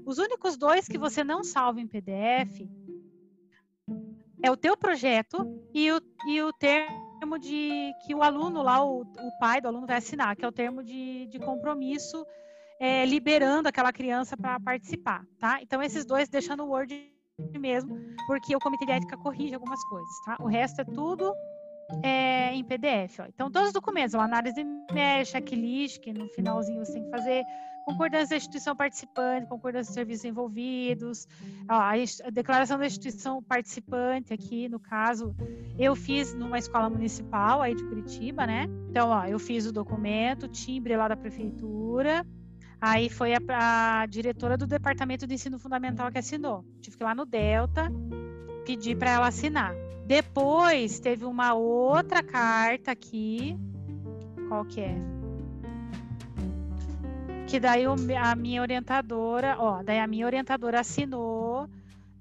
Os 0.05 0.19
únicos 0.19 0.59
dois 0.59 0.87
que 0.87 0.99
você 0.99 1.25
não 1.25 1.43
salva 1.43 1.81
em 1.81 1.87
PDF 1.87 2.69
é 4.43 4.51
o 4.51 4.57
teu 4.59 4.77
projeto 4.77 5.59
e 5.73 5.91
o, 5.91 6.03
e 6.29 6.43
o 6.43 6.53
termo 6.53 7.39
de 7.41 7.95
que 8.05 8.15
o 8.15 8.23
aluno 8.23 8.61
lá, 8.61 8.85
o, 8.85 9.01
o 9.01 9.39
pai 9.41 9.63
do 9.63 9.69
aluno 9.69 9.87
vai 9.87 9.97
assinar, 9.97 10.37
que 10.37 10.45
é 10.45 10.49
o 10.49 10.53
termo 10.53 10.85
de, 10.85 11.27
de 11.29 11.39
compromisso 11.39 12.27
é, 12.85 13.07
liberando 13.07 13.67
aquela 13.67 13.91
criança 13.91 14.37
para 14.37 14.61
participar, 14.61 15.25
tá? 15.39 15.59
Então 15.63 15.83
esses 15.83 16.05
dois 16.05 16.29
deixando 16.29 16.65
o 16.65 16.69
Word 16.69 16.95
mesmo, 17.59 17.99
porque 18.27 18.55
o 18.55 18.59
comitê 18.59 18.85
de 18.85 18.93
ética 18.93 19.17
corrige 19.17 19.55
algumas 19.55 19.83
coisas, 19.87 20.13
tá? 20.27 20.37
O 20.39 20.47
resto 20.47 20.83
é 20.83 20.85
tudo 20.85 21.35
é, 22.03 22.53
em 22.55 22.63
PDF. 22.63 23.21
Ó. 23.21 23.25
Então, 23.27 23.51
todos 23.51 23.69
os 23.69 23.73
documentos, 23.73 24.15
ó, 24.15 24.21
análise 24.21 24.63
MER, 24.93 25.25
checklist, 25.25 25.99
que 26.01 26.13
no 26.13 26.29
finalzinho 26.29 26.85
você 26.85 26.93
tem 26.93 27.05
que 27.05 27.11
fazer, 27.11 27.43
concordância 27.87 28.29
da 28.29 28.37
instituição 28.37 28.77
participante, 28.77 29.47
concordância 29.47 29.89
dos 29.89 29.95
serviços 29.95 30.27
envolvidos, 30.27 31.27
ó, 31.69 31.75
a, 31.75 31.93
a, 31.93 32.31
declaração 32.31 32.79
da 32.79 32.87
instituição 32.87 33.43
participante 33.43 34.33
aqui, 34.35 34.69
no 34.69 34.79
caso, 34.79 35.35
eu 35.79 35.97
fiz 35.97 36.35
numa 36.35 36.59
escola 36.59 36.91
municipal 36.91 37.63
aí 37.63 37.75
de 37.75 37.85
Curitiba, 37.85 38.47
né? 38.47 38.67
Então, 38.91 39.09
ó, 39.09 39.25
eu 39.25 39.39
fiz 39.39 39.67
o 39.67 39.73
documento, 39.73 40.49
timbre 40.49 40.95
lá 40.97 41.09
da 41.09 41.17
prefeitura, 41.17 42.27
Aí 42.87 43.09
foi 43.09 43.33
a, 43.33 43.41
a, 44.03 44.05
diretora 44.05 44.59
do 44.59 44.67
departamento 44.67 45.27
de 45.27 45.33
ensino 45.33 45.59
fundamental 45.59 46.13
que 46.13 46.19
assinou. 46.19 46.63
Tive 46.83 46.99
que 46.99 47.03
ir 47.03 47.07
lá 47.07 47.15
no 47.15 47.25
Delta 47.25 47.91
pedir 48.67 48.95
para 48.95 49.11
ela 49.11 49.29
assinar. 49.29 49.75
Depois 50.07 51.01
teve 51.01 51.25
uma 51.25 51.55
outra 51.55 52.23
carta 52.23 52.91
aqui. 52.91 53.57
Qual 54.49 54.67
que 54.67 54.83
é? 54.83 54.95
Que 57.47 57.59
daí 57.59 57.87
a 57.87 58.35
minha 58.35 58.61
orientadora, 58.61 59.57
ó, 59.59 59.83
daí 59.83 59.99
a 59.99 60.07
minha 60.07 60.27
orientadora 60.27 60.81
assinou, 60.81 61.67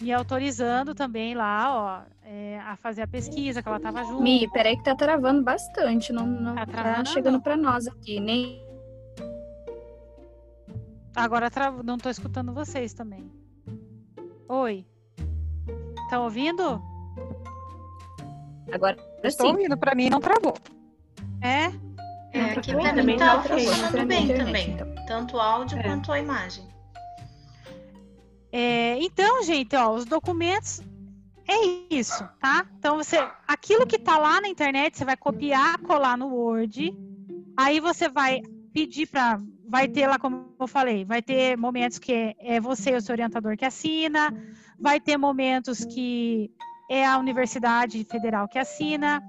me 0.01 0.13
autorizando 0.13 0.95
também 0.95 1.35
lá, 1.35 2.05
ó, 2.05 2.13
é, 2.23 2.61
a 2.61 2.77
fazer 2.77 3.01
a 3.01 3.07
pesquisa, 3.07 3.61
que 3.61 3.67
ela 3.67 3.81
tava 3.81 4.01
junto. 4.05 4.21
Mi, 4.21 4.49
peraí 4.53 4.77
que 4.77 4.83
tá 4.85 4.95
travando 4.95 5.43
bastante, 5.43 6.13
não, 6.13 6.25
não 6.25 6.55
tá, 6.55 6.65
tá 6.65 7.05
chegando 7.05 7.41
para 7.41 7.57
nós 7.57 7.85
aqui, 7.85 8.21
nem... 8.21 8.62
Agora 11.15 11.49
tra... 11.49 11.71
não 11.71 11.97
tô 11.97 12.09
escutando 12.09 12.53
vocês 12.53 12.93
também. 12.93 13.31
Oi. 14.47 14.85
Estão 16.03 16.23
ouvindo? 16.23 16.81
Agora 18.71 18.97
Estou 19.23 19.47
ouvindo, 19.47 19.77
para 19.77 19.95
mim 19.95 20.09
não 20.09 20.19
travou. 20.19 20.55
É? 21.41 21.71
É, 22.37 22.51
aqui 22.51 22.73
tá, 22.73 22.93
também 22.93 23.17
tá 23.17 23.43
funcionando 23.43 24.07
bem 24.07 24.27
também. 24.35 24.71
Então. 24.71 24.93
Tanto 25.05 25.39
áudio 25.39 25.77
é. 25.77 25.83
quanto 25.83 26.11
a 26.11 26.19
imagem. 26.19 26.67
É, 28.51 28.97
então, 28.99 29.43
gente, 29.43 29.75
ó, 29.75 29.91
os 29.93 30.05
documentos 30.05 30.81
é 31.47 31.93
isso, 31.93 32.27
tá? 32.39 32.65
Então 32.77 32.97
você, 32.97 33.17
aquilo 33.47 33.85
que 33.85 33.99
tá 33.99 34.17
lá 34.17 34.39
na 34.41 34.47
internet, 34.47 34.97
você 34.97 35.05
vai 35.05 35.17
copiar, 35.17 35.77
colar 35.79 36.17
no 36.17 36.27
Word. 36.27 36.95
Aí 37.57 37.79
você 37.79 38.09
vai 38.09 38.41
pedir 38.73 39.07
para, 39.07 39.39
vai 39.67 39.87
ter 39.87 40.07
lá 40.07 40.19
como 40.19 40.53
eu 40.59 40.67
falei, 40.67 41.05
vai 41.05 41.21
ter 41.21 41.57
momentos 41.57 41.99
que 41.99 42.35
é 42.39 42.59
você 42.59 42.91
e 42.91 42.95
o 42.95 43.01
seu 43.01 43.13
orientador 43.13 43.55
que 43.57 43.65
assina, 43.65 44.33
vai 44.79 44.99
ter 44.99 45.17
momentos 45.17 45.85
que 45.85 46.51
é 46.89 47.05
a 47.05 47.17
Universidade 47.17 48.03
Federal 48.03 48.47
que 48.47 48.59
assina. 48.59 49.23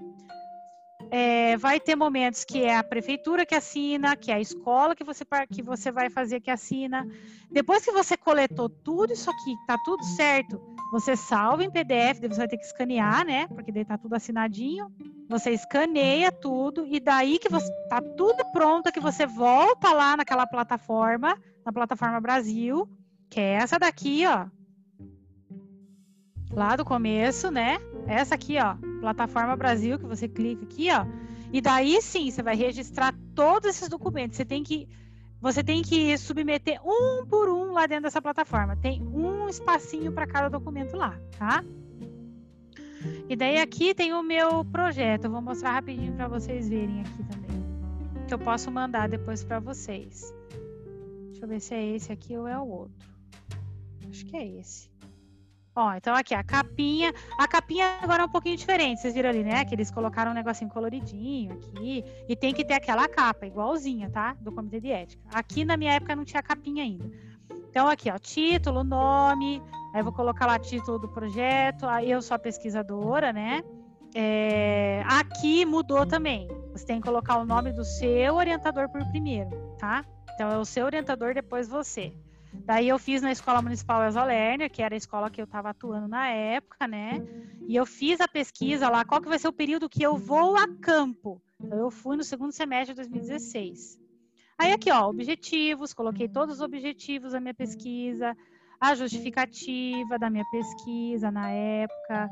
É, 1.10 1.56
vai 1.58 1.78
ter 1.78 1.94
momentos 1.94 2.44
que 2.44 2.64
é 2.64 2.76
a 2.76 2.82
prefeitura 2.82 3.46
que 3.46 3.54
assina, 3.54 4.16
que 4.16 4.32
é 4.32 4.34
a 4.34 4.40
escola 4.40 4.96
que 4.96 5.04
você, 5.04 5.24
que 5.52 5.62
você 5.62 5.92
vai 5.92 6.10
fazer 6.10 6.40
que 6.40 6.50
assina. 6.50 7.06
Depois 7.50 7.84
que 7.84 7.92
você 7.92 8.16
coletou 8.16 8.68
tudo 8.68 9.12
isso 9.12 9.30
aqui, 9.30 9.54
tá 9.66 9.76
tudo 9.84 10.02
certo, 10.02 10.73
você 10.94 11.16
salva 11.16 11.64
em 11.64 11.70
PDF, 11.72 12.20
você 12.20 12.38
vai 12.38 12.46
ter 12.46 12.56
que 12.56 12.64
escanear, 12.64 13.26
né? 13.26 13.48
Porque 13.48 13.72
daí 13.72 13.84
tá 13.84 13.98
tudo 13.98 14.14
assinadinho. 14.14 14.86
Você 15.28 15.50
escaneia 15.50 16.30
tudo 16.30 16.86
e 16.86 17.00
daí 17.00 17.40
que 17.40 17.48
você 17.48 17.68
tá 17.88 18.00
tudo 18.00 18.44
pronto, 18.52 18.92
que 18.92 19.00
você 19.00 19.26
volta 19.26 19.92
lá 19.92 20.16
naquela 20.16 20.46
plataforma, 20.46 21.36
na 21.66 21.72
plataforma 21.72 22.20
Brasil, 22.20 22.88
que 23.28 23.40
é 23.40 23.54
essa 23.54 23.76
daqui, 23.76 24.24
ó, 24.24 24.46
lá 26.52 26.76
do 26.76 26.84
começo, 26.84 27.50
né? 27.50 27.78
Essa 28.06 28.36
aqui, 28.36 28.56
ó, 28.60 28.76
plataforma 29.00 29.56
Brasil, 29.56 29.98
que 29.98 30.06
você 30.06 30.28
clica 30.28 30.62
aqui, 30.62 30.90
ó. 30.92 31.04
E 31.52 31.60
daí 31.60 32.00
sim, 32.00 32.30
você 32.30 32.40
vai 32.40 32.54
registrar 32.54 33.12
todos 33.34 33.68
esses 33.68 33.88
documentos. 33.88 34.36
Você 34.36 34.44
tem 34.44 34.62
que 34.62 34.88
você 35.44 35.62
tem 35.62 35.82
que 35.82 36.16
submeter 36.16 36.80
um 36.82 37.26
por 37.26 37.50
um 37.50 37.70
lá 37.70 37.86
dentro 37.86 38.04
dessa 38.04 38.22
plataforma. 38.22 38.76
Tem 38.76 39.02
um 39.02 39.46
espacinho 39.46 40.10
para 40.10 40.26
cada 40.26 40.48
documento 40.48 40.96
lá, 40.96 41.20
tá? 41.38 41.62
E 43.28 43.36
daí 43.36 43.58
aqui 43.58 43.94
tem 43.94 44.14
o 44.14 44.22
meu 44.22 44.64
projeto. 44.64 45.24
Eu 45.24 45.30
vou 45.30 45.42
mostrar 45.42 45.72
rapidinho 45.72 46.14
para 46.14 46.28
vocês 46.28 46.66
verem 46.66 47.02
aqui 47.02 47.22
também. 47.24 48.26
Que 48.26 48.32
eu 48.32 48.38
posso 48.38 48.70
mandar 48.70 49.06
depois 49.06 49.44
para 49.44 49.60
vocês. 49.60 50.32
Deixa 51.26 51.44
eu 51.44 51.48
ver 51.48 51.60
se 51.60 51.74
é 51.74 51.94
esse 51.94 52.10
aqui 52.10 52.34
ou 52.38 52.48
é 52.48 52.58
o 52.58 52.66
outro. 52.66 53.06
Acho 54.08 54.24
que 54.24 54.38
é 54.38 54.46
esse. 54.46 54.88
Ó, 55.76 55.92
então 55.94 56.14
aqui, 56.14 56.34
a 56.34 56.44
capinha. 56.44 57.12
A 57.38 57.48
capinha 57.48 57.98
agora 58.00 58.22
é 58.22 58.26
um 58.26 58.28
pouquinho 58.28 58.56
diferente. 58.56 59.00
Vocês 59.00 59.14
viram 59.14 59.30
ali, 59.30 59.42
né? 59.42 59.64
Que 59.64 59.74
eles 59.74 59.90
colocaram 59.90 60.30
um 60.30 60.34
negocinho 60.34 60.70
coloridinho 60.70 61.52
aqui. 61.54 62.04
E 62.28 62.36
tem 62.36 62.54
que 62.54 62.64
ter 62.64 62.74
aquela 62.74 63.08
capa, 63.08 63.46
igualzinha, 63.46 64.08
tá? 64.10 64.36
Do 64.40 64.52
comitê 64.52 64.80
de 64.80 64.90
ética. 64.90 65.22
Aqui 65.32 65.64
na 65.64 65.76
minha 65.76 65.94
época 65.94 66.14
não 66.14 66.24
tinha 66.24 66.42
capinha 66.42 66.84
ainda. 66.84 67.10
Então, 67.68 67.88
aqui, 67.88 68.08
ó, 68.08 68.18
título, 68.18 68.84
nome. 68.84 69.60
Aí 69.92 70.00
eu 70.00 70.04
vou 70.04 70.12
colocar 70.12 70.46
lá 70.46 70.58
título 70.60 70.98
do 70.98 71.08
projeto. 71.08 71.86
Aí 71.86 72.08
eu 72.08 72.22
sou 72.22 72.36
a 72.36 72.38
pesquisadora, 72.38 73.32
né? 73.32 73.62
É, 74.14 75.02
aqui 75.06 75.64
mudou 75.64 76.06
também. 76.06 76.46
Você 76.72 76.86
tem 76.86 77.00
que 77.00 77.06
colocar 77.06 77.36
o 77.36 77.44
nome 77.44 77.72
do 77.72 77.84
seu 77.84 78.36
orientador 78.36 78.88
por 78.88 79.04
primeiro, 79.08 79.50
tá? 79.76 80.04
Então 80.34 80.50
é 80.50 80.56
o 80.56 80.64
seu 80.64 80.86
orientador, 80.86 81.34
depois 81.34 81.68
você. 81.68 82.12
Daí 82.64 82.88
eu 82.88 82.98
fiz 82.98 83.20
na 83.20 83.32
Escola 83.32 83.60
Municipal 83.60 84.02
Elza 84.02 84.24
Lerner, 84.24 84.70
que 84.70 84.82
era 84.82 84.94
a 84.94 84.96
escola 84.96 85.30
que 85.30 85.40
eu 85.40 85.44
estava 85.44 85.70
atuando 85.70 86.08
na 86.08 86.28
época, 86.28 86.86
né? 86.88 87.22
E 87.66 87.76
eu 87.76 87.84
fiz 87.84 88.20
a 88.20 88.28
pesquisa 88.28 88.88
lá, 88.88 89.04
qual 89.04 89.20
que 89.20 89.28
vai 89.28 89.38
ser 89.38 89.48
o 89.48 89.52
período 89.52 89.88
que 89.88 90.02
eu 90.02 90.16
vou 90.16 90.56
a 90.56 90.66
campo. 90.68 91.42
Então, 91.60 91.78
eu 91.78 91.90
fui 91.90 92.16
no 92.16 92.24
segundo 92.24 92.52
semestre 92.52 92.94
de 92.94 93.00
2016. 93.00 93.98
Aí 94.58 94.72
aqui, 94.72 94.90
ó, 94.90 95.08
objetivos, 95.08 95.92
coloquei 95.92 96.28
todos 96.28 96.56
os 96.56 96.60
objetivos 96.60 97.32
da 97.32 97.40
minha 97.40 97.54
pesquisa, 97.54 98.36
a 98.80 98.94
justificativa 98.94 100.18
da 100.18 100.30
minha 100.30 100.44
pesquisa 100.50 101.30
na 101.30 101.50
época, 101.50 102.30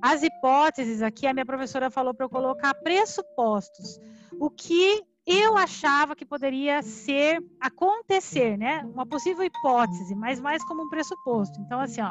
as 0.00 0.22
hipóteses 0.22 1.02
aqui, 1.02 1.26
a 1.26 1.32
minha 1.32 1.46
professora 1.46 1.90
falou 1.90 2.14
para 2.14 2.26
eu 2.26 2.30
colocar 2.30 2.74
pressupostos. 2.74 3.98
O 4.38 4.50
que 4.50 5.02
eu 5.26 5.56
achava 5.56 6.14
que 6.14 6.24
poderia 6.24 6.82
ser 6.82 7.42
acontecer, 7.58 8.58
né? 8.58 8.82
Uma 8.92 9.06
possível 9.06 9.42
hipótese, 9.42 10.14
mas 10.14 10.38
mais 10.38 10.62
como 10.64 10.82
um 10.82 10.88
pressuposto. 10.90 11.58
Então, 11.60 11.80
assim, 11.80 12.02
ó, 12.02 12.10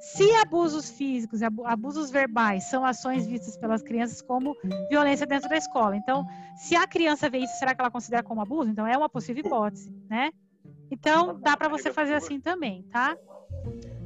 se 0.00 0.32
abusos 0.36 0.88
físicos, 0.90 1.42
abusos 1.42 2.10
verbais 2.10 2.64
são 2.64 2.84
ações 2.84 3.26
vistas 3.26 3.58
pelas 3.58 3.82
crianças 3.82 4.22
como 4.22 4.56
violência 4.88 5.26
dentro 5.26 5.50
da 5.50 5.56
escola. 5.56 5.96
Então, 5.96 6.24
se 6.56 6.74
a 6.74 6.86
criança 6.86 7.28
vê 7.28 7.38
isso, 7.38 7.58
será 7.58 7.74
que 7.74 7.80
ela 7.80 7.90
considera 7.90 8.22
como 8.22 8.40
abuso? 8.40 8.70
Então, 8.70 8.86
é 8.86 8.96
uma 8.96 9.08
possível 9.08 9.44
hipótese, 9.44 9.90
né? 10.08 10.30
Então, 10.90 11.38
dá 11.38 11.56
para 11.58 11.68
você 11.68 11.92
fazer 11.92 12.14
assim 12.14 12.40
também, 12.40 12.84
tá? 12.84 13.18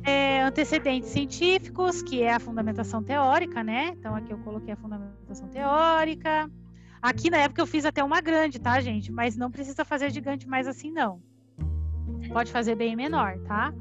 É, 0.02 0.42
antecedentes 0.42 1.10
científicos, 1.10 2.02
que 2.02 2.22
é 2.22 2.32
a 2.32 2.40
fundamentação 2.40 3.00
teórica, 3.00 3.62
né? 3.62 3.94
Então, 3.96 4.12
aqui 4.16 4.32
eu 4.32 4.38
coloquei 4.38 4.74
a 4.74 4.76
fundamentação 4.76 5.46
teórica 5.48 6.50
Aqui 7.02 7.30
na 7.30 7.38
época 7.38 7.62
eu 7.62 7.66
fiz 7.66 7.84
até 7.84 8.04
uma 8.04 8.20
grande, 8.20 8.58
tá, 8.58 8.80
gente? 8.80 9.10
Mas 9.10 9.36
não 9.36 9.50
precisa 9.50 9.84
fazer 9.84 10.10
gigante 10.10 10.46
mais 10.46 10.66
assim, 10.66 10.90
não. 10.90 11.20
Pode 12.32 12.52
fazer 12.52 12.74
bem 12.74 12.94
menor, 12.94 13.38
tá? 13.40 13.72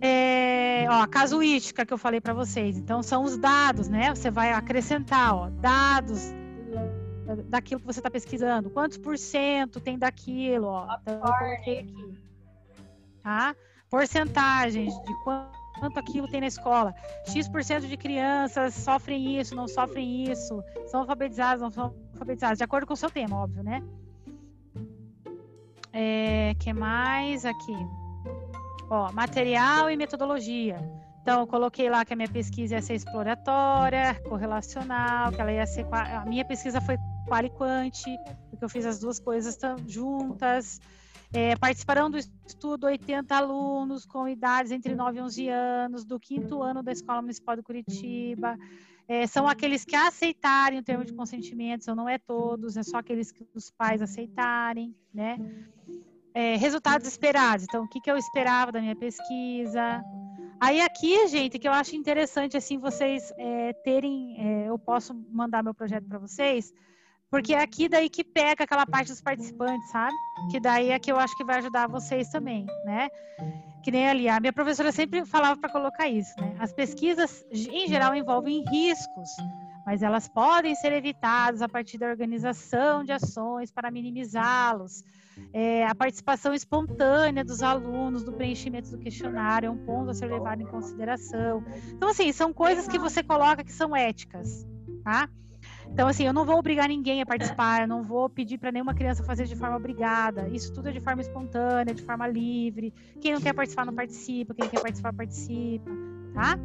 É, 0.00 0.86
ó, 0.88 1.02
a 1.02 1.08
casuística 1.08 1.84
que 1.84 1.92
eu 1.92 1.98
falei 1.98 2.20
para 2.20 2.32
vocês. 2.32 2.78
Então, 2.78 3.02
são 3.02 3.24
os 3.24 3.36
dados, 3.36 3.88
né? 3.88 4.14
Você 4.14 4.30
vai 4.30 4.52
acrescentar, 4.52 5.34
ó, 5.34 5.50
dados 5.50 6.32
daquilo 7.48 7.80
que 7.80 7.86
você 7.86 8.00
está 8.00 8.10
pesquisando. 8.10 8.70
Quantos 8.70 8.96
por 8.96 9.18
cento 9.18 9.80
tem 9.80 9.98
daquilo, 9.98 10.68
ó. 10.68 10.96
Então, 11.02 11.14
eu 11.14 11.20
coloquei 11.20 11.78
aqui. 11.80 12.18
Tá? 13.22 13.54
Porcentagens 13.90 14.94
de 15.02 15.24
quanto 15.24 15.57
quanto 15.78 15.98
aquilo 15.98 16.28
tem 16.28 16.40
na 16.40 16.46
escola. 16.46 16.94
X% 17.26 17.86
de 17.86 17.96
crianças 17.96 18.74
sofrem 18.74 19.40
isso, 19.40 19.54
não 19.54 19.68
sofrem 19.68 20.30
isso, 20.30 20.62
são 20.86 21.00
alfabetizadas, 21.00 21.60
não 21.60 21.70
são 21.70 21.94
alfabetizadas, 22.12 22.58
de 22.58 22.64
acordo 22.64 22.86
com 22.86 22.94
o 22.94 22.96
seu 22.96 23.10
tema, 23.10 23.36
óbvio, 23.36 23.62
né? 23.62 23.82
É, 25.92 26.54
que 26.58 26.72
mais 26.72 27.44
aqui? 27.44 27.76
Ó, 28.90 29.12
material 29.12 29.90
e 29.90 29.96
metodologia. 29.96 30.78
Então, 31.22 31.40
eu 31.40 31.46
coloquei 31.46 31.90
lá 31.90 32.04
que 32.04 32.14
a 32.14 32.16
minha 32.16 32.28
pesquisa 32.28 32.76
ia 32.76 32.80
ser 32.80 32.94
exploratória, 32.94 34.14
correlacional, 34.28 35.30
que 35.30 35.40
ela 35.40 35.52
ia 35.52 35.66
ser. 35.66 35.86
A 35.92 36.24
minha 36.24 36.44
pesquisa 36.44 36.80
foi 36.80 36.96
qual 37.26 37.50
quanti, 37.50 38.16
porque 38.48 38.64
eu 38.64 38.68
fiz 38.68 38.86
as 38.86 38.98
duas 38.98 39.18
coisas 39.18 39.58
juntas. 39.86 40.80
É, 41.32 41.54
participaram 41.56 42.10
do 42.10 42.16
estudo 42.16 42.86
80 42.86 43.36
alunos 43.36 44.06
com 44.06 44.26
idades 44.26 44.72
entre 44.72 44.94
9 44.94 45.18
e 45.18 45.22
11 45.22 45.48
anos, 45.48 46.04
do 46.04 46.18
quinto 46.18 46.62
ano 46.62 46.82
da 46.82 46.90
Escola 46.90 47.20
Municipal 47.20 47.56
de 47.56 47.62
Curitiba. 47.62 48.56
É, 49.06 49.26
são 49.26 49.46
aqueles 49.46 49.84
que 49.84 49.96
aceitarem 49.96 50.78
o 50.78 50.82
termo 50.82 51.04
de 51.04 51.14
consentimento, 51.14 51.84
são 51.84 51.94
não 51.94 52.08
é 52.08 52.18
todos, 52.18 52.76
é 52.76 52.82
só 52.82 52.98
aqueles 52.98 53.30
que 53.30 53.46
os 53.54 53.70
pais 53.70 54.02
aceitarem, 54.02 54.94
né? 55.12 55.38
É, 56.34 56.56
resultados 56.56 57.06
esperados. 57.06 57.64
Então, 57.64 57.84
o 57.84 57.88
que, 57.88 58.00
que 58.00 58.10
eu 58.10 58.16
esperava 58.16 58.70
da 58.70 58.80
minha 58.80 58.96
pesquisa? 58.96 60.02
Aí 60.60 60.80
aqui, 60.80 61.26
gente, 61.28 61.58
que 61.58 61.68
eu 61.68 61.72
acho 61.72 61.94
interessante 61.94 62.56
assim 62.56 62.78
vocês 62.78 63.32
é, 63.38 63.72
terem, 63.72 64.36
é, 64.38 64.68
eu 64.68 64.78
posso 64.78 65.14
mandar 65.30 65.62
meu 65.62 65.72
projeto 65.72 66.06
para 66.06 66.18
vocês, 66.18 66.72
porque 67.30 67.54
é 67.54 67.60
aqui 67.60 67.88
daí 67.88 68.08
que 68.08 68.24
pega 68.24 68.64
aquela 68.64 68.86
parte 68.86 69.08
dos 69.08 69.20
participantes, 69.20 69.90
sabe? 69.90 70.14
Que 70.50 70.58
daí 70.58 70.90
é 70.90 70.98
que 70.98 71.12
eu 71.12 71.18
acho 71.18 71.36
que 71.36 71.44
vai 71.44 71.58
ajudar 71.58 71.86
vocês 71.86 72.28
também, 72.30 72.66
né? 72.84 73.08
Que 73.82 73.90
nem 73.90 74.08
ali, 74.08 74.28
a 74.28 74.40
minha 74.40 74.52
professora 74.52 74.90
sempre 74.92 75.24
falava 75.24 75.58
para 75.60 75.70
colocar 75.70 76.08
isso, 76.08 76.34
né? 76.40 76.56
As 76.58 76.72
pesquisas, 76.72 77.44
em 77.52 77.86
geral, 77.86 78.14
envolvem 78.14 78.64
riscos, 78.70 79.28
mas 79.84 80.02
elas 80.02 80.28
podem 80.28 80.74
ser 80.74 80.92
evitadas 80.92 81.62
a 81.62 81.68
partir 81.68 81.98
da 81.98 82.06
organização 82.06 83.04
de 83.04 83.12
ações 83.12 83.70
para 83.70 83.90
minimizá-los. 83.90 85.02
É, 85.52 85.86
a 85.86 85.94
participação 85.94 86.52
espontânea 86.52 87.44
dos 87.44 87.62
alunos, 87.62 88.24
do 88.24 88.32
preenchimento 88.32 88.90
do 88.90 88.98
questionário, 88.98 89.68
é 89.68 89.70
um 89.70 89.78
ponto 89.86 90.10
a 90.10 90.14
ser 90.14 90.26
levado 90.26 90.62
em 90.62 90.66
consideração. 90.66 91.62
Então, 91.90 92.08
assim, 92.08 92.32
são 92.32 92.52
coisas 92.52 92.88
que 92.88 92.98
você 92.98 93.22
coloca 93.22 93.62
que 93.62 93.72
são 93.72 93.94
éticas, 93.94 94.66
tá? 95.04 95.28
Então, 95.92 96.06
assim, 96.06 96.24
eu 96.24 96.32
não 96.32 96.44
vou 96.44 96.58
obrigar 96.58 96.88
ninguém 96.88 97.20
a 97.20 97.26
participar, 97.26 97.82
eu 97.82 97.88
não 97.88 98.02
vou 98.02 98.28
pedir 98.28 98.58
para 98.58 98.70
nenhuma 98.70 98.94
criança 98.94 99.24
fazer 99.24 99.46
de 99.46 99.56
forma 99.56 99.76
obrigada. 99.76 100.48
Isso 100.48 100.72
tudo 100.72 100.88
é 100.88 100.92
de 100.92 101.00
forma 101.00 101.20
espontânea, 101.20 101.94
de 101.94 102.02
forma 102.02 102.26
livre. 102.26 102.92
Quem 103.20 103.32
não 103.32 103.40
quer 103.40 103.52
participar, 103.52 103.84
não 103.84 103.94
participa. 103.94 104.54
Quem 104.54 104.68
quer 104.68 104.80
participar, 104.80 105.12
participa, 105.12 105.90
tá? 106.34 106.58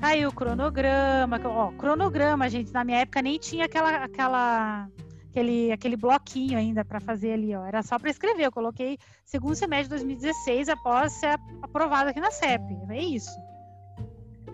Aí 0.00 0.26
o 0.26 0.32
cronograma, 0.32 1.40
ó, 1.44 1.72
cronograma, 1.72 2.48
gente, 2.48 2.72
na 2.72 2.84
minha 2.84 2.98
época 2.98 3.20
nem 3.20 3.38
tinha 3.38 3.64
aquela, 3.64 4.04
aquela, 4.04 4.88
aquele, 5.30 5.72
aquele 5.72 5.96
bloquinho 5.96 6.58
ainda 6.58 6.84
para 6.84 7.00
fazer 7.00 7.32
ali, 7.32 7.54
ó. 7.54 7.64
Era 7.64 7.82
só 7.82 7.98
para 7.98 8.10
escrever. 8.10 8.46
Eu 8.46 8.52
coloquei 8.52 8.98
segundo 9.24 9.54
semestre 9.54 9.84
de 9.84 10.04
2016 10.04 10.68
após 10.68 11.12
ser 11.12 11.38
aprovado 11.62 12.10
aqui 12.10 12.20
na 12.20 12.30
CEP. 12.30 12.62
É 12.90 13.02
isso 13.02 13.47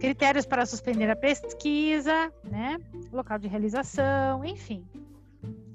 critérios 0.04 0.44
para 0.44 0.66
suspender 0.66 1.10
a 1.10 1.16
pesquisa, 1.16 2.30
né? 2.44 2.76
Local 3.10 3.38
de 3.38 3.48
realização, 3.48 4.44
enfim. 4.44 4.84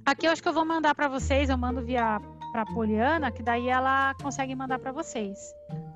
Aqui 0.06 0.27
eu 0.27 0.31
acho 0.31 0.41
que 0.41 0.47
eu 0.47 0.53
vou 0.53 0.64
mandar 0.64 0.93
para 0.93 1.07
vocês, 1.07 1.49
eu 1.49 1.57
mando 1.57 1.81
via 1.81 2.22
para 2.51 2.64
Poliana, 2.65 3.31
que 3.31 3.41
daí 3.41 3.69
ela 3.69 4.14
consegue 4.22 4.53
mandar 4.53 4.77
para 4.77 4.91
vocês. 4.91 5.39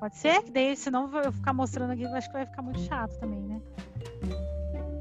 Pode 0.00 0.16
ser? 0.16 0.42
Que 0.42 0.50
daí, 0.50 0.76
senão 0.76 1.08
eu 1.22 1.30
ficar 1.30 1.52
mostrando 1.52 1.92
aqui, 1.92 2.04
acho 2.06 2.26
que 2.26 2.32
vai 2.32 2.44
ficar 2.44 2.62
muito 2.62 2.80
chato 2.80 3.16
também, 3.20 3.40
né? 3.40 3.62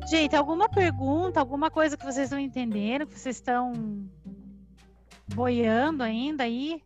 Gente, 0.07 0.35
alguma 0.35 0.69
pergunta, 0.69 1.39
alguma 1.39 1.71
coisa 1.71 1.97
que 1.97 2.05
vocês 2.05 2.25
estão 2.25 2.39
entendendo, 2.39 3.07
que 3.07 3.17
vocês 3.17 3.37
estão 3.37 3.73
boiando 5.33 6.03
ainda 6.03 6.43
aí? 6.43 6.83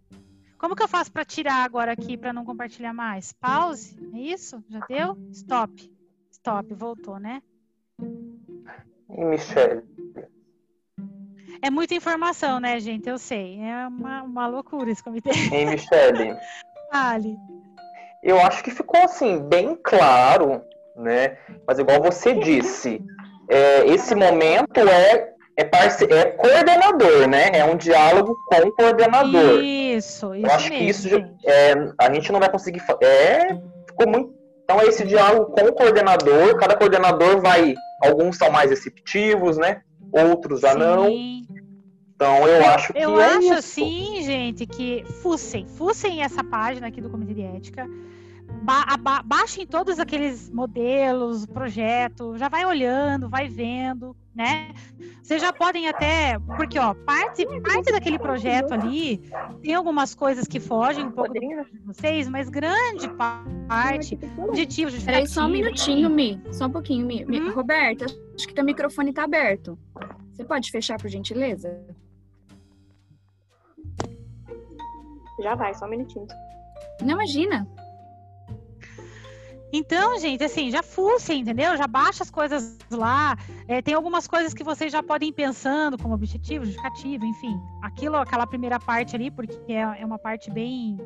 Como 0.57 0.77
que 0.77 0.83
eu 0.83 0.87
faço 0.87 1.11
para 1.11 1.25
tirar 1.25 1.65
agora 1.65 1.91
aqui 1.91 2.15
para 2.15 2.31
não 2.31 2.45
compartilhar 2.45 2.93
mais? 2.93 3.33
Pause? 3.33 3.97
É 4.13 4.17
isso? 4.17 4.63
Já 4.69 4.79
deu? 4.87 5.17
Stop. 5.31 5.96
Stop, 6.47 6.73
voltou, 6.75 7.19
né? 7.19 7.41
E 9.09 9.25
Michelle? 9.25 9.83
É 11.61 11.69
muita 11.69 11.93
informação, 11.93 12.57
né, 12.61 12.79
gente? 12.79 13.09
Eu 13.09 13.17
sei. 13.17 13.59
É 13.59 13.85
uma, 13.85 14.23
uma 14.23 14.47
loucura 14.47 14.89
esse 14.89 15.03
comitê. 15.03 15.29
E 15.51 15.65
Michelle? 15.65 16.37
Fale. 16.89 17.35
Eu 18.23 18.39
acho 18.39 18.63
que 18.63 18.71
ficou 18.71 18.97
assim, 19.01 19.41
bem 19.41 19.77
claro, 19.83 20.61
né? 20.95 21.37
Mas 21.67 21.79
igual 21.79 22.01
você 22.01 22.33
disse, 22.35 23.03
é, 23.49 23.85
esse 23.85 24.15
momento 24.15 24.79
é 24.79 25.33
é, 25.57 25.65
parce... 25.65 26.05
é 26.05 26.31
coordenador, 26.31 27.27
né? 27.27 27.49
É 27.55 27.65
um 27.65 27.75
diálogo 27.75 28.37
com 28.47 28.55
o 28.55 28.71
coordenador. 28.71 29.61
Isso, 29.61 30.33
isso. 30.33 30.47
Eu 30.47 30.51
acho 30.51 30.69
mesmo, 30.69 30.77
que 30.77 30.89
isso 30.89 31.09
é, 31.43 31.73
a 31.99 32.13
gente 32.13 32.31
não 32.31 32.39
vai 32.39 32.49
conseguir. 32.49 32.81
É, 33.01 33.53
ficou 33.85 34.07
muito 34.07 34.36
então 34.67 34.81
é 34.81 34.85
esse 34.87 35.05
diálogo 35.05 35.53
com 35.53 35.61
o 35.61 35.71
coordenador, 35.71 36.57
cada 36.57 36.75
coordenador 36.75 37.39
vai, 37.39 37.73
alguns 38.03 38.35
são 38.35 38.51
mais 38.51 38.69
receptivos, 38.69 39.55
né? 39.57 39.81
Outros 40.11 40.59
já 40.59 40.73
Sim. 40.73 40.77
não. 40.77 41.09
Então 42.13 42.45
eu 42.45 42.65
acho 42.65 42.91
que 42.91 42.99
Eu 42.99 43.17
é 43.17 43.25
acho 43.27 43.43
isso. 43.43 43.53
assim, 43.53 44.23
gente, 44.23 44.65
que 44.65 45.05
fussem, 45.21 45.65
fussem 45.65 46.21
essa 46.21 46.43
página 46.43 46.87
aqui 46.87 46.99
do 46.99 47.09
Comitê 47.09 47.33
de 47.33 47.43
Ética, 47.43 47.87
ba 48.61 48.97
ba 48.97 49.21
baixem 49.23 49.65
todos 49.65 49.99
aqueles 49.99 50.49
modelos, 50.49 51.45
projetos, 51.45 52.39
já 52.39 52.49
vai 52.49 52.65
olhando, 52.65 53.29
vai 53.29 53.47
vendo, 53.47 54.15
né? 54.35 54.73
Vocês 55.21 55.41
já 55.41 55.51
podem 55.51 55.87
até, 55.87 56.37
porque 56.55 56.77
ó, 56.77 56.93
parte, 56.93 57.45
parte 57.61 57.91
daquele 57.91 58.19
projeto 58.19 58.73
ali 58.73 59.21
tem 59.61 59.73
algumas 59.73 60.13
coisas 60.13 60.47
que 60.47 60.59
fogem 60.59 61.05
um 61.05 61.11
pouco 61.11 61.33
de 61.33 61.39
vocês, 61.85 62.27
mas 62.27 62.49
grande 62.49 63.09
parte, 63.09 64.17
objetivo, 64.37 64.91
Peraí, 65.03 65.27
só 65.27 65.45
um 65.45 65.49
minutinho, 65.49 66.09
Mi, 66.09 66.41
só 66.51 66.67
um 66.67 66.71
pouquinho, 66.71 67.05
Mi. 67.05 67.25
Hum? 67.25 67.51
Roberta, 67.53 68.05
acho 68.05 68.47
que 68.47 68.53
teu 68.53 68.63
microfone 68.63 69.11
tá 69.11 69.23
aberto. 69.23 69.77
Você 70.31 70.45
pode 70.45 70.69
fechar, 70.69 70.97
por 70.99 71.09
gentileza? 71.09 71.83
Já 75.41 75.55
vai, 75.55 75.73
só 75.73 75.85
um 75.85 75.89
minutinho. 75.89 76.27
Não, 77.01 77.15
imagina. 77.15 77.67
Então, 79.71 80.17
gente, 80.19 80.43
assim, 80.43 80.71
já 80.71 80.81
fucem, 80.81 81.41
entendeu? 81.41 81.75
Já 81.75 81.87
baixa 81.87 82.23
as 82.23 82.31
coisas 82.31 82.77
lá. 82.89 83.37
É, 83.67 83.81
tem 83.81 83.93
algumas 83.93 84.27
coisas 84.27 84.53
que 84.53 84.63
vocês 84.63 84.91
já 84.91 85.03
podem 85.03 85.29
ir 85.29 85.33
pensando 85.33 85.97
como 85.97 86.13
objetivo, 86.13 86.65
justificativo, 86.65 87.25
enfim. 87.25 87.59
Aquilo, 87.81 88.15
aquela 88.15 88.47
primeira 88.47 88.79
parte 88.79 89.15
ali, 89.15 89.29
porque 89.29 89.59
é, 89.67 90.01
é 90.01 90.05
uma 90.05 90.17
parte 90.17 90.49
bem 90.49 90.97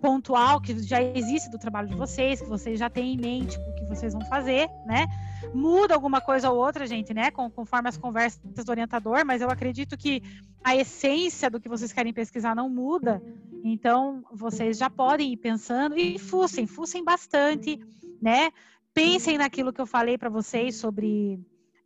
pontual 0.00 0.60
que 0.60 0.82
já 0.82 1.00
existe 1.02 1.50
do 1.50 1.58
trabalho 1.58 1.88
de 1.88 1.94
vocês, 1.94 2.40
que 2.40 2.48
vocês 2.48 2.78
já 2.78 2.88
têm 2.88 3.14
em 3.14 3.16
mente 3.18 3.58
o 3.58 3.74
que 3.74 3.84
vocês 3.84 4.12
vão 4.12 4.24
fazer, 4.24 4.68
né? 4.86 5.06
Muda 5.54 5.94
alguma 5.94 6.20
coisa 6.20 6.50
ou 6.50 6.58
outra, 6.58 6.86
gente, 6.86 7.12
né? 7.12 7.30
conforme 7.30 7.88
as 7.88 7.96
conversas 7.96 8.40
do 8.64 8.70
orientador, 8.70 9.24
mas 9.24 9.42
eu 9.42 9.50
acredito 9.50 9.96
que 9.96 10.22
a 10.64 10.74
essência 10.74 11.50
do 11.50 11.60
que 11.60 11.68
vocês 11.68 11.92
querem 11.92 12.12
pesquisar 12.12 12.54
não 12.56 12.68
muda. 12.68 13.22
Então, 13.62 14.24
vocês 14.32 14.78
já 14.78 14.88
podem 14.88 15.32
ir 15.32 15.36
pensando 15.36 15.98
e 15.98 16.18
fussem, 16.18 16.66
fussem 16.66 17.04
bastante 17.04 17.78
né? 18.20 18.50
Pensem 18.92 19.38
naquilo 19.38 19.72
que 19.72 19.80
eu 19.80 19.86
falei 19.86 20.18
para 20.18 20.28
vocês 20.28 20.76
sobre 20.76 21.40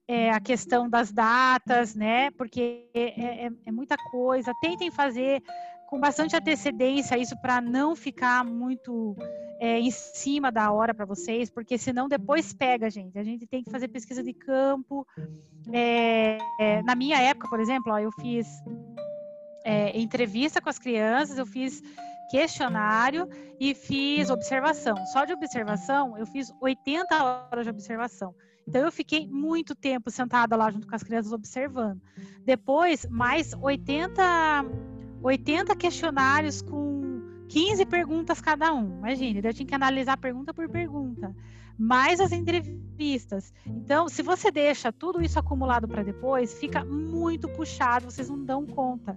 é, 0.09 0.31
a 0.31 0.41
questão 0.41 0.89
das 0.89 1.13
datas, 1.13 1.95
né? 1.95 2.31
Porque 2.33 2.89
é, 2.95 3.47
é, 3.47 3.51
é 3.67 3.73
muita 3.73 3.97
coisa. 4.11 4.53
Tentem 4.61 4.91
fazer 4.91 5.43
com 5.89 6.01
bastante 6.01 6.35
antecedência 6.35 7.19
isso 7.19 7.37
para 7.41 7.61
não 7.61 7.95
ficar 7.95 8.45
muito 8.45 9.17
é, 9.61 9.79
em 9.79 9.91
cima 9.91 10.51
da 10.51 10.71
hora 10.73 10.93
para 10.93 11.05
vocês, 11.05 11.51
porque 11.51 11.79
senão 11.79 12.09
depois 12.09 12.53
pega, 12.53 12.91
gente. 12.91 13.19
A 13.19 13.25
gente 13.25 13.47
tem 13.47 13.63
que 13.63 13.71
fazer 13.71 13.89
pesquisa 13.89 14.23
de 14.23 14.33
campo. 14.33 15.07
É, 15.73 16.39
é, 16.59 16.83
na 16.83 16.95
minha 16.95 17.21
época, 17.21 17.49
por 17.49 17.61
exemplo, 17.61 17.93
ó, 17.93 17.99
eu 17.99 18.11
fiz 18.13 18.47
é, 19.65 19.99
entrevista 19.99 20.61
com 20.61 20.69
as 20.69 20.79
crianças, 20.79 21.39
eu 21.39 21.47
fiz 21.47 21.83
questionário 22.35 23.29
e 23.61 23.77
fiz 23.77 24.29
observação. 24.29 24.97
Só 25.13 25.25
de 25.25 25.33
observação, 25.33 26.19
eu 26.19 26.27
fiz 26.27 26.53
80 26.61 27.23
horas 27.23 27.65
de 27.65 27.71
observação. 27.71 28.35
Então, 28.67 28.83
eu 28.83 28.91
fiquei 28.91 29.29
muito 29.29 29.73
tempo 29.73 30.11
sentada 30.11 30.57
lá 30.57 30.69
junto 30.69 30.89
com 30.89 30.97
as 30.97 31.05
crianças 31.05 31.33
observando. 31.33 32.03
Depois, 32.45 33.07
mais 33.09 33.55
80, 33.55 34.21
80 35.23 35.77
questionários 35.77 36.61
com 36.61 37.23
15 37.49 37.87
perguntas 37.87 38.41
cada 38.41 38.75
um. 38.75 38.99
Imagine, 38.99 39.41
eu 39.45 39.55
tinha 39.55 39.67
que 39.69 39.75
analisar 39.75 40.17
pergunta 40.17 40.53
por 40.53 40.69
pergunta. 40.69 41.33
Mais 41.79 42.19
as 42.19 42.33
entrevistas. 42.33 43.55
Então, 43.65 44.09
se 44.09 44.23
você 44.23 44.51
deixa 44.51 44.91
tudo 44.91 45.23
isso 45.23 45.39
acumulado 45.39 45.87
para 45.87 46.03
depois, 46.03 46.53
fica 46.55 46.85
muito 46.85 47.49
puxado, 47.51 48.11
vocês 48.11 48.29
não 48.29 48.45
dão 48.45 48.67
conta. 48.67 49.17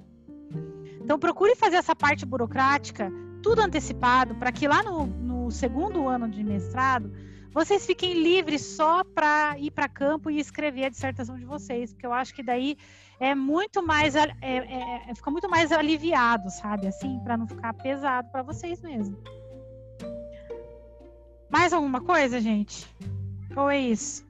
Então, 1.02 1.18
procure 1.18 1.56
fazer 1.56 1.78
essa 1.78 1.96
parte 1.96 2.26
burocrática 2.26 3.12
tudo 3.42 3.62
antecipado, 3.62 4.36
para 4.36 4.52
que 4.52 4.68
lá 4.68 4.84
no, 4.84 5.06
no 5.06 5.52
segundo 5.52 6.08
ano 6.08 6.28
de 6.28 6.44
mestrado 6.44 7.12
vocês 7.54 7.86
fiquem 7.86 8.22
livres 8.22 8.62
só 8.62 9.04
para 9.04 9.58
ir 9.58 9.72
para 9.72 9.88
campo 9.88 10.30
e 10.30 10.38
escrever 10.38 10.86
a 10.86 10.90
dissertação 10.90 11.38
de 11.40 11.46
vocês, 11.46 11.92
porque 11.92 12.06
eu 12.06 12.14
acho 12.14 12.34
que 12.34 12.44
daí 12.44 12.78
é 13.20 13.34
muito 13.34 13.82
mais 13.82 14.16
é, 14.16 14.32
é, 14.42 15.10
é 15.10 15.16
fica 15.16 15.32
muito 15.32 15.50
mais 15.50 15.72
aliviado, 15.72 16.52
sabe? 16.52 16.88
Assim, 16.88 17.20
para 17.24 17.38
não 17.38 17.48
ficar 17.48 17.74
pesado 17.74 18.30
para 18.32 18.44
vocês 18.44 18.82
mesmo. 18.82 19.18
Mais 21.50 21.72
alguma 21.72 22.02
coisa, 22.02 22.40
gente? 22.42 22.86
Ou 23.56 23.70
é 23.70 23.80
isso? 23.80 24.27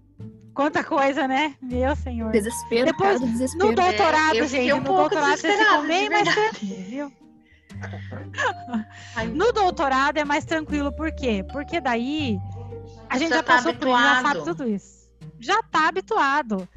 Quanta 0.58 0.84
coisa, 0.84 1.28
né? 1.28 1.54
Meu 1.62 1.96
senhor. 1.96 2.32
Desespero, 2.32 2.88
Depois, 2.88 3.20
cara, 3.20 3.32
desespero. 3.32 3.68
No 3.68 3.76
doutorado, 3.76 4.38
é, 4.40 4.48
gente, 4.48 4.74
um 4.74 4.78
no 4.78 4.84
doutorado 4.86 5.38
vocês 5.38 5.56
ficam 5.56 5.88
bem 5.88 6.10
mais 6.10 6.34
tranquilos, 6.34 6.88
viu? 6.88 7.14
no 9.36 9.52
doutorado 9.54 10.18
é 10.18 10.26
mais 10.26 10.46
tranquilo, 10.46 10.92
por 10.92 11.12
quê? 11.12 11.46
Porque 11.52 11.80
daí 11.80 12.40
a 13.08 13.20
gente 13.20 13.30
já, 13.30 13.36
já 13.36 13.44
tá 13.44 13.54
passou 13.54 13.72
por 13.76 13.88
isso, 13.88 13.98
já 14.00 14.22
sabe 14.24 14.44
tudo 14.44 14.68
isso. 14.68 15.10
Já 15.40 15.62
tá 15.62 15.88
habituado. 15.90 16.68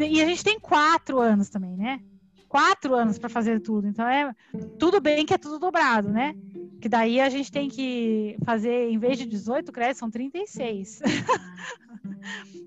E 0.00 0.20
a 0.20 0.26
gente 0.26 0.42
tem 0.42 0.58
quatro 0.58 1.20
anos 1.20 1.48
também, 1.48 1.76
né? 1.76 2.00
Quatro 2.48 2.96
anos 2.96 3.16
para 3.16 3.28
fazer 3.28 3.60
tudo. 3.60 3.86
Então 3.86 4.08
é 4.08 4.34
tudo 4.76 5.00
bem 5.00 5.24
que 5.24 5.34
é 5.34 5.38
tudo 5.38 5.60
dobrado, 5.60 6.08
né? 6.08 6.34
Que 6.80 6.88
daí 6.88 7.20
a 7.20 7.28
gente 7.28 7.52
tem 7.52 7.68
que 7.68 8.36
fazer, 8.44 8.90
em 8.90 8.98
vez 8.98 9.18
de 9.18 9.24
18 9.24 9.70
créditos, 9.70 10.00
são 10.00 10.10
36. 10.10 11.00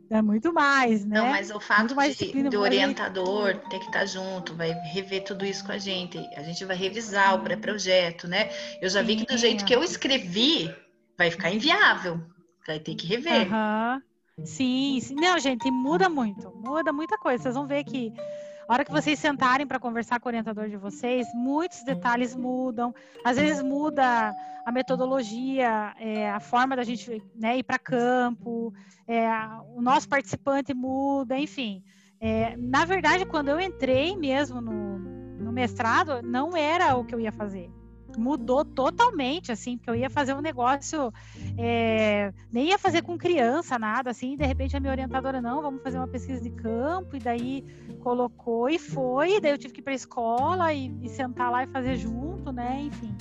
é 0.09 0.21
muito 0.21 0.53
mais, 0.53 1.05
né? 1.05 1.17
Não, 1.19 1.29
mas 1.29 1.49
o 1.49 1.59
fato 1.59 1.95
de, 1.95 2.43
do 2.43 2.59
orientador 2.59 3.55
ter 3.69 3.79
que 3.79 3.85
estar 3.85 4.05
junto, 4.05 4.55
vai 4.55 4.71
rever 4.71 5.23
tudo 5.23 5.45
isso 5.45 5.65
com 5.65 5.71
a 5.71 5.77
gente. 5.77 6.17
A 6.35 6.43
gente 6.43 6.63
vai 6.65 6.75
revisar 6.75 7.35
o 7.35 7.43
pré-projeto, 7.43 8.27
né? 8.27 8.49
Eu 8.81 8.89
já 8.89 9.01
vi 9.01 9.15
que 9.15 9.25
do 9.25 9.37
jeito 9.37 9.65
que 9.65 9.73
eu 9.73 9.83
escrevi, 9.83 10.73
vai 11.17 11.31
ficar 11.31 11.51
inviável. 11.51 12.21
Vai 12.65 12.79
ter 12.79 12.95
que 12.95 13.07
rever. 13.07 13.51
Uhum. 13.51 14.01
Sim, 14.45 14.99
sim. 15.01 15.15
Não, 15.15 15.37
gente, 15.37 15.69
muda 15.69 16.09
muito. 16.09 16.51
Muda 16.55 16.91
muita 16.91 17.17
coisa. 17.17 17.43
Vocês 17.43 17.55
vão 17.55 17.67
ver 17.67 17.83
que 17.83 18.13
a 18.67 18.73
hora 18.73 18.85
que 18.85 18.91
vocês 18.91 19.19
sentarem 19.19 19.67
para 19.67 19.79
conversar 19.79 20.19
com 20.19 20.27
o 20.27 20.31
orientador 20.31 20.69
de 20.69 20.77
vocês, 20.77 21.27
muitos 21.33 21.83
detalhes 21.83 22.35
mudam. 22.35 22.93
Às 23.23 23.37
vezes 23.37 23.61
muda 23.61 24.33
a 24.65 24.71
metodologia, 24.71 25.93
é, 25.99 26.29
a 26.29 26.39
forma 26.39 26.75
da 26.75 26.83
gente 26.83 27.21
né, 27.35 27.57
ir 27.57 27.63
para 27.63 27.77
campo, 27.77 28.73
é, 29.07 29.27
o 29.75 29.81
nosso 29.81 30.07
participante 30.07 30.73
muda, 30.73 31.37
enfim. 31.37 31.83
É, 32.19 32.55
na 32.57 32.85
verdade, 32.85 33.25
quando 33.25 33.49
eu 33.49 33.59
entrei 33.59 34.15
mesmo 34.15 34.61
no, 34.61 34.97
no 34.97 35.51
mestrado, 35.51 36.21
não 36.21 36.55
era 36.55 36.95
o 36.95 37.03
que 37.03 37.13
eu 37.13 37.19
ia 37.19 37.31
fazer 37.31 37.69
mudou 38.17 38.63
totalmente, 38.63 39.51
assim, 39.51 39.77
porque 39.77 39.89
eu 39.89 39.95
ia 39.95 40.09
fazer 40.09 40.33
um 40.33 40.41
negócio, 40.41 41.13
é, 41.57 42.33
nem 42.51 42.69
ia 42.69 42.77
fazer 42.77 43.01
com 43.01 43.17
criança, 43.17 43.77
nada, 43.79 44.11
assim, 44.11 44.35
de 44.35 44.45
repente 44.45 44.75
a 44.75 44.79
minha 44.79 44.91
orientadora, 44.91 45.41
não, 45.41 45.61
vamos 45.61 45.81
fazer 45.83 45.97
uma 45.97 46.07
pesquisa 46.07 46.41
de 46.41 46.49
campo, 46.49 47.15
e 47.15 47.19
daí 47.19 47.65
colocou 48.01 48.69
e 48.69 48.77
foi, 48.77 49.37
e 49.37 49.39
daí 49.39 49.51
eu 49.51 49.57
tive 49.57 49.73
que 49.73 49.79
ir 49.81 49.83
para 49.83 49.93
a 49.93 49.95
escola 49.95 50.73
e, 50.73 50.93
e 51.01 51.09
sentar 51.09 51.51
lá 51.51 51.63
e 51.63 51.67
fazer 51.67 51.95
junto, 51.95 52.51
né, 52.51 52.81
enfim. 52.81 53.15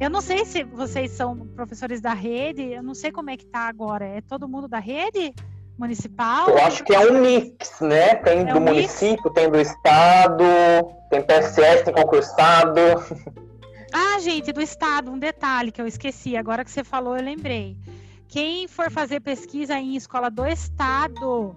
Eu 0.00 0.10
não 0.10 0.20
sei 0.20 0.44
se 0.44 0.64
vocês 0.64 1.12
são 1.12 1.36
professores 1.54 2.00
da 2.00 2.12
rede, 2.12 2.62
eu 2.62 2.82
não 2.82 2.94
sei 2.94 3.12
como 3.12 3.30
é 3.30 3.36
que 3.36 3.46
tá 3.46 3.68
agora, 3.68 4.04
é 4.04 4.20
todo 4.20 4.48
mundo 4.48 4.66
da 4.66 4.78
rede? 4.78 5.32
municipal? 5.78 6.48
Eu 6.48 6.58
acho 6.58 6.84
que 6.84 6.94
é 6.94 7.00
um 7.00 7.20
mix, 7.20 7.80
né? 7.80 8.14
Tem 8.16 8.40
é 8.40 8.44
do 8.44 8.58
um 8.58 8.60
município, 8.60 9.24
mix? 9.24 9.34
tem 9.34 9.50
do 9.50 9.60
estado, 9.60 10.44
tem 11.10 11.22
PSS, 11.22 11.84
tem 11.84 11.94
concursado. 11.94 12.80
Ah, 13.92 14.18
gente, 14.20 14.52
do 14.52 14.60
Estado, 14.60 15.10
um 15.10 15.18
detalhe 15.18 15.70
que 15.70 15.80
eu 15.80 15.86
esqueci, 15.86 16.36
agora 16.36 16.64
que 16.64 16.70
você 16.70 16.82
falou, 16.82 17.16
eu 17.16 17.22
lembrei. 17.22 17.76
Quem 18.26 18.66
for 18.66 18.90
fazer 18.90 19.20
pesquisa 19.20 19.78
em 19.78 19.94
escola 19.94 20.30
do 20.30 20.46
Estado 20.46 21.54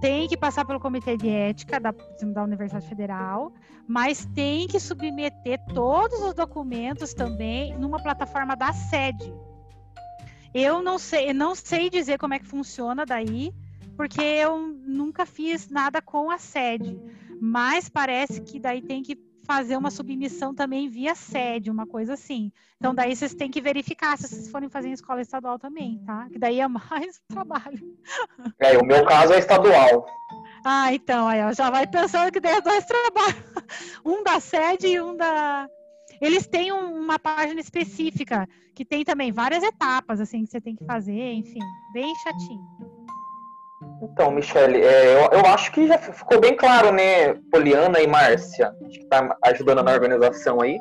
tem 0.00 0.28
que 0.28 0.36
passar 0.36 0.64
pelo 0.64 0.78
Comitê 0.78 1.16
de 1.16 1.28
Ética 1.28 1.80
da, 1.80 1.92
da 2.32 2.44
Universidade 2.44 2.86
Federal, 2.86 3.52
mas 3.88 4.24
tem 4.34 4.68
que 4.68 4.78
submeter 4.78 5.58
todos 5.74 6.20
os 6.20 6.34
documentos 6.34 7.12
também 7.12 7.76
numa 7.76 8.00
plataforma 8.00 8.54
da 8.54 8.72
sede. 8.72 9.34
Eu 10.52 10.80
não 10.80 10.98
sei, 10.98 11.32
não 11.32 11.56
sei 11.56 11.90
dizer 11.90 12.18
como 12.18 12.34
é 12.34 12.38
que 12.38 12.46
funciona 12.46 13.04
daí, 13.04 13.52
porque 13.96 14.20
eu 14.20 14.58
nunca 14.58 15.26
fiz 15.26 15.68
nada 15.68 16.00
com 16.00 16.30
a 16.30 16.38
sede, 16.38 16.96
mas 17.40 17.88
parece 17.88 18.40
que 18.40 18.60
daí 18.60 18.80
tem 18.80 19.02
que 19.02 19.16
fazer 19.44 19.76
uma 19.76 19.90
submissão 19.90 20.54
também 20.54 20.88
via 20.88 21.14
sede, 21.14 21.70
uma 21.70 21.86
coisa 21.86 22.14
assim. 22.14 22.50
Então, 22.76 22.94
daí 22.94 23.14
vocês 23.14 23.34
têm 23.34 23.50
que 23.50 23.60
verificar 23.60 24.16
se 24.16 24.26
vocês 24.26 24.50
forem 24.50 24.68
fazer 24.68 24.88
em 24.88 24.92
escola 24.92 25.20
estadual 25.20 25.58
também, 25.58 26.02
tá? 26.04 26.28
Que 26.30 26.38
daí 26.38 26.60
é 26.60 26.68
mais 26.68 27.20
trabalho. 27.28 27.96
É, 28.58 28.76
o 28.78 28.84
meu 28.84 29.04
caso 29.04 29.32
é 29.34 29.38
estadual. 29.38 30.06
Ah, 30.64 30.92
então, 30.92 31.28
aí, 31.28 31.42
ó, 31.42 31.52
já 31.52 31.70
vai 31.70 31.86
pensando 31.86 32.32
que 32.32 32.40
tem 32.40 32.60
dois 32.62 32.84
trabalhos. 32.86 34.00
Um 34.04 34.22
da 34.22 34.40
sede 34.40 34.88
e 34.88 35.00
um 35.00 35.16
da. 35.16 35.68
Eles 36.20 36.46
têm 36.46 36.72
uma 36.72 37.18
página 37.18 37.60
específica 37.60 38.48
que 38.74 38.84
tem 38.84 39.04
também 39.04 39.30
várias 39.30 39.62
etapas, 39.62 40.20
assim, 40.20 40.44
que 40.44 40.50
você 40.50 40.60
tem 40.60 40.74
que 40.74 40.84
fazer, 40.84 41.32
enfim, 41.32 41.60
bem 41.92 42.14
chatinho. 42.16 42.93
Então, 44.12 44.30
Michele, 44.30 44.82
é, 44.82 45.14
eu, 45.14 45.38
eu, 45.38 45.46
acho 45.46 45.72
que 45.72 45.86
já 45.86 45.98
ficou 45.98 46.40
bem 46.40 46.56
claro, 46.56 46.92
né? 46.92 47.34
Poliana 47.50 48.00
e 48.00 48.06
Márcia, 48.06 48.74
acho 48.86 48.98
que 48.98 49.06
tá 49.06 49.36
ajudando 49.42 49.82
na 49.82 49.92
organização 49.92 50.60
aí. 50.60 50.78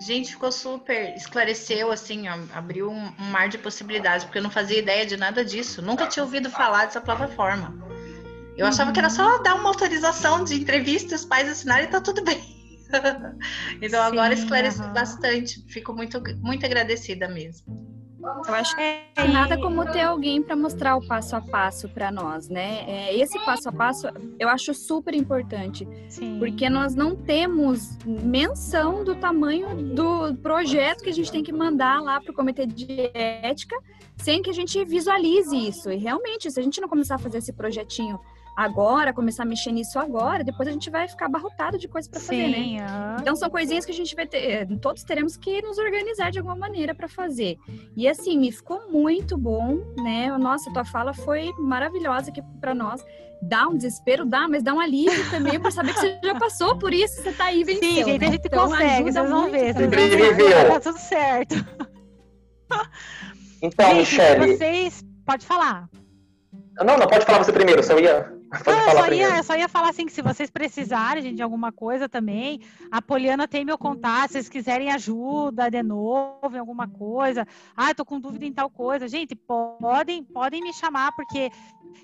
Gente, 0.00 0.32
ficou 0.32 0.50
super, 0.50 1.14
esclareceu, 1.14 1.92
assim, 1.92 2.28
ó, 2.28 2.36
abriu 2.52 2.90
um, 2.90 3.12
um, 3.20 3.24
mar 3.30 3.48
de 3.48 3.56
possibilidades, 3.56 4.24
porque 4.24 4.38
eu 4.38 4.42
não 4.42 4.50
fazia 4.50 4.78
ideia 4.80 5.06
de 5.06 5.16
nada 5.16 5.44
disso. 5.44 5.80
Nunca 5.80 6.08
tinha 6.08 6.24
ouvido 6.24 6.50
falar 6.50 6.86
dessa 6.86 7.00
plataforma. 7.00 7.72
Eu 8.56 8.66
achava 8.66 8.92
que 8.92 8.98
era 8.98 9.08
só 9.08 9.38
dar 9.38 9.54
uma 9.54 9.68
autorização 9.68 10.42
de 10.42 10.60
entrevista, 10.60 11.14
os 11.14 11.24
pais 11.24 11.48
assinarem 11.48 11.84
e 11.84 11.90
tá 11.90 12.00
tudo 12.00 12.22
bem. 12.24 12.42
então 13.80 14.00
Sim, 14.00 14.08
agora 14.08 14.34
esclareceu 14.34 14.84
uhum. 14.86 14.92
bastante. 14.92 15.64
Fico 15.68 15.94
muito, 15.94 16.20
muito 16.40 16.66
agradecida 16.66 17.28
mesmo. 17.28 18.01
Eu 18.46 18.54
acho 18.54 18.76
que 18.76 18.82
é, 18.82 19.28
nada 19.28 19.58
como 19.58 19.84
ter 19.90 20.02
alguém 20.02 20.40
para 20.40 20.54
mostrar 20.54 20.96
o 20.96 21.06
passo 21.06 21.34
a 21.34 21.40
passo 21.40 21.88
para 21.88 22.10
nós, 22.10 22.48
né? 22.48 22.84
É, 22.86 23.16
esse 23.16 23.38
passo 23.44 23.68
a 23.68 23.72
passo 23.72 24.06
eu 24.38 24.48
acho 24.48 24.72
super 24.72 25.12
importante, 25.14 25.88
Sim. 26.08 26.38
porque 26.38 26.70
nós 26.70 26.94
não 26.94 27.16
temos 27.16 27.98
menção 28.06 29.02
do 29.02 29.16
tamanho 29.16 29.94
do 29.94 30.34
projeto 30.36 31.02
que 31.02 31.10
a 31.10 31.12
gente 31.12 31.32
tem 31.32 31.42
que 31.42 31.52
mandar 31.52 32.00
lá 32.00 32.20
para 32.20 32.30
o 32.30 32.34
comitê 32.34 32.64
de 32.64 33.10
ética, 33.14 33.76
sem 34.16 34.40
que 34.40 34.50
a 34.50 34.54
gente 34.54 34.84
visualize 34.84 35.56
isso. 35.56 35.90
E 35.90 35.96
realmente, 35.96 36.50
se 36.50 36.60
a 36.60 36.62
gente 36.62 36.80
não 36.80 36.88
começar 36.88 37.16
a 37.16 37.18
fazer 37.18 37.38
esse 37.38 37.52
projetinho 37.52 38.20
agora, 38.56 39.12
começar 39.12 39.44
a 39.44 39.46
mexer 39.46 39.72
nisso 39.72 39.98
agora, 39.98 40.44
depois 40.44 40.68
a 40.68 40.72
gente 40.72 40.90
vai 40.90 41.08
ficar 41.08 41.26
abarrotado 41.26 41.78
de 41.78 41.88
coisas 41.88 42.08
para 42.08 42.20
fazer, 42.20 42.48
né? 42.48 42.58
Uhum. 42.58 43.16
Então 43.20 43.34
são 43.36 43.48
coisinhas 43.48 43.84
que 43.84 43.92
a 43.92 43.94
gente 43.94 44.14
vai 44.14 44.26
ter, 44.26 44.66
todos 44.78 45.02
teremos 45.04 45.36
que 45.36 45.62
nos 45.62 45.78
organizar 45.78 46.30
de 46.30 46.38
alguma 46.38 46.56
maneira 46.56 46.94
para 46.94 47.08
fazer. 47.08 47.56
E 47.96 48.06
assim, 48.08 48.38
me 48.38 48.52
ficou 48.52 48.90
muito 48.90 49.36
bom, 49.38 49.78
né? 49.96 50.36
Nossa, 50.38 50.72
tua 50.72 50.84
fala 50.84 51.14
foi 51.14 51.52
maravilhosa 51.58 52.30
aqui 52.30 52.42
para 52.60 52.74
nós. 52.74 53.04
Dá 53.40 53.66
um 53.66 53.76
desespero, 53.76 54.24
dá, 54.24 54.46
mas 54.46 54.62
dá 54.62 54.72
um 54.72 54.78
alívio 54.78 55.28
também 55.30 55.58
para 55.58 55.70
saber 55.70 55.94
que 55.94 56.00
você 56.00 56.20
já 56.22 56.34
passou 56.38 56.78
por 56.78 56.94
isso, 56.94 57.22
você 57.22 57.32
tá 57.32 57.46
aí 57.46 57.64
vencendo. 57.64 57.82
Sim, 57.82 58.04
gente, 58.04 58.24
a 58.24 58.30
gente 58.30 58.46
então, 58.46 58.68
consegue, 58.68 59.12
vocês 59.12 59.28
vão 59.28 59.50
ver, 59.50 59.74
vocês 59.74 59.90
vão 59.90 60.36
ver, 60.36 60.68
tá 60.68 60.80
tudo 60.80 60.98
certo. 60.98 61.54
Então, 63.60 63.88
gente, 63.90 63.98
Michele... 63.98 64.56
vocês... 64.56 65.04
Pode 65.24 65.46
falar. 65.46 65.88
Não, 66.84 66.96
não, 66.98 67.06
pode 67.06 67.24
falar 67.24 67.38
você 67.38 67.52
primeiro, 67.52 67.82
só 67.82 67.98
ia 67.98 68.32
não, 68.66 68.82
eu 68.82 68.90
só, 68.90 69.12
ia, 69.12 69.36
eu 69.38 69.44
só 69.44 69.56
ia 69.56 69.68
falar 69.68 69.88
assim 69.88 70.04
que 70.04 70.12
se 70.12 70.20
vocês 70.20 70.50
precisarem 70.50 71.22
gente, 71.22 71.36
de 71.36 71.42
alguma 71.42 71.72
coisa 71.72 72.08
também, 72.08 72.60
a 72.90 73.00
Poliana 73.00 73.48
tem 73.48 73.64
meu 73.64 73.78
contato, 73.78 74.28
se 74.28 74.32
vocês 74.34 74.48
quiserem 74.48 74.90
ajuda 74.92 75.70
de 75.70 75.82
novo 75.82 76.54
em 76.54 76.58
alguma 76.58 76.86
coisa, 76.86 77.46
ah, 77.74 77.94
tô 77.94 78.04
com 78.04 78.20
dúvida 78.20 78.44
em 78.44 78.52
tal 78.52 78.68
coisa, 78.68 79.08
gente, 79.08 79.34
podem, 79.34 80.22
podem 80.22 80.60
me 80.60 80.72
chamar, 80.74 81.12
porque 81.16 81.50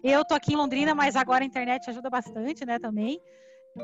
eu 0.02 0.24
tô 0.24 0.34
aqui 0.34 0.54
em 0.54 0.56
Londrina, 0.56 0.94
mas 0.94 1.16
agora 1.16 1.44
a 1.44 1.46
internet 1.46 1.88
ajuda 1.90 2.08
bastante, 2.08 2.64
né, 2.64 2.78
também. 2.78 3.20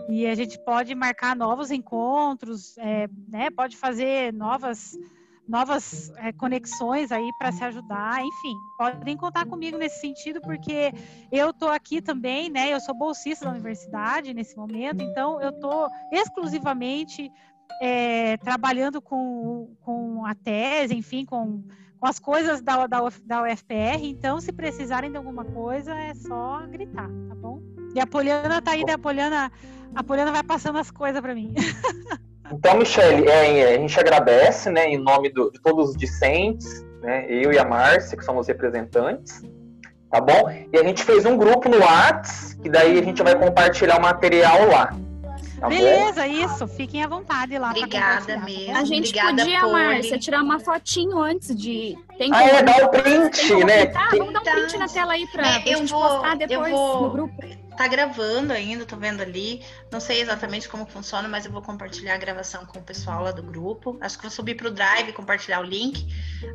E 0.09 0.27
a 0.27 0.35
gente 0.35 0.59
pode 0.65 0.95
marcar 0.95 1.37
novos 1.37 1.71
encontros, 1.71 2.77
é, 2.79 3.09
né, 3.29 3.51
pode 3.51 3.77
fazer 3.77 4.33
novas 4.33 4.97
novas 5.47 6.11
é, 6.17 6.33
conexões 6.33 7.13
aí 7.13 7.31
para 7.39 7.53
se 7.53 7.63
ajudar, 7.65 8.25
enfim, 8.25 8.55
podem 8.79 9.17
contar 9.17 9.47
comigo 9.47 9.77
nesse 9.77 10.01
sentido, 10.01 10.41
porque 10.41 10.93
eu 11.31 11.51
estou 11.51 11.69
aqui 11.69 12.01
também, 12.01 12.51
né? 12.51 12.73
Eu 12.73 12.81
sou 12.81 12.95
bolsista 12.95 13.45
da 13.45 13.53
universidade 13.53 14.33
nesse 14.33 14.57
momento, 14.57 15.03
então 15.03 15.41
eu 15.41 15.51
estou 15.51 15.89
exclusivamente 16.11 17.31
é, 17.81 18.37
trabalhando 18.39 19.01
com, 19.01 19.75
com 19.81 20.25
a 20.25 20.35
tese, 20.35 20.95
enfim, 20.95 21.25
com, 21.25 21.63
com 21.99 22.07
as 22.07 22.19
coisas 22.19 22.63
da, 22.63 22.87
da, 22.87 23.01
da 23.25 23.43
UFPR, 23.43 24.03
então 24.03 24.41
se 24.41 24.53
precisarem 24.53 25.11
de 25.11 25.17
alguma 25.17 25.45
coisa 25.45 25.95
é 25.95 26.15
só 26.15 26.67
gritar, 26.67 27.09
tá 27.29 27.35
bom? 27.35 27.63
E 27.95 28.01
a 28.01 28.07
Poliana 28.07 28.61
tá 28.61 28.73
aí, 28.73 28.85
né? 28.85 28.95
A 28.95 28.99
Poliana, 28.99 29.53
a 29.95 30.03
Poliana 30.03 30.33
vai 30.33 30.43
passando 30.43 30.79
as 30.79 30.91
coisas 30.91 31.21
para 31.21 31.35
mim. 31.35 31.55
Então, 32.55 32.79
Michele, 32.79 33.29
é, 33.29 33.75
a 33.75 33.79
gente 33.79 33.99
agradece, 33.99 34.71
né, 34.71 34.87
em 34.87 34.97
nome 34.97 35.29
do, 35.29 35.51
de 35.51 35.61
todos 35.61 35.91
os 35.91 35.97
discentes, 35.97 36.85
né, 37.03 37.27
eu 37.29 37.53
e 37.53 37.59
a 37.59 37.65
Márcia, 37.65 38.17
que 38.17 38.25
somos 38.25 38.47
representantes, 38.47 39.43
tá 40.11 40.21
bom? 40.21 40.49
E 40.73 40.79
a 40.79 40.85
gente 40.85 41.03
fez 41.03 41.27
um 41.27 41.37
grupo 41.37 41.69
no 41.69 41.79
Whats, 41.79 42.55
que 42.63 42.71
daí 42.71 42.99
a 42.99 43.03
gente 43.03 43.23
vai 43.23 43.37
compartilhar 43.37 43.99
o 43.99 44.03
material 44.03 44.69
lá, 44.69 44.97
Tá 45.65 45.69
Beleza, 45.69 46.23
bom? 46.23 46.29
isso. 46.29 46.69
Fiquem 46.69 47.03
à 47.03 47.09
vontade 47.09 47.57
lá. 47.57 47.71
Obrigada 47.71 48.37
mesmo. 48.41 48.77
A 48.77 48.85
gente 48.85 49.09
Obrigada, 49.09 49.43
podia, 49.43 49.67
Márcia, 49.67 50.19
tirar 50.19 50.43
uma 50.43 50.61
fotinho 50.61 51.19
antes 51.19 51.57
de. 51.57 51.97
Tem 52.19 52.31
que... 52.31 52.37
Ah, 52.37 52.45
é, 52.45 52.63
dar 52.63 52.85
o 52.85 52.89
print, 52.91 53.65
né? 53.65 53.87
Vamos 54.11 54.33
dar 54.35 54.41
um 54.41 54.45
print 54.45 54.77
na 54.77 54.89
tela 54.89 55.13
aí 55.15 55.27
pra, 55.29 55.47
é, 55.47 55.61
pra 55.61 55.73
gente 55.77 55.91
vou, 55.91 56.03
postar 56.03 56.37
depois 56.37 56.71
vou... 56.71 57.03
no 57.03 57.11
grupo 57.11 57.35
tá 57.77 57.87
gravando 57.89 58.53
ainda, 58.53 58.85
tô 58.85 58.97
vendo 58.97 59.21
ali. 59.21 59.63
Não 59.91 60.01
sei 60.01 60.21
exatamente 60.21 60.69
como 60.69 60.87
funciona, 60.87 61.29
mas 61.29 61.45
eu 61.45 61.53
vou 61.53 61.63
compartilhar 61.63 62.15
a 62.15 62.19
gravação 62.19 62.65
com 62.67 62.79
o 62.79 62.83
pessoal 62.83 63.23
lá 63.23 63.33
do 63.33 63.43
grupo. 63.43 63.99
Acho 64.01 64.17
que 64.17 64.23
vou 64.23 64.31
subir 64.31 64.55
pro 64.55 64.71
Drive, 64.71 65.13
compartilhar 65.13 65.61
o 65.61 65.65
link. 65.65 66.07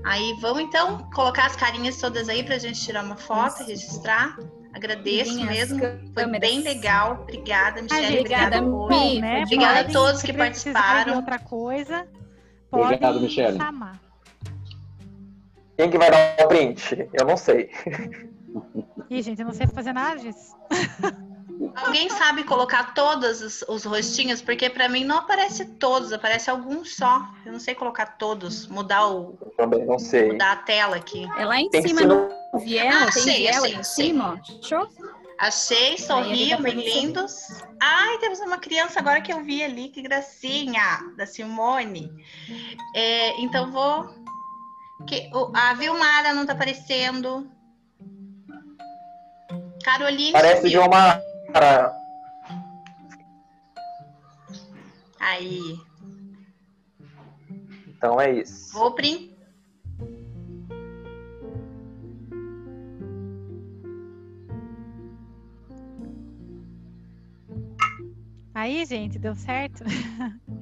Aí 0.03 0.35
vamos 0.41 0.63
então 0.63 1.09
colocar 1.11 1.45
as 1.45 1.55
carinhas 1.55 1.97
todas 1.97 2.29
aí 2.29 2.43
pra 2.43 2.57
gente 2.57 2.79
tirar 2.81 3.03
uma 3.03 3.15
foto, 3.15 3.61
Isso. 3.61 3.67
registrar. 3.67 4.37
Agradeço 4.73 5.43
mesmo. 5.43 5.79
Foi 6.13 6.25
bem 6.39 6.61
legal. 6.61 7.21
Obrigada, 7.23 7.81
Michelle. 7.81 8.19
Obrigada, 8.19 8.61
Mi. 8.61 9.19
Né? 9.19 9.43
Obrigada 9.43 9.79
a 9.81 9.91
todos 9.91 10.21
que 10.21 10.33
participaram. 10.33 11.15
outra 11.17 11.39
coisa, 11.39 12.07
pode 12.69 12.85
Obrigado, 12.85 13.19
Michelle. 13.19 13.57
chamar. 13.57 13.99
Quem 15.75 15.89
que 15.89 15.97
vai 15.97 16.11
dar 16.11 16.45
o 16.45 16.47
print? 16.47 17.09
Eu 17.13 17.25
não 17.25 17.37
sei. 17.37 17.71
Ih, 19.09 19.21
gente, 19.21 19.39
eu 19.39 19.45
não 19.45 19.53
sei 19.53 19.67
fazer 19.67 19.93
nada 19.93 20.19
disso. 20.19 20.55
Alguém 21.75 22.09
sabe 22.09 22.43
colocar 22.43 22.93
todos 22.93 23.41
os, 23.41 23.61
os 23.67 23.83
rostinhos? 23.83 24.41
Porque 24.41 24.69
para 24.69 24.87
mim 24.87 25.03
não 25.03 25.17
aparece 25.17 25.65
todos, 25.65 26.13
aparece 26.13 26.49
alguns 26.49 26.95
só. 26.95 27.27
Eu 27.45 27.51
não 27.51 27.59
sei 27.59 27.75
colocar 27.75 28.17
todos, 28.17 28.67
mudar 28.67 29.07
o. 29.07 29.37
Eu 29.41 29.51
também 29.57 29.85
não 29.85 29.99
sei. 29.99 30.31
Mudar 30.31 30.51
a 30.51 30.55
tela 30.57 30.95
aqui. 30.95 31.27
É 31.37 31.45
lá 31.45 31.59
em 31.59 31.69
tem 31.69 31.81
cima 31.81 32.01
no 32.01 32.29
Viel, 32.59 32.87
ah, 32.87 33.11
tem 33.11 33.23
achei, 33.23 33.51
Viel 33.51 33.65
em 33.65 33.83
cima, 33.83 34.41
Show? 34.61 34.87
Achei, 35.37 35.97
sorriam, 35.97 36.61
bem 36.61 36.75
lindos. 36.75 37.63
Ai, 37.81 38.17
temos 38.17 38.39
uma 38.41 38.57
criança 38.57 38.99
agora 38.99 39.21
que 39.21 39.31
eu 39.31 39.41
vi 39.43 39.63
ali, 39.63 39.87
que 39.87 40.01
gracinha, 40.01 40.99
da 41.15 41.25
Simone. 41.25 42.11
É, 42.93 43.39
então 43.41 43.71
vou. 43.71 44.09
Que, 45.07 45.29
a 45.53 45.73
Vilmara 45.75 46.33
não 46.33 46.45
tá 46.45 46.53
aparecendo. 46.53 47.49
Caroline. 49.89 50.31
Parece 50.31 50.69
de 50.69 50.77
uma. 50.77 51.19
Aí. 55.19 55.79
Então 57.87 58.21
é 58.21 58.31
isso. 58.33 58.71
Vou 58.73 58.93
print. 58.93 59.35
Aí, 68.53 68.85
gente, 68.85 69.17
deu 69.17 69.35
certo? 69.35 69.83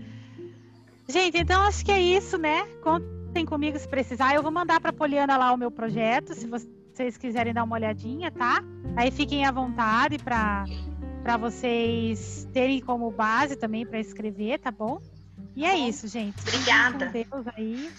gente, 1.09 1.37
então 1.37 1.61
acho 1.63 1.83
que 1.83 1.91
é 1.91 1.99
isso, 1.99 2.37
né? 2.37 2.65
Contem 2.81 3.45
comigo 3.45 3.77
se 3.77 3.87
precisar. 3.87 4.35
Eu 4.35 4.43
vou 4.43 4.51
mandar 4.51 4.79
para 4.79 4.91
a 4.91 4.93
Poliana 4.93 5.35
lá 5.35 5.51
o 5.51 5.57
meu 5.57 5.71
projeto, 5.71 6.33
se 6.33 6.47
vocês 6.47 6.76
quiserem 7.17 7.53
dar 7.53 7.63
uma 7.63 7.75
olhadinha, 7.75 8.31
tá? 8.31 8.63
Aí 8.95 9.11
fiquem 9.11 9.45
à 9.45 9.51
vontade 9.51 10.17
para 10.17 10.65
para 11.23 11.35
vocês 11.35 12.47
terem 12.53 12.79
como 12.79 13.11
base 13.11 13.57
também 13.57 13.85
para 13.85 13.99
escrever, 13.99 14.59
tá 14.59 14.71
bom? 14.71 15.01
E 15.57 15.65
é 15.65 15.75
isso, 15.75 16.07
gente. 16.07 16.39
Obrigada. 16.39 17.07
Deus 17.07 17.47
aí. 17.57 17.91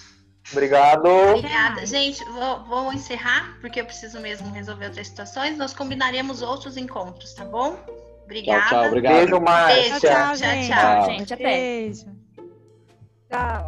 Obrigado. 0.50 1.06
Obrigada. 1.06 1.84
Gente, 1.84 2.24
vou, 2.24 2.64
vou, 2.64 2.92
encerrar, 2.92 3.58
porque 3.60 3.80
eu 3.80 3.84
preciso 3.84 4.18
mesmo 4.20 4.50
resolver 4.52 4.86
outras 4.86 5.08
situações. 5.08 5.58
Nós 5.58 5.74
combinaremos 5.74 6.40
outros 6.40 6.76
encontros, 6.78 7.34
tá 7.34 7.44
bom? 7.44 7.78
Obrigada. 8.24 8.62
Tchau, 8.62 8.70
tchau. 8.70 8.86
Obrigado. 8.86 9.14
Beijo, 9.14 9.40
Márcia. 9.40 9.82
Beijo, 9.82 10.00
tchau, 10.00 10.00
tchau, 10.00 10.36
tchau, 10.36 10.68
tchau, 10.68 11.10
gente. 11.10 11.34
Até. 11.34 11.44
Beijo. 11.44 12.06
Tchau. 13.30 13.66